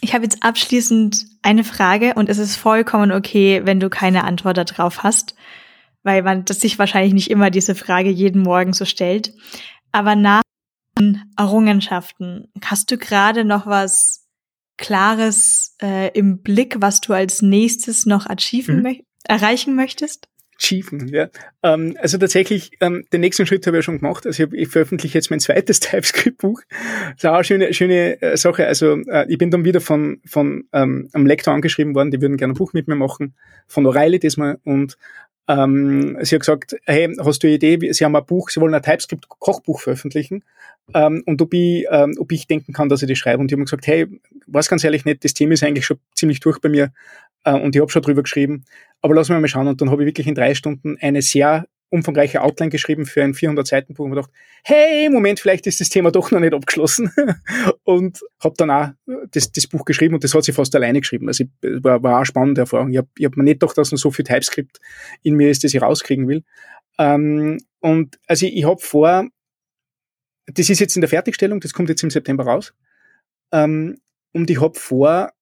Ich 0.00 0.14
habe 0.14 0.24
jetzt 0.24 0.42
abschließend 0.42 1.26
eine 1.42 1.64
Frage 1.64 2.14
und 2.14 2.30
es 2.30 2.38
ist 2.38 2.56
vollkommen 2.56 3.12
okay, 3.12 3.62
wenn 3.64 3.80
du 3.80 3.90
keine 3.90 4.24
Antwort 4.24 4.56
darauf 4.56 5.02
hast, 5.02 5.34
weil 6.02 6.22
man 6.22 6.46
das 6.46 6.60
sich 6.60 6.78
wahrscheinlich 6.78 7.12
nicht 7.12 7.30
immer 7.30 7.50
diese 7.50 7.74
Frage 7.74 8.08
jeden 8.08 8.42
Morgen 8.42 8.72
so 8.72 8.86
stellt. 8.86 9.34
Aber 9.92 10.16
nach 10.16 10.42
Errungenschaften, 11.36 12.48
hast 12.64 12.90
du 12.90 12.96
gerade 12.98 13.44
noch 13.44 13.66
was 13.66 14.26
Klares 14.76 15.76
äh, 15.82 16.10
im 16.18 16.42
Blick, 16.42 16.76
was 16.78 17.00
du 17.00 17.12
als 17.12 17.42
nächstes 17.42 18.06
noch 18.06 18.26
mhm. 18.26 18.82
mö 18.82 18.94
erreichen 19.24 19.74
möchtest? 19.74 20.28
Schiefen. 20.62 21.08
Ja. 21.08 21.28
Ähm, 21.62 21.96
also 22.00 22.18
tatsächlich, 22.18 22.72
ähm, 22.80 23.04
den 23.12 23.20
nächsten 23.20 23.46
Schritt 23.46 23.66
habe 23.66 23.76
ich 23.76 23.80
ja 23.80 23.82
schon 23.82 23.98
gemacht. 23.98 24.26
Also 24.26 24.44
ich, 24.44 24.52
ich 24.52 24.68
veröffentliche 24.68 25.18
jetzt 25.18 25.30
mein 25.30 25.40
zweites 25.40 25.80
TypeScript-Buch. 25.80 26.62
Das 27.12 27.24
ist 27.24 27.26
auch 27.26 27.34
eine 27.34 27.44
schöne, 27.44 27.74
schöne 27.74 28.22
äh, 28.22 28.36
Sache. 28.36 28.66
Also 28.66 28.96
äh, 29.06 29.26
ich 29.28 29.38
bin 29.38 29.50
dann 29.50 29.64
wieder 29.64 29.80
von, 29.80 30.20
von 30.24 30.64
ähm, 30.72 31.08
einem 31.12 31.26
Lektor 31.26 31.54
angeschrieben 31.54 31.94
worden, 31.94 32.10
die 32.10 32.20
würden 32.20 32.36
gerne 32.36 32.52
ein 32.52 32.56
Buch 32.56 32.72
mit 32.72 32.88
mir 32.88 32.96
machen, 32.96 33.34
von 33.66 33.86
O'Reilly 33.86 34.18
diesmal. 34.18 34.58
Und 34.64 34.96
Ähm, 35.48 36.16
sie 36.20 36.36
hat 36.36 36.42
gesagt, 36.42 36.76
hey, 36.84 37.12
hast 37.18 37.42
du 37.42 37.48
eine 37.48 37.56
Idee? 37.56 37.92
Sie 37.92 38.04
haben 38.04 38.14
ein 38.14 38.24
Buch, 38.24 38.50
sie 38.50 38.60
wollen 38.60 38.74
ein 38.74 38.82
TypeScript-Kochbuch 38.82 39.80
veröffentlichen 39.80 40.44
ähm, 40.94 41.22
und 41.26 41.42
ob 41.42 41.52
ich, 41.54 41.86
ähm, 41.90 42.14
ob 42.18 42.30
ich 42.30 42.46
denken 42.46 42.72
kann, 42.72 42.88
dass 42.88 43.02
ich 43.02 43.08
das 43.08 43.18
schreibe. 43.18 43.40
Und 43.40 43.50
die 43.50 43.54
haben 43.54 43.64
gesagt, 43.64 43.86
hey, 43.88 44.06
weiß 44.46 44.68
ganz 44.68 44.84
ehrlich 44.84 45.04
nicht, 45.04 45.24
das 45.24 45.34
Thema 45.34 45.54
ist 45.54 45.64
eigentlich 45.64 45.86
schon 45.86 45.98
ziemlich 46.14 46.38
durch 46.38 46.60
bei 46.60 46.68
mir 46.68 46.92
äh, 47.44 47.52
und 47.52 47.74
ich 47.74 47.80
habe 47.80 47.90
schon 47.90 48.02
drüber 48.02 48.22
geschrieben, 48.22 48.64
aber 49.02 49.14
lass 49.14 49.28
mich 49.28 49.38
mal 49.38 49.48
schauen. 49.48 49.68
Und 49.68 49.80
dann 49.80 49.90
habe 49.90 50.02
ich 50.02 50.06
wirklich 50.06 50.26
in 50.26 50.34
drei 50.34 50.54
Stunden 50.54 50.96
eine 51.00 51.22
sehr 51.22 51.66
umfangreiche 51.90 52.40
Outline 52.42 52.70
geschrieben 52.70 53.04
für 53.04 53.22
ein 53.22 53.34
400-Seiten-Buch 53.34 54.04
und 54.04 54.10
gedacht, 54.10 54.30
hey, 54.62 55.10
Moment, 55.10 55.40
vielleicht 55.40 55.66
ist 55.66 55.80
das 55.80 55.88
Thema 55.88 56.12
doch 56.12 56.30
noch 56.30 56.38
nicht 56.38 56.54
abgeschlossen. 56.54 57.10
und 57.82 58.20
habe 58.38 58.54
dann 58.56 58.70
auch 58.70 58.88
das, 59.32 59.50
das 59.50 59.66
Buch 59.66 59.84
geschrieben 59.84 60.14
und 60.14 60.22
das 60.22 60.34
hat 60.34 60.44
sie 60.44 60.52
fast 60.52 60.74
alleine 60.76 61.00
geschrieben. 61.00 61.26
Also 61.26 61.44
war, 61.60 62.02
war 62.02 62.16
eine 62.16 62.26
spannende 62.26 62.60
Erfahrung. 62.60 62.92
Ich 62.92 62.98
habe 62.98 63.08
hab 63.22 63.36
mir 63.36 63.42
nicht 63.42 63.60
gedacht, 63.60 63.76
dass 63.76 63.90
noch 63.90 63.98
so 63.98 64.10
viel 64.10 64.24
TypeScript 64.24 64.78
in 65.22 65.34
mir 65.34 65.50
ist, 65.50 65.64
das 65.64 65.74
ich 65.74 65.82
rauskriegen 65.82 66.28
will. 66.28 66.44
Ähm, 66.98 67.58
und 67.80 68.18
also 68.26 68.46
ich, 68.46 68.56
ich 68.56 68.64
habe 68.64 68.80
vor, 68.80 69.28
das 70.46 70.70
ist 70.70 70.78
jetzt 70.78 70.96
in 70.96 71.00
der 71.00 71.10
Fertigstellung, 71.10 71.58
das 71.58 71.72
kommt 71.72 71.88
jetzt 71.88 72.04
im 72.04 72.10
September 72.10 72.44
raus. 72.44 72.72
Ähm, 73.52 73.98
und 74.32 74.48
ich 74.48 74.60
habe 74.60 74.78
vor, 74.78 75.32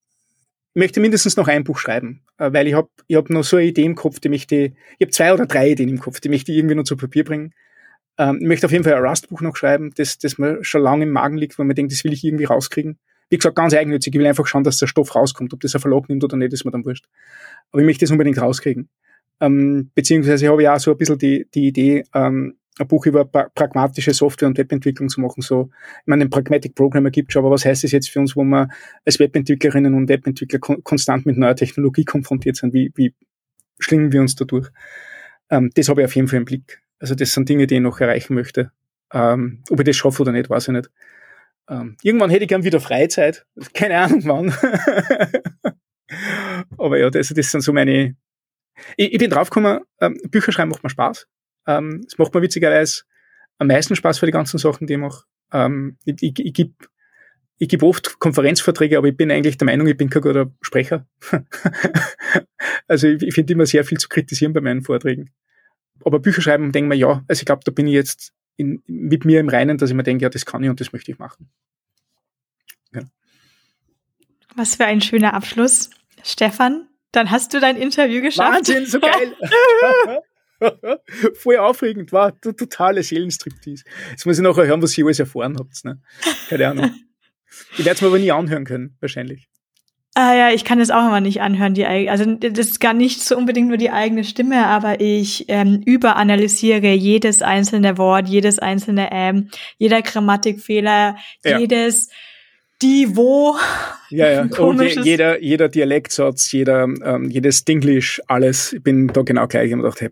möchte 0.78 1.00
mindestens 1.00 1.36
noch 1.36 1.48
ein 1.48 1.64
Buch 1.64 1.78
schreiben, 1.78 2.22
äh, 2.38 2.52
weil 2.52 2.66
ich 2.66 2.74
habe 2.74 2.88
ich 3.06 3.16
hab 3.16 3.30
noch 3.30 3.44
so 3.44 3.56
eine 3.56 3.66
Idee 3.66 3.84
im 3.84 3.94
Kopf, 3.94 4.20
die 4.20 4.28
möchte, 4.28 4.56
ich 4.56 4.74
habe 5.00 5.10
zwei 5.10 5.32
oder 5.32 5.46
drei 5.46 5.70
Ideen 5.70 5.88
im 5.88 5.98
Kopf, 5.98 6.20
die 6.20 6.28
möchte 6.28 6.52
ich 6.52 6.58
irgendwie 6.58 6.74
noch 6.74 6.84
zu 6.84 6.96
Papier 6.96 7.24
bringen. 7.24 7.52
Ähm, 8.16 8.38
ich 8.40 8.46
möchte 8.46 8.66
auf 8.66 8.72
jeden 8.72 8.84
Fall 8.84 8.94
ein 8.94 9.04
Rust-Buch 9.04 9.40
noch 9.40 9.56
schreiben, 9.56 9.92
das, 9.96 10.18
das 10.18 10.38
mir 10.38 10.62
schon 10.62 10.82
lange 10.82 11.04
im 11.04 11.10
Magen 11.10 11.36
liegt, 11.36 11.58
wo 11.58 11.64
man 11.64 11.74
denkt, 11.74 11.92
das 11.92 12.04
will 12.04 12.12
ich 12.12 12.24
irgendwie 12.24 12.44
rauskriegen. 12.44 12.98
Wie 13.30 13.36
gesagt, 13.36 13.56
ganz 13.56 13.74
eigennützig. 13.74 14.14
Ich 14.14 14.18
will 14.18 14.26
einfach 14.26 14.46
schauen, 14.46 14.64
dass 14.64 14.78
der 14.78 14.86
Stoff 14.86 15.14
rauskommt. 15.14 15.52
Ob 15.52 15.60
das 15.60 15.74
ein 15.74 15.82
Verlag 15.82 16.08
nimmt 16.08 16.24
oder 16.24 16.38
nicht, 16.38 16.52
ist 16.54 16.64
mir 16.64 16.70
dann 16.70 16.86
wurscht. 16.86 17.06
Aber 17.70 17.82
ich 17.82 17.86
möchte 17.86 18.06
das 18.06 18.10
unbedingt 18.10 18.40
rauskriegen. 18.40 18.88
Ähm, 19.40 19.90
beziehungsweise 19.94 20.48
habe 20.48 20.62
ich 20.62 20.68
auch 20.68 20.78
so 20.78 20.92
ein 20.92 20.96
bisschen 20.96 21.18
die, 21.18 21.46
die 21.54 21.68
Idee, 21.68 22.04
ähm, 22.14 22.56
ein 22.78 22.88
Buch 22.88 23.06
über 23.06 23.24
pra 23.24 23.48
pragmatische 23.54 24.12
Software- 24.12 24.48
und 24.48 24.58
Webentwicklung 24.58 25.08
zu 25.08 25.20
machen. 25.20 25.42
So, 25.42 25.70
ich 26.00 26.06
meine, 26.06 26.24
den 26.24 26.30
Pragmatic 26.30 26.74
Programmer 26.74 27.10
gibt 27.10 27.32
schon, 27.32 27.40
aber 27.44 27.50
was 27.50 27.64
heißt 27.64 27.84
das 27.84 27.92
jetzt 27.92 28.10
für 28.10 28.20
uns, 28.20 28.36
wo 28.36 28.44
wir 28.44 28.68
als 29.04 29.18
Webentwicklerinnen 29.18 29.94
und 29.94 30.08
Webentwickler 30.08 30.58
kon 30.58 30.82
konstant 30.84 31.26
mit 31.26 31.36
neuer 31.36 31.56
Technologie 31.56 32.04
konfrontiert 32.04 32.56
sind? 32.56 32.72
Wie, 32.72 32.92
wie 32.94 33.14
schlingen 33.78 34.12
wir 34.12 34.20
uns 34.20 34.34
da 34.34 34.44
durch? 34.44 34.68
Ähm, 35.50 35.70
das 35.74 35.88
habe 35.88 36.02
ich 36.02 36.06
auf 36.06 36.16
jeden 36.16 36.28
Fall 36.28 36.38
im 36.38 36.44
Blick. 36.44 36.82
Also 36.98 37.14
das 37.14 37.32
sind 37.32 37.48
Dinge, 37.48 37.66
die 37.66 37.76
ich 37.76 37.80
noch 37.80 38.00
erreichen 38.00 38.34
möchte. 38.34 38.72
Ähm, 39.12 39.62
ob 39.70 39.80
ich 39.80 39.86
das 39.86 39.96
schaffe 39.96 40.22
oder 40.22 40.32
nicht, 40.32 40.50
weiß 40.50 40.68
ich 40.68 40.74
nicht. 40.74 40.90
Ähm, 41.68 41.96
irgendwann 42.02 42.30
hätte 42.30 42.44
ich 42.44 42.48
gern 42.48 42.64
wieder 42.64 42.80
Freizeit. 42.80 43.46
Keine 43.74 43.98
Ahnung 43.98 44.22
wann. 44.24 44.54
aber 46.78 46.98
ja, 46.98 47.10
das, 47.10 47.28
das 47.28 47.50
sind 47.50 47.60
so 47.60 47.72
meine... 47.72 48.16
Ich, 48.96 49.12
ich 49.12 49.18
bin 49.18 49.30
draufgekommen, 49.30 49.80
ähm, 50.00 50.20
Bücher 50.30 50.52
schreiben 50.52 50.70
macht 50.70 50.84
mir 50.84 50.90
Spaß. 50.90 51.26
Ähm, 51.68 52.04
es 52.06 52.18
macht 52.18 52.34
mir 52.34 52.42
witzigerweise 52.42 53.02
am 53.58 53.68
meisten 53.68 53.94
Spaß 53.94 54.18
für 54.18 54.26
die 54.26 54.32
ganzen 54.32 54.58
Sachen, 54.58 54.86
die 54.86 54.94
ich 54.94 54.98
mache. 54.98 55.24
Ähm, 55.52 55.98
ich, 56.04 56.16
ich, 56.20 56.38
ich 56.38 56.52
gebe 56.52 56.74
ich 57.58 57.68
geb 57.68 57.82
oft 57.82 58.20
Konferenzvorträge, 58.20 58.96
aber 58.96 59.08
ich 59.08 59.16
bin 59.16 59.30
eigentlich 59.30 59.58
der 59.58 59.66
Meinung, 59.66 59.88
ich 59.88 59.96
bin 59.96 60.08
kein 60.08 60.22
guter 60.22 60.50
Sprecher. 60.60 61.06
also 62.86 63.08
ich, 63.08 63.22
ich 63.22 63.34
finde 63.34 63.52
immer 63.52 63.66
sehr 63.66 63.84
viel 63.84 63.98
zu 63.98 64.08
kritisieren 64.08 64.52
bei 64.52 64.60
meinen 64.60 64.82
Vorträgen. 64.82 65.30
Aber 66.04 66.20
Bücher 66.20 66.40
schreiben, 66.40 66.70
denke 66.70 66.88
mir, 66.88 66.94
ja, 66.94 67.24
also 67.26 67.40
ich 67.40 67.46
glaube, 67.46 67.62
da 67.64 67.72
bin 67.72 67.88
ich 67.88 67.94
jetzt 67.94 68.32
in, 68.56 68.82
mit 68.86 69.24
mir 69.24 69.40
im 69.40 69.48
Reinen, 69.48 69.76
dass 69.76 69.90
ich 69.90 69.96
mir 69.96 70.04
denke, 70.04 70.22
ja, 70.22 70.28
das 70.28 70.46
kann 70.46 70.62
ich 70.62 70.70
und 70.70 70.80
das 70.80 70.92
möchte 70.92 71.10
ich 71.10 71.18
machen. 71.18 71.50
Ja. 72.94 73.02
Was 74.54 74.76
für 74.76 74.84
ein 74.84 75.00
schöner 75.00 75.34
Abschluss. 75.34 75.90
Stefan, 76.22 76.88
dann 77.10 77.32
hast 77.32 77.54
du 77.54 77.60
dein 77.60 77.76
Interview 77.76 78.22
geschafft. 78.22 78.54
Wahnsinn, 78.54 78.86
so 78.86 79.00
geil. 79.00 79.34
Voll 81.34 81.56
aufregend, 81.56 82.12
war 82.12 82.38
totale 82.40 83.02
Seelenstriptease. 83.02 83.84
Jetzt 84.10 84.26
muss 84.26 84.38
ich 84.38 84.42
nachher 84.42 84.66
hören, 84.66 84.82
was 84.82 84.96
ihr 84.96 85.04
alles 85.04 85.20
erfahren 85.20 85.56
habt. 85.58 85.84
Ne? 85.84 86.00
Keine 86.48 86.68
Ahnung. 86.68 86.90
Ich 87.72 87.84
werde 87.84 87.92
es 87.92 88.02
mir 88.02 88.08
aber 88.08 88.18
nie 88.18 88.32
anhören 88.32 88.64
können, 88.64 88.96
wahrscheinlich. 89.00 89.48
Ah 90.14 90.34
ja, 90.34 90.50
ich 90.50 90.64
kann 90.64 90.80
es 90.80 90.90
auch 90.90 91.06
immer 91.06 91.20
nicht 91.20 91.42
anhören, 91.42 91.74
die 91.74 91.86
also 91.86 92.24
das 92.24 92.66
ist 92.66 92.80
gar 92.80 92.94
nicht 92.94 93.20
so 93.20 93.36
unbedingt 93.36 93.68
nur 93.68 93.76
die 93.76 93.90
eigene 93.90 94.24
Stimme, 94.24 94.66
aber 94.66 95.00
ich 95.00 95.44
ähm, 95.48 95.80
überanalysiere 95.84 96.92
jedes 96.92 97.40
einzelne 97.40 97.98
Wort, 97.98 98.28
jedes 98.28 98.58
einzelne 98.58 99.10
ähm, 99.12 99.50
jeder 99.76 100.02
Grammatikfehler, 100.02 101.16
ja. 101.44 101.58
jedes 101.58 102.08
die, 102.82 103.16
wo. 103.16 103.56
Ja, 104.10 104.30
ja. 104.30 104.42
Und 104.42 104.80
je, 104.82 105.00
jeder, 105.02 105.42
jeder 105.42 105.68
Dialektsatz, 105.68 106.52
jeder, 106.52 106.84
ähm, 106.84 107.28
jedes 107.30 107.64
Dinglish, 107.64 108.22
alles. 108.26 108.72
Ich 108.72 108.82
bin 108.82 109.08
da 109.08 109.22
genau 109.22 109.46
gleich. 109.46 109.66
Ich 109.66 109.72
habe 109.72 109.82
gedacht, 109.82 110.00
hey, 110.00 110.10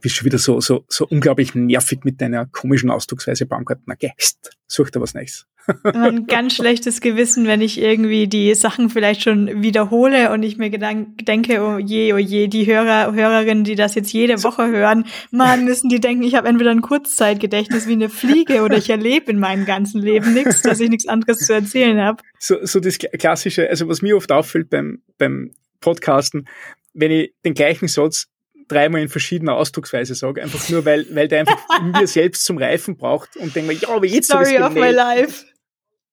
bist 0.00 0.16
schon 0.16 0.26
wieder 0.26 0.38
so, 0.38 0.60
so, 0.60 0.84
so 0.88 1.06
unglaublich 1.06 1.54
nervig 1.54 2.00
mit 2.04 2.20
deiner 2.20 2.46
komischen 2.46 2.90
Ausdrucksweise, 2.90 3.46
Baumgartner. 3.46 3.96
Gehst, 3.96 4.56
such 4.66 4.90
dir 4.90 5.00
was 5.00 5.14
Neues. 5.14 5.46
Ein 5.84 6.26
ganz 6.26 6.54
schlechtes 6.54 7.00
Gewissen, 7.00 7.46
wenn 7.46 7.60
ich 7.60 7.80
irgendwie 7.80 8.26
die 8.26 8.54
Sachen 8.54 8.90
vielleicht 8.90 9.22
schon 9.22 9.62
wiederhole 9.62 10.32
und 10.32 10.42
ich 10.42 10.56
mir 10.56 10.70
denke, 10.70 11.62
oh 11.62 11.78
je, 11.78 12.12
oh 12.12 12.18
je, 12.18 12.48
die 12.48 12.66
Hörer, 12.66 13.12
Hörerinnen, 13.12 13.64
die 13.64 13.74
das 13.74 13.94
jetzt 13.94 14.12
jede 14.12 14.42
Woche 14.42 14.68
hören, 14.68 15.04
man 15.30 15.64
müssen 15.64 15.88
die 15.88 16.00
denken, 16.00 16.22
ich 16.22 16.34
habe 16.34 16.48
entweder 16.48 16.70
ein 16.70 16.80
Kurzzeitgedächtnis 16.80 17.86
wie 17.86 17.92
eine 17.92 18.08
Fliege 18.08 18.62
oder 18.62 18.78
ich 18.78 18.90
erlebe 18.90 19.30
in 19.30 19.38
meinem 19.38 19.66
ganzen 19.66 20.00
Leben 20.00 20.34
nichts, 20.34 20.62
dass 20.62 20.80
ich 20.80 20.88
nichts 20.88 21.08
anderes 21.08 21.38
zu 21.38 21.52
erzählen 21.52 22.00
habe. 22.00 22.22
So, 22.38 22.56
so 22.62 22.80
das 22.80 22.98
klassische, 22.98 23.68
also 23.68 23.88
was 23.88 24.02
mir 24.02 24.16
oft 24.16 24.32
auffällt 24.32 24.70
beim, 24.70 25.02
beim 25.18 25.52
Podcasten, 25.80 26.48
wenn 26.94 27.10
ich 27.10 27.34
den 27.44 27.54
gleichen 27.54 27.88
Satz 27.88 28.28
dreimal 28.70 29.02
in 29.02 29.08
verschiedener 29.08 29.54
Ausdrucksweise 29.56 30.14
sage, 30.14 30.42
einfach 30.42 30.68
nur, 30.68 30.84
weil, 30.84 31.06
weil 31.14 31.28
der 31.28 31.40
einfach 31.40 31.58
in 31.80 31.90
mir 31.90 32.06
selbst 32.06 32.44
zum 32.44 32.58
Reifen 32.58 32.96
braucht 32.96 33.36
und 33.36 33.54
denke 33.54 33.72
mir, 33.72 33.78
ja, 33.78 33.88
aber 33.88 34.06
jetzt 34.06 34.26
Story 34.26 34.58
of 34.58 34.74
my 34.74 34.90
life. 34.90 35.44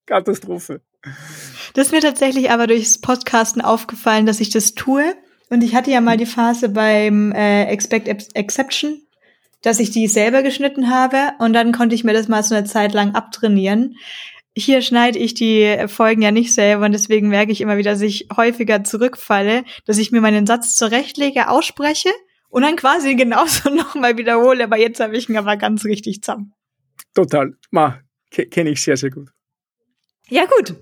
Katastrophe. 0.05 0.81
Das 1.73 1.87
ist 1.87 1.91
mir 1.91 2.01
tatsächlich 2.01 2.49
aber 2.49 2.67
durchs 2.67 2.99
Podcasten 2.99 3.61
aufgefallen, 3.61 4.25
dass 4.25 4.39
ich 4.39 4.49
das 4.49 4.73
tue. 4.73 5.15
Und 5.49 5.63
ich 5.63 5.75
hatte 5.75 5.91
ja 5.91 6.01
mal 6.01 6.17
die 6.17 6.25
Phase 6.25 6.69
beim 6.69 7.31
äh, 7.31 7.65
Expect 7.65 8.07
Exception, 8.35 9.01
dass 9.61 9.79
ich 9.79 9.91
die 9.91 10.07
selber 10.07 10.41
geschnitten 10.43 10.89
habe 10.89 11.33
und 11.39 11.53
dann 11.53 11.71
konnte 11.71 11.95
ich 11.95 12.03
mir 12.03 12.13
das 12.13 12.27
mal 12.27 12.43
so 12.43 12.55
eine 12.55 12.65
Zeit 12.65 12.93
lang 12.93 13.15
abtrainieren. 13.15 13.95
Hier 14.55 14.81
schneide 14.81 15.19
ich 15.19 15.35
die 15.35 15.85
Folgen 15.87 16.21
ja 16.21 16.31
nicht 16.31 16.53
selber 16.53 16.85
und 16.85 16.91
deswegen 16.91 17.29
merke 17.29 17.51
ich 17.51 17.61
immer 17.61 17.77
wieder, 17.77 17.91
dass 17.91 18.01
ich 18.01 18.27
häufiger 18.35 18.83
zurückfalle, 18.83 19.63
dass 19.85 19.99
ich 19.99 20.11
mir 20.11 20.19
meinen 20.19 20.47
Satz 20.47 20.75
zurechtlege, 20.75 21.49
ausspreche 21.49 22.09
und 22.49 22.63
dann 22.63 22.75
quasi 22.75 23.15
genauso 23.15 23.69
nochmal 23.73 24.17
wiederhole, 24.17 24.63
aber 24.63 24.77
jetzt 24.77 24.99
habe 24.99 25.17
ich 25.17 25.29
ihn 25.29 25.37
aber 25.37 25.57
ganz 25.57 25.85
richtig 25.85 26.21
zusammen. 26.21 26.53
Total. 27.13 27.53
Ma, 27.71 27.99
kenne 28.31 28.69
ich 28.69 28.81
sehr, 28.81 28.97
sehr 28.97 29.09
gut. 29.09 29.29
Ja, 30.29 30.45
gut. 30.45 30.75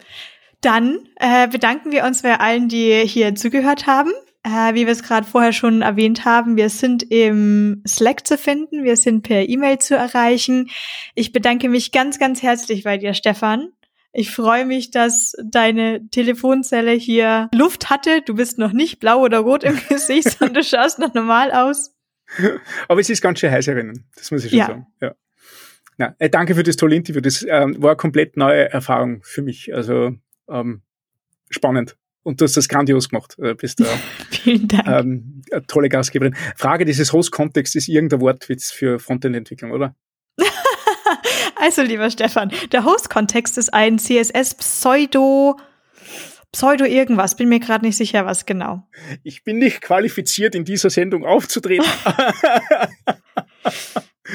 Dann 0.61 1.07
äh, 1.17 1.47
bedanken 1.47 1.91
wir 1.91 2.03
uns 2.05 2.23
bei 2.23 2.39
allen, 2.39 2.69
die 2.69 3.05
hier 3.05 3.35
zugehört 3.35 3.85
haben. 3.87 4.11
Äh, 4.43 4.73
wie 4.73 4.85
wir 4.85 4.93
es 4.93 5.03
gerade 5.03 5.25
vorher 5.25 5.53
schon 5.53 5.81
erwähnt 5.81 6.23
haben, 6.23 6.55
wir 6.55 6.69
sind 6.69 7.03
im 7.11 7.81
Slack 7.87 8.27
zu 8.27 8.37
finden, 8.37 8.83
wir 8.83 8.95
sind 8.95 9.23
per 9.23 9.49
E-Mail 9.49 9.79
zu 9.79 9.95
erreichen. 9.95 10.69
Ich 11.15 11.31
bedanke 11.31 11.67
mich 11.67 11.91
ganz, 11.91 12.19
ganz 12.19 12.43
herzlich 12.43 12.83
bei 12.83 12.97
dir, 12.99 13.15
Stefan. 13.15 13.69
Ich 14.17 14.31
freue 14.31 14.65
mich, 14.65 14.91
dass 14.91 15.33
deine 15.43 16.07
Telefonzelle 16.09 16.93
hier 16.93 17.49
Luft 17.53 17.89
hatte. 17.89 18.21
Du 18.25 18.35
bist 18.35 18.57
noch 18.57 18.71
nicht 18.71 19.01
blau 19.01 19.19
oder 19.19 19.39
rot 19.39 19.65
im 19.65 19.77
Gesicht, 19.89 20.29
sondern 20.29 20.55
du 20.55 20.63
schaust 20.63 20.99
noch 20.99 21.13
normal 21.13 21.51
aus. 21.51 21.93
Aber 22.87 23.01
es 23.01 23.09
ist 23.09 23.21
ganz 23.21 23.39
schön 23.39 23.51
heiß 23.51 23.67
erinnern, 23.67 24.05
das 24.15 24.31
muss 24.31 24.45
ich 24.45 24.51
schon 24.51 24.59
ja. 24.59 24.67
sagen. 24.67 24.87
Ja. 25.01 25.15
Na, 25.97 26.15
äh, 26.19 26.29
danke 26.29 26.55
für 26.55 26.63
das 26.63 26.77
tolle 26.77 26.95
Interview. 26.95 27.19
Das 27.19 27.45
ähm, 27.47 27.81
war 27.81 27.91
eine 27.91 27.97
komplett 27.97 28.37
neue 28.37 28.71
Erfahrung 28.71 29.21
für 29.23 29.41
mich. 29.41 29.75
Also 29.75 30.15
ähm, 30.49 30.81
spannend. 31.49 31.97
Und 32.23 32.39
du 32.39 32.45
hast 32.45 32.55
das 32.55 32.69
grandios 32.69 33.09
gemacht. 33.09 33.35
Du 33.37 33.53
bist 33.53 33.81
äh, 33.81 33.85
Vielen 34.31 34.67
Dank. 34.69 34.87
Ähm, 34.87 35.41
eine 35.51 35.67
tolle 35.67 35.89
Gastgeberin. 35.89 36.35
Frage 36.55 36.85
dieses 36.85 37.11
Host-Kontext 37.11 37.75
ist 37.75 37.89
irgendein 37.89 38.21
Wortwitz 38.21 38.71
für 38.71 38.97
Frontend-Entwicklung, 38.97 39.71
oder? 39.71 39.93
Also, 41.55 41.81
lieber 41.81 42.09
Stefan, 42.09 42.51
der 42.71 42.85
Host-Kontext 42.85 43.57
ist 43.57 43.73
ein 43.73 43.97
CSS-Pseudo- 43.97 45.57
Pseudo 46.55 46.85
irgendwas, 46.85 47.35
bin 47.35 47.49
mir 47.49 47.59
gerade 47.59 47.85
nicht 47.85 47.97
sicher, 47.97 48.25
was 48.25 48.45
genau. 48.45 48.87
Ich 49.23 49.43
bin 49.43 49.57
nicht 49.57 49.81
qualifiziert, 49.81 50.55
in 50.55 50.63
dieser 50.63 50.89
Sendung 50.89 51.25
aufzutreten. 51.25 51.85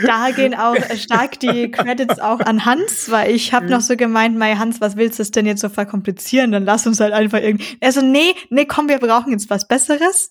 da 0.06 0.30
gehen 0.30 0.54
auch 0.54 0.76
stark 0.96 1.40
die 1.40 1.70
Credits 1.70 2.18
auch 2.18 2.40
an 2.40 2.66
Hans, 2.66 3.10
weil 3.10 3.34
ich 3.34 3.54
habe 3.54 3.64
mhm. 3.64 3.70
noch 3.70 3.80
so 3.80 3.96
gemeint, 3.96 4.36
Mai 4.36 4.56
Hans, 4.56 4.82
was 4.82 4.96
willst 4.96 5.18
du 5.18 5.24
denn 5.24 5.46
jetzt 5.46 5.62
so 5.62 5.70
verkomplizieren? 5.70 6.52
Dann 6.52 6.66
lass 6.66 6.86
uns 6.86 7.00
halt 7.00 7.14
einfach 7.14 7.40
irgendwie. 7.40 7.78
Also 7.80 8.02
nee, 8.02 8.34
nee, 8.50 8.66
komm, 8.66 8.90
wir 8.90 8.98
brauchen 8.98 9.32
jetzt 9.32 9.48
was 9.48 9.66
Besseres. 9.66 10.30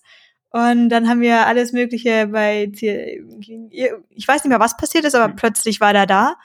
Und 0.52 0.90
dann 0.90 1.08
haben 1.08 1.20
wir 1.20 1.46
alles 1.46 1.72
Mögliche 1.72 2.28
bei, 2.28 2.70
ich 2.72 4.28
weiß 4.28 4.44
nicht 4.44 4.48
mehr, 4.48 4.60
was 4.60 4.76
passiert 4.76 5.04
ist, 5.04 5.14
aber 5.14 5.32
mhm. 5.32 5.36
plötzlich 5.36 5.80
war 5.80 5.92
der 5.92 6.06
da. 6.06 6.36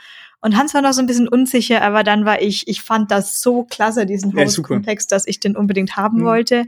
Und 0.46 0.56
Hans 0.56 0.76
war 0.76 0.84
noch 0.84 0.94
so 0.94 1.02
ein 1.02 1.08
bisschen 1.08 1.28
unsicher, 1.28 1.82
aber 1.82 2.04
dann 2.04 2.24
war 2.24 2.40
ich, 2.40 2.68
ich 2.68 2.84
fand 2.84 3.10
das 3.10 3.42
so 3.42 3.64
klasse, 3.64 4.06
diesen 4.06 4.32
Host-Kontext, 4.36 5.12
dass 5.12 5.26
ich 5.26 5.40
den 5.40 5.58
unbedingt 5.58 5.98
haben 5.98 6.20
Mhm. 6.20 6.26
wollte. 6.26 6.66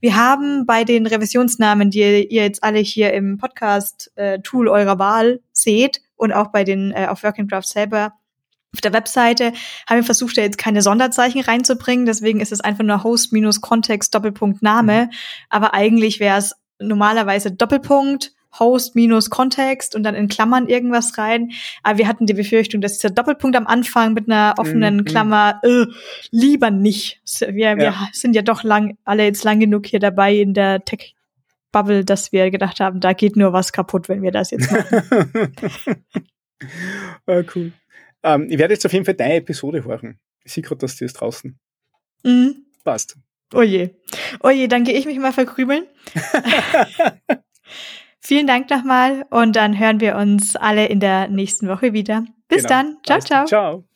Wir 0.00 0.16
haben 0.16 0.66
bei 0.66 0.82
den 0.82 1.06
Revisionsnamen, 1.06 1.90
die 1.90 2.00
ihr 2.00 2.42
jetzt 2.42 2.64
alle 2.64 2.80
hier 2.80 3.12
im 3.12 3.38
Podcast-Tool 3.38 4.66
eurer 4.66 4.98
Wahl 4.98 5.38
seht 5.52 6.00
und 6.16 6.32
auch 6.32 6.48
bei 6.48 6.64
den 6.64 6.90
äh, 6.90 7.06
auf 7.06 7.22
Working 7.22 7.46
Draft 7.46 7.68
selber 7.68 8.14
auf 8.74 8.80
der 8.80 8.92
Webseite 8.92 9.52
haben 9.88 9.98
wir 9.98 10.04
versucht, 10.04 10.36
da 10.36 10.42
jetzt 10.42 10.58
keine 10.58 10.82
Sonderzeichen 10.82 11.40
reinzubringen. 11.40 12.06
Deswegen 12.06 12.40
ist 12.40 12.50
es 12.50 12.60
einfach 12.60 12.82
nur 12.82 13.04
Host 13.04 13.32
minus 13.32 13.60
Kontext 13.60 14.12
Doppelpunkt 14.12 14.60
Name. 14.60 15.08
Aber 15.48 15.72
eigentlich 15.72 16.18
wäre 16.18 16.38
es 16.38 16.56
normalerweise 16.80 17.52
Doppelpunkt 17.52 18.32
Host 18.58 18.96
minus 18.96 19.30
Kontext 19.30 19.94
und 19.94 20.02
dann 20.02 20.14
in 20.14 20.28
Klammern 20.28 20.66
irgendwas 20.68 21.16
rein. 21.18 21.50
Aber 21.82 21.98
wir 21.98 22.08
hatten 22.08 22.26
die 22.26 22.34
Befürchtung, 22.34 22.80
dass 22.80 22.94
dieser 22.98 23.10
Doppelpunkt 23.14 23.56
am 23.56 23.66
Anfang 23.66 24.12
mit 24.12 24.28
einer 24.28 24.54
offenen 24.58 24.96
Mhm. 24.98 25.04
Klammer 25.04 25.60
äh, 25.62 25.86
lieber 26.30 26.70
nicht. 26.70 27.20
Wir, 27.40 27.76
wir 27.76 27.84
Ja. 27.84 28.08
sind 28.12 28.34
ja 28.34 28.42
doch 28.42 28.62
lang 28.64 28.96
alle 29.04 29.24
jetzt 29.24 29.44
lang 29.44 29.60
genug 29.60 29.86
hier 29.86 30.00
dabei 30.00 30.34
in 30.34 30.54
der 30.54 30.84
Tech 30.84 31.14
Bubble, 31.72 32.04
dass 32.04 32.32
wir 32.32 32.50
gedacht 32.50 32.80
haben, 32.80 32.98
da 32.98 33.12
geht 33.12 33.36
nur 33.36 33.52
was 33.52 33.72
kaputt, 33.72 34.08
wenn 34.08 34.22
wir 34.22 34.32
das 34.32 34.50
jetzt 34.50 34.72
machen. 34.72 35.54
ah, 37.26 37.42
cool. 37.54 37.72
Ähm, 38.22 38.48
ich 38.50 38.58
werde 38.58 38.74
jetzt 38.74 38.84
auf 38.84 38.92
jeden 38.92 39.04
Fall 39.04 39.14
deine 39.14 39.34
Episode 39.36 39.84
hören. 39.84 40.18
Ich 40.42 40.52
sehe 40.52 40.64
gerade, 40.64 40.80
dass 40.80 40.96
die 40.96 41.04
ist 41.04 41.14
draußen. 41.14 41.58
mhm. 42.24 42.66
Passt. 42.82 43.16
Oh 43.54 43.62
je. 43.62 43.90
Oh 44.42 44.50
dann 44.68 44.84
gehe 44.84 44.94
ich 44.94 45.06
mich 45.06 45.18
mal 45.18 45.32
verkrümeln. 45.32 45.84
Vielen 48.20 48.46
Dank 48.46 48.70
nochmal 48.70 49.24
und 49.30 49.56
dann 49.56 49.78
hören 49.78 50.00
wir 50.00 50.16
uns 50.16 50.54
alle 50.56 50.86
in 50.86 51.00
der 51.00 51.28
nächsten 51.28 51.68
Woche 51.68 51.92
wieder. 51.92 52.24
Bis 52.48 52.64
Genau. 52.64 52.68
dann. 52.68 52.96
Ciao, 53.04 53.18
ciao. 53.20 53.44
Ciao. 53.46 53.89